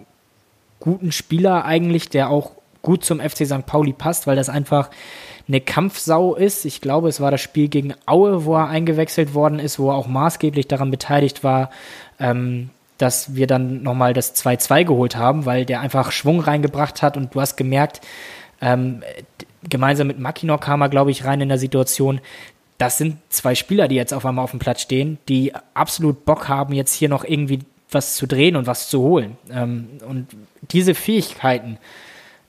guten 0.79 1.11
Spieler 1.11 1.65
eigentlich, 1.65 2.09
der 2.09 2.29
auch 2.29 2.51
gut 2.81 3.05
zum 3.05 3.19
FC 3.19 3.45
St. 3.45 3.65
Pauli 3.65 3.93
passt, 3.93 4.27
weil 4.27 4.35
das 4.35 4.49
einfach 4.49 4.89
eine 5.47 5.61
Kampfsau 5.61 6.35
ist. 6.35 6.65
Ich 6.65 6.81
glaube, 6.81 7.09
es 7.09 7.19
war 7.19 7.31
das 7.31 7.41
Spiel 7.41 7.67
gegen 7.67 7.93
Aue, 8.05 8.45
wo 8.45 8.55
er 8.55 8.67
eingewechselt 8.67 9.33
worden 9.33 9.59
ist, 9.59 9.79
wo 9.79 9.89
er 9.89 9.95
auch 9.95 10.07
maßgeblich 10.07 10.67
daran 10.67 10.91
beteiligt 10.91 11.43
war, 11.43 11.69
ähm, 12.19 12.69
dass 12.97 13.35
wir 13.35 13.47
dann 13.47 13.83
nochmal 13.83 14.13
das 14.13 14.35
2-2 14.35 14.85
geholt 14.85 15.15
haben, 15.15 15.45
weil 15.45 15.65
der 15.65 15.81
einfach 15.81 16.11
Schwung 16.11 16.39
reingebracht 16.39 17.01
hat 17.01 17.17
und 17.17 17.33
du 17.33 17.41
hast 17.41 17.57
gemerkt, 17.57 18.01
ähm, 18.61 19.01
gemeinsam 19.67 20.07
mit 20.07 20.19
Makinor 20.19 20.59
kam 20.59 20.81
er, 20.81 20.89
glaube 20.89 21.11
ich, 21.11 21.25
rein 21.25 21.41
in 21.41 21.49
der 21.49 21.57
Situation, 21.57 22.21
das 22.83 22.97
sind 22.97 23.17
zwei 23.29 23.55
Spieler, 23.55 23.87
die 23.87 23.95
jetzt 23.95 24.13
auf 24.13 24.25
einmal 24.25 24.43
auf 24.43 24.51
dem 24.51 24.59
Platz 24.59 24.81
stehen, 24.81 25.17
die 25.29 25.53
absolut 25.73 26.25
Bock 26.25 26.49
haben, 26.49 26.73
jetzt 26.73 26.93
hier 26.93 27.07
noch 27.07 27.23
irgendwie 27.23 27.59
was 27.89 28.15
zu 28.15 28.27
drehen 28.27 28.57
und 28.57 28.67
was 28.67 28.89
zu 28.89 28.99
holen. 28.99 29.37
Ähm, 29.49 29.87
und 30.05 30.27
diese 30.69 30.93
Fähigkeiten, 30.93 31.77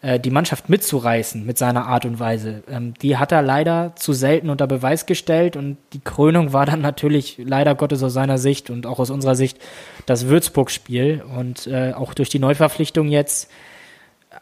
äh, 0.02 0.18
die 0.18 0.30
Mannschaft 0.30 0.68
mitzureißen 0.68 1.46
mit 1.46 1.56
seiner 1.56 1.86
Art 1.86 2.04
und 2.04 2.18
Weise. 2.18 2.64
Ähm, 2.68 2.94
die 3.00 3.16
hat 3.16 3.30
er 3.30 3.42
leider 3.42 3.92
zu 3.94 4.12
selten 4.12 4.50
unter 4.50 4.66
Beweis 4.66 5.06
gestellt 5.06 5.56
und 5.56 5.76
die 5.92 6.00
Krönung 6.00 6.52
war 6.52 6.66
dann 6.66 6.80
natürlich 6.80 7.38
leider 7.38 7.76
Gottes 7.76 8.02
aus 8.02 8.12
seiner 8.12 8.38
Sicht 8.38 8.70
und 8.70 8.86
auch 8.86 8.98
aus 8.98 9.10
unserer 9.10 9.36
Sicht 9.36 9.58
das 10.06 10.26
Würzburg-Spiel 10.26 11.22
und 11.38 11.68
äh, 11.68 11.92
auch 11.92 12.12
durch 12.12 12.28
die 12.28 12.40
Neuverpflichtung 12.40 13.06
jetzt 13.06 13.48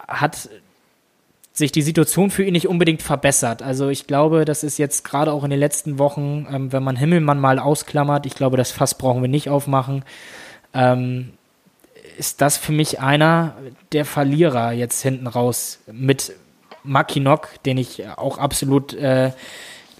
hat 0.09 0.49
sich 1.53 1.71
die 1.71 1.83
Situation 1.83 2.31
für 2.31 2.45
ihn 2.45 2.53
nicht 2.53 2.69
unbedingt 2.69 3.03
verbessert. 3.03 3.63
Also 3.63 3.89
ich 3.89 4.07
glaube, 4.07 4.45
das 4.45 4.65
ist 4.65 4.79
jetzt 4.79 5.05
gerade 5.05 5.33
auch 5.33 5.45
in 5.45 5.51
den 5.51 5.61
letzten 5.61 5.99
Wochen, 5.99 6.47
ähm, 6.51 6.73
wenn 6.73 6.83
man 6.83 6.97
Himmelmann 6.97 7.39
mal 7.39 7.59
ausklammert, 7.59 8.27
ich 8.27 8.35
glaube, 8.35 8.57
das 8.57 8.71
Fass 8.71 8.97
brauchen 8.97 9.23
wir 9.23 9.29
nicht 9.29 9.51
aufmachen. 9.51 10.05
Ähm, 10.73 11.33
ist 12.19 12.41
das 12.41 12.57
für 12.57 12.73
mich 12.73 13.01
einer 13.01 13.57
der 13.93 14.05
Verlierer 14.05 14.73
jetzt 14.73 15.03
hinten 15.03 15.27
raus 15.27 15.81
mit 15.91 16.33
Makinok, 16.85 17.49
den 17.65 17.79
ich 17.79 18.09
auch 18.17 18.39
absolut 18.39 18.95
äh, 18.95 19.33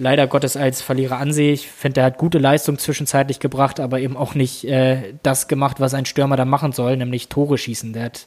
leider 0.03 0.27
Gottes 0.27 0.57
als 0.57 0.83
Verlierer 0.83 1.19
ansehe. 1.19 1.53
Ich 1.53 1.69
finde, 1.69 2.01
er 2.01 2.07
hat 2.07 2.19
gute 2.19 2.39
Leistung 2.39 2.77
zwischenzeitlich 2.77 3.39
gebracht, 3.39 3.79
aber 3.79 4.01
eben 4.01 4.17
auch 4.17 4.35
nicht 4.35 4.65
äh, 4.65 5.15
das 5.23 5.47
gemacht, 5.47 5.79
was 5.79 5.95
ein 5.95 6.07
Stürmer 6.07 6.37
da 6.37 6.45
machen 6.45 6.73
soll, 6.73 6.97
nämlich 6.97 7.29
Tore 7.29 7.57
schießen. 7.57 7.93
Der 7.93 8.05
hat 8.05 8.27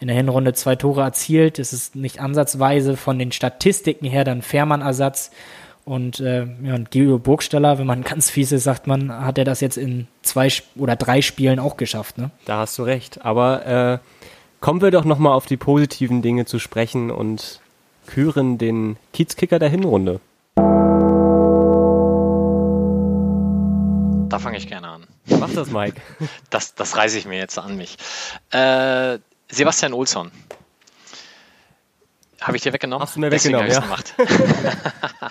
in 0.00 0.08
der 0.08 0.16
Hinrunde 0.16 0.52
zwei 0.52 0.76
Tore 0.76 1.00
erzielt. 1.00 1.58
Es 1.58 1.72
ist 1.72 1.96
nicht 1.96 2.20
ansatzweise 2.20 2.96
von 2.96 3.18
den 3.18 3.32
Statistiken 3.32 4.06
her 4.06 4.24
dann 4.24 4.42
Fährmann-Ersatz 4.42 5.30
Und 5.86 6.20
äh, 6.20 6.46
ja, 6.62 6.78
Guido 6.92 7.18
Burgstaller, 7.18 7.78
wenn 7.78 7.86
man 7.86 8.02
ganz 8.04 8.28
fies 8.28 8.52
ist, 8.52 8.64
sagt 8.64 8.86
man, 8.86 9.10
hat 9.24 9.38
er 9.38 9.44
das 9.44 9.60
jetzt 9.60 9.78
in 9.78 10.06
zwei 10.22 10.48
oder 10.76 10.94
drei 10.94 11.22
Spielen 11.22 11.58
auch 11.58 11.78
geschafft. 11.78 12.18
Ne? 12.18 12.30
Da 12.44 12.58
hast 12.58 12.78
du 12.78 12.82
recht. 12.82 13.24
Aber 13.24 13.66
äh, 13.66 13.98
kommen 14.60 14.82
wir 14.82 14.90
doch 14.90 15.04
nochmal 15.04 15.32
auf 15.32 15.46
die 15.46 15.56
positiven 15.56 16.20
Dinge 16.20 16.44
zu 16.44 16.58
sprechen 16.58 17.10
und 17.10 17.60
küren 18.06 18.58
den 18.58 18.96
Kiezkicker 19.14 19.58
der 19.58 19.70
Hinrunde. 19.70 20.20
Da 24.28 24.38
fange 24.38 24.56
ich 24.56 24.66
gerne 24.66 24.88
an. 24.88 25.06
Mach 25.26 25.50
das, 25.52 25.70
Mike. 25.70 26.00
Das, 26.50 26.74
das 26.74 26.96
reiße 26.96 27.18
ich 27.18 27.26
mir 27.26 27.38
jetzt 27.38 27.58
an 27.58 27.76
mich. 27.76 27.96
Äh, 28.50 29.18
Sebastian 29.48 29.92
Olsson. 29.92 30.30
Habe 32.40 32.56
ich 32.56 32.62
dir 32.62 32.72
weggenommen? 32.72 33.02
Hast 33.02 33.16
du 33.16 33.20
mir 33.20 33.30
weggenommen, 33.30 33.70
ja. 33.70 33.82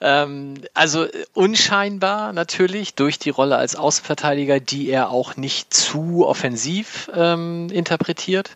Ähm, 0.00 0.54
also 0.74 1.06
unscheinbar 1.32 2.32
natürlich 2.32 2.94
durch 2.94 3.18
die 3.18 3.30
Rolle 3.30 3.56
als 3.56 3.76
Außenverteidiger, 3.76 4.60
die 4.60 4.90
er 4.90 5.10
auch 5.10 5.36
nicht 5.36 5.72
zu 5.72 6.26
offensiv 6.26 7.10
ähm, 7.14 7.68
interpretiert. 7.70 8.50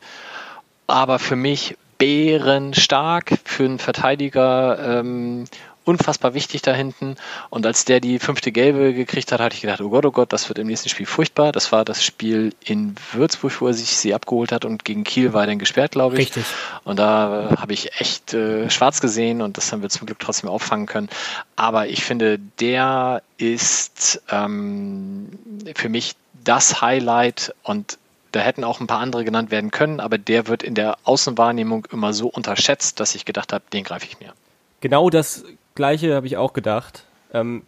Aber 0.86 1.18
für 1.18 1.36
mich 1.36 1.76
bärenstark 1.98 3.38
für 3.44 3.64
einen 3.64 3.78
Verteidiger 3.78 5.00
ähm, 5.00 5.44
unfassbar 5.90 6.34
wichtig 6.34 6.62
da 6.62 6.72
hinten. 6.72 7.16
Und 7.50 7.66
als 7.66 7.84
der 7.84 8.00
die 8.00 8.18
fünfte 8.18 8.52
Gelbe 8.52 8.94
gekriegt 8.94 9.32
hat, 9.32 9.40
hatte 9.40 9.54
ich 9.56 9.60
gedacht, 9.60 9.80
oh 9.80 9.90
Gott, 9.90 10.06
oh 10.06 10.12
Gott, 10.12 10.32
das 10.32 10.48
wird 10.48 10.58
im 10.58 10.68
nächsten 10.68 10.88
Spiel 10.88 11.06
furchtbar. 11.06 11.52
Das 11.52 11.72
war 11.72 11.84
das 11.84 12.04
Spiel 12.04 12.54
in 12.64 12.94
Würzburg, 13.12 13.60
wo 13.60 13.66
er 13.66 13.74
sich 13.74 13.96
sie 13.96 14.14
abgeholt 14.14 14.52
hat 14.52 14.64
und 14.64 14.84
gegen 14.84 15.04
Kiel 15.04 15.32
war 15.32 15.42
er 15.42 15.48
dann 15.48 15.58
gesperrt, 15.58 15.92
glaube 15.92 16.14
ich. 16.14 16.28
Richtig. 16.28 16.44
Und 16.84 16.98
da 16.98 17.50
äh, 17.50 17.56
habe 17.56 17.72
ich 17.72 18.00
echt 18.00 18.32
äh, 18.34 18.70
schwarz 18.70 19.00
gesehen 19.00 19.42
und 19.42 19.56
das 19.56 19.72
haben 19.72 19.82
wir 19.82 19.88
zum 19.88 20.06
Glück 20.06 20.18
trotzdem 20.18 20.48
auffangen 20.48 20.86
können. 20.86 21.08
Aber 21.56 21.88
ich 21.88 22.04
finde, 22.04 22.38
der 22.60 23.22
ist 23.36 24.22
ähm, 24.30 25.28
für 25.74 25.88
mich 25.88 26.14
das 26.44 26.80
Highlight 26.80 27.54
und 27.62 27.98
da 28.32 28.40
hätten 28.40 28.62
auch 28.64 28.80
ein 28.80 28.86
paar 28.86 29.00
andere 29.00 29.24
genannt 29.24 29.50
werden 29.50 29.70
können, 29.70 29.98
aber 29.98 30.16
der 30.16 30.46
wird 30.46 30.62
in 30.62 30.74
der 30.74 30.98
Außenwahrnehmung 31.04 31.86
immer 31.90 32.12
so 32.12 32.28
unterschätzt, 32.28 33.00
dass 33.00 33.14
ich 33.14 33.24
gedacht 33.24 33.52
habe, 33.52 33.64
den 33.72 33.82
greife 33.82 34.06
ich 34.06 34.20
mir. 34.20 34.32
Genau 34.80 35.10
das 35.10 35.44
Gleiche 35.74 36.14
habe 36.14 36.26
ich 36.26 36.36
auch 36.36 36.52
gedacht. 36.52 37.04
Ähm, 37.32 37.62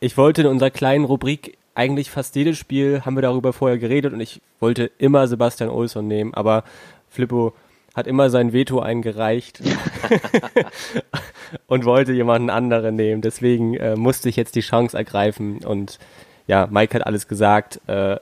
ich 0.00 0.16
wollte 0.16 0.42
in 0.42 0.48
unserer 0.48 0.70
kleinen 0.70 1.04
Rubrik 1.04 1.56
eigentlich 1.74 2.10
fast 2.10 2.34
jedes 2.36 2.58
Spiel, 2.58 3.02
haben 3.04 3.16
wir 3.16 3.22
darüber 3.22 3.52
vorher 3.52 3.78
geredet 3.78 4.12
und 4.12 4.20
ich 4.20 4.40
wollte 4.60 4.90
immer 4.98 5.26
Sebastian 5.26 5.70
Olsson 5.70 6.06
nehmen, 6.06 6.34
aber 6.34 6.64
Flippo 7.08 7.54
hat 7.94 8.06
immer 8.06 8.30
sein 8.30 8.52
Veto 8.52 8.80
eingereicht 8.80 9.62
und 11.66 11.84
wollte 11.84 12.12
jemanden 12.12 12.50
anderen 12.50 12.96
nehmen. 12.96 13.22
Deswegen 13.22 13.74
äh, 13.74 13.96
musste 13.96 14.28
ich 14.28 14.36
jetzt 14.36 14.54
die 14.54 14.60
Chance 14.60 14.96
ergreifen 14.96 15.58
und 15.58 15.98
ja, 16.46 16.66
Mike 16.70 16.94
hat 16.94 17.06
alles 17.06 17.28
gesagt. 17.28 17.80
Äh, 17.86 18.16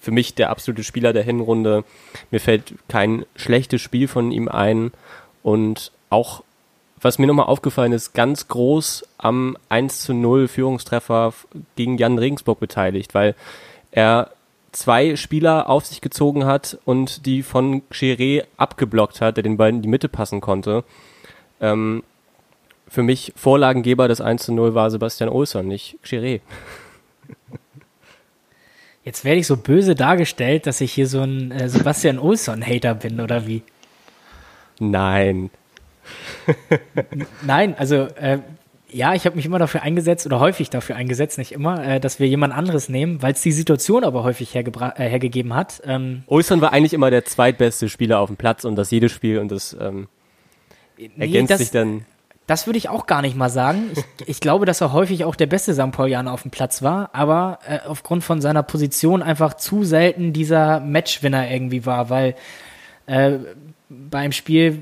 für 0.00 0.10
mich 0.10 0.34
der 0.34 0.50
absolute 0.50 0.82
Spieler 0.82 1.12
der 1.12 1.22
Hinrunde. 1.22 1.84
Mir 2.32 2.40
fällt 2.40 2.74
kein 2.88 3.24
schlechtes 3.36 3.80
Spiel 3.80 4.08
von 4.08 4.32
ihm 4.32 4.48
ein 4.48 4.90
und 5.44 5.92
auch 6.10 6.42
was 7.02 7.18
mir 7.18 7.26
nochmal 7.26 7.46
aufgefallen 7.46 7.92
ist, 7.92 8.14
ganz 8.14 8.48
groß 8.48 9.06
am 9.18 9.56
1 9.68 10.02
zu 10.02 10.14
0 10.14 10.48
Führungstreffer 10.48 11.34
gegen 11.76 11.98
Jan 11.98 12.18
Regensburg 12.18 12.60
beteiligt, 12.60 13.14
weil 13.14 13.34
er 13.90 14.30
zwei 14.70 15.16
Spieler 15.16 15.68
auf 15.68 15.84
sich 15.84 16.00
gezogen 16.00 16.46
hat 16.46 16.78
und 16.84 17.26
die 17.26 17.42
von 17.42 17.82
Cheré 17.92 18.44
abgeblockt 18.56 19.20
hat, 19.20 19.36
der 19.36 19.42
den 19.42 19.56
beiden 19.56 19.78
in 19.78 19.82
die 19.82 19.88
Mitte 19.88 20.08
passen 20.08 20.40
konnte. 20.40 20.84
Ähm, 21.60 22.02
für 22.88 23.02
mich 23.02 23.32
Vorlagengeber 23.36 24.08
des 24.08 24.20
1 24.20 24.44
zu 24.44 24.52
0 24.52 24.74
war 24.74 24.90
Sebastian 24.90 25.30
Olsson, 25.30 25.66
nicht 25.66 25.98
Cheré. 26.04 26.40
Jetzt 29.04 29.24
werde 29.24 29.40
ich 29.40 29.46
so 29.46 29.56
böse 29.56 29.94
dargestellt, 29.94 30.66
dass 30.66 30.80
ich 30.80 30.92
hier 30.92 31.08
so 31.08 31.22
ein 31.22 31.50
äh, 31.50 31.68
Sebastian 31.68 32.18
Olsson-Hater 32.18 32.94
bin, 32.94 33.20
oder 33.20 33.46
wie? 33.46 33.62
Nein, 34.78 35.50
Nein, 37.42 37.74
also 37.78 37.96
äh, 37.96 38.38
ja, 38.92 39.14
ich 39.14 39.24
habe 39.24 39.36
mich 39.36 39.46
immer 39.46 39.58
dafür 39.58 39.82
eingesetzt 39.82 40.26
oder 40.26 40.38
häufig 40.38 40.70
dafür 40.70 40.96
eingesetzt, 40.96 41.38
nicht 41.38 41.52
immer, 41.52 41.84
äh, 41.84 42.00
dass 42.00 42.20
wir 42.20 42.28
jemand 42.28 42.54
anderes 42.54 42.88
nehmen, 42.88 43.22
weil 43.22 43.32
es 43.32 43.42
die 43.42 43.52
Situation 43.52 44.04
aber 44.04 44.22
häufig 44.22 44.54
äh, 44.54 44.62
hergegeben 44.96 45.54
hat. 45.54 45.82
Ähm, 45.84 46.24
Olsson 46.26 46.60
war 46.60 46.72
eigentlich 46.72 46.92
immer 46.92 47.10
der 47.10 47.24
zweitbeste 47.24 47.88
Spieler 47.88 48.20
auf 48.20 48.28
dem 48.28 48.36
Platz 48.36 48.64
und 48.64 48.76
das 48.76 48.90
jedes 48.90 49.12
Spiel 49.12 49.38
und 49.38 49.50
das 49.50 49.76
ähm, 49.80 50.08
ergänzt 50.96 51.18
nee, 51.18 51.46
das, 51.46 51.58
sich 51.58 51.70
dann. 51.70 52.04
Das 52.46 52.66
würde 52.66 52.76
ich 52.76 52.88
auch 52.88 53.06
gar 53.06 53.22
nicht 53.22 53.36
mal 53.36 53.48
sagen. 53.48 53.90
Ich, 53.94 54.04
ich 54.28 54.40
glaube, 54.40 54.66
dass 54.66 54.80
er 54.80 54.92
häufig 54.92 55.24
auch 55.24 55.36
der 55.36 55.46
beste 55.46 55.74
St. 55.74 55.92
Paulianer 55.92 56.32
auf 56.32 56.42
dem 56.42 56.50
Platz 56.50 56.82
war, 56.82 57.10
aber 57.12 57.60
äh, 57.66 57.78
aufgrund 57.86 58.24
von 58.24 58.40
seiner 58.40 58.62
Position 58.62 59.22
einfach 59.22 59.54
zu 59.54 59.84
selten 59.84 60.32
dieser 60.32 60.80
Matchwinner 60.80 61.50
irgendwie 61.50 61.86
war, 61.86 62.10
weil 62.10 62.34
äh, 63.06 63.38
beim 63.88 64.32
Spiel 64.32 64.78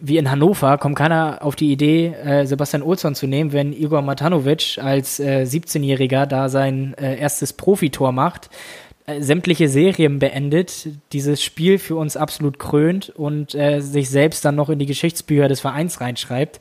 wie 0.00 0.18
in 0.18 0.30
Hannover 0.30 0.78
kommt 0.78 0.96
keiner 0.96 1.38
auf 1.42 1.56
die 1.56 1.72
Idee, 1.72 2.08
äh, 2.08 2.46
Sebastian 2.46 2.82
Olsson 2.82 3.14
zu 3.14 3.26
nehmen, 3.26 3.52
wenn 3.52 3.72
Igor 3.72 4.02
Matanovic 4.02 4.78
als 4.78 5.20
äh, 5.20 5.44
17-Jähriger 5.46 6.26
da 6.26 6.48
sein 6.48 6.94
äh, 6.98 7.18
erstes 7.18 7.52
Profitor 7.52 8.12
macht, 8.12 8.50
äh, 9.06 9.20
sämtliche 9.20 9.68
Serien 9.68 10.18
beendet, 10.18 10.88
dieses 11.12 11.42
Spiel 11.42 11.78
für 11.78 11.96
uns 11.96 12.16
absolut 12.16 12.58
krönt 12.58 13.10
und 13.10 13.54
äh, 13.54 13.80
sich 13.80 14.10
selbst 14.10 14.44
dann 14.44 14.54
noch 14.54 14.68
in 14.68 14.78
die 14.78 14.86
Geschichtsbücher 14.86 15.48
des 15.48 15.60
Vereins 15.60 16.00
reinschreibt. 16.00 16.60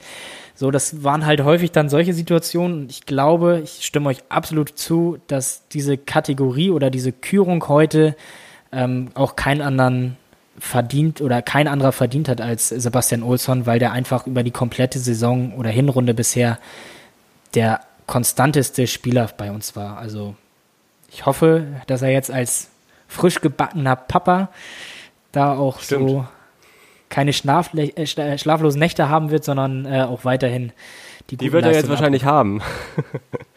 So, 0.56 0.72
das 0.72 1.04
waren 1.04 1.26
halt 1.26 1.44
häufig 1.44 1.72
dann 1.72 1.90
solche 1.90 2.14
Situationen. 2.14 2.88
Ich 2.90 3.06
glaube, 3.06 3.62
ich 3.64 3.86
stimme 3.86 4.10
euch 4.10 4.20
absolut 4.30 4.78
zu, 4.78 5.18
dass 5.28 5.68
diese 5.70 5.98
Kategorie 5.98 6.72
oder 6.72 6.90
diese 6.90 7.12
Kürung 7.12 7.68
heute 7.68 8.16
ähm, 8.72 9.10
auch 9.14 9.36
keinen 9.36 9.62
anderen 9.62 10.18
verdient 10.60 11.22
oder 11.22 11.42
kein 11.42 11.68
anderer 11.68 11.92
verdient 11.92 12.28
hat 12.30 12.42
als 12.42 12.70
Sebastian 12.70 13.24
Olsson, 13.24 13.66
weil 13.66 13.80
der 13.80 13.92
einfach 13.92 14.28
über 14.28 14.44
die 14.44 14.52
komplette 14.52 15.00
Saison 15.00 15.54
oder 15.56 15.70
Hinrunde 15.70 16.14
bisher 16.14 16.60
der 17.56 17.82
konstanteste 18.08 18.88
Spieler 18.88 19.30
bei 19.38 19.52
uns 19.52 19.76
war. 19.76 19.98
Also 19.98 20.36
ich 21.12 21.26
hoffe, 21.26 21.68
dass 21.88 22.02
er 22.02 22.10
jetzt 22.10 22.32
als 22.32 22.70
frisch 23.08 23.42
gebackener 23.42 23.96
Papa 23.96 24.50
da 25.32 25.56
auch 25.58 25.80
Stimmt. 25.80 26.10
so 26.10 26.26
keine 27.10 27.34
Schlafle 27.34 27.96
äh, 27.96 28.38
schlaflosen 28.38 28.80
Nächte 28.80 29.10
haben 29.10 29.32
wird, 29.32 29.44
sondern 29.44 29.86
äh, 29.86 30.04
auch 30.04 30.26
weiterhin 30.26 30.72
die 31.30 31.38
Die 31.38 31.52
wird 31.52 31.66
er 31.66 31.74
jetzt 31.74 31.90
wahrscheinlich 31.90 32.26
haben. 32.26 32.62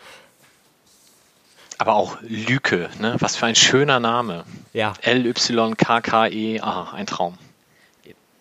Aber 1.79 1.95
auch 1.95 2.19
Lüke, 2.23 2.89
ne? 3.01 3.17
Was 3.19 3.37
für 3.37 3.47
ein 3.47 3.55
schöner 3.55 4.01
Name. 4.01 4.45
Ja. 4.73 4.93
L-Y-K-K-E, 5.03 6.61
aha, 6.61 6.95
ein 6.95 7.07
Traum. 7.07 7.39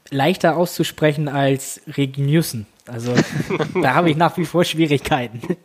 Leichter 0.09 0.55
auszusprechen 0.55 1.27
als 1.27 1.81
Regniussen. 1.87 2.67
Also 2.85 3.13
da 3.81 3.95
habe 3.95 4.11
ich 4.11 4.17
nach 4.17 4.37
wie 4.37 4.45
vor 4.45 4.63
Schwierigkeiten. 4.63 5.57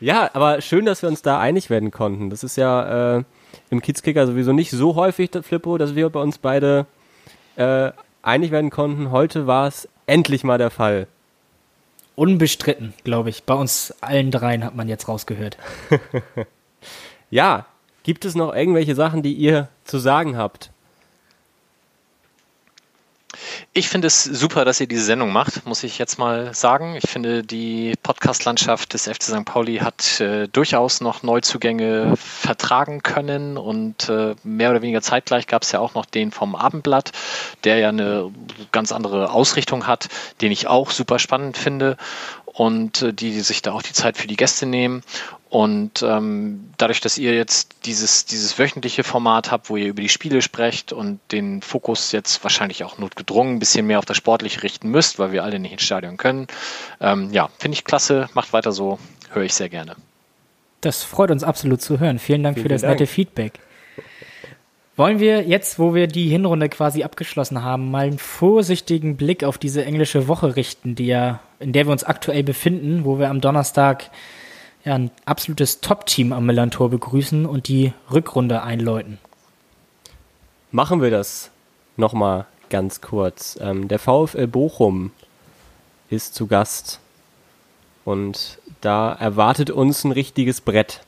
Ja, 0.00 0.30
aber 0.32 0.62
schön, 0.62 0.86
dass 0.86 1.02
wir 1.02 1.10
uns 1.10 1.20
da 1.20 1.38
einig 1.38 1.68
werden 1.68 1.90
konnten. 1.90 2.30
Das 2.30 2.42
ist 2.42 2.56
ja 2.56 3.18
äh, 3.18 3.24
im 3.68 3.82
Kiezkicker 3.82 4.26
sowieso 4.26 4.52
nicht 4.52 4.70
so 4.70 4.94
häufig, 4.94 5.30
Flippo, 5.42 5.76
dass 5.76 5.94
wir 5.94 6.08
bei 6.08 6.20
uns 6.20 6.38
beide 6.38 6.86
äh, 7.56 7.92
einig 8.22 8.50
werden 8.50 8.70
konnten. 8.70 9.10
Heute 9.10 9.46
war 9.46 9.68
es 9.68 9.88
endlich 10.06 10.42
mal 10.42 10.56
der 10.56 10.70
Fall. 10.70 11.06
Unbestritten, 12.20 12.92
glaube 13.02 13.30
ich. 13.30 13.44
Bei 13.44 13.54
uns 13.54 13.94
allen 14.02 14.30
dreien 14.30 14.62
hat 14.62 14.76
man 14.76 14.88
jetzt 14.88 15.08
rausgehört. 15.08 15.56
ja, 17.30 17.64
gibt 18.02 18.26
es 18.26 18.34
noch 18.34 18.54
irgendwelche 18.54 18.94
Sachen, 18.94 19.22
die 19.22 19.32
ihr 19.32 19.68
zu 19.84 19.96
sagen 19.96 20.36
habt? 20.36 20.70
Ich 23.72 23.88
finde 23.88 24.06
es 24.06 24.24
super, 24.24 24.64
dass 24.64 24.80
ihr 24.80 24.86
diese 24.86 25.04
Sendung 25.04 25.32
macht, 25.32 25.66
muss 25.66 25.82
ich 25.84 25.98
jetzt 25.98 26.18
mal 26.18 26.54
sagen. 26.54 26.96
Ich 26.96 27.08
finde, 27.08 27.42
die 27.42 27.94
Podcast-Landschaft 28.02 28.92
des 28.94 29.08
FC 29.08 29.22
St. 29.22 29.44
Pauli 29.44 29.78
hat 29.78 30.20
äh, 30.20 30.48
durchaus 30.48 31.00
noch 31.00 31.22
Neuzugänge 31.22 32.14
vertragen 32.16 33.02
können 33.02 33.56
und 33.56 34.08
äh, 34.08 34.34
mehr 34.42 34.70
oder 34.70 34.82
weniger 34.82 35.02
zeitgleich 35.02 35.46
gab 35.46 35.62
es 35.62 35.72
ja 35.72 35.80
auch 35.80 35.94
noch 35.94 36.04
den 36.04 36.32
vom 36.32 36.54
Abendblatt, 36.54 37.12
der 37.64 37.78
ja 37.78 37.88
eine 37.90 38.30
ganz 38.72 38.92
andere 38.92 39.30
Ausrichtung 39.32 39.86
hat, 39.86 40.08
den 40.40 40.52
ich 40.52 40.66
auch 40.66 40.90
super 40.90 41.18
spannend 41.18 41.56
finde 41.56 41.96
und 42.44 43.02
äh, 43.02 43.12
die, 43.12 43.30
die 43.30 43.40
sich 43.40 43.62
da 43.62 43.72
auch 43.72 43.82
die 43.82 43.92
Zeit 43.92 44.16
für 44.16 44.26
die 44.26 44.36
Gäste 44.36 44.66
nehmen. 44.66 45.02
Und 45.50 46.04
ähm, 46.04 46.70
dadurch, 46.78 47.00
dass 47.00 47.18
ihr 47.18 47.34
jetzt 47.34 47.84
dieses, 47.84 48.24
dieses 48.24 48.56
wöchentliche 48.56 49.02
Format 49.02 49.50
habt, 49.50 49.68
wo 49.68 49.76
ihr 49.76 49.88
über 49.88 50.00
die 50.00 50.08
Spiele 50.08 50.42
sprecht 50.42 50.92
und 50.92 51.18
den 51.32 51.60
Fokus 51.60 52.12
jetzt 52.12 52.44
wahrscheinlich 52.44 52.84
auch 52.84 52.98
notgedrungen 52.98 53.56
ein 53.56 53.58
bisschen 53.58 53.84
mehr 53.84 53.98
auf 53.98 54.04
das 54.04 54.16
Sportliche 54.16 54.62
richten 54.62 54.90
müsst, 54.90 55.18
weil 55.18 55.32
wir 55.32 55.42
alle 55.42 55.58
nicht 55.58 55.72
ins 55.72 55.82
Stadion 55.82 56.16
können, 56.18 56.46
ähm, 57.00 57.30
ja, 57.32 57.50
finde 57.58 57.74
ich 57.74 57.84
klasse, 57.84 58.28
macht 58.32 58.52
weiter 58.52 58.70
so, 58.70 59.00
höre 59.32 59.42
ich 59.42 59.54
sehr 59.54 59.68
gerne. 59.68 59.96
Das 60.82 61.02
freut 61.02 61.32
uns 61.32 61.42
absolut 61.42 61.82
zu 61.82 61.98
hören. 61.98 62.20
Vielen 62.20 62.44
Dank 62.44 62.54
Vielen 62.54 62.62
für 62.62 62.68
das 62.68 62.82
Dank. 62.82 62.92
nette 62.92 63.10
Feedback. 63.10 63.58
Wollen 64.94 65.18
wir 65.18 65.42
jetzt, 65.42 65.80
wo 65.80 65.94
wir 65.94 66.06
die 66.06 66.28
Hinrunde 66.28 66.68
quasi 66.68 67.02
abgeschlossen 67.02 67.64
haben, 67.64 67.90
mal 67.90 68.06
einen 68.06 68.18
vorsichtigen 68.18 69.16
Blick 69.16 69.42
auf 69.42 69.58
diese 69.58 69.84
englische 69.84 70.28
Woche 70.28 70.54
richten, 70.54 70.94
die 70.94 71.06
ja 71.06 71.40
in 71.58 71.72
der 71.72 71.86
wir 71.86 71.92
uns 71.92 72.04
aktuell 72.04 72.42
befinden, 72.42 73.04
wo 73.04 73.18
wir 73.18 73.30
am 73.30 73.40
Donnerstag 73.40 74.10
ja, 74.84 74.94
ein 74.94 75.10
absolutes 75.24 75.80
Top-Team 75.80 76.32
am 76.32 76.46
Millantor 76.46 76.90
begrüßen 76.90 77.46
und 77.46 77.68
die 77.68 77.92
Rückrunde 78.10 78.62
einläuten. 78.62 79.18
Machen 80.70 81.02
wir 81.02 81.10
das 81.10 81.50
nochmal 81.96 82.46
ganz 82.70 83.00
kurz. 83.00 83.58
Ähm, 83.60 83.88
der 83.88 83.98
VfL 83.98 84.46
Bochum 84.46 85.10
ist 86.08 86.34
zu 86.34 86.46
Gast 86.46 87.00
und 88.04 88.58
da 88.80 89.12
erwartet 89.12 89.70
uns 89.70 90.04
ein 90.04 90.12
richtiges 90.12 90.60
Brett. 90.60 91.02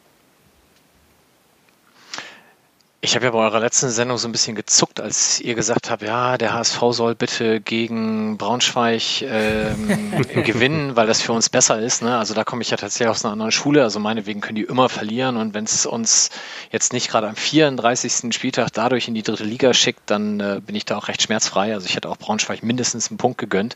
Ich 3.05 3.17
habe 3.17 3.25
ja 3.25 3.33
bei 3.33 3.39
eurer 3.39 3.59
letzten 3.59 3.91
Sendung 3.91 4.17
so 4.17 4.29
ein 4.29 4.33
bisschen 4.33 4.55
gezuckt, 4.55 5.01
als 5.01 5.41
ihr 5.41 5.57
gesagt 5.57 5.91
habt, 5.91 6.03
ja, 6.03 6.39
der 6.39 6.53
HSV 6.53 6.79
soll 6.91 7.17
bitte 7.17 7.61
gegen 7.61 8.39
Braunschweig 8.39 9.23
ähm, 9.23 10.23
gewinnen, 10.45 10.95
weil 10.95 11.09
das 11.09 11.21
für 11.21 11.33
uns 11.33 11.49
besser 11.49 11.81
ist. 11.81 12.03
Ne? 12.03 12.17
Also 12.17 12.33
da 12.33 12.45
komme 12.45 12.63
ich 12.63 12.71
ja 12.71 12.77
tatsächlich 12.77 13.09
aus 13.09 13.25
einer 13.25 13.33
anderen 13.33 13.51
Schule. 13.51 13.83
Also 13.83 13.99
meinetwegen 13.99 14.41
können 14.41 14.55
die 14.55 14.63
immer 14.63 14.89
verlieren. 14.89 15.37
Und 15.37 15.53
wenn 15.53 15.65
es 15.65 15.85
uns 15.85 16.31
jetzt 16.71 16.93
nicht 16.93 17.11
gerade 17.11 17.27
am 17.27 17.35
34. 17.35 18.33
Spieltag 18.33 18.73
dadurch 18.73 19.09
in 19.09 19.15
die 19.15 19.25
dritte 19.25 19.43
Liga 19.43 19.75
schickt, 19.75 20.03
dann 20.09 20.39
äh, 20.39 20.61
bin 20.65 20.77
ich 20.77 20.85
da 20.85 20.97
auch 20.97 21.09
recht 21.09 21.23
schmerzfrei. 21.23 21.75
Also 21.75 21.87
ich 21.87 21.97
hätte 21.97 22.09
auch 22.09 22.19
Braunschweig 22.19 22.63
mindestens 22.63 23.11
einen 23.11 23.19
Punkt 23.19 23.39
gegönnt. 23.39 23.75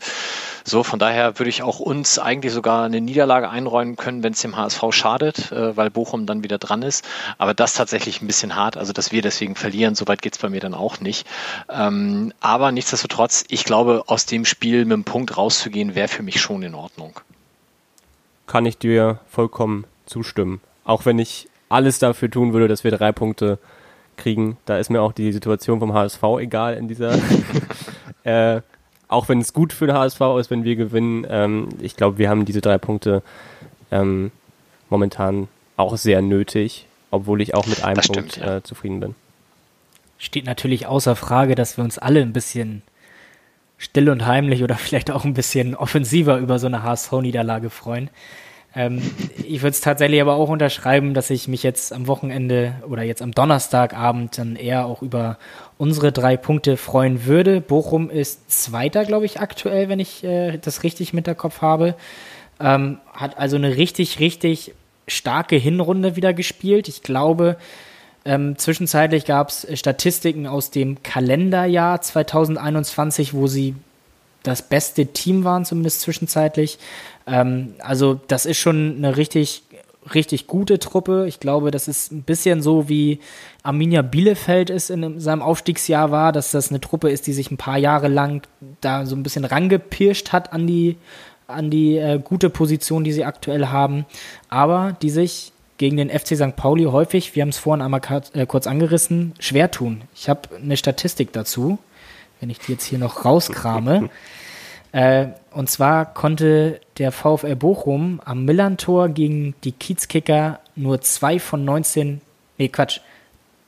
So, 0.63 0.83
von 0.83 0.99
daher 0.99 1.37
würde 1.37 1.49
ich 1.49 1.63
auch 1.63 1.81
uns 1.81 2.17
eigentlich 2.17 2.53
sogar 2.53 2.85
eine 2.85 3.01
Niederlage 3.01 3.49
einräumen 3.49 3.97
können, 3.97 4.23
wenn 4.23 4.31
es 4.31 4.41
dem 4.41 4.55
HSV 4.55 4.83
schadet, 4.91 5.51
äh, 5.51 5.75
weil 5.75 5.89
Bochum 5.89 6.25
dann 6.25 6.45
wieder 6.45 6.59
dran 6.59 6.81
ist. 6.81 7.03
Aber 7.37 7.53
das 7.53 7.73
tatsächlich 7.73 8.21
ein 8.21 8.27
bisschen 8.27 8.55
hart. 8.55 8.77
Also 8.77 8.93
dass 8.93 9.11
wir 9.17 9.23
deswegen 9.23 9.55
verlieren. 9.55 9.95
Soweit 9.95 10.21
geht 10.21 10.35
es 10.35 10.39
bei 10.39 10.49
mir 10.49 10.59
dann 10.59 10.75
auch 10.75 10.99
nicht. 10.99 11.27
Ähm, 11.69 12.31
aber 12.39 12.71
nichtsdestotrotz, 12.71 13.45
ich 13.49 13.65
glaube, 13.65 14.03
aus 14.05 14.27
dem 14.27 14.45
Spiel 14.45 14.85
mit 14.85 14.93
einem 14.93 15.03
Punkt 15.03 15.35
rauszugehen, 15.35 15.95
wäre 15.95 16.07
für 16.07 16.21
mich 16.21 16.39
schon 16.39 16.61
in 16.61 16.75
Ordnung. 16.75 17.19
Kann 18.45 18.67
ich 18.67 18.77
dir 18.77 19.19
vollkommen 19.27 19.85
zustimmen. 20.05 20.61
Auch 20.85 21.05
wenn 21.05 21.17
ich 21.17 21.49
alles 21.69 21.97
dafür 21.97 22.29
tun 22.29 22.53
würde, 22.53 22.67
dass 22.67 22.83
wir 22.83 22.91
drei 22.91 23.11
Punkte 23.11 23.57
kriegen. 24.17 24.57
Da 24.65 24.77
ist 24.77 24.91
mir 24.91 25.01
auch 25.01 25.13
die 25.13 25.31
Situation 25.31 25.79
vom 25.79 25.93
HSV 25.93 26.21
egal 26.39 26.75
in 26.75 26.87
dieser. 26.87 27.17
äh, 28.23 28.61
auch 29.07 29.29
wenn 29.29 29.39
es 29.39 29.53
gut 29.53 29.73
für 29.73 29.87
den 29.87 29.95
HSV 29.95 30.21
ist, 30.39 30.51
wenn 30.51 30.63
wir 30.63 30.75
gewinnen. 30.75 31.25
Ähm, 31.27 31.69
ich 31.81 31.95
glaube, 31.95 32.19
wir 32.19 32.29
haben 32.29 32.45
diese 32.45 32.61
drei 32.61 32.77
Punkte 32.77 33.23
ähm, 33.91 34.31
momentan 34.89 35.47
auch 35.75 35.97
sehr 35.97 36.21
nötig 36.21 36.87
obwohl 37.11 37.41
ich 37.41 37.53
auch 37.55 37.65
mit 37.65 37.83
einem 37.83 37.97
das 37.97 38.07
Punkt 38.07 38.31
stimmt, 38.33 38.45
ja. 38.47 38.57
äh, 38.57 38.63
zufrieden 38.63 38.99
bin. 38.99 39.15
Steht 40.17 40.45
natürlich 40.45 40.87
außer 40.87 41.15
Frage, 41.15 41.55
dass 41.55 41.77
wir 41.77 41.83
uns 41.83 41.97
alle 41.97 42.21
ein 42.21 42.33
bisschen 42.33 42.81
still 43.77 44.09
und 44.09 44.25
heimlich 44.25 44.63
oder 44.63 44.75
vielleicht 44.77 45.11
auch 45.11 45.25
ein 45.25 45.33
bisschen 45.33 45.75
offensiver 45.75 46.37
über 46.37 46.59
so 46.59 46.67
eine 46.67 46.83
HSV-Niederlage 46.83 47.69
freuen. 47.69 48.09
Ähm, 48.75 49.01
ich 49.37 49.61
würde 49.61 49.71
es 49.71 49.81
tatsächlich 49.81 50.21
aber 50.21 50.35
auch 50.35 50.49
unterschreiben, 50.49 51.13
dass 51.13 51.29
ich 51.29 51.47
mich 51.47 51.63
jetzt 51.63 51.93
am 51.93 52.07
Wochenende 52.07 52.75
oder 52.87 53.03
jetzt 53.03 53.21
am 53.21 53.31
Donnerstagabend 53.31 54.37
dann 54.37 54.55
eher 54.55 54.85
auch 54.85 55.01
über 55.01 55.37
unsere 55.77 56.11
drei 56.11 56.37
Punkte 56.37 56.77
freuen 56.77 57.25
würde. 57.25 57.61
Bochum 57.61 58.09
ist 58.09 58.51
Zweiter, 58.51 59.05
glaube 59.05 59.25
ich, 59.25 59.39
aktuell, 59.39 59.89
wenn 59.89 59.99
ich 59.99 60.23
äh, 60.23 60.57
das 60.57 60.83
richtig 60.83 61.13
mit 61.13 61.27
der 61.27 61.35
Kopf 61.35 61.61
habe. 61.61 61.95
Ähm, 62.59 62.99
hat 63.13 63.37
also 63.37 63.55
eine 63.55 63.77
richtig, 63.77 64.19
richtig 64.19 64.73
starke 65.07 65.55
Hinrunde 65.55 66.15
wieder 66.15 66.33
gespielt. 66.33 66.87
Ich 66.87 67.01
glaube, 67.03 67.57
ähm, 68.25 68.57
zwischenzeitlich 68.57 69.25
gab 69.25 69.49
es 69.49 69.67
Statistiken 69.79 70.47
aus 70.47 70.69
dem 70.69 71.01
Kalenderjahr 71.01 72.01
2021, 72.01 73.33
wo 73.33 73.47
sie 73.47 73.75
das 74.43 74.61
beste 74.61 75.07
Team 75.07 75.43
waren, 75.43 75.65
zumindest 75.65 76.01
zwischenzeitlich. 76.01 76.77
Ähm, 77.25 77.75
also 77.79 78.19
das 78.27 78.45
ist 78.45 78.57
schon 78.57 78.95
eine 78.97 79.17
richtig, 79.17 79.63
richtig 80.13 80.47
gute 80.47 80.79
Truppe. 80.79 81.25
Ich 81.27 81.39
glaube, 81.39 81.71
das 81.71 81.87
ist 81.87 82.11
ein 82.11 82.23
bisschen 82.23 82.61
so 82.61 82.89
wie 82.89 83.19
Arminia 83.63 84.01
Bielefeld 84.01 84.69
es 84.69 84.89
in 84.89 85.19
seinem 85.19 85.41
Aufstiegsjahr 85.41 86.11
war, 86.11 86.31
dass 86.31 86.51
das 86.51 86.69
eine 86.69 86.81
Truppe 86.81 87.09
ist, 87.09 87.27
die 87.27 87.33
sich 87.33 87.51
ein 87.51 87.57
paar 87.57 87.77
Jahre 87.77 88.07
lang 88.07 88.45
da 88.81 89.05
so 89.05 89.15
ein 89.15 89.23
bisschen 89.23 89.45
rangepirscht 89.45 90.33
hat 90.33 90.53
an 90.53 90.67
die 90.67 90.97
an 91.47 91.69
die 91.69 91.97
äh, 91.97 92.19
gute 92.23 92.49
Position, 92.49 93.03
die 93.03 93.13
sie 93.13 93.25
aktuell 93.25 93.67
haben, 93.67 94.05
aber 94.49 94.95
die 95.01 95.09
sich 95.09 95.53
gegen 95.77 95.97
den 95.97 96.09
FC 96.09 96.35
St. 96.35 96.55
Pauli 96.55 96.85
häufig, 96.85 97.35
wir 97.35 97.41
haben 97.41 97.49
es 97.49 97.57
vorhin 97.57 97.81
einmal 97.81 98.01
äh, 98.33 98.45
kurz 98.45 98.67
angerissen, 98.67 99.33
schwer 99.39 99.71
tun. 99.71 100.01
Ich 100.15 100.27
habe 100.27 100.49
eine 100.55 100.75
Statistik 100.75 101.31
dazu, 101.31 101.77
wenn 102.39 102.49
ich 102.49 102.59
die 102.59 102.73
jetzt 102.73 102.85
hier 102.85 102.99
noch 102.99 103.25
rauskrame. 103.25 104.09
äh, 104.91 105.27
und 105.51 105.69
zwar 105.69 106.13
konnte 106.13 106.81
der 106.97 107.11
VfL 107.11 107.55
Bochum 107.55 108.21
am 108.25 108.43
Millantor 108.45 109.09
gegen 109.09 109.55
die 109.63 109.71
Kiezkicker 109.71 110.59
nur 110.75 111.01
zwei 111.01 111.39
von 111.39 111.63
19, 111.63 112.21
nee 112.57 112.67
Quatsch, 112.67 112.99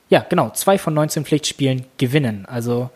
ja 0.10 0.26
genau, 0.28 0.50
zwei 0.50 0.78
von 0.78 0.94
19 0.94 1.26
Pflichtspielen 1.26 1.86
gewinnen. 1.98 2.46
Also 2.48 2.90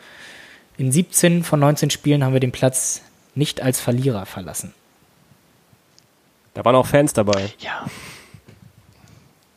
in 0.78 0.92
17 0.92 1.44
von 1.44 1.60
19 1.60 1.92
Spielen 1.92 2.24
haben 2.24 2.34
wir 2.34 2.40
den 2.40 2.52
Platz 2.52 3.04
nicht 3.36 3.62
als 3.62 3.80
Verlierer 3.80 4.26
verlassen. 4.26 4.74
Da 6.54 6.64
waren 6.66 6.76
auch 6.76 6.88
Fans 6.88 7.14
dabei. 7.14 7.52
Ja. 7.60 7.86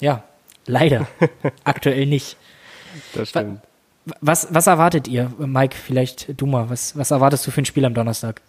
Ja, 0.00 0.24
leider. 0.66 1.06
Aktuell 1.64 2.06
nicht. 2.06 2.36
Das 3.14 3.30
stimmt. 3.30 3.60
Was, 4.20 4.54
was 4.54 4.66
erwartet 4.66 5.08
ihr, 5.08 5.32
Mike? 5.38 5.76
Vielleicht 5.76 6.40
du 6.40 6.46
mal. 6.46 6.70
Was, 6.70 6.96
was 6.96 7.10
erwartest 7.10 7.46
du 7.46 7.50
für 7.50 7.60
ein 7.60 7.64
Spiel 7.66 7.84
am 7.84 7.94
Donnerstag? 7.94 8.40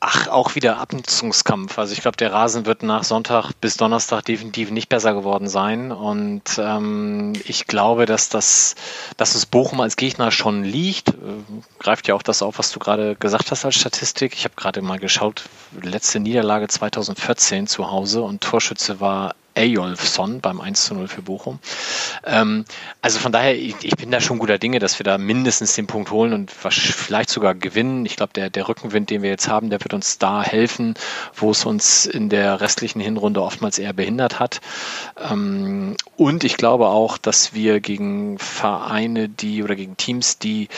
Ach, 0.00 0.25
auch 0.36 0.54
wieder 0.54 0.78
Abnutzungskampf. 0.78 1.78
Also 1.78 1.94
ich 1.94 2.02
glaube, 2.02 2.18
der 2.18 2.32
Rasen 2.32 2.66
wird 2.66 2.82
nach 2.82 3.04
Sonntag 3.04 3.52
bis 3.60 3.76
Donnerstag 3.78 4.22
definitiv 4.22 4.70
nicht 4.70 4.88
besser 4.88 5.14
geworden 5.14 5.48
sein. 5.48 5.90
Und 5.90 6.42
ähm, 6.58 7.32
ich 7.46 7.66
glaube, 7.66 8.04
dass 8.04 8.28
das, 8.28 8.74
dass 9.16 9.34
es 9.34 9.46
Bochum 9.46 9.80
als 9.80 9.96
Gegner 9.96 10.30
schon 10.30 10.62
liegt. 10.62 11.08
Äh, 11.08 11.14
greift 11.78 12.06
ja 12.06 12.14
auch 12.14 12.22
das 12.22 12.42
auf, 12.42 12.58
was 12.58 12.70
du 12.70 12.78
gerade 12.78 13.16
gesagt 13.16 13.50
hast 13.50 13.64
als 13.64 13.76
Statistik. 13.76 14.34
Ich 14.34 14.44
habe 14.44 14.54
gerade 14.56 14.82
mal 14.82 14.98
geschaut, 14.98 15.44
letzte 15.82 16.20
Niederlage 16.20 16.68
2014 16.68 17.66
zu 17.66 17.90
Hause 17.90 18.22
und 18.22 18.42
Torschütze 18.42 19.00
war 19.00 19.34
Eyolfsson 19.56 20.40
beim 20.40 20.60
1 20.60 20.84
zu 20.84 20.94
0 20.94 21.08
für 21.08 21.22
Bochum. 21.22 21.58
Ähm, 22.24 22.64
also 23.02 23.18
von 23.18 23.32
daher, 23.32 23.56
ich, 23.56 23.74
ich, 23.82 23.96
bin 23.96 24.10
da 24.10 24.20
schon 24.20 24.38
guter 24.38 24.58
Dinge, 24.58 24.78
dass 24.78 24.98
wir 24.98 25.04
da 25.04 25.18
mindestens 25.18 25.74
den 25.74 25.86
Punkt 25.86 26.10
holen 26.10 26.32
und 26.32 26.50
vielleicht 26.50 27.30
sogar 27.30 27.54
gewinnen. 27.54 28.06
Ich 28.06 28.16
glaube, 28.16 28.32
der, 28.34 28.50
der 28.50 28.68
Rückenwind, 28.68 29.10
den 29.10 29.22
wir 29.22 29.30
jetzt 29.30 29.48
haben, 29.48 29.70
der 29.70 29.82
wird 29.82 29.94
uns 29.94 30.18
da 30.18 30.42
helfen, 30.42 30.94
wo 31.34 31.50
es 31.50 31.64
uns 31.64 32.06
in 32.06 32.28
der 32.28 32.60
restlichen 32.60 33.00
Hinrunde 33.00 33.42
oftmals 33.42 33.78
eher 33.78 33.92
behindert 33.92 34.38
hat. 34.38 34.60
Ähm, 35.18 35.96
und 36.16 36.44
ich 36.44 36.56
glaube 36.56 36.88
auch, 36.88 37.18
dass 37.18 37.54
wir 37.54 37.80
gegen 37.80 38.38
Vereine, 38.38 39.28
die 39.28 39.62
oder 39.62 39.74
gegen 39.74 39.96
Teams, 39.96 40.38
die 40.38 40.68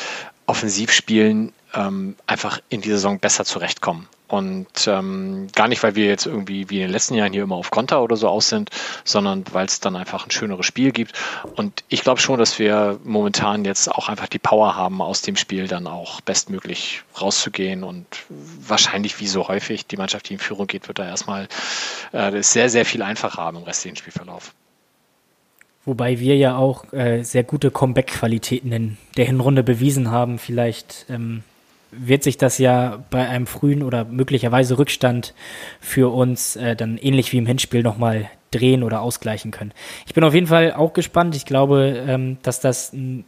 offensiv 0.46 0.92
spielen, 0.92 1.52
ähm, 1.74 2.16
einfach 2.26 2.60
in 2.68 2.80
dieser 2.80 2.96
Saison 2.96 3.18
besser 3.18 3.44
zurechtkommen. 3.44 4.08
Und 4.28 4.86
ähm, 4.86 5.48
gar 5.54 5.68
nicht, 5.68 5.82
weil 5.82 5.96
wir 5.96 6.06
jetzt 6.06 6.26
irgendwie 6.26 6.68
wie 6.68 6.76
in 6.76 6.82
den 6.82 6.90
letzten 6.90 7.14
Jahren 7.14 7.32
hier 7.32 7.42
immer 7.42 7.56
auf 7.56 7.70
Konter 7.70 8.02
oder 8.02 8.14
so 8.16 8.28
aus 8.28 8.50
sind, 8.50 8.70
sondern 9.02 9.44
weil 9.52 9.64
es 9.64 9.80
dann 9.80 9.96
einfach 9.96 10.26
ein 10.26 10.30
schöneres 10.30 10.66
Spiel 10.66 10.92
gibt. 10.92 11.14
Und 11.56 11.82
ich 11.88 12.02
glaube 12.02 12.20
schon, 12.20 12.38
dass 12.38 12.58
wir 12.58 13.00
momentan 13.04 13.64
jetzt 13.64 13.90
auch 13.90 14.10
einfach 14.10 14.28
die 14.28 14.38
Power 14.38 14.76
haben, 14.76 15.00
aus 15.00 15.22
dem 15.22 15.36
Spiel 15.36 15.66
dann 15.66 15.86
auch 15.86 16.20
bestmöglich 16.20 17.02
rauszugehen. 17.18 17.84
Und 17.84 18.06
wahrscheinlich, 18.28 19.18
wie 19.18 19.28
so 19.28 19.48
häufig, 19.48 19.86
die 19.86 19.96
Mannschaft, 19.96 20.28
die 20.28 20.34
in 20.34 20.40
Führung 20.40 20.66
geht, 20.66 20.88
wird 20.88 20.98
da 20.98 21.06
erstmal 21.06 21.48
äh, 22.12 22.42
sehr, 22.42 22.68
sehr 22.68 22.84
viel 22.84 23.00
einfacher 23.00 23.42
haben 23.42 23.56
im 23.56 23.62
restlichen 23.62 23.96
Spielverlauf. 23.96 24.52
Wobei 25.86 26.20
wir 26.20 26.36
ja 26.36 26.54
auch 26.54 26.92
äh, 26.92 27.22
sehr 27.22 27.44
gute 27.44 27.70
Comeback-Qualitäten 27.70 28.72
in 28.72 28.98
der 29.16 29.24
Hinrunde 29.24 29.62
bewiesen 29.62 30.10
haben. 30.10 30.38
Vielleicht 30.38 31.06
ähm, 31.08 31.44
wird 31.90 32.22
sich 32.22 32.36
das 32.36 32.58
ja 32.58 33.04
bei 33.10 33.28
einem 33.28 33.46
frühen 33.46 33.82
oder 33.82 34.04
möglicherweise 34.04 34.78
Rückstand 34.78 35.34
für 35.80 36.12
uns 36.12 36.56
äh, 36.56 36.76
dann 36.76 36.98
ähnlich 36.98 37.32
wie 37.32 37.38
im 37.38 37.46
Hinspiel 37.46 37.82
nochmal 37.82 38.30
drehen 38.50 38.82
oder 38.82 39.00
ausgleichen 39.00 39.50
können. 39.50 39.72
Ich 40.06 40.14
bin 40.14 40.24
auf 40.24 40.34
jeden 40.34 40.46
Fall 40.46 40.72
auch 40.72 40.92
gespannt. 40.92 41.36
Ich 41.36 41.44
glaube, 41.44 42.04
ähm, 42.06 42.38
dass 42.42 42.60
das 42.60 42.92
ein 42.92 43.24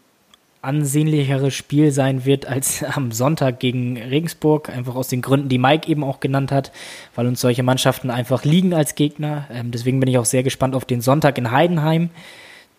ansehnlicheres 0.63 1.55
Spiel 1.55 1.91
sein 1.91 2.27
wird 2.27 2.47
als 2.47 2.83
am 2.97 3.13
Sonntag 3.13 3.61
gegen 3.61 3.97
Regensburg, 3.97 4.69
einfach 4.69 4.95
aus 4.95 5.09
den 5.09 5.23
Gründen, 5.23 5.49
die 5.49 5.59
Mike 5.59 5.89
eben 5.89 6.05
auch 6.05 6.21
genannt 6.21 6.53
hat, 6.53 6.71
weil 7.15 7.27
uns 7.27 7.41
solche 7.41 7.63
Mannschaften 7.63 8.11
einfach 8.11 8.45
liegen 8.45 8.75
als 8.75 8.95
Gegner. 8.95 9.47
Ähm, 9.51 9.71
deswegen 9.71 10.01
bin 10.01 10.09
ich 10.09 10.19
auch 10.19 10.27
sehr 10.27 10.43
gespannt 10.43 10.75
auf 10.75 10.85
den 10.85 11.01
Sonntag 11.01 11.39
in 11.39 11.51
Heidenheim 11.51 12.11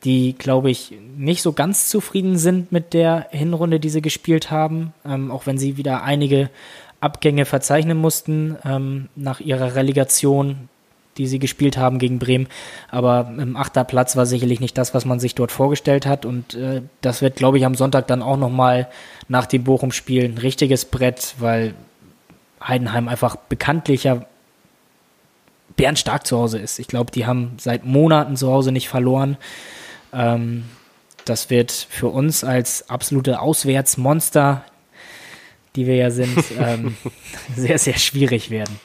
die, 0.04 0.34
glaube 0.34 0.72
ich, 0.72 0.94
nicht 1.16 1.42
so 1.42 1.54
ganz 1.54 1.88
zufrieden 1.88 2.38
sind 2.38 2.72
mit 2.72 2.94
der 2.94 3.28
Hinrunde, 3.32 3.80
die 3.80 3.90
sie 3.90 4.02
gespielt 4.02 4.50
haben, 4.50 4.94
ähm, 5.06 5.32
auch 5.32 5.46
wenn 5.46 5.58
sie 5.58 5.78
wieder 5.78 6.04
einige 6.04 6.50
Abgänge 7.00 7.46
verzeichnen 7.46 7.98
mussten 7.98 8.58
ähm, 8.66 9.10
nach 9.16 9.40
ihrer 9.40 9.76
Relegation. 9.76 10.70
die 11.18 11.28
sie 11.28 11.40
gespielt 11.40 11.78
haben 11.78 12.00
gegen 12.00 12.20
Bremen. 12.20 12.48
Aber 12.90 13.30
im 13.38 13.58
achter 13.58 13.84
Platz 13.84 14.16
war 14.16 14.26
sicherlich 14.26 14.60
nicht 14.62 14.78
das, 14.78 14.94
was 14.94 15.04
man 15.04 15.20
sich 15.20 15.36
dort 15.36 15.52
vorgestellt 15.52 16.06
hat. 16.06 16.26
Und 16.26 16.54
äh, 16.54 16.82
das 17.02 17.22
wird, 17.22 17.36
glaube 17.36 17.58
ich, 17.58 17.66
am 17.66 17.76
Sonntag 17.76 18.08
dann 18.08 18.22
auch 18.22 18.38
nochmal 18.38 18.88
nach 19.28 19.46
dem 19.46 19.64
Bochum-Spiel 19.66 20.24
ein 20.24 20.38
richtiges 20.38 20.86
Brett, 20.86 21.36
weil 21.38 21.74
Heidenheim 22.66 23.10
einfach 23.10 23.36
bekanntlicher 23.36 24.26
bärenstark 25.76 26.26
zu 26.26 26.38
Hause 26.38 26.60
ist. 26.60 26.80
Ich 26.80 26.88
glaube, 26.88 27.12
die 27.12 27.26
haben 27.26 27.54
seit 27.58 27.86
Monaten 27.86 28.36
zu 28.38 28.50
Hause 28.50 28.72
nicht 28.72 28.88
verloren. 28.88 29.38
Ähm, 30.14 30.66
das 31.26 31.50
wird 31.50 31.72
für 31.72 32.08
uns 32.08 32.44
als 32.44 32.90
absolute 32.90 33.40
Auswärtsmonster, 33.40 34.66
die 35.76 35.86
wir 35.86 35.96
ja 35.96 36.12
sind, 36.12 36.44
ähm, 36.60 36.98
sehr, 37.56 37.78
sehr 37.78 37.98
schwierig 37.98 38.50
werden. 38.50 38.80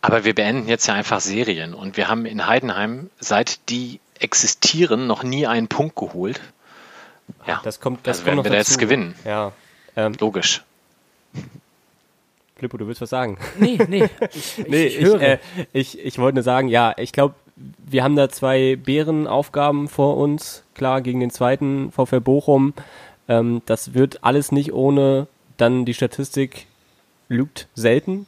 Aber 0.00 0.24
wir 0.24 0.34
beenden 0.34 0.68
jetzt 0.68 0.86
ja 0.86 0.94
einfach 0.94 1.20
Serien 1.20 1.74
und 1.74 1.96
wir 1.96 2.08
haben 2.08 2.26
in 2.26 2.46
Heidenheim, 2.46 3.10
seit 3.18 3.68
die 3.68 4.00
existieren, 4.18 5.06
noch 5.06 5.22
nie 5.22 5.46
einen 5.46 5.68
Punkt 5.68 5.96
geholt. 5.96 6.40
Ja, 7.46 7.60
das 7.64 7.80
kommt, 7.80 8.06
das 8.06 8.18
also 8.18 8.26
werden 8.26 8.44
wir 8.44 8.50
da 8.50 8.56
jetzt 8.56 8.78
gewinnen. 8.78 9.14
Ja, 9.24 9.52
ähm, 9.96 10.14
logisch. 10.20 10.62
Flippo, 12.56 12.78
du 12.78 12.86
willst 12.86 13.00
was 13.00 13.10
sagen? 13.10 13.38
Nee, 13.58 13.78
nee. 13.88 14.08
Ich, 14.32 14.58
nee, 14.66 14.86
ich, 14.86 15.00
ich, 15.00 15.14
äh, 15.14 15.38
ich, 15.72 15.98
ich 15.98 16.18
wollte 16.18 16.36
nur 16.36 16.42
sagen, 16.42 16.68
ja, 16.68 16.94
ich 16.96 17.12
glaube, 17.12 17.34
wir 17.56 18.04
haben 18.04 18.16
da 18.16 18.28
zwei 18.28 18.76
Bärenaufgaben 18.76 19.88
vor 19.88 20.16
uns. 20.16 20.64
Klar, 20.74 21.00
gegen 21.00 21.20
den 21.20 21.30
zweiten 21.30 21.90
VfL 21.90 22.20
Bochum. 22.20 22.74
Ähm, 23.28 23.62
das 23.66 23.94
wird 23.94 24.22
alles 24.22 24.52
nicht 24.52 24.72
ohne 24.72 25.26
dann 25.56 25.84
die 25.84 25.94
Statistik 25.94 26.66
lügt 27.28 27.68
selten. 27.74 28.26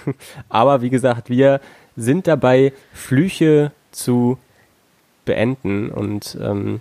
Aber 0.48 0.82
wie 0.82 0.90
gesagt, 0.90 1.28
wir 1.28 1.60
sind 1.96 2.26
dabei, 2.26 2.72
Flüche 2.92 3.72
zu 3.92 4.38
beenden 5.24 5.90
und 5.90 6.38
ähm, 6.40 6.80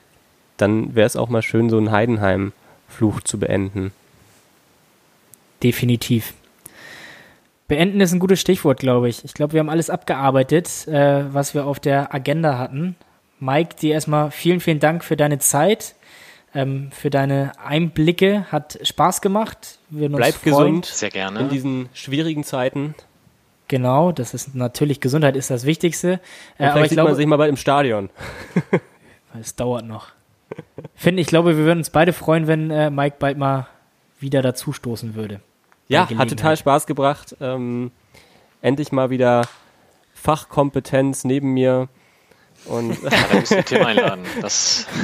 dann 0.57 0.95
wäre 0.95 1.07
es 1.07 1.15
auch 1.15 1.29
mal 1.29 1.41
schön, 1.41 1.69
so 1.69 1.77
einen 1.77 1.91
Heidenheim-Fluch 1.91 3.21
zu 3.21 3.39
beenden. 3.39 3.91
Definitiv. 5.61 6.33
Beenden 7.69 8.01
ist 8.01 8.11
ein 8.11 8.19
gutes 8.19 8.41
Stichwort, 8.41 8.79
glaube 8.79 9.07
ich. 9.09 9.23
Ich 9.23 9.35
glaube, 9.35 9.53
wir 9.53 9.59
haben 9.59 9.69
alles 9.69 9.91
abgearbeitet, 9.91 10.87
äh, 10.87 11.31
was 11.31 11.53
wir 11.53 11.65
auf 11.65 11.79
der 11.79 12.13
Agenda 12.13 12.57
hatten. 12.57 12.95
Mike, 13.39 13.75
dir 13.79 13.93
erstmal 13.93 14.31
vielen, 14.31 14.59
vielen 14.59 14.79
Dank 14.79 15.03
für 15.03 15.15
deine 15.15 15.37
Zeit, 15.37 15.95
ähm, 16.55 16.89
für 16.91 17.11
deine 17.11 17.51
Einblicke. 17.63 18.51
Hat 18.51 18.79
Spaß 18.81 19.21
gemacht. 19.21 19.77
Wir 19.91 20.09
Bleib 20.09 20.41
gesund. 20.41 20.87
Sehr 20.87 21.11
gerne. 21.11 21.41
In 21.41 21.49
diesen 21.49 21.89
schwierigen 21.93 22.43
Zeiten. 22.43 22.95
Genau, 23.67 24.11
das 24.11 24.33
ist 24.33 24.55
natürlich 24.55 24.99
Gesundheit 24.99 25.35
ist 25.35 25.51
das 25.51 25.63
Wichtigste. 25.63 26.19
Äh, 26.57 26.65
aber 26.65 26.81
ich 26.81 26.89
sieht 26.89 26.95
glaube, 26.95 27.11
man 27.11 27.17
sich 27.17 27.27
mal 27.27 27.37
bald 27.37 27.49
im 27.49 27.57
Stadion. 27.57 28.09
es 29.39 29.55
dauert 29.55 29.85
noch. 29.85 30.07
Finde, 30.95 31.21
ich 31.21 31.27
glaube, 31.27 31.55
wir 31.55 31.65
würden 31.65 31.79
uns 31.79 31.91
beide 31.91 32.13
freuen, 32.13 32.47
wenn 32.47 32.71
äh, 32.71 32.89
Mike 32.89 33.17
bald 33.19 33.37
mal 33.37 33.67
wieder 34.19 34.41
dazustoßen 34.41 35.13
würde. 35.13 35.39
Ja, 35.89 36.07
hat 36.17 36.29
total 36.29 36.55
Spaß 36.55 36.85
gebracht. 36.85 37.35
Ähm, 37.41 37.91
endlich 38.61 38.91
mal 38.91 39.09
wieder 39.09 39.47
Fachkompetenz 40.13 41.23
neben 41.23 41.53
mir. 41.53 41.89
Und 42.65 43.01
ja, 43.03 43.09
da 43.09 43.39
müssen 43.39 43.57
wir 43.57 43.65
Tim 43.65 43.85
einladen. 43.85 44.25
Das 44.41 44.87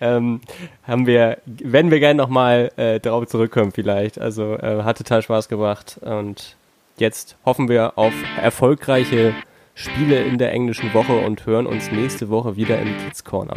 ähm, 0.00 0.40
haben 0.84 1.06
wir, 1.06 1.38
werden 1.46 1.90
wir 1.90 2.00
gerne 2.00 2.16
nochmal 2.16 2.72
äh, 2.76 3.00
darauf 3.00 3.26
zurückkommen 3.26 3.72
vielleicht. 3.72 4.20
Also 4.20 4.56
äh, 4.56 4.82
hat 4.82 4.98
total 4.98 5.22
Spaß 5.22 5.48
gebracht 5.48 5.98
und 6.02 6.56
jetzt 6.98 7.36
hoffen 7.44 7.68
wir 7.68 7.96
auf 7.96 8.12
erfolgreiche 8.40 9.34
Spiele 9.74 10.22
in 10.22 10.38
der 10.38 10.52
englischen 10.52 10.92
Woche 10.92 11.16
und 11.16 11.46
hören 11.46 11.66
uns 11.66 11.90
nächste 11.90 12.28
Woche 12.28 12.56
wieder 12.56 12.78
im 12.78 12.96
Kids 12.98 13.24
Corner. 13.24 13.56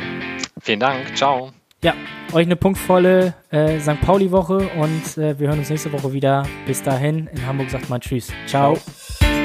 Vielen 0.61 0.79
Dank, 0.79 1.17
ciao. 1.17 1.51
Ja, 1.85 1.93
euch 2.33 2.47
eine 2.47 2.55
punktvolle 2.55 3.35
äh, 3.51 3.79
St. 3.79 4.01
Pauli-Woche 4.01 4.71
und 4.75 5.19
äh, 5.19 5.39
wir 5.39 5.49
hören 5.49 5.59
uns 5.59 5.69
nächste 5.69 5.93
Woche 5.93 6.13
wieder. 6.13 6.41
Bis 6.65 6.81
dahin, 6.81 7.27
in 7.27 7.45
Hamburg 7.45 7.69
sagt 7.69 7.91
man 7.91 8.01
Tschüss. 8.01 8.33
Ciao. 8.47 8.75
Ciao. 8.75 9.44